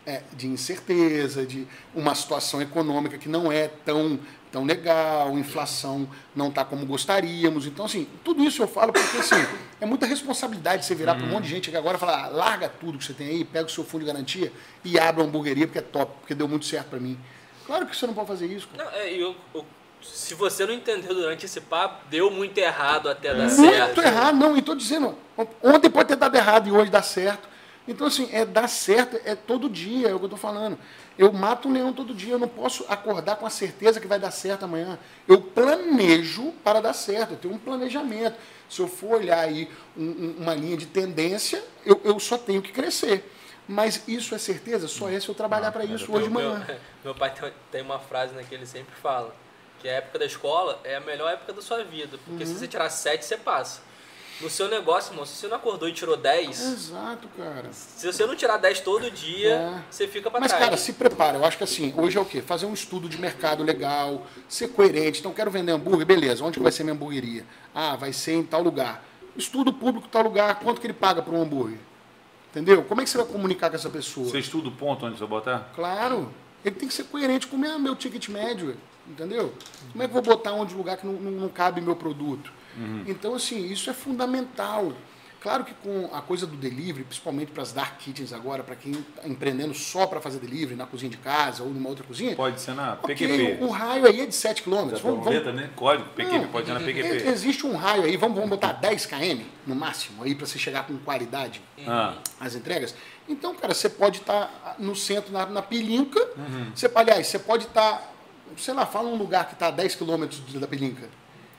é, 0.06 0.24
de 0.34 0.48
incerteza, 0.48 1.46
de 1.46 1.68
uma 1.94 2.16
situação 2.16 2.62
econômica 2.62 3.18
que 3.20 3.30
não 3.30 3.52
é 3.52 3.68
tão, 3.68 4.20
tão 4.52 4.66
legal, 4.66 5.38
inflação 5.38 6.10
não 6.36 6.50
está 6.50 6.66
como 6.66 6.86
gostaríamos. 6.88 7.66
Então, 7.68 7.86
assim, 7.86 8.08
tudo 8.24 8.44
isso 8.44 8.62
eu 8.64 8.68
falo 8.68 8.92
porque 8.92 9.18
assim, 9.18 9.36
é 9.80 9.86
muita 9.86 10.06
responsabilidade 10.08 10.86
você 10.86 10.96
virar 10.96 11.16
para 11.16 11.26
um 11.26 11.30
monte 11.30 11.44
de 11.46 11.50
gente 11.52 11.70
que 11.70 11.78
agora 11.78 11.98
fala, 12.00 12.24
ah, 12.26 12.28
larga 12.30 12.68
tudo 12.68 12.98
que 12.98 13.06
você 13.06 13.14
tem 13.14 13.28
aí, 13.28 13.46
pega 13.46 13.68
o 13.68 13.70
seu 13.70 13.84
fundo 13.84 14.02
de 14.04 14.08
garantia 14.08 14.52
e 14.84 14.98
abre 15.00 15.22
uma 15.22 15.28
hamburgueria 15.30 15.68
porque 15.68 15.80
é 15.80 15.84
top, 15.84 16.12
porque 16.20 16.34
deu 16.34 16.48
muito 16.48 16.66
certo 16.66 16.88
para 16.90 17.00
mim. 17.00 17.18
Claro 17.68 17.86
que 17.86 17.96
você 17.96 18.08
não 18.08 18.14
pode 18.16 18.28
fazer 18.28 18.48
isso. 18.48 18.68
Não, 18.76 18.90
é, 18.90 19.14
eu, 19.14 19.36
eu- 19.54 19.66
se 20.04 20.34
você 20.36 20.66
não 20.66 20.74
entendeu 20.74 21.14
durante 21.14 21.46
esse 21.46 21.62
papo, 21.62 22.06
deu 22.10 22.30
muito 22.32 22.58
errado 22.58 23.10
até 23.10 23.34
dar 23.34 23.50
Muito 23.50 23.56
certo. 23.72 24.02
errado, 24.02 24.36
não, 24.36 24.56
e 24.56 24.60
estou 24.60 24.76
dizendo, 24.76 25.18
ontem 25.64 25.90
pode 25.90 26.10
ter 26.10 26.16
dado 26.16 26.36
errado 26.36 26.68
e 26.68 26.72
hoje 26.72 26.90
dá 26.92 27.02
certo. 27.02 27.50
Então, 27.88 28.06
assim, 28.08 28.30
é 28.32 28.46
dar 28.46 28.68
certo, 28.68 29.20
é 29.26 29.34
todo 29.36 29.68
dia, 29.70 30.10
é 30.10 30.14
o 30.14 30.18
que 30.20 30.26
eu 30.26 30.28
estou 30.28 30.38
falando. 30.38 30.78
Eu 31.18 31.34
mato 31.34 31.68
um 31.68 31.74
leão 31.74 31.92
todo 31.92 32.14
dia, 32.14 32.34
eu 32.34 32.40
não 32.40 32.48
posso 32.48 32.86
acordar 32.88 33.36
com 33.38 33.46
a 33.46 33.50
certeza 33.50 34.00
que 34.00 34.08
vai 34.08 34.20
dar 34.20 34.32
certo 34.32 34.64
amanhã. 34.64 35.00
Eu 35.28 35.42
planejo 35.42 36.54
para 36.64 36.80
dar 36.80 36.94
certo, 36.94 37.32
eu 37.32 37.38
tenho 37.38 37.54
um 37.56 37.58
planejamento. 37.58 38.36
Se 38.70 38.80
eu 38.82 38.88
for 38.88 39.16
olhar 39.20 39.40
aí 39.40 39.70
um- 39.98 40.04
um- 40.04 40.36
uma 40.40 40.54
linha 40.54 40.78
de 40.78 40.86
tendência, 40.86 41.62
eu, 41.86 42.00
eu 42.04 42.20
só 42.20 42.38
tenho 42.38 42.62
que 42.62 42.72
crescer. 42.72 43.30
Mas 43.68 44.04
isso 44.08 44.34
é 44.36 44.38
certeza? 44.38 44.88
Só 44.88 45.10
é 45.10 45.20
se 45.20 45.28
eu 45.30 45.36
trabalhar 45.36 45.72
para 45.72 45.84
isso 45.84 46.12
hoje 46.12 46.26
de 46.26 46.30
Meu, 46.30 46.50
manhã. 46.50 46.66
meu 47.04 47.16
pai 47.16 47.34
tem, 47.34 47.52
tem 47.72 47.82
uma 47.82 48.00
frase 48.00 48.34
né, 48.34 48.44
que 48.48 48.54
ele 48.54 48.66
sempre 48.66 48.94
fala, 49.02 49.34
que 49.82 49.88
é 49.88 49.94
a 49.94 49.98
época 49.98 50.20
da 50.20 50.26
escola, 50.26 50.80
é 50.84 50.96
a 50.96 51.00
melhor 51.02 51.32
época 51.32 51.54
da 51.54 51.62
sua 51.62 51.84
vida. 51.84 52.18
Porque 52.26 52.44
Uhum. 52.44 52.50
se 52.50 52.60
você 52.60 52.68
tirar 52.68 52.90
7, 52.90 53.26
você 53.26 53.38
passa. 53.38 53.82
No 54.40 54.50
seu 54.50 54.68
negócio, 54.68 55.12
irmão, 55.12 55.24
se 55.24 55.36
você 55.36 55.48
não 55.48 55.58
acordou 55.58 55.88
e 55.88 55.94
tirou 55.94 56.18
10, 56.18 56.60
Exato, 56.60 57.28
cara. 57.38 57.70
se 57.72 58.08
você 58.12 58.26
não 58.26 58.36
tirar 58.36 58.58
10 58.58 58.80
todo 58.80 59.10
dia, 59.12 59.50
É. 59.54 59.84
você 59.90 60.08
fica 60.08 60.32
pra 60.32 60.40
Mas, 60.40 60.52
trás. 60.52 60.64
cara, 60.66 60.78
se 60.78 60.94
prepara. 60.94 61.38
Eu 61.38 61.46
acho 61.46 61.58
que 61.60 61.64
assim, 61.64 61.94
hoje 61.96 62.18
é 62.18 62.22
o 62.22 62.26
quê? 62.26 62.42
Fazer 62.42 62.66
um 62.66 62.74
estudo 62.74 63.08
de 63.08 63.20
mercado 63.22 63.64
legal, 63.64 64.26
ser 64.50 64.70
coerente. 64.70 65.20
Então, 65.20 65.32
quero 65.32 65.52
vender 65.52 65.72
hambúrguer, 65.72 66.08
beleza. 66.08 66.44
Onde 66.44 66.58
que 66.58 66.64
vai 66.64 66.72
ser 66.72 66.84
minha 66.84 66.96
hamburgueria? 66.96 67.46
Ah, 67.74 67.96
vai 67.96 68.12
ser 68.14 68.34
em 68.34 68.44
tal 68.44 68.64
lugar. 68.64 69.04
Estudo 69.38 69.72
público 69.72 70.08
tal 70.08 70.24
lugar, 70.24 70.56
quanto 70.60 70.82
que 70.82 70.88
ele 70.88 70.94
paga 70.94 71.22
por 71.22 71.34
um 71.36 71.42
hambúrguer? 71.44 71.78
Entendeu? 72.50 72.84
Como 72.84 73.00
é 73.00 73.04
que 73.04 73.10
você 73.12 73.18
vai 73.18 73.28
comunicar 73.28 73.70
com 73.70 73.76
essa 73.76 73.90
pessoa? 73.92 74.28
Você 74.28 74.40
estuda 74.40 74.70
o 74.70 74.72
ponto 74.72 75.06
onde 75.06 75.18
você 75.20 75.26
botar? 75.26 75.70
Claro. 75.76 76.34
Ele 76.66 76.76
tem 76.76 76.88
que 76.88 76.94
ser 76.94 77.04
coerente 77.06 77.46
com 77.48 77.56
o 77.56 77.60
meu, 77.60 77.78
meu 77.80 77.96
ticket 77.96 78.28
médio, 78.28 78.76
entendeu? 79.12 79.54
Como 79.92 80.04
é 80.04 80.08
que 80.08 80.18
eu 80.18 80.22
vou 80.22 80.36
botar 80.36 80.54
onde 80.54 80.74
lugar 80.74 80.98
que 80.98 81.06
não, 81.06 81.14
não, 81.14 81.32
não 81.32 81.50
cabe 81.50 81.82
meu 81.82 81.96
produto? 81.96 82.52
Então, 83.06 83.36
assim, 83.36 83.66
isso 83.70 83.90
é 83.90 83.94
fundamental. 83.94 84.94
Claro 85.42 85.66
que 85.66 85.74
com 85.74 86.08
a 86.14 86.22
coisa 86.22 86.46
do 86.46 86.56
delivery, 86.56 87.04
principalmente 87.04 87.52
para 87.52 87.64
as 87.64 87.72
dark 87.74 87.98
kitchens 87.98 88.32
agora, 88.32 88.62
para 88.64 88.76
quem 88.76 88.92
está 88.92 89.28
empreendendo 89.28 89.74
só 89.74 90.06
para 90.06 90.22
fazer 90.22 90.38
delivery 90.38 90.76
na 90.76 90.86
cozinha 90.86 91.10
de 91.10 91.18
casa 91.18 91.64
ou 91.64 91.70
numa 91.72 91.90
outra 91.90 92.04
cozinha, 92.06 92.36
Pode 92.36 92.62
ser 92.62 92.76
na 92.76 92.94
ok, 93.02 93.16
PQP. 93.16 93.58
o, 93.60 93.68
o 93.68 93.72
raio 93.72 94.06
aí 94.06 94.22
é 94.22 94.26
de 94.28 94.36
7 94.36 94.62
km. 94.62 94.70
Vamos, 94.76 95.02
vamos 95.02 95.26
vamos, 95.26 95.44
também? 95.44 95.68
Código, 95.76 96.08
PQP, 96.10 96.38
Não, 96.38 96.48
pode 96.50 96.68
ser 96.68 96.74
na 96.74 96.80
PQP. 96.80 97.28
Existe 97.28 97.66
um 97.66 97.76
raio 97.76 98.04
aí, 98.04 98.16
vamos, 98.18 98.36
vamos 98.36 98.52
botar 98.52 98.74
10 98.74 99.06
km 99.08 99.42
no 99.66 99.76
máximo 99.76 100.24
aí 100.24 100.36
para 100.36 100.46
você 100.46 100.60
chegar 100.60 100.86
com 100.86 100.96
qualidade 101.00 101.60
Ah, 101.88 102.14
as 102.40 102.54
entregas. 102.54 102.94
Então, 103.28 103.56
cara, 103.56 103.74
você 103.74 103.90
pode 103.90 104.20
estar 104.20 104.76
no 104.78 104.96
centro, 104.96 105.34
na, 105.34 105.48
na 105.48 105.62
Pilinca. 105.64 106.20
Uhum. 106.38 106.72
Você, 106.76 106.90
aliás, 106.94 107.26
você 107.26 107.40
pode 107.40 107.66
estar, 107.66 108.11
sei 108.58 108.74
lá, 108.74 108.86
fala 108.86 109.08
um 109.10 109.16
lugar 109.16 109.48
que 109.48 109.54
está 109.54 109.68
a 109.68 109.72
10 109.72 109.96
quilômetros 109.96 110.42
da 110.54 110.68
Pilinca. 110.68 111.08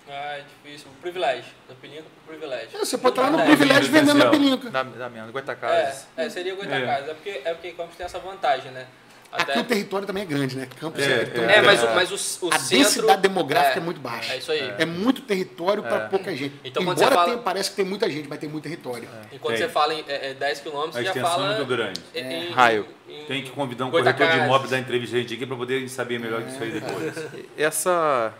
Ah, 0.08 0.36
é 0.38 0.44
difícil. 0.64 0.88
O 0.90 1.00
privilégio. 1.00 1.50
Da 1.68 1.74
pelinca 1.74 2.02
pro 2.02 2.34
privilégio. 2.34 2.76
É, 2.76 2.84
Você 2.84 2.98
pode 2.98 3.12
estar 3.18 3.22
lá 3.22 3.30
no 3.30 3.40
É, 3.40 3.46
privilégio 3.46 3.90
vendendo 3.90 4.18
na. 4.18 4.30
Pilinca. 4.30 4.68
Da, 4.70 4.82
da 4.82 5.08
minha, 5.08 5.24
Goitacazes. 5.26 6.06
É, 6.16 6.26
é, 6.26 6.30
seria 6.30 6.54
Goitacazes. 6.54 7.08
É. 7.08 7.14
porque, 7.14 7.40
é 7.44 7.54
porque 7.54 7.72
Campos 7.72 7.96
tem 7.96 8.04
essa 8.04 8.18
vantagem, 8.18 8.70
né? 8.72 8.86
Aqui 9.32 9.58
o 9.58 9.64
território 9.64 10.06
também 10.06 10.22
é 10.24 10.26
grande, 10.26 10.56
né? 10.56 10.68
Campos 10.78 11.02
É, 11.02 11.06
é, 11.06 11.32
é. 11.52 11.52
É, 11.56 11.62
mas, 11.62 11.82
o, 11.82 11.86
mas 11.94 12.10
o, 12.10 12.46
o 12.46 12.54
a 12.54 12.58
centro... 12.58 12.84
densidade 12.84 13.22
demográfica 13.22 13.78
é, 13.78 13.82
muito 13.82 13.98
baixa. 14.00 14.34
É 14.34 14.36
isso 14.36 14.52
aí. 14.52 14.74
É 14.78 14.84
muito 14.84 15.22
território 15.22 15.82
para 15.82 16.00
pouca 16.08 16.36
gente. 16.36 16.54
Então, 16.62 16.82
Embora 16.82 16.98
fala- 17.10 17.24
tenha- 17.24 17.38
parece 17.38 17.70
que 17.70 17.76
tem 17.76 17.84
muita 17.84 18.10
gente, 18.10 18.28
mas 18.28 18.38
tem 18.38 18.48
muito 18.48 18.64
território. 18.64 19.08
E 19.32 19.38
quando 19.38 19.56
Tem. 19.56 19.66
você 19.66 19.72
fala 19.72 19.94
em 19.94 20.04
é, 20.06 20.30
é 20.30 20.34
10 20.34 20.60
km, 20.60 20.68
A 20.76 20.86
você 20.86 21.02
já 21.02 21.08
extensão 21.10 21.30
fala... 21.30 21.46
é 21.54 21.56
muito 21.56 21.66
grande. 21.68 22.00
em- 22.14 22.20
em- 22.20 22.50
Raio. 22.52 22.86
em- 23.08 23.24
Tem 23.24 23.42
que 23.42 23.50
convidar 23.50 23.86
um 23.86 23.90
corretor 23.90 24.28
de 24.30 24.38
imóveis 24.38 24.70
da 24.70 24.78
entrevista 24.78 25.16
gente 25.16 25.32
aqui 25.34 25.46
para 25.46 25.56
poder 25.56 25.88
saber 25.88 26.20
melhor 26.20 26.42
disso 26.42 26.62
aí 26.62 26.70
depois. 26.70 27.14
Essa. 27.56 28.34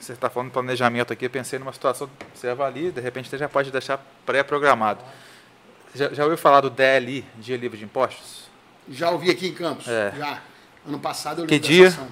Você 0.00 0.14
está 0.14 0.28
falando 0.28 0.48
de 0.48 0.54
planejamento 0.54 1.12
aqui, 1.12 1.26
eu 1.26 1.30
pensei 1.30 1.58
numa 1.60 1.72
situação, 1.72 2.10
você 2.34 2.48
avalia, 2.48 2.90
de 2.90 3.00
repente 3.00 3.28
você 3.28 3.38
já 3.38 3.48
pode 3.48 3.70
deixar 3.70 4.04
pré-programado. 4.26 5.00
Já, 5.94 6.08
já 6.12 6.24
ouviu 6.24 6.36
falar 6.36 6.60
do 6.62 6.70
DLI, 6.70 7.24
Dia 7.36 7.56
Livre 7.56 7.78
de 7.78 7.84
Impostos? 7.84 8.41
Já 8.88 9.10
ouvi 9.10 9.30
aqui 9.30 9.48
em 9.48 9.54
Campos? 9.54 9.86
É. 9.88 10.12
Já. 10.16 10.40
Ano 10.86 10.98
passado 10.98 11.42
eu 11.42 11.46
Que 11.46 11.58
dia? 11.58 11.84
dessa 11.84 12.00
ação. 12.02 12.08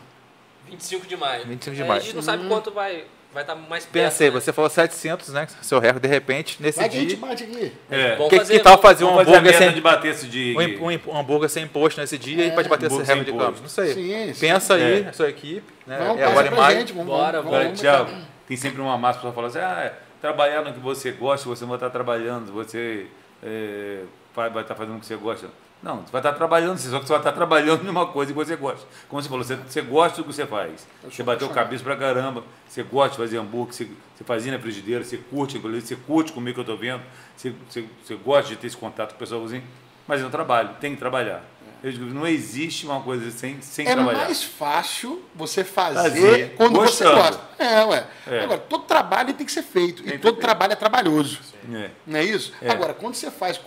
25 0.69 1.07
de 1.07 1.17
maio. 1.17 1.47
25 1.47 1.77
de 1.77 1.83
É, 1.83 1.85
maio. 1.85 2.01
A 2.01 2.05
gente 2.05 2.15
não 2.15 2.23
sabe 2.23 2.47
quanto 2.47 2.71
vai 2.71 3.05
vai 3.33 3.45
estar 3.45 3.55
mais 3.55 3.85
perto. 3.87 4.11
Pensei, 4.11 4.29
né? 4.29 4.41
você 4.41 4.53
falou 4.53 4.69
700, 4.69 5.29
né? 5.29 5.47
Seu 5.63 5.79
recorde, 5.79 6.01
de 6.09 6.13
repente, 6.13 6.61
nesse 6.61 6.81
Vai 6.81 6.89
que 6.89 6.97
a 6.97 7.01
gente 7.01 7.17
dia. 7.17 7.27
bate 7.29 7.45
aqui. 7.45 7.73
É. 7.89 8.17
Bom 8.17 8.27
O 8.27 8.29
que, 8.29 8.37
fazer- 8.39 8.57
que 8.57 8.61
tal 8.65 8.77
fazer 8.83 9.05
um 9.05 9.09
Vamos 9.15 9.29
hambúrguer 9.29 9.57
sem, 9.57 9.73
de 9.73 9.81
bater 9.81 10.11
esse 10.11 10.27
de... 10.27 10.57
um, 10.81 10.89
um, 10.89 11.15
um 11.15 11.17
hambúrguer 11.21 11.49
sem 11.49 11.63
imposto 11.63 12.01
nesse 12.01 12.19
dia 12.19 12.47
e 12.47 12.51
pode 12.51 12.69
bater 12.69 12.87
esse 12.87 13.01
recorde 13.03 13.31
de 13.31 13.39
campos? 13.39 13.61
Não 13.61 13.69
sei. 13.69 13.95
Sim, 13.95 14.35
sim. 14.35 14.41
Pensa 14.41 14.75
aí, 14.75 15.05
É. 15.05 15.09
a 15.11 15.13
sua 15.13 15.29
equipe. 15.29 15.63
Né? 15.87 15.97
Vamos, 15.99 16.21
é 16.21 16.25
agora 16.25 16.49
em 16.49 16.51
maio. 16.51 16.79
gente, 16.81 16.93
vamos, 16.93 17.07
Bora, 17.09 17.41
vamos, 17.41 17.57
vamos, 17.59 17.81
Thiago, 17.81 18.11
tem 18.49 18.57
sempre 18.57 18.81
uma 18.81 18.99
massa 18.99 19.21
para 19.21 19.31
falar 19.33 19.47
assim, 19.47 19.59
ah, 19.61 19.81
é, 19.85 19.95
trabalhar 20.21 20.63
no 20.63 20.73
que 20.73 20.81
você 20.81 21.13
gosta, 21.13 21.49
você 21.49 21.61
não 21.63 21.69
vai 21.69 21.77
estar 21.77 21.91
trabalhando, 21.91 22.51
você 22.53 23.07
é, 23.45 24.01
vai, 24.35 24.51
vai 24.51 24.63
estar 24.63 24.75
fazendo 24.75 24.97
o 24.97 25.01
que 25.01 25.07
você 25.07 25.15
gosta. 25.15 25.47
Não, 25.83 26.03
você 26.03 26.13
vai 26.13 26.21
estar 26.21 26.33
trabalhando, 26.35 26.77
só 26.79 26.99
que 26.99 27.07
você 27.07 27.13
vai 27.13 27.21
estar 27.21 27.33
trabalhando 27.33 27.83
numa 27.85 28.07
coisa 28.07 28.33
que 28.33 28.37
você 28.37 28.55
gosta. 28.55 28.87
Como 29.09 29.23
você 29.23 29.29
falou, 29.29 29.43
você, 29.45 29.57
você 29.57 29.81
gosta 29.81 30.19
do 30.19 30.25
que 30.29 30.33
você 30.35 30.47
faz. 30.47 30.87
Eu 31.03 31.11
Você 31.11 31.23
bateu 31.23 31.49
cabeça 31.49 31.83
pra 31.83 31.97
caramba, 31.97 32.45
você 32.69 32.83
gosta 32.83 33.11
de 33.13 33.17
fazer 33.17 33.39
hambúrguer, 33.39 33.73
você, 33.75 33.89
você 34.17 34.25
fazia 34.25 34.53
na 34.53 34.59
frigideira, 34.59 35.03
você 35.03 35.17
curte, 35.17 35.57
inclusive, 35.57 35.87
você 35.87 35.97
curte 35.97 36.33
comigo 36.33 36.55
que 36.55 36.61
eu 36.61 36.75
estou 36.75 36.77
vendo, 36.77 37.03
você, 37.37 37.55
você, 37.69 37.85
você 38.05 38.15
gosta 38.15 38.51
de 38.51 38.57
ter 38.57 38.67
esse 38.67 38.77
contato 38.77 39.11
com 39.11 39.17
o 39.17 39.19
pessoal 39.19 39.43
assim, 39.45 39.63
mas 40.07 40.21
é 40.21 40.27
um 40.27 40.31
trabalho, 40.31 40.71
tem 40.81 40.93
que 40.93 40.99
trabalhar. 40.99 41.43
Eu 41.83 41.91
digo, 41.91 42.05
não 42.13 42.27
existe 42.27 42.85
uma 42.85 43.01
coisa 43.01 43.31
sem, 43.31 43.63
sem 43.63 43.89
É 43.89 43.95
trabalhar. 43.95 44.19
mais 44.25 44.45
fácil 44.45 45.23
você 45.35 45.65
fazer, 45.65 46.03
Fazer, 46.03 46.55
quando 46.55 46.75
gostando. 46.75 47.11
você 47.13 47.23
gosta. 47.23 47.41
É, 47.59 47.85
ué. 47.87 48.07
É. 48.27 48.41
Agora, 48.41 48.61
todo 48.61 48.83
trabalho 48.85 49.33
tem 49.33 49.47
que 49.47 49.53
ser 49.53 49.63
feito. 49.63 50.03
Tem 50.03 50.17
e 50.17 50.19
todo 50.19 50.37
trabalho 50.37 50.75
é 50.75 50.77
trabalhoso. 50.77 51.39
É. 51.73 51.89
Não 52.07 52.19
é 52.19 52.25
isso? 52.25 52.53
É. 52.61 52.71
Agora, 52.71 52.93
quando 52.93 53.15
você 53.15 53.31
faz 53.31 53.59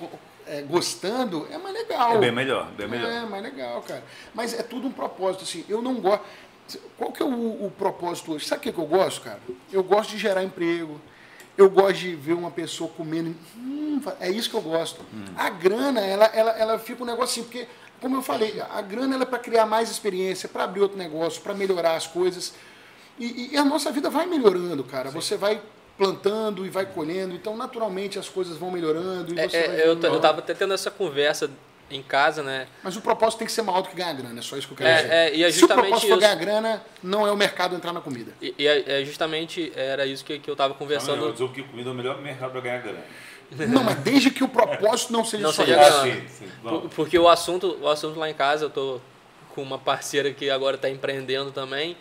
é, 0.47 0.61
gostando, 0.61 1.47
é 1.51 1.57
mais 1.57 1.73
legal. 1.73 2.15
É 2.15 2.17
bem 2.17 2.31
melhor, 2.31 2.71
bem 2.71 2.87
melhor. 2.87 3.11
É, 3.11 3.25
mais 3.25 3.43
legal, 3.43 3.81
cara. 3.81 4.03
Mas 4.33 4.53
é 4.53 4.63
tudo 4.63 4.87
um 4.87 4.91
propósito, 4.91 5.43
assim. 5.43 5.65
Eu 5.67 5.81
não 5.81 5.95
gosto. 5.95 6.23
Qual 6.97 7.11
que 7.11 7.21
é 7.21 7.25
o, 7.25 7.65
o 7.65 7.71
propósito 7.77 8.33
hoje? 8.33 8.45
Sabe 8.45 8.59
o 8.59 8.63
que, 8.63 8.71
que 8.71 8.79
eu 8.79 8.85
gosto, 8.85 9.21
cara? 9.21 9.39
Eu 9.71 9.83
gosto 9.83 10.11
de 10.11 10.17
gerar 10.17 10.43
emprego. 10.43 10.99
Eu 11.57 11.69
gosto 11.69 11.99
de 11.99 12.15
ver 12.15 12.33
uma 12.33 12.49
pessoa 12.49 12.89
comendo. 12.89 13.35
Hum, 13.57 14.01
é 14.19 14.29
isso 14.29 14.49
que 14.49 14.55
eu 14.55 14.61
gosto. 14.61 15.01
Hum. 15.13 15.25
A 15.35 15.49
grana, 15.49 16.01
ela, 16.01 16.25
ela, 16.25 16.51
ela 16.51 16.79
fica 16.79 17.03
um 17.03 17.05
negócio 17.05 17.41
assim, 17.41 17.43
porque, 17.43 17.67
como 18.01 18.15
eu 18.15 18.21
falei, 18.21 18.59
a 18.59 18.81
grana 18.81 19.15
ela 19.15 19.23
é 19.23 19.27
para 19.27 19.39
criar 19.39 19.65
mais 19.65 19.91
experiência, 19.91 20.49
para 20.49 20.63
abrir 20.63 20.81
outro 20.81 20.97
negócio, 20.97 21.41
para 21.41 21.53
melhorar 21.53 21.95
as 21.95 22.07
coisas. 22.07 22.53
E, 23.19 23.53
e 23.53 23.57
a 23.57 23.63
nossa 23.63 23.91
vida 23.91 24.09
vai 24.09 24.25
melhorando, 24.25 24.83
cara. 24.83 25.11
Você 25.11 25.37
vai 25.37 25.61
plantando 25.97 26.65
e 26.65 26.69
vai 26.69 26.85
colhendo, 26.85 27.35
então 27.35 27.55
naturalmente 27.55 28.17
as 28.17 28.27
coisas 28.27 28.57
vão 28.57 28.71
melhorando. 28.71 29.33
E 29.35 29.39
É, 29.39 29.47
você 29.49 29.57
é, 29.57 29.67
vai 29.67 29.81
eu, 29.81 29.99
eu 30.01 30.19
tava 30.19 30.39
até 30.39 30.53
tendo 30.53 30.73
essa 30.73 30.89
conversa 30.89 31.49
em 31.91 32.01
casa, 32.01 32.41
né? 32.41 32.67
Mas 32.83 32.95
o 32.95 33.01
propósito 33.01 33.39
tem 33.39 33.45
que 33.47 33.53
ser 33.53 33.61
maior 33.61 33.81
do 33.81 33.89
que 33.89 33.95
ganhar 33.95 34.13
grana, 34.13 34.39
é 34.39 34.41
só 34.41 34.57
isso 34.57 34.67
que 34.67 34.73
eu 34.73 34.77
quero 34.77 34.89
É, 34.89 34.95
dizer. 34.95 35.13
é, 35.13 35.35
e 35.35 35.43
é 35.43 35.51
Se 35.51 35.63
o 35.63 35.67
propósito 35.67 36.07
for 36.09 36.19
ganhar 36.19 36.35
grana, 36.35 36.83
não 37.03 37.27
é 37.27 37.31
o 37.31 37.37
mercado 37.37 37.75
entrar 37.75 37.93
na 37.93 38.01
comida. 38.01 38.31
E, 38.41 38.55
e 38.57 38.67
é, 38.67 39.01
é 39.01 39.05
justamente 39.05 39.71
era 39.75 40.05
isso 40.05 40.25
que, 40.25 40.39
que 40.39 40.49
eu 40.49 40.55
tava 40.55 40.69
Não, 40.69 40.75
eu 40.75 40.79
conversando. 40.79 41.31
dizer 41.31 41.47
que 41.49 41.61
comida 41.63 41.89
é 41.89 41.93
o 41.93 41.95
melhor 41.95 42.19
mercado 42.21 42.51
para 42.51 42.61
ganhar 42.61 42.79
grana. 42.81 43.03
Não, 43.51 43.83
mas 43.83 43.97
desde 43.99 44.31
que 44.31 44.43
o 44.43 44.47
propósito 44.47 45.13
não 45.13 45.23
seja 45.23 45.43
Não 45.43 45.51
só 45.53 45.63
seja 45.63 45.79
isso. 45.79 46.01
grana. 46.01 46.15
sim, 46.21 46.27
sim. 46.27 46.51
Por- 46.63 46.71
Vamos. 46.71 46.93
Porque 46.95 47.19
o 47.19 47.29
assunto, 47.29 47.77
o 47.79 47.87
assunto 47.87 48.17
lá 48.17 48.27
em 48.27 48.33
casa, 48.33 48.65
eu 48.65 48.69
tô 48.71 48.99
com 49.53 49.61
uma 49.61 49.77
parceira 49.77 50.31
que 50.33 50.49
agora 50.49 50.75
está 50.75 50.89
empreendendo 50.89 51.51
também. 51.51 51.95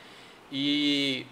E, 0.51 1.27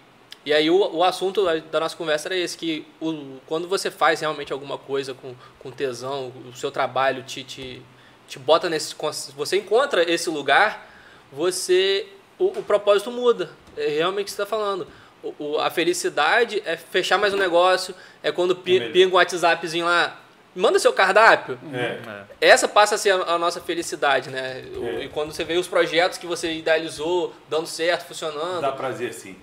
e 0.45 0.53
aí 0.53 0.69
o, 0.69 0.95
o 0.95 1.03
assunto 1.03 1.43
da 1.71 1.79
nossa 1.79 1.95
conversa 1.95 2.27
era 2.27 2.35
esse, 2.35 2.57
que 2.57 2.85
o, 2.99 3.37
quando 3.45 3.67
você 3.67 3.91
faz 3.91 4.21
realmente 4.21 4.51
alguma 4.51 4.77
coisa 4.77 5.13
com, 5.13 5.35
com 5.59 5.71
tesão, 5.71 6.31
o 6.51 6.55
seu 6.55 6.71
trabalho 6.71 7.23
te, 7.23 7.43
te, 7.43 7.81
te 8.27 8.39
bota 8.39 8.69
nesse. 8.69 8.95
Você 9.35 9.57
encontra 9.57 10.09
esse 10.09 10.29
lugar, 10.29 10.87
você. 11.31 12.07
O, 12.39 12.45
o 12.59 12.63
propósito 12.63 13.11
muda. 13.11 13.51
É 13.77 13.87
realmente 13.87 14.23
o 14.23 14.25
que 14.25 14.31
você 14.31 14.41
está 14.41 14.45
falando. 14.45 14.87
O, 15.23 15.33
o- 15.37 15.59
a 15.59 15.69
felicidade 15.69 16.61
é 16.65 16.75
fechar 16.75 17.17
mais 17.19 17.33
um 17.33 17.37
negócio, 17.37 17.93
é 18.23 18.31
quando 18.31 18.55
pi, 18.55 18.79
melhor. 18.79 18.91
pinga 18.91 19.07
um 19.13 19.17
WhatsAppzinho 19.17 19.85
lá. 19.85 20.19
Manda 20.53 20.79
seu 20.79 20.91
cardápio. 20.91 21.57
É. 21.71 22.23
Essa 22.41 22.67
passa 22.67 22.95
a 22.95 22.97
ser 22.97 23.11
a, 23.11 23.37
nossa 23.37 23.61
felicidade, 23.61 24.29
né? 24.29 24.65
É. 24.99 25.03
E 25.05 25.09
quando 25.09 25.31
você 25.31 25.45
vê 25.45 25.55
os 25.57 25.67
projetos 25.67 26.17
que 26.17 26.25
você 26.25 26.51
idealizou 26.51 27.33
dando 27.47 27.67
certo, 27.67 28.05
funcionando. 28.07 28.59
Dá 28.61 28.71
prazer 28.73 29.13
sim. 29.13 29.37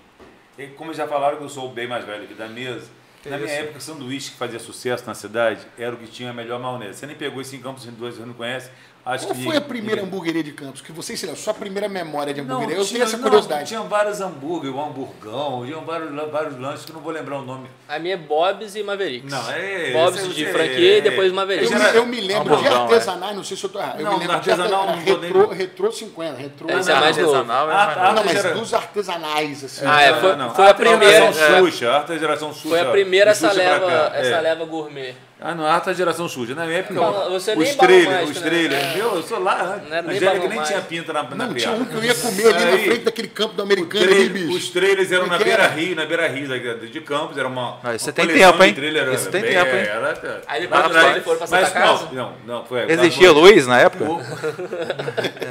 Como 0.77 0.93
já 0.93 1.07
falaram 1.07 1.37
que 1.37 1.45
eu 1.45 1.49
sou 1.49 1.69
o 1.69 1.73
bem 1.73 1.87
mais 1.87 2.05
velho 2.05 2.25
aqui 2.25 2.35
da 2.35 2.49
mesa, 2.49 2.89
na 3.25 3.37
minha 3.37 3.53
isso. 3.53 3.63
época, 3.63 3.81
sanduíche 3.81 4.31
que 4.33 4.37
fazia 4.37 4.59
sucesso 4.59 5.07
na 5.07 5.15
cidade 5.15 5.67
era 5.77 5.95
o 5.95 5.99
que 5.99 6.07
tinha 6.07 6.31
a 6.31 6.33
melhor 6.33 6.59
maionese. 6.61 6.99
Você 6.99 7.07
nem 7.07 7.17
pegou 7.17 7.41
esse 7.41 7.57
em 7.57 7.61
Campos 7.61 7.87
em 7.87 7.93
dois, 7.93 8.17
você 8.17 8.25
não 8.25 8.35
conhece. 8.35 8.71
Acho 9.11 9.25
Qual 9.27 9.35
que 9.37 9.43
foi 9.45 9.57
a 9.57 9.61
primeira 9.63 10.03
hamburgueria 10.03 10.43
de 10.45 10.53
Campos? 10.53 10.83
Que 10.83 10.93
você, 10.93 11.17
sei 11.17 11.31
lá, 11.31 11.35
sua 11.35 11.55
primeira 11.55 11.89
memória 11.89 12.35
de 12.35 12.43
Não, 12.43 12.57
hamburgueria? 12.57 12.77
Eu 12.79 12.85
tinha, 12.85 12.99
tenho 12.99 13.05
essa 13.09 13.17
não, 13.17 13.25
curiosidade. 13.25 13.67
Tinha 13.67 13.81
vários 13.81 14.21
hambúrguer, 14.21 14.71
o 14.71 14.79
hamburgão, 14.79 15.65
tinha 15.65 15.79
vários, 15.79 16.31
vários 16.31 16.61
lanches 16.61 16.85
que 16.85 16.91
eu 16.91 16.97
não 16.97 17.01
vou 17.03 17.11
lembrar 17.11 17.39
o 17.39 17.43
nome. 17.43 17.71
A 17.89 17.99
minha 17.99 18.13
é 18.13 18.17
Bob's 18.19 18.75
e 18.77 18.83
Mavericks. 18.83 19.33
Não, 19.33 19.51
é. 19.51 19.93
Bob's 19.95 20.19
esse- 20.21 20.29
de 20.35 20.43
esse- 20.43 20.53
franquia 20.53 20.79
e 20.79 20.99
é- 20.99 21.01
depois 21.01 21.29
Eu, 21.29 21.35
Mavericks. 21.35 21.71
me- 21.71 21.97
eu 21.97 22.05
me 22.07 22.21
lembro 22.21 22.55
de 22.59 22.67
é. 22.67 22.69
artesanais, 22.71 23.35
não 23.35 23.45
sei 23.45 23.57
se 23.57 23.65
eu 23.65 23.71
tô 23.71 23.79
errado. 23.79 23.99
Eu 23.99 24.05
Não, 24.05 24.13
me 24.13 24.19
lembro 24.19 24.41
de 24.43 24.51
artesanal 24.51 24.89
artesanais, 24.91 25.07
não 25.23 25.33
vou 25.33 25.49
nem- 25.49 25.57
retrô 25.59 25.91
50, 25.91 26.37
retrô. 26.37 26.69
Esse 26.79 26.91
é 26.91 26.95
mais 26.95 27.17
novo. 27.17 27.35
artesanal, 27.35 27.71
é 27.71 27.75
Ah, 27.75 27.87
tá. 27.87 28.13
Não, 28.13 28.25
mas 28.25 28.37
Era- 28.45 28.53
dos 28.55 28.75
artesanais, 28.75 29.65
assim. 29.65 29.87
Ah, 29.87 30.03
é, 30.03 30.21
foi- 30.21 30.37
não, 30.37 30.55
foi 30.55 30.67
a 30.67 30.69
é 30.69 30.75
primeira- 30.75 31.33
geração 31.33 31.45
é. 31.57 31.59
Xuxa, 31.61 31.91
arte 31.93 32.13
é 32.13 32.19
geração 32.19 32.53
Xuxa. 32.53 32.69
Foi 32.69 32.81
a 32.81 32.85
primeira 32.91 33.31
essa 33.31 33.47
é. 33.49 34.41
leva 34.43 34.65
gourmet. 34.67 35.15
Ah, 35.41 35.55
não, 35.55 35.65
arte 35.65 35.89
é 35.91 35.95
geração 35.95 36.29
suja. 36.29 36.53
Na 36.53 36.65
minha 36.67 36.79
época, 36.79 36.99
Bala- 36.99 37.31
você 37.31 37.53
os 37.53 37.75
trailers, 37.77 38.29
os 38.31 38.37
né? 38.41 38.49
trailers. 38.49 38.83
É. 38.85 38.95
Meu, 38.97 39.15
eu 39.15 39.23
sou 39.23 39.39
lá, 39.41 39.77
né? 39.77 39.83
Não 39.89 39.93
era 39.97 40.03
nem 40.09 40.17
Angélica 40.17 40.49
nem 40.49 40.63
tinha 40.63 40.81
pinta 40.81 41.13
na, 41.13 41.23
na 41.23 41.47
Não, 41.47 41.55
tinha 41.55 41.71
um 41.71 41.85
que 41.85 41.95
eu 41.95 42.03
ia 42.05 42.15
comer 42.15 42.47
ali 42.55 42.65
na 42.65 42.71
Aí, 42.73 42.85
frente 42.87 43.05
daquele 43.05 43.29
campo 43.29 43.55
do 43.55 43.63
americano 43.63 44.05
ali, 44.05 44.15
trailer- 44.15 44.33
bicho. 44.33 44.57
Os 44.59 44.69
trailers 44.71 45.13
eram 45.13 45.27
na 45.29 45.37
é 45.37 45.39
que 45.39 45.49
era? 45.49 45.69
beira-rio, 45.69 45.95
na 45.97 46.07
beira-rio 46.07 46.49
da- 46.49 46.87
de 46.87 47.01
Campos, 47.03 47.39
era 47.39 47.47
uma. 47.47 47.79
Ah, 47.85 47.95
isso 47.95 48.07
uma 48.07 48.13
tem 48.13 48.27
coleção 48.27 48.51
tempo, 48.53 48.65
hein? 48.65 48.71
de 48.71 48.75
trailer, 48.81 49.03
era 49.05 49.15
Isso 49.15 49.31
tem 49.31 49.41
bem- 49.43 49.51
tempo, 49.53 49.77
hein? 49.77 49.83
era- 49.83 50.43
Aí 50.49 50.61
depois 50.63 50.93
mas- 50.93 51.23
foram 51.23 51.39
pra 51.39 51.47
Santa 51.47 51.71
Casa? 51.71 52.09
Não, 52.13 52.33
não, 52.45 52.65
foi. 52.65 52.91
Existia 52.91 53.31
luz 53.31 53.67
na 53.69 53.79
época? 53.79 54.05
O- 54.05 54.21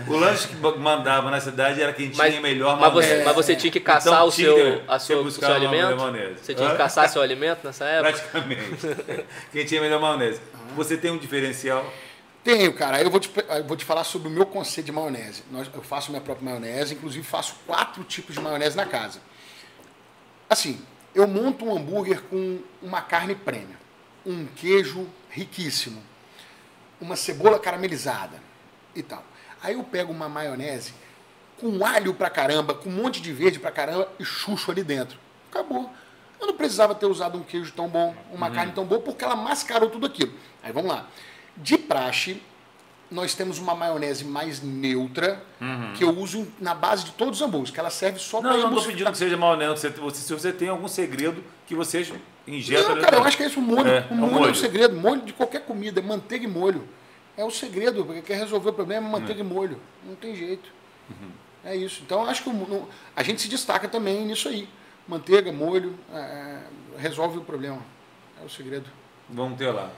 O 0.07 0.17
lanche 0.17 0.47
que 0.49 0.55
mandava 0.79 1.31
na 1.31 1.39
cidade 1.39 1.81
era 1.81 1.93
quem 1.93 2.09
tinha 2.09 2.23
Mas, 2.25 2.39
melhor 2.41 2.77
mas, 2.79 2.91
você, 2.93 3.21
mas 3.23 3.35
você 3.35 3.55
tinha 3.55 3.71
que 3.71 3.79
caçar 3.79 4.13
Então 4.13 4.27
o 4.27 4.31
seu, 4.31 4.81
a 4.87 4.99
sua, 4.99 5.17
o 5.21 5.31
seu 5.31 5.53
alimento? 5.53 5.95
Você 6.41 6.53
tinha 6.53 6.69
que 6.71 6.77
caçar 6.77 7.07
seu 7.09 7.21
alimento 7.21 7.59
nessa 7.63 7.85
época? 7.85 8.11
Praticamente. 8.11 9.25
quem 9.53 9.65
tinha 9.65 9.76
melhor 9.81 9.99
maionese. 10.01 10.41
Você 10.75 10.97
tem 10.97 11.11
um 11.11 11.17
diferencial. 11.17 11.85
Tenho, 12.43 12.73
cara. 12.73 13.01
Eu 13.01 13.09
vou 13.09 13.19
te, 13.19 13.31
eu 13.49 13.63
vou 13.65 13.75
te 13.75 13.83
falar 13.85 14.03
sobre 14.03 14.27
o 14.27 14.31
meu 14.31 14.45
conceito 14.45 14.85
de 14.87 14.91
maionese. 14.91 15.43
Nós- 15.51 15.69
Eu 15.73 15.81
faço 15.81 16.11
minha 16.11 16.21
própria 16.21 16.45
maionese, 16.45 16.93
inclusive 16.93 17.25
faço 17.25 17.55
quatro 17.65 18.03
tipos 18.03 18.35
de 18.35 18.41
maionese 18.41 18.75
na 18.77 18.85
casa. 18.85 19.19
Assim, 20.49 20.81
eu 21.13 21.27
monto 21.27 21.65
um 21.65 21.75
hambúrguer 21.75 22.21
com 22.23 22.59
uma 22.81 23.01
carne 23.01 23.35
premium, 23.35 23.75
um 24.25 24.45
queijo 24.45 25.07
riquíssimo, 25.29 26.01
uma 27.01 27.15
cebola 27.15 27.59
caramelizada 27.59 28.41
e 28.95 29.03
tal. 29.03 29.23
Aí 29.61 29.73
eu 29.73 29.83
pego 29.83 30.11
uma 30.11 30.29
maionese 30.29 30.93
com 31.59 31.83
alho 31.85 32.13
pra 32.13 32.29
caramba, 32.29 32.73
com 32.75 32.87
um 32.89 32.93
monte 32.93 33.19
de 33.21 33.33
verde 33.33 33.59
pra 33.59 33.71
caramba 33.71 34.07
e 34.19 34.23
chucho 34.23 34.71
ali 34.71 34.83
dentro. 34.83 35.17
Acabou. 35.51 35.91
Eu 36.39 36.47
não 36.47 36.53
precisava 36.53 36.93
ter 36.93 37.05
usado 37.05 37.37
um 37.37 37.43
queijo 37.43 37.71
tão 37.73 37.87
bom, 37.87 38.15
uma 38.31 38.51
carne 38.51 38.71
tão 38.71 38.85
boa, 38.85 39.01
porque 39.01 39.23
ela 39.23 39.35
mascarou 39.35 39.89
tudo 39.89 40.05
aquilo. 40.05 40.31
Aí 40.61 40.71
vamos 40.71 40.89
lá. 40.89 41.07
De 41.55 41.77
praxe, 41.77 42.41
nós 43.09 43.33
temos 43.33 43.57
uma 43.57 43.73
maionese 43.73 44.25
mais 44.25 44.61
neutra, 44.61 45.41
que 45.95 46.03
eu 46.03 46.09
uso 46.09 46.47
na 46.59 46.73
base 46.73 47.05
de 47.05 47.11
todos 47.11 47.41
os 47.41 47.47
hambúrgueres, 47.47 47.71
que 47.71 47.79
ela 47.79 47.89
serve 47.89 48.19
só 48.19 48.39
para 48.39 48.51
Não, 48.51 48.59
não 48.59 48.69
estou 48.69 48.85
pedindo 48.85 49.11
que 49.11 49.17
seja 49.17 49.37
maionese. 49.37 49.89
Você, 49.99 50.21
se 50.21 50.33
você 50.33 50.51
tem 50.51 50.69
algum 50.69 50.87
segredo 50.87 51.43
que 51.65 51.73
você 51.73 52.05
injeta. 52.47 52.89
Não, 52.89 53.01
cara, 53.01 53.17
eu 53.17 53.23
acho 53.23 53.35
que 53.37 53.43
é 53.43 53.47
isso, 53.47 53.59
o 53.59 53.63
molho. 53.63 53.89
É, 53.89 54.07
o 54.09 54.13
é 54.13 54.13
um 54.13 54.17
molho, 54.17 54.35
é 54.35 54.39
molho. 54.39 54.51
o 54.51 54.55
segredo. 54.55 54.95
Molho 54.95 55.21
de 55.21 55.33
qualquer 55.33 55.61
comida, 55.61 56.01
manteiga 56.01 56.45
e 56.45 56.47
molho. 56.47 56.87
É 57.35 57.43
o 57.43 57.51
segredo, 57.51 58.05
porque 58.05 58.21
quer 58.21 58.37
resolver 58.37 58.69
o 58.69 58.73
problema, 58.73 59.07
é 59.07 59.11
manteiga 59.11 59.41
e 59.41 59.43
molho. 59.43 59.79
Não 60.05 60.15
tem 60.15 60.35
jeito. 60.35 60.69
É 61.63 61.75
isso. 61.75 62.01
Então, 62.05 62.23
eu 62.23 62.29
acho 62.29 62.43
que 62.43 62.49
o 62.49 62.87
a 63.15 63.23
gente 63.23 63.41
se 63.41 63.47
destaca 63.47 63.87
também 63.87 64.25
nisso 64.25 64.47
aí. 64.47 64.67
Manteiga, 65.07 65.51
molho, 65.51 65.93
é, 66.13 66.17
é, 66.19 66.57
resolve 66.97 67.37
o 67.37 67.41
problema. 67.41 67.79
É 68.41 68.45
o 68.45 68.49
segredo. 68.49 68.85
Vamos 69.29 69.57
ter 69.57 69.71
lá. 69.71 69.89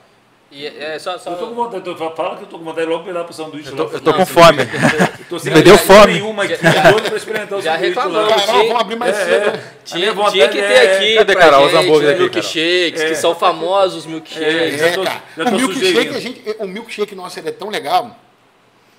E 0.52 0.66
é 0.66 0.98
só, 0.98 1.16
só... 1.20 1.30
Eu 1.32 1.38
tô 1.38 1.48
com 1.48 1.54
vontade, 1.56 1.88
eu 1.88 1.96
tô- 1.96 2.16
fala 2.16 2.36
que 2.38 2.44
eu 2.44 2.48
tô 2.48 2.58
com 2.58 2.66
vontade 2.66 2.88
de 2.88 2.92
logo 2.92 3.04
pegar 3.06 3.24
pro 3.24 3.32
sanduíche 3.34 3.70
Eu 3.70 3.78
lá. 3.78 3.86
tô, 3.86 3.96
eu 3.98 4.02
tô 4.02 4.12
Não, 4.12 4.18
com 4.18 4.26
fome. 4.26 4.58
Tô 5.30 5.38
sem 5.38 5.54
Me 5.54 5.62
deu 5.62 5.78
fome. 5.78 6.14
nenhuma 6.14 6.44
aqui, 6.44 6.56
Já- 6.56 6.90
doido 6.90 7.04
pra 7.08 7.18
experimentar 7.18 7.60
o 7.60 7.62
já 7.62 7.74
sanduíche 7.74 7.94
lá. 7.96 8.04
reclamamos. 8.04 8.34
Carol, 8.34 8.48
tinha- 8.56 8.68
vamos 8.68 8.82
abrir 8.82 8.96
mais 8.96 9.16
É, 9.20 9.26
cedo. 9.26 9.50
é. 9.56 9.64
Tinha, 9.86 10.12
vontade 10.14 10.34
tinha 10.34 10.48
que 10.50 10.58
ter 10.58 10.64
é- 10.64 10.96
aqui 10.98 11.16
Cadê, 11.18 11.34
pra 11.34 11.42
Carol, 11.42 11.66
os 11.68 11.72
gente 11.72 11.80
aqui, 12.08 12.20
milkshakes, 12.20 12.92
Carol? 12.94 13.06
que 13.08 13.12
É. 13.12 13.16
são 13.16 13.36
famosos 13.36 14.06
milkshakes. 14.08 14.80
Já 14.80 14.88
É, 14.88 14.92
tô- 14.94 15.04
cara. 15.04 15.22
já 15.38 15.44
o 15.44 15.46
tô 15.46 15.52
milkshake, 15.56 15.86
sugerindo. 15.86 16.16
a 16.16 16.20
gente, 16.20 16.56
o 16.58 16.68
milkshake 16.68 17.14
nosso 17.16 17.40
ele 17.40 17.50
é 17.50 17.52
tão 17.52 17.70
legal 17.70 18.16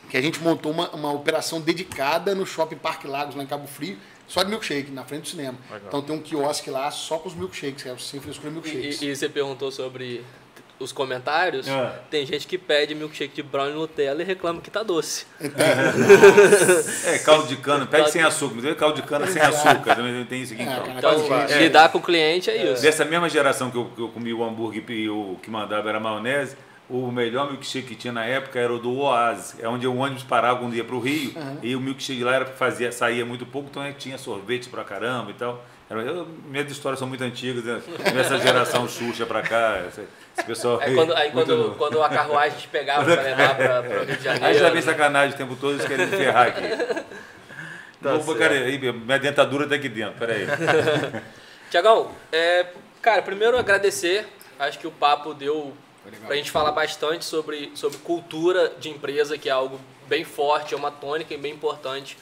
que 0.08 0.16
a 0.16 0.20
gente 0.22 0.38
montou 0.40 0.70
uma, 0.70 0.88
uma 0.90 1.12
operação 1.12 1.60
dedicada 1.60 2.32
no 2.32 2.46
Shopping 2.46 2.76
Parque 2.76 3.08
Lagos, 3.08 3.34
lá 3.34 3.42
em 3.42 3.46
Cabo 3.46 3.66
Frio, 3.66 3.98
só 4.30 4.42
de 4.44 4.48
milkshake, 4.50 4.90
na 4.92 5.02
frente 5.04 5.22
do 5.22 5.28
cinema. 5.28 5.58
Legal. 5.70 5.88
Então 5.88 6.02
tem 6.02 6.14
um 6.16 6.20
quiosque 6.20 6.70
lá 6.70 6.90
só 6.90 7.18
com 7.18 7.28
os 7.28 7.34
milkshakes, 7.34 7.82
que 7.82 7.88
é 7.88 7.92
o 7.92 7.98
Sem 7.98 8.20
Frescura 8.20 8.48
E, 8.50 8.52
Milkshakes. 8.52 9.02
e- 9.02 9.06
e 9.08 9.16
você 9.16 9.28
perguntou 9.28 9.72
sobre 9.72 10.24
os 10.78 10.92
comentários. 10.92 11.66
É. 11.68 12.00
Tem 12.10 12.24
gente 12.24 12.46
que 12.46 12.56
pede 12.56 12.94
milkshake 12.94 13.34
de 13.34 13.42
brownie 13.42 13.74
Nutella 13.74 14.22
e 14.22 14.24
reclama 14.24 14.60
que 14.62 14.70
tá 14.70 14.82
doce. 14.82 15.26
É, 17.04 17.18
caldo 17.24 17.46
de 17.48 17.56
cana, 17.56 17.86
pede 17.86 18.10
sem 18.10 18.22
açúcar. 18.22 18.54
Me 18.54 18.62
deu 18.62 18.76
caldo 18.76 19.00
de 19.00 19.06
cana 19.06 19.26
sem 19.26 19.42
açúcar. 19.42 19.96
Também 19.96 20.24
tem 20.24 20.42
isso 20.42 20.54
aqui 20.54 20.62
É, 20.62 20.66
então. 20.66 20.84
cara, 20.84 20.98
Então, 21.18 21.42
É. 21.48 21.58
lidar 21.58 21.88
com 21.90 21.98
o 21.98 22.02
cliente 22.02 22.50
é 22.50 22.72
isso. 22.72 22.82
Dessa 22.82 23.04
mesma 23.04 23.28
geração 23.28 23.70
que 23.70 23.76
eu, 23.76 23.86
que 23.94 24.00
eu 24.00 24.08
comi 24.08 24.32
o 24.32 24.42
hambúrguer 24.44 24.82
e 24.90 25.08
o 25.10 25.36
que 25.42 25.50
mandava 25.50 25.88
era 25.88 26.00
maionese, 26.00 26.56
o 26.90 27.10
melhor 27.12 27.50
milkshake 27.50 27.88
que 27.88 27.94
tinha 27.94 28.12
na 28.12 28.24
época 28.24 28.58
era 28.58 28.72
o 28.72 28.78
do 28.78 28.98
Oasis. 28.98 29.56
É 29.60 29.68
onde 29.68 29.86
o 29.86 29.96
ônibus 29.96 30.24
parava 30.24 30.58
quando 30.58 30.74
ia 30.74 30.84
para 30.84 30.96
o 30.96 31.00
Rio. 31.00 31.32
E 31.62 31.76
o 31.76 31.80
milkshake 31.80 32.24
lá 32.24 32.34
era, 32.34 32.46
fazia, 32.46 32.90
saía 32.90 33.24
muito 33.24 33.46
pouco, 33.46 33.68
então 33.70 33.82
é, 33.82 33.92
tinha 33.92 34.18
sorvete 34.18 34.68
pra 34.68 34.82
caramba 34.82 35.30
e 35.30 35.34
tal. 35.34 35.64
Era, 35.88 36.02
eu, 36.02 36.26
minhas 36.44 36.70
histórias 36.70 36.98
são 36.98 37.08
muito 37.08 37.22
antigas, 37.24 37.64
né? 37.64 37.82
Nessa 38.14 38.38
geração 38.38 38.86
Xuxa 38.88 39.26
pra 39.26 39.42
cá, 39.42 39.82
esse, 39.88 40.02
esse 40.36 40.46
pessoal. 40.46 40.80
Aí 40.80 40.94
quando, 40.94 41.14
aí 41.14 41.30
quando, 41.30 41.74
quando 41.76 42.02
a 42.02 42.08
carruagem 42.08 42.58
te 42.58 42.68
pegava 42.68 43.04
pra 43.04 43.22
levar 43.22 43.56
pra, 43.56 43.82
pro 43.82 44.04
Rio 44.04 44.16
de 44.16 44.28
Aí 44.28 44.34
já 44.36 44.42
Janeiro. 44.42 44.72
vem 44.72 44.82
sacanagem 44.82 45.34
o 45.34 45.38
tempo 45.38 45.56
todo, 45.56 45.74
eles 45.74 45.86
querem 45.86 46.06
me 46.06 46.16
ferrar 46.16 46.48
aqui. 46.48 46.62
Tá 48.02 48.18
certo. 48.18 48.38
cara, 48.38 48.54
aí, 48.54 48.78
minha 48.78 49.18
dentadura 49.18 49.68
tá 49.68 49.74
aqui 49.74 49.88
dentro, 49.88 50.14
peraí. 50.18 50.46
Tiagão, 51.70 52.10
é, 52.32 52.66
cara, 53.02 53.20
primeiro 53.20 53.58
agradecer. 53.58 54.26
Acho 54.58 54.78
que 54.78 54.86
o 54.86 54.90
papo 54.90 55.34
deu 55.34 55.74
legal. 56.04 56.26
pra 56.26 56.36
gente 56.36 56.50
falar 56.50 56.72
bastante 56.72 57.24
sobre, 57.24 57.70
sobre 57.74 57.98
cultura 57.98 58.74
de 58.78 58.88
empresa, 58.88 59.36
que 59.36 59.48
é 59.48 59.52
algo 59.52 59.80
bem 60.06 60.24
forte, 60.24 60.74
é 60.74 60.76
uma 60.76 60.90
tônica 60.90 61.32
e 61.34 61.36
bem 61.36 61.52
importante 61.52 62.16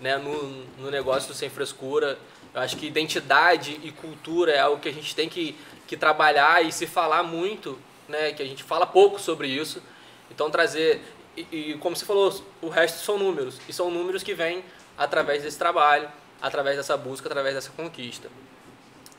né, 0.00 0.16
no, 0.16 0.64
no 0.78 0.90
negócio 0.90 1.28
do 1.28 1.34
Sem 1.34 1.48
Frescura. 1.48 2.18
Eu 2.52 2.60
acho 2.60 2.76
que 2.76 2.86
identidade 2.86 3.78
e 3.82 3.92
cultura 3.92 4.52
é 4.52 4.58
algo 4.58 4.80
que 4.80 4.88
a 4.88 4.92
gente 4.92 5.14
tem 5.14 5.28
que, 5.28 5.56
que 5.86 5.96
trabalhar 5.96 6.64
e 6.64 6.72
se 6.72 6.86
falar 6.86 7.22
muito, 7.22 7.78
né, 8.08 8.32
que 8.32 8.42
a 8.42 8.46
gente 8.46 8.62
fala 8.64 8.86
pouco 8.86 9.20
sobre 9.20 9.48
isso. 9.48 9.82
Então 10.30 10.50
trazer, 10.50 11.00
e, 11.36 11.46
e 11.52 11.78
como 11.78 11.94
você 11.94 12.04
falou, 12.04 12.32
o 12.60 12.68
resto 12.68 12.98
são 13.04 13.18
números. 13.18 13.60
E 13.68 13.72
são 13.72 13.90
números 13.90 14.22
que 14.22 14.34
vêm 14.34 14.64
através 14.98 15.42
desse 15.42 15.58
trabalho, 15.58 16.08
através 16.42 16.76
dessa 16.76 16.96
busca, 16.96 17.28
através 17.28 17.54
dessa 17.54 17.70
conquista. 17.70 18.28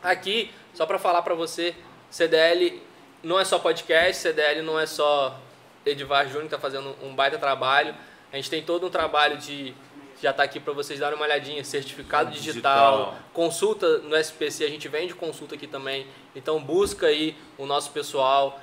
Aqui, 0.04 0.52
só 0.74 0.86
para 0.86 0.98
falar 0.98 1.22
para 1.22 1.36
você, 1.36 1.76
CDL 2.10 2.82
não 3.24 3.40
é 3.40 3.46
só 3.46 3.60
podcast, 3.60 4.22
CDL 4.22 4.62
não 4.62 4.80
é 4.80 4.86
só 4.86 5.40
Edivar 5.86 6.26
Júnior 6.26 6.42
que 6.50 6.56
está 6.56 6.60
fazendo 6.60 6.96
um 7.04 7.14
baita 7.16 7.38
trabalho. 7.38 7.94
A 8.32 8.36
gente 8.36 8.50
tem 8.50 8.62
todo 8.64 8.88
um 8.88 8.90
trabalho 8.90 9.38
de 9.38 9.74
já 10.22 10.30
está 10.30 10.44
aqui 10.44 10.60
para 10.60 10.72
vocês 10.74 11.00
darem 11.00 11.16
uma 11.18 11.26
olhadinha, 11.26 11.64
certificado 11.64 12.30
digital, 12.30 12.98
Digital. 13.06 13.16
consulta 13.34 13.98
no 14.00 14.16
SPC, 14.16 14.64
a 14.66 14.70
gente 14.70 14.88
vende 14.88 15.16
consulta 15.16 15.56
aqui 15.56 15.66
também. 15.66 16.06
Então 16.36 16.62
busca 16.62 17.08
aí 17.08 17.36
o 17.58 17.66
nosso 17.66 17.90
pessoal, 17.92 18.60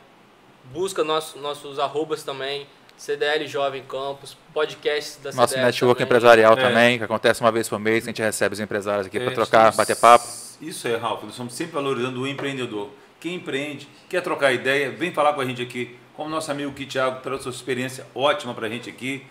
busca 0.66 1.02
nosso, 1.02 1.36
nossos 1.38 1.80
arrobas 1.80 2.22
também, 2.22 2.66
CDL 2.96 3.46
Jovem 3.48 3.82
Campus, 3.82 4.36
podcasts 4.54 5.16
da 5.16 5.32
Nosso 5.32 5.48
CDL 5.54 5.66
network 5.66 5.98
também. 5.98 6.04
empresarial 6.06 6.52
É. 6.52 6.56
também, 6.56 6.98
que 6.98 7.04
acontece 7.04 7.40
uma 7.40 7.50
vez 7.50 7.68
por 7.68 7.78
mês, 7.80 8.04
que 8.04 8.10
a 8.10 8.12
gente 8.12 8.22
recebe 8.22 8.52
os 8.54 8.60
empresários 8.60 9.06
aqui 9.08 9.18
para 9.18 9.32
É, 9.32 9.34
trocar, 9.34 9.68
isso- 9.70 9.76
bater 9.78 9.96
papo. 9.96 10.26
Isso 10.60 10.86
é, 10.86 10.96
Ralf. 10.96 11.22
Nós 11.22 11.32
estamos 11.32 11.54
sempre 11.54 11.72
valorizando 11.74 12.20
o 12.20 12.26
empreendedor. 12.26 12.90
Quem 13.20 13.34
empreende, 13.34 13.88
quer 14.08 14.20
trocar 14.22 14.52
ideia, 14.52 14.90
vem 14.90 15.12
falar 15.12 15.32
com 15.32 15.40
a 15.40 15.44
gente 15.44 15.60
aqui. 15.60 15.96
Como 16.14 16.28
nosso 16.30 16.50
amigo 16.50 16.70
aqui, 16.70 16.86
Thiago, 16.86 17.20
trouxe 17.20 17.44
sua 17.44 17.52
experiência 17.52 18.06
ótima 18.14 18.54
para 18.54 18.66
a 18.66 18.70
gente 18.70 18.88
aqui. 18.88 19.24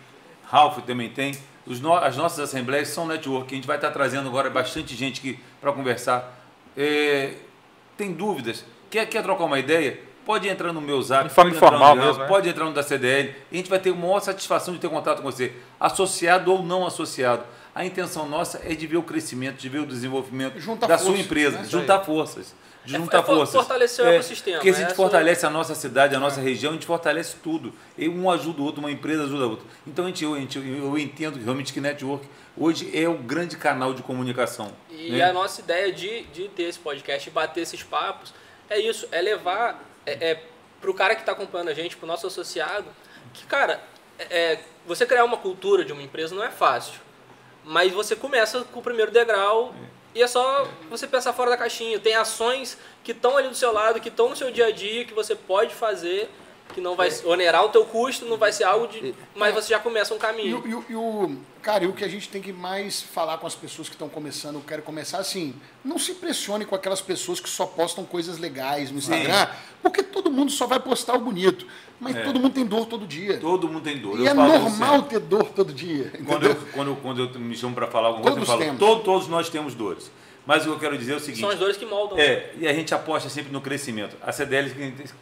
Ralf 0.49 0.79
também 0.85 1.09
tem. 1.09 1.33
Os 1.65 1.79
no- 1.81 1.93
as 1.95 2.15
nossas 2.15 2.39
assembleias 2.39 2.89
são 2.89 3.05
network. 3.05 3.53
A 3.53 3.55
gente 3.55 3.67
vai 3.67 3.75
estar 3.77 3.91
trazendo 3.91 4.27
agora 4.29 4.49
bastante 4.49 4.95
gente 4.95 5.19
aqui 5.19 5.39
para 5.59 5.71
conversar. 5.73 6.33
É, 6.75 7.33
tem 7.97 8.13
dúvidas? 8.13 8.63
Quer, 8.89 9.05
quer 9.07 9.21
trocar 9.23 9.43
uma 9.45 9.59
ideia? 9.59 9.99
Pode 10.25 10.47
entrar 10.47 10.71
no 10.73 10.81
meu 10.81 11.01
zap. 11.01 11.29
Pode 11.33 11.49
entrar 11.55 11.71
no 11.71 11.77
informal 11.77 11.95
mesmo, 11.95 12.21
né? 12.21 12.27
Pode 12.27 12.49
entrar 12.49 12.65
no 12.65 12.73
da 12.73 12.83
CDL. 12.83 13.33
E 13.51 13.55
a 13.55 13.57
gente 13.57 13.69
vai 13.69 13.79
ter 13.79 13.91
a 13.91 13.95
maior 13.95 14.19
satisfação 14.19 14.73
de 14.73 14.79
ter 14.79 14.89
contato 14.89 15.21
com 15.21 15.31
você, 15.31 15.53
associado 15.79 16.51
ou 16.53 16.61
não 16.63 16.85
associado. 16.85 17.43
A 17.73 17.85
intenção 17.85 18.27
nossa 18.27 18.61
é 18.65 18.73
de 18.73 18.87
ver 18.87 18.97
o 18.97 19.03
crescimento, 19.03 19.57
de 19.57 19.69
ver 19.69 19.79
o 19.79 19.85
desenvolvimento 19.85 20.59
Juntar 20.59 20.87
da 20.87 20.97
sua 20.97 21.07
forças, 21.07 21.25
empresa, 21.25 21.57
né? 21.59 21.65
juntar 21.69 21.99
forças. 22.01 22.53
De 22.87 22.95
É- 22.95 22.99
juntar 22.99 23.17
é 23.19 23.21
for- 23.23 23.35
forças. 23.35 23.53
fortalecer 23.55 24.05
o 24.05 24.07
ecossistema, 24.07 24.57
Porque 24.59 24.71
se 24.71 24.77
a 24.77 24.79
gente 24.79 24.87
essa- 24.87 24.95
fortalece 24.95 25.45
a 25.45 25.49
nossa 25.49 25.75
cidade, 25.75 26.15
a 26.15 26.19
nossa 26.19 26.39
região, 26.39 26.71
a 26.71 26.73
gente 26.73 26.85
fortalece 26.85 27.35
tudo. 27.43 27.73
E 27.97 28.07
um 28.07 28.31
ajuda 28.31 28.61
o 28.61 28.63
outro, 28.63 28.79
uma 28.79 28.89
empresa 28.89 29.23
ajuda 29.25 29.43
a 29.43 29.47
outra. 29.47 29.65
Então 29.85 30.05
a 30.05 30.07
gente, 30.07 30.23
eu, 30.23 30.33
a 30.35 30.39
gente- 30.39 30.57
eu 30.57 30.97
entendo 30.97 31.37
realmente 31.43 31.73
que 31.73 31.81
network 31.81 32.25
hoje 32.55 32.89
é 32.97 33.07
o 33.09 33.17
grande 33.17 33.57
canal 33.57 33.93
de 33.93 34.01
comunicação. 34.01 34.71
E 34.89 35.11
né? 35.11 35.21
a 35.23 35.33
nossa 35.33 35.59
ideia 35.59 35.91
de, 35.91 36.23
de 36.27 36.47
ter 36.47 36.63
esse 36.63 36.79
podcast 36.79 37.27
e 37.27 37.31
bater 37.31 37.59
esses 37.61 37.83
papos 37.83 38.33
é 38.69 38.79
isso, 38.79 39.05
é 39.11 39.21
levar 39.21 39.83
é, 40.05 40.29
é, 40.31 40.43
pro 40.79 40.93
cara 40.93 41.13
que 41.13 41.21
está 41.23 41.33
acompanhando 41.33 41.67
a 41.67 41.73
gente, 41.73 41.97
pro 41.97 42.07
nosso 42.07 42.25
associado, 42.25 42.85
que, 43.33 43.45
cara, 43.45 43.81
é, 44.17 44.23
é, 44.53 44.59
você 44.85 45.05
criar 45.05 45.25
uma 45.25 45.35
cultura 45.35 45.83
de 45.83 45.91
uma 45.91 46.01
empresa 46.01 46.33
não 46.33 46.41
é 46.41 46.49
fácil. 46.49 47.01
Mas 47.65 47.91
você 47.91 48.15
começa 48.15 48.61
com 48.63 48.79
o 48.79 48.81
primeiro 48.81 49.11
degrau 49.11 49.75
e 50.17 50.21
é 50.23 50.27
só 50.27 50.67
você 50.89 51.05
pensar 51.07 51.31
fora 51.33 51.51
da 51.51 51.57
caixinha. 51.57 51.99
Tem 51.99 52.15
ações 52.15 52.77
que 53.03 53.11
estão 53.11 53.37
ali 53.37 53.47
do 53.49 53.55
seu 53.55 53.71
lado, 53.71 53.99
que 54.01 54.09
estão 54.09 54.29
no 54.29 54.35
seu 54.35 54.51
dia 54.51 54.65
a 54.67 54.71
dia, 54.71 55.05
que 55.05 55.13
você 55.13 55.35
pode 55.35 55.73
fazer, 55.75 56.29
que 56.73 56.81
não 56.81 56.95
vai 56.95 57.09
onerar 57.23 57.63
o 57.63 57.69
teu 57.69 57.85
custo, 57.85 58.25
não 58.25 58.35
vai 58.35 58.51
ser 58.51 58.63
algo 58.65 58.87
de... 58.87 59.13
Mas 59.35 59.53
você 59.53 59.69
já 59.69 59.79
começa 59.79 60.13
um 60.13 60.17
E, 60.17 60.19
caminho. 60.19 60.61
o- 60.63 60.67
e 60.67 60.75
o- 60.75 60.85
e 60.89 60.95
o, 60.95 61.37
cara, 61.61 61.85
e 61.85 61.87
o 61.87 61.93
que 61.93 62.03
a 62.03 62.07
gente 62.09 62.27
tem 62.29 62.41
que 62.41 62.51
mais 62.51 63.01
falar 63.01 63.37
com 63.37 63.47
as 63.47 63.55
pessoas 63.55 63.87
que 63.87 63.95
estão 63.95 64.09
começando, 64.09 64.59
quero 64.65 64.81
começar 64.81 65.19
assim, 65.19 65.55
não 65.85 65.97
se 65.97 66.11
impressione 66.11 66.65
com 66.65 66.75
aquelas 66.75 66.99
pessoas 66.99 67.39
que 67.39 67.49
só 67.49 67.65
postam 67.65 68.03
coisas 68.03 68.37
legais 68.37 68.91
no 68.91 68.97
Instagram, 68.97 69.47
porque 69.81 70.03
todo 70.03 70.29
mundo 70.29 70.51
só 70.51 70.65
vai 70.67 70.79
postar 70.79 71.13
o 71.13 71.19
bonito, 71.19 71.65
mas 71.99 72.15
É. 72.15 72.23
todo 72.23 72.39
mundo 72.39 72.53
tem 72.53 72.65
dor 72.65 72.85
todo 72.85 73.05
dia. 73.07 73.37
Todo 73.39 73.67
mundo 73.67 73.81
tem 73.83 73.97
dor. 73.97 74.19
E 74.19 74.25
Eu 74.25 74.31
é 74.31 74.35
falo 74.35 74.47
normal 74.59 75.01
ter 75.03 75.19
dor 75.19 75.45
todo 75.49 75.73
dia. 75.73 76.11
Quando 76.25 76.45
eu, 76.45 76.55
quando, 76.73 76.87
eu- 76.91 76.95
quando 76.97 77.21
eu 77.33 77.39
me 77.39 77.55
chamo 77.55 77.73
para 77.75 77.87
falar 77.87 78.07
alguma 78.09 78.23
coisa, 78.23 78.37
eu 78.39 78.45
Todos 78.45 78.49
falo, 78.49 78.61
temos. 78.61 78.79
"Todo- 78.79 79.03
todos 79.03 79.27
nós 79.27 79.49
temos 79.49 79.73
dores. 79.75 80.11
Mas 80.45 80.61
o 80.61 80.69
que 80.69 80.75
eu 80.75 80.79
quero 80.79 80.97
dizer 80.97 81.11
é 81.11 81.15
o 81.17 81.19
seguinte. 81.19 81.41
São 81.41 81.49
as 81.49 81.59
dores 81.59 81.75
que 81.75 81.85
moldam. 81.85 82.17
né? 82.17 82.23
É, 82.23 82.53
e 82.57 82.67
a 82.69 82.73
gente 82.73 82.93
aposta 82.93 83.27
sempre 83.27 83.51
no 83.51 83.59
crescimento. 83.59 84.15
A 84.21 84.31
CDL, 84.31 84.71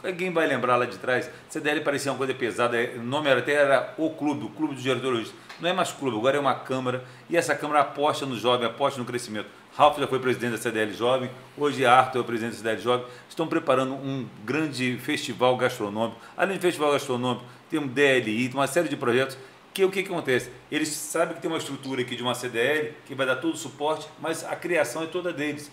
alguém 0.03 0.32
vai 0.32 0.45
lembrar 0.45 0.76
lá 0.76 0.86
de 0.86 0.99
trás, 0.99 1.26
a 1.28 1.32
CDL 1.51 1.82
parecia 1.82 2.11
uma 2.11 2.17
coisa 2.19 2.32
pesada, 2.36 2.78
o 2.95 3.01
nome 3.01 3.28
era 3.28 3.39
até 3.39 3.53
era 3.53 3.95
o 3.97 4.11
clube, 4.11 4.45
o 4.45 4.49
clube 4.49 4.76
dos 4.76 4.84
diretores. 4.84 5.34
Não 5.59 5.67
é 5.67 5.73
mais 5.73 5.91
clube, 5.91 6.15
agora 6.15 6.38
é 6.38 6.39
uma 6.39 6.53
Câmara, 6.53 7.03
e 7.28 7.36
essa 7.36 7.55
Câmara 7.55 7.80
aposta 7.80 8.23
no 8.26 8.38
jovem, 8.38 8.67
aposta 8.67 8.99
no 8.99 9.05
crescimento. 9.05 9.47
Ralf 9.78 9.99
já 9.99 10.07
foi 10.07 10.19
presidente 10.19 10.51
da 10.51 10.57
CDL 10.57 10.93
Jovem, 10.93 11.30
hoje 11.57 11.86
Arthur 11.86 12.19
é 12.19 12.21
o 12.21 12.23
presidente 12.23 12.53
da 12.53 12.57
CDL 12.59 12.82
Jovem. 12.82 13.05
Estão 13.28 13.45
preparando 13.45 13.93
um 13.93 14.26
grande 14.45 14.97
festival 14.99 15.57
gastronômico. 15.57 16.17
Além 16.38 16.55
do 16.55 16.61
festival 16.61 16.93
gastronômico, 16.93 17.45
tem 17.69 17.78
um 17.78 17.86
DLI, 17.86 18.47
tem 18.47 18.53
uma 18.53 18.67
série 18.67 18.88
de 18.88 18.95
projetos 18.95 19.38
que 19.73 19.84
o 19.84 19.91
que, 19.91 20.03
que 20.03 20.09
acontece? 20.09 20.49
Eles 20.71 20.88
sabem 20.88 21.36
que 21.36 21.41
tem 21.41 21.51
uma 21.51 21.57
estrutura 21.57 22.01
aqui 22.01 22.15
de 22.15 22.23
uma 22.23 22.34
CDL 22.34 22.93
que 23.05 23.13
vai 23.13 23.26
dar 23.26 23.36
todo 23.36 23.55
o 23.55 23.57
suporte, 23.57 24.07
mas 24.21 24.45
a 24.45 24.55
criação 24.55 25.03
é 25.03 25.07
toda 25.07 25.34
deles. 25.34 25.69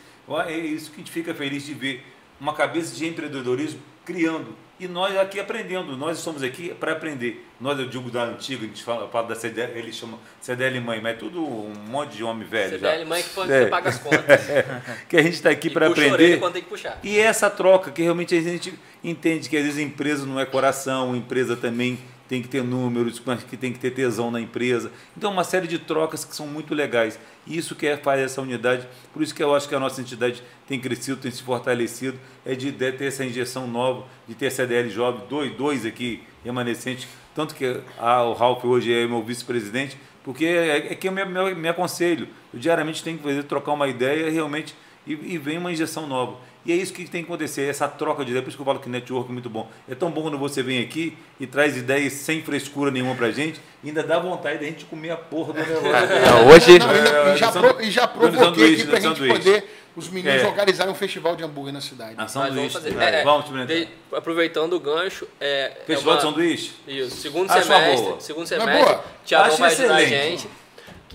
É 0.49 0.59
isso 0.59 0.91
que 0.91 0.97
a 0.97 0.99
gente 0.99 1.13
fica 1.13 1.33
feliz 1.33 1.65
de 1.65 1.73
ver. 1.73 2.05
Uma 2.41 2.53
cabeça 2.53 2.97
de 2.97 3.07
empreendedorismo 3.07 3.81
criando. 4.05 4.57
E 4.83 4.89
nós 4.89 5.17
aqui 5.17 5.39
aprendendo. 5.39 5.97
Nós 5.97 6.19
estamos 6.19 6.43
aqui 6.43 6.75
para 6.75 6.91
aprender. 6.91 7.47
Nós, 7.61 7.79
eu 7.79 7.89
digo 7.89 8.11
da 8.11 8.25
antiga, 8.25 8.65
a 8.65 8.67
gente 8.67 8.83
fala, 8.83 9.09
fala 9.09 9.29
da 9.29 9.37
CDL, 9.37 9.79
eles 9.79 9.95
chamam 9.95 10.19
CDL 10.41 10.81
mãe, 10.81 11.01
mas 11.01 11.15
é 11.15 11.17
tudo 11.19 11.41
um 11.41 11.73
monte 11.87 12.17
de 12.17 12.25
homem 12.25 12.45
velho. 12.45 12.73
CDL 12.81 12.99
já. 12.99 13.05
mãe 13.07 13.23
que 13.23 13.29
pode 13.31 13.53
É. 13.53 13.67
paga 13.67 13.91
as 13.91 13.99
contas. 14.01 14.41
que 15.09 15.17
a 15.17 15.23
gente 15.23 15.35
está 15.35 15.51
aqui 15.51 15.71
para 15.71 15.87
aprender. 15.87 16.41
quando 16.41 16.55
tem 16.55 16.63
que 16.63 16.69
puxar. 16.69 16.99
E 17.01 17.17
essa 17.17 17.49
troca, 17.49 17.93
que 17.93 18.03
realmente 18.03 18.37
a 18.37 18.41
gente 18.41 18.75
entende 19.05 19.49
que 19.49 19.57
às 19.57 19.63
vezes 19.63 19.79
empresa 19.79 20.27
não 20.27 20.41
é 20.41 20.45
coração, 20.45 21.15
empresa 21.15 21.55
também 21.55 22.01
tem 22.33 22.41
que 22.41 22.49
ter 22.49 22.65
números, 22.65 23.21
mas 23.27 23.45
que 23.45 23.59
tem 23.59 23.75
que 23.75 23.79
ter 23.79 23.91
tesão 23.91 24.31
na 24.31 24.41
empresa. 24.41 24.91
Então, 25.15 25.31
uma 25.31 25.45
série 25.45 25.67
de 25.67 25.79
trocas 25.79 26.25
que 26.25 26.35
são 26.35 26.47
muito 26.47 26.75
legais. 26.75 27.21
E 27.47 27.59
isso 27.59 27.75
que 27.75 27.87
é, 27.87 27.95
faz 27.95 28.23
essa 28.23 28.41
unidade. 28.41 28.89
Por 29.13 29.23
isso 29.23 29.35
que 29.35 29.43
eu 29.43 29.55
acho 29.55 29.69
que 29.69 29.75
a 29.75 29.79
nossa 29.79 30.01
entidade 30.01 30.43
tem 30.67 30.81
crescido, 30.81 31.21
tem 31.21 31.31
se 31.31 31.43
fortalecido, 31.43 32.19
é 32.47 32.55
de, 32.55 32.71
de 32.71 32.93
ter 32.93 33.05
essa 33.05 33.23
injeção 33.23 33.67
nova, 33.67 34.07
de 34.27 34.35
ter 34.35 34.51
CDL 34.51 34.89
jovem, 34.89 35.21
dois, 35.29 35.55
dois 35.55 35.85
aqui 35.85 36.23
remanescentes. 36.43 37.07
Tanto 37.35 37.55
que 37.55 37.83
ah, 37.99 38.23
o 38.23 38.33
Ralf 38.33 38.65
hoje 38.65 38.91
é 38.95 39.07
meu 39.07 39.23
vice-presidente, 39.23 39.99
porque 40.25 40.47
é, 40.47 40.91
é 40.91 40.95
que 40.95 41.09
eu 41.09 41.13
me, 41.13 41.23
me, 41.27 41.55
me 41.55 41.69
aconselho. 41.69 42.27
Eu 42.51 42.59
diariamente 42.59 43.05
tenho 43.05 43.19
que 43.19 43.25
fazer, 43.25 43.43
trocar 43.43 43.73
uma 43.73 43.89
ideia 43.89 44.31
realmente 44.31 44.75
e, 45.07 45.13
e 45.13 45.37
vem 45.37 45.59
uma 45.59 45.71
injeção 45.71 46.07
nova. 46.07 46.39
E 46.65 46.71
é 46.73 46.77
isso 46.77 46.93
que 46.93 47.05
tem 47.09 47.23
que 47.25 47.29
acontecer, 47.29 47.63
essa 47.69 47.89
troca 47.89 48.25
de 48.25 48.31
ideias. 48.31 48.45
Por 48.45 48.49
isso 48.51 48.57
que 48.57 48.63
eu 48.63 48.67
falo 48.67 48.79
que 48.79 48.89
network 48.89 49.29
é 49.29 49.33
muito 49.33 49.51
bom. 49.51 49.69
É 49.89 49.95
tão 49.97 50.11
bom 50.11 50.23
quando 50.23 50.39
você 50.39 50.63
vem 50.63 50.81
aqui 50.81 51.17
e 51.41 51.47
traz 51.47 51.77
ideias 51.77 52.13
sem 52.13 52.41
frescura 52.43 52.91
nenhuma 52.91 53.15
pra 53.17 53.31
gente, 53.33 53.61
e 53.83 53.89
ainda 53.89 54.03
dá 54.03 54.19
vontade 54.21 54.59
da 54.59 54.65
gente 54.67 54.85
comer 54.85 55.11
a 55.11 55.17
porra 55.17 55.53
do 55.55 55.59
negócio. 55.59 55.83
hoje, 56.49 56.79
Não, 56.79 57.33
e, 57.33 57.35
e 57.35 57.37
já, 57.37 57.49
É, 57.49 57.51
pro- 57.53 57.83
e 57.83 57.91
já 57.91 58.07
provoquei 58.09 58.45
sanduíche, 58.45 58.75
aqui 58.83 58.91
pra 58.91 59.01
gente 59.01 59.19
sanduíche. 59.19 59.39
poder, 59.39 59.65
os 59.97 60.09
meninos 60.09 60.43
É. 60.43 60.47
organizarem 60.47 60.93
um 60.93 60.97
festival 60.97 61.35
de 61.35 61.43
hambúrguer 61.43 61.73
na 61.75 61.81
cidade. 61.81 62.15
A 62.17 62.23
Nós 62.23 62.33
vamos 62.33 62.49
sanduíche. 62.51 62.75
fazer. 62.75 62.91
vai, 62.95 63.15
É, 63.15 63.25
vamos 63.25 63.67
de- 63.67 63.89
aproveitando 64.13 64.73
o 64.75 64.81
gancho, 64.81 65.27
é, 65.41 65.73
é 65.81 65.85
Festival 65.85 66.15
uma- 66.15 66.21
de 66.21 66.27
sanduíche? 66.29 66.73
Isso, 66.87 67.17
segundo 67.17 67.51
Acho 67.51 67.67
semestre, 67.67 68.15
segundo 68.21 68.45
é 68.45 68.47
semestre, 68.47 68.85
boa? 68.85 69.05
Tiago 69.25 69.57
vai 69.57 69.73
ajudar 69.73 69.95
a 69.97 70.05
gente. 70.05 70.49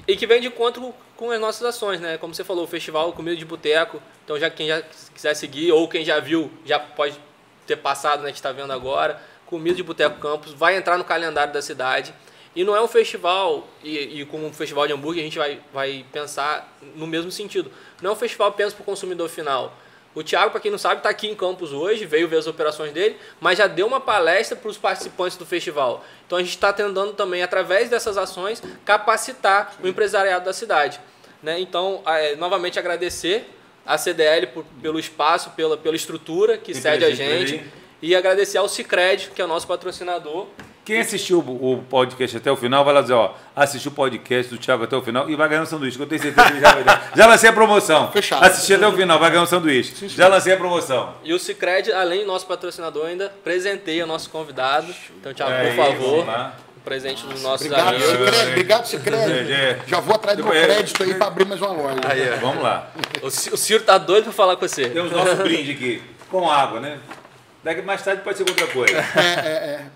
E 0.05 0.15
que 0.17 0.27
vem 0.27 0.41
de 0.41 0.47
encontro 0.47 0.93
com 1.17 1.31
as 1.31 1.41
nossas 1.41 1.63
ações, 1.63 1.99
né? 1.99 2.17
Como 2.17 2.33
você 2.33 2.43
falou, 2.43 2.63
o 2.63 2.67
festival 2.67 3.11
Comida 3.11 3.35
de 3.35 3.43
Boteco. 3.43 4.01
Então, 4.23 4.39
já 4.39 4.49
quem 4.49 4.67
já 4.67 4.81
quiser 5.13 5.33
seguir 5.33 5.71
ou 5.71 5.87
quem 5.89 6.05
já 6.05 6.19
viu, 6.19 6.49
já 6.63 6.79
pode 6.79 7.19
ter 7.65 7.75
passado, 7.75 8.23
né? 8.23 8.29
Que 8.29 8.37
está 8.37 8.51
vendo 8.51 8.71
agora. 8.71 9.19
Comida 9.45 9.75
de 9.75 9.83
Boteco 9.83 10.19
Campus 10.19 10.53
vai 10.53 10.77
entrar 10.77 10.97
no 10.97 11.03
calendário 11.03 11.51
da 11.51 11.61
cidade. 11.61 12.13
E 12.55 12.63
não 12.63 12.75
é 12.75 12.81
um 12.81 12.87
festival, 12.87 13.67
e, 13.83 14.21
e 14.21 14.25
como 14.25 14.45
um 14.45 14.53
festival 14.53 14.87
de 14.87 14.93
hambúrguer, 14.93 15.21
a 15.21 15.25
gente 15.25 15.37
vai, 15.37 15.59
vai 15.73 16.05
pensar 16.11 16.75
no 16.95 17.05
mesmo 17.05 17.31
sentido. 17.31 17.71
Não 18.01 18.11
é 18.11 18.13
um 18.13 18.15
festival 18.15 18.47
apenas 18.49 18.73
para 18.73 18.81
o 18.81 18.85
consumidor 18.85 19.29
final. 19.29 19.75
O 20.17 20.23
Thiago, 20.23 20.49
para 20.49 20.59
quem 20.59 20.71
não 20.71 20.79
sabe, 20.79 20.97
está 20.97 21.09
aqui 21.09 21.27
em 21.27 21.35
Campos 21.35 21.71
hoje, 21.71 22.03
veio 22.03 22.27
ver 22.27 22.37
as 22.37 22.47
operações 22.47 22.91
dele, 22.91 23.17
mas 23.39 23.59
já 23.59 23.67
deu 23.67 23.85
uma 23.85 23.99
palestra 23.99 24.55
para 24.57 24.67
os 24.67 24.75
participantes 24.75 25.37
do 25.37 25.45
festival. 25.45 26.03
Então 26.25 26.39
a 26.39 26.41
gente 26.41 26.49
está 26.55 26.73
tentando 26.73 27.13
também, 27.13 27.43
através 27.43 27.87
dessas 27.87 28.17
ações, 28.17 28.59
capacitar 28.83 29.75
o 29.83 29.87
empresariado 29.87 30.43
da 30.43 30.53
cidade. 30.53 30.99
Né? 31.43 31.59
Então, 31.59 32.01
é, 32.07 32.35
novamente 32.35 32.79
agradecer 32.79 33.47
a 33.85 33.95
CDL 33.95 34.47
por- 34.47 34.65
pelo 34.81 34.97
espaço, 34.99 35.51
pela, 35.51 35.77
pela 35.77 35.95
estrutura 35.95 36.57
que 36.57 36.73
Tem 36.73 36.81
cede 36.81 37.05
a 37.05 37.11
gente. 37.11 37.63
E 38.01 38.15
agradecer 38.15 38.57
ao 38.57 38.67
Cicred, 38.67 39.29
que 39.35 39.41
é 39.41 39.45
o 39.45 39.47
nosso 39.47 39.67
patrocinador. 39.67 40.47
Quem 40.87 41.01
assistiu 41.01 41.39
o 41.39 41.73
o 41.73 41.83
podcast 41.83 42.37
até 42.37 42.49
o 42.49 42.55
final 42.55 42.85
vai 42.85 42.93
lá 42.93 43.01
dizer, 43.01 43.13
ó, 43.13 43.33
assistiu 43.53 43.91
o 43.91 43.93
podcast 43.93 44.49
do 44.49 44.57
Thiago 44.57 44.85
até 44.85 44.95
o 44.95 45.01
final 45.01 45.29
e 45.29 45.35
vai 45.35 45.49
ganhar 45.49 45.61
um 45.63 45.65
sanduíche, 45.65 45.97
que 45.97 46.03
eu 46.03 46.07
tenho 46.07 46.21
certeza 46.21 46.47
que 46.47 46.53
ele 46.53 46.61
já 46.61 46.73
vai 46.73 46.83
dar. 46.85 47.11
Já 47.13 47.27
lancei 47.27 47.49
a 47.49 47.53
promoção. 47.53 48.09
Fechado. 48.13 48.45
Assistir 48.45 48.75
até 48.75 48.87
o 48.87 48.93
final, 48.93 49.19
vai 49.19 49.29
ganhar 49.29 49.43
um 49.43 49.45
sanduíche. 49.45 50.07
Já 50.07 50.29
lancei 50.29 50.53
a 50.53 50.57
promoção. 50.57 51.13
E 51.25 51.33
o 51.33 51.39
Cicred, 51.39 51.91
além 51.91 52.21
do 52.21 52.27
nosso 52.27 52.47
patrocinador, 52.47 53.05
ainda 53.07 53.29
presenteia 53.43 54.05
o 54.05 54.07
nosso 54.07 54.29
convidado. 54.29 54.87
Então, 55.19 55.33
Thiago, 55.33 55.51
É 55.51 55.57
por 55.63 55.67
isso, 55.67 55.75
favor, 55.75 56.09
vamos 56.19 56.27
lá. 56.27 56.57
o 56.77 56.79
presente 56.79 57.25
dos 57.27 57.41
nossos 57.43 57.65
Obrigado, 57.67 57.87
amigos. 57.89 58.09
Cicred. 58.09 58.47
Obrigado, 58.51 58.85
Cicred. 58.85 59.31
É, 59.51 59.53
é. 59.53 59.79
Já 59.87 59.99
vou 59.99 60.15
atrás 60.15 60.37
do 60.37 60.43
meu 60.45 60.53
Depois- 60.53 60.73
crédito 60.73 61.03
aí 61.03 61.13
para 61.15 61.27
abrir 61.27 61.45
mais 61.45 61.59
uma 61.61 61.71
loja. 61.73 61.99
Vamos 62.39 62.63
lá. 62.63 62.89
O 63.21 63.29
Ci- 63.29 63.49
o 63.53 63.57
Ciro 63.57 63.83
tá 63.83 63.97
doido 63.97 64.23
pra 64.23 64.31
falar 64.33 64.55
com 64.55 64.65
você. 64.65 64.87
Temos 64.87 65.11
nosso 65.11 65.35
brinde 65.35 65.71
aqui, 65.71 66.01
com 66.31 66.49
água, 66.49 66.79
né? 66.79 66.97
Daqui 67.63 67.81
mais 67.81 68.01
tarde 68.01 68.21
pode 68.21 68.37
ser 68.37 68.43
outra 68.47 68.67
coisa. 68.67 68.95
É, 68.97 69.19
é, 69.19 69.51
é. 69.51 69.85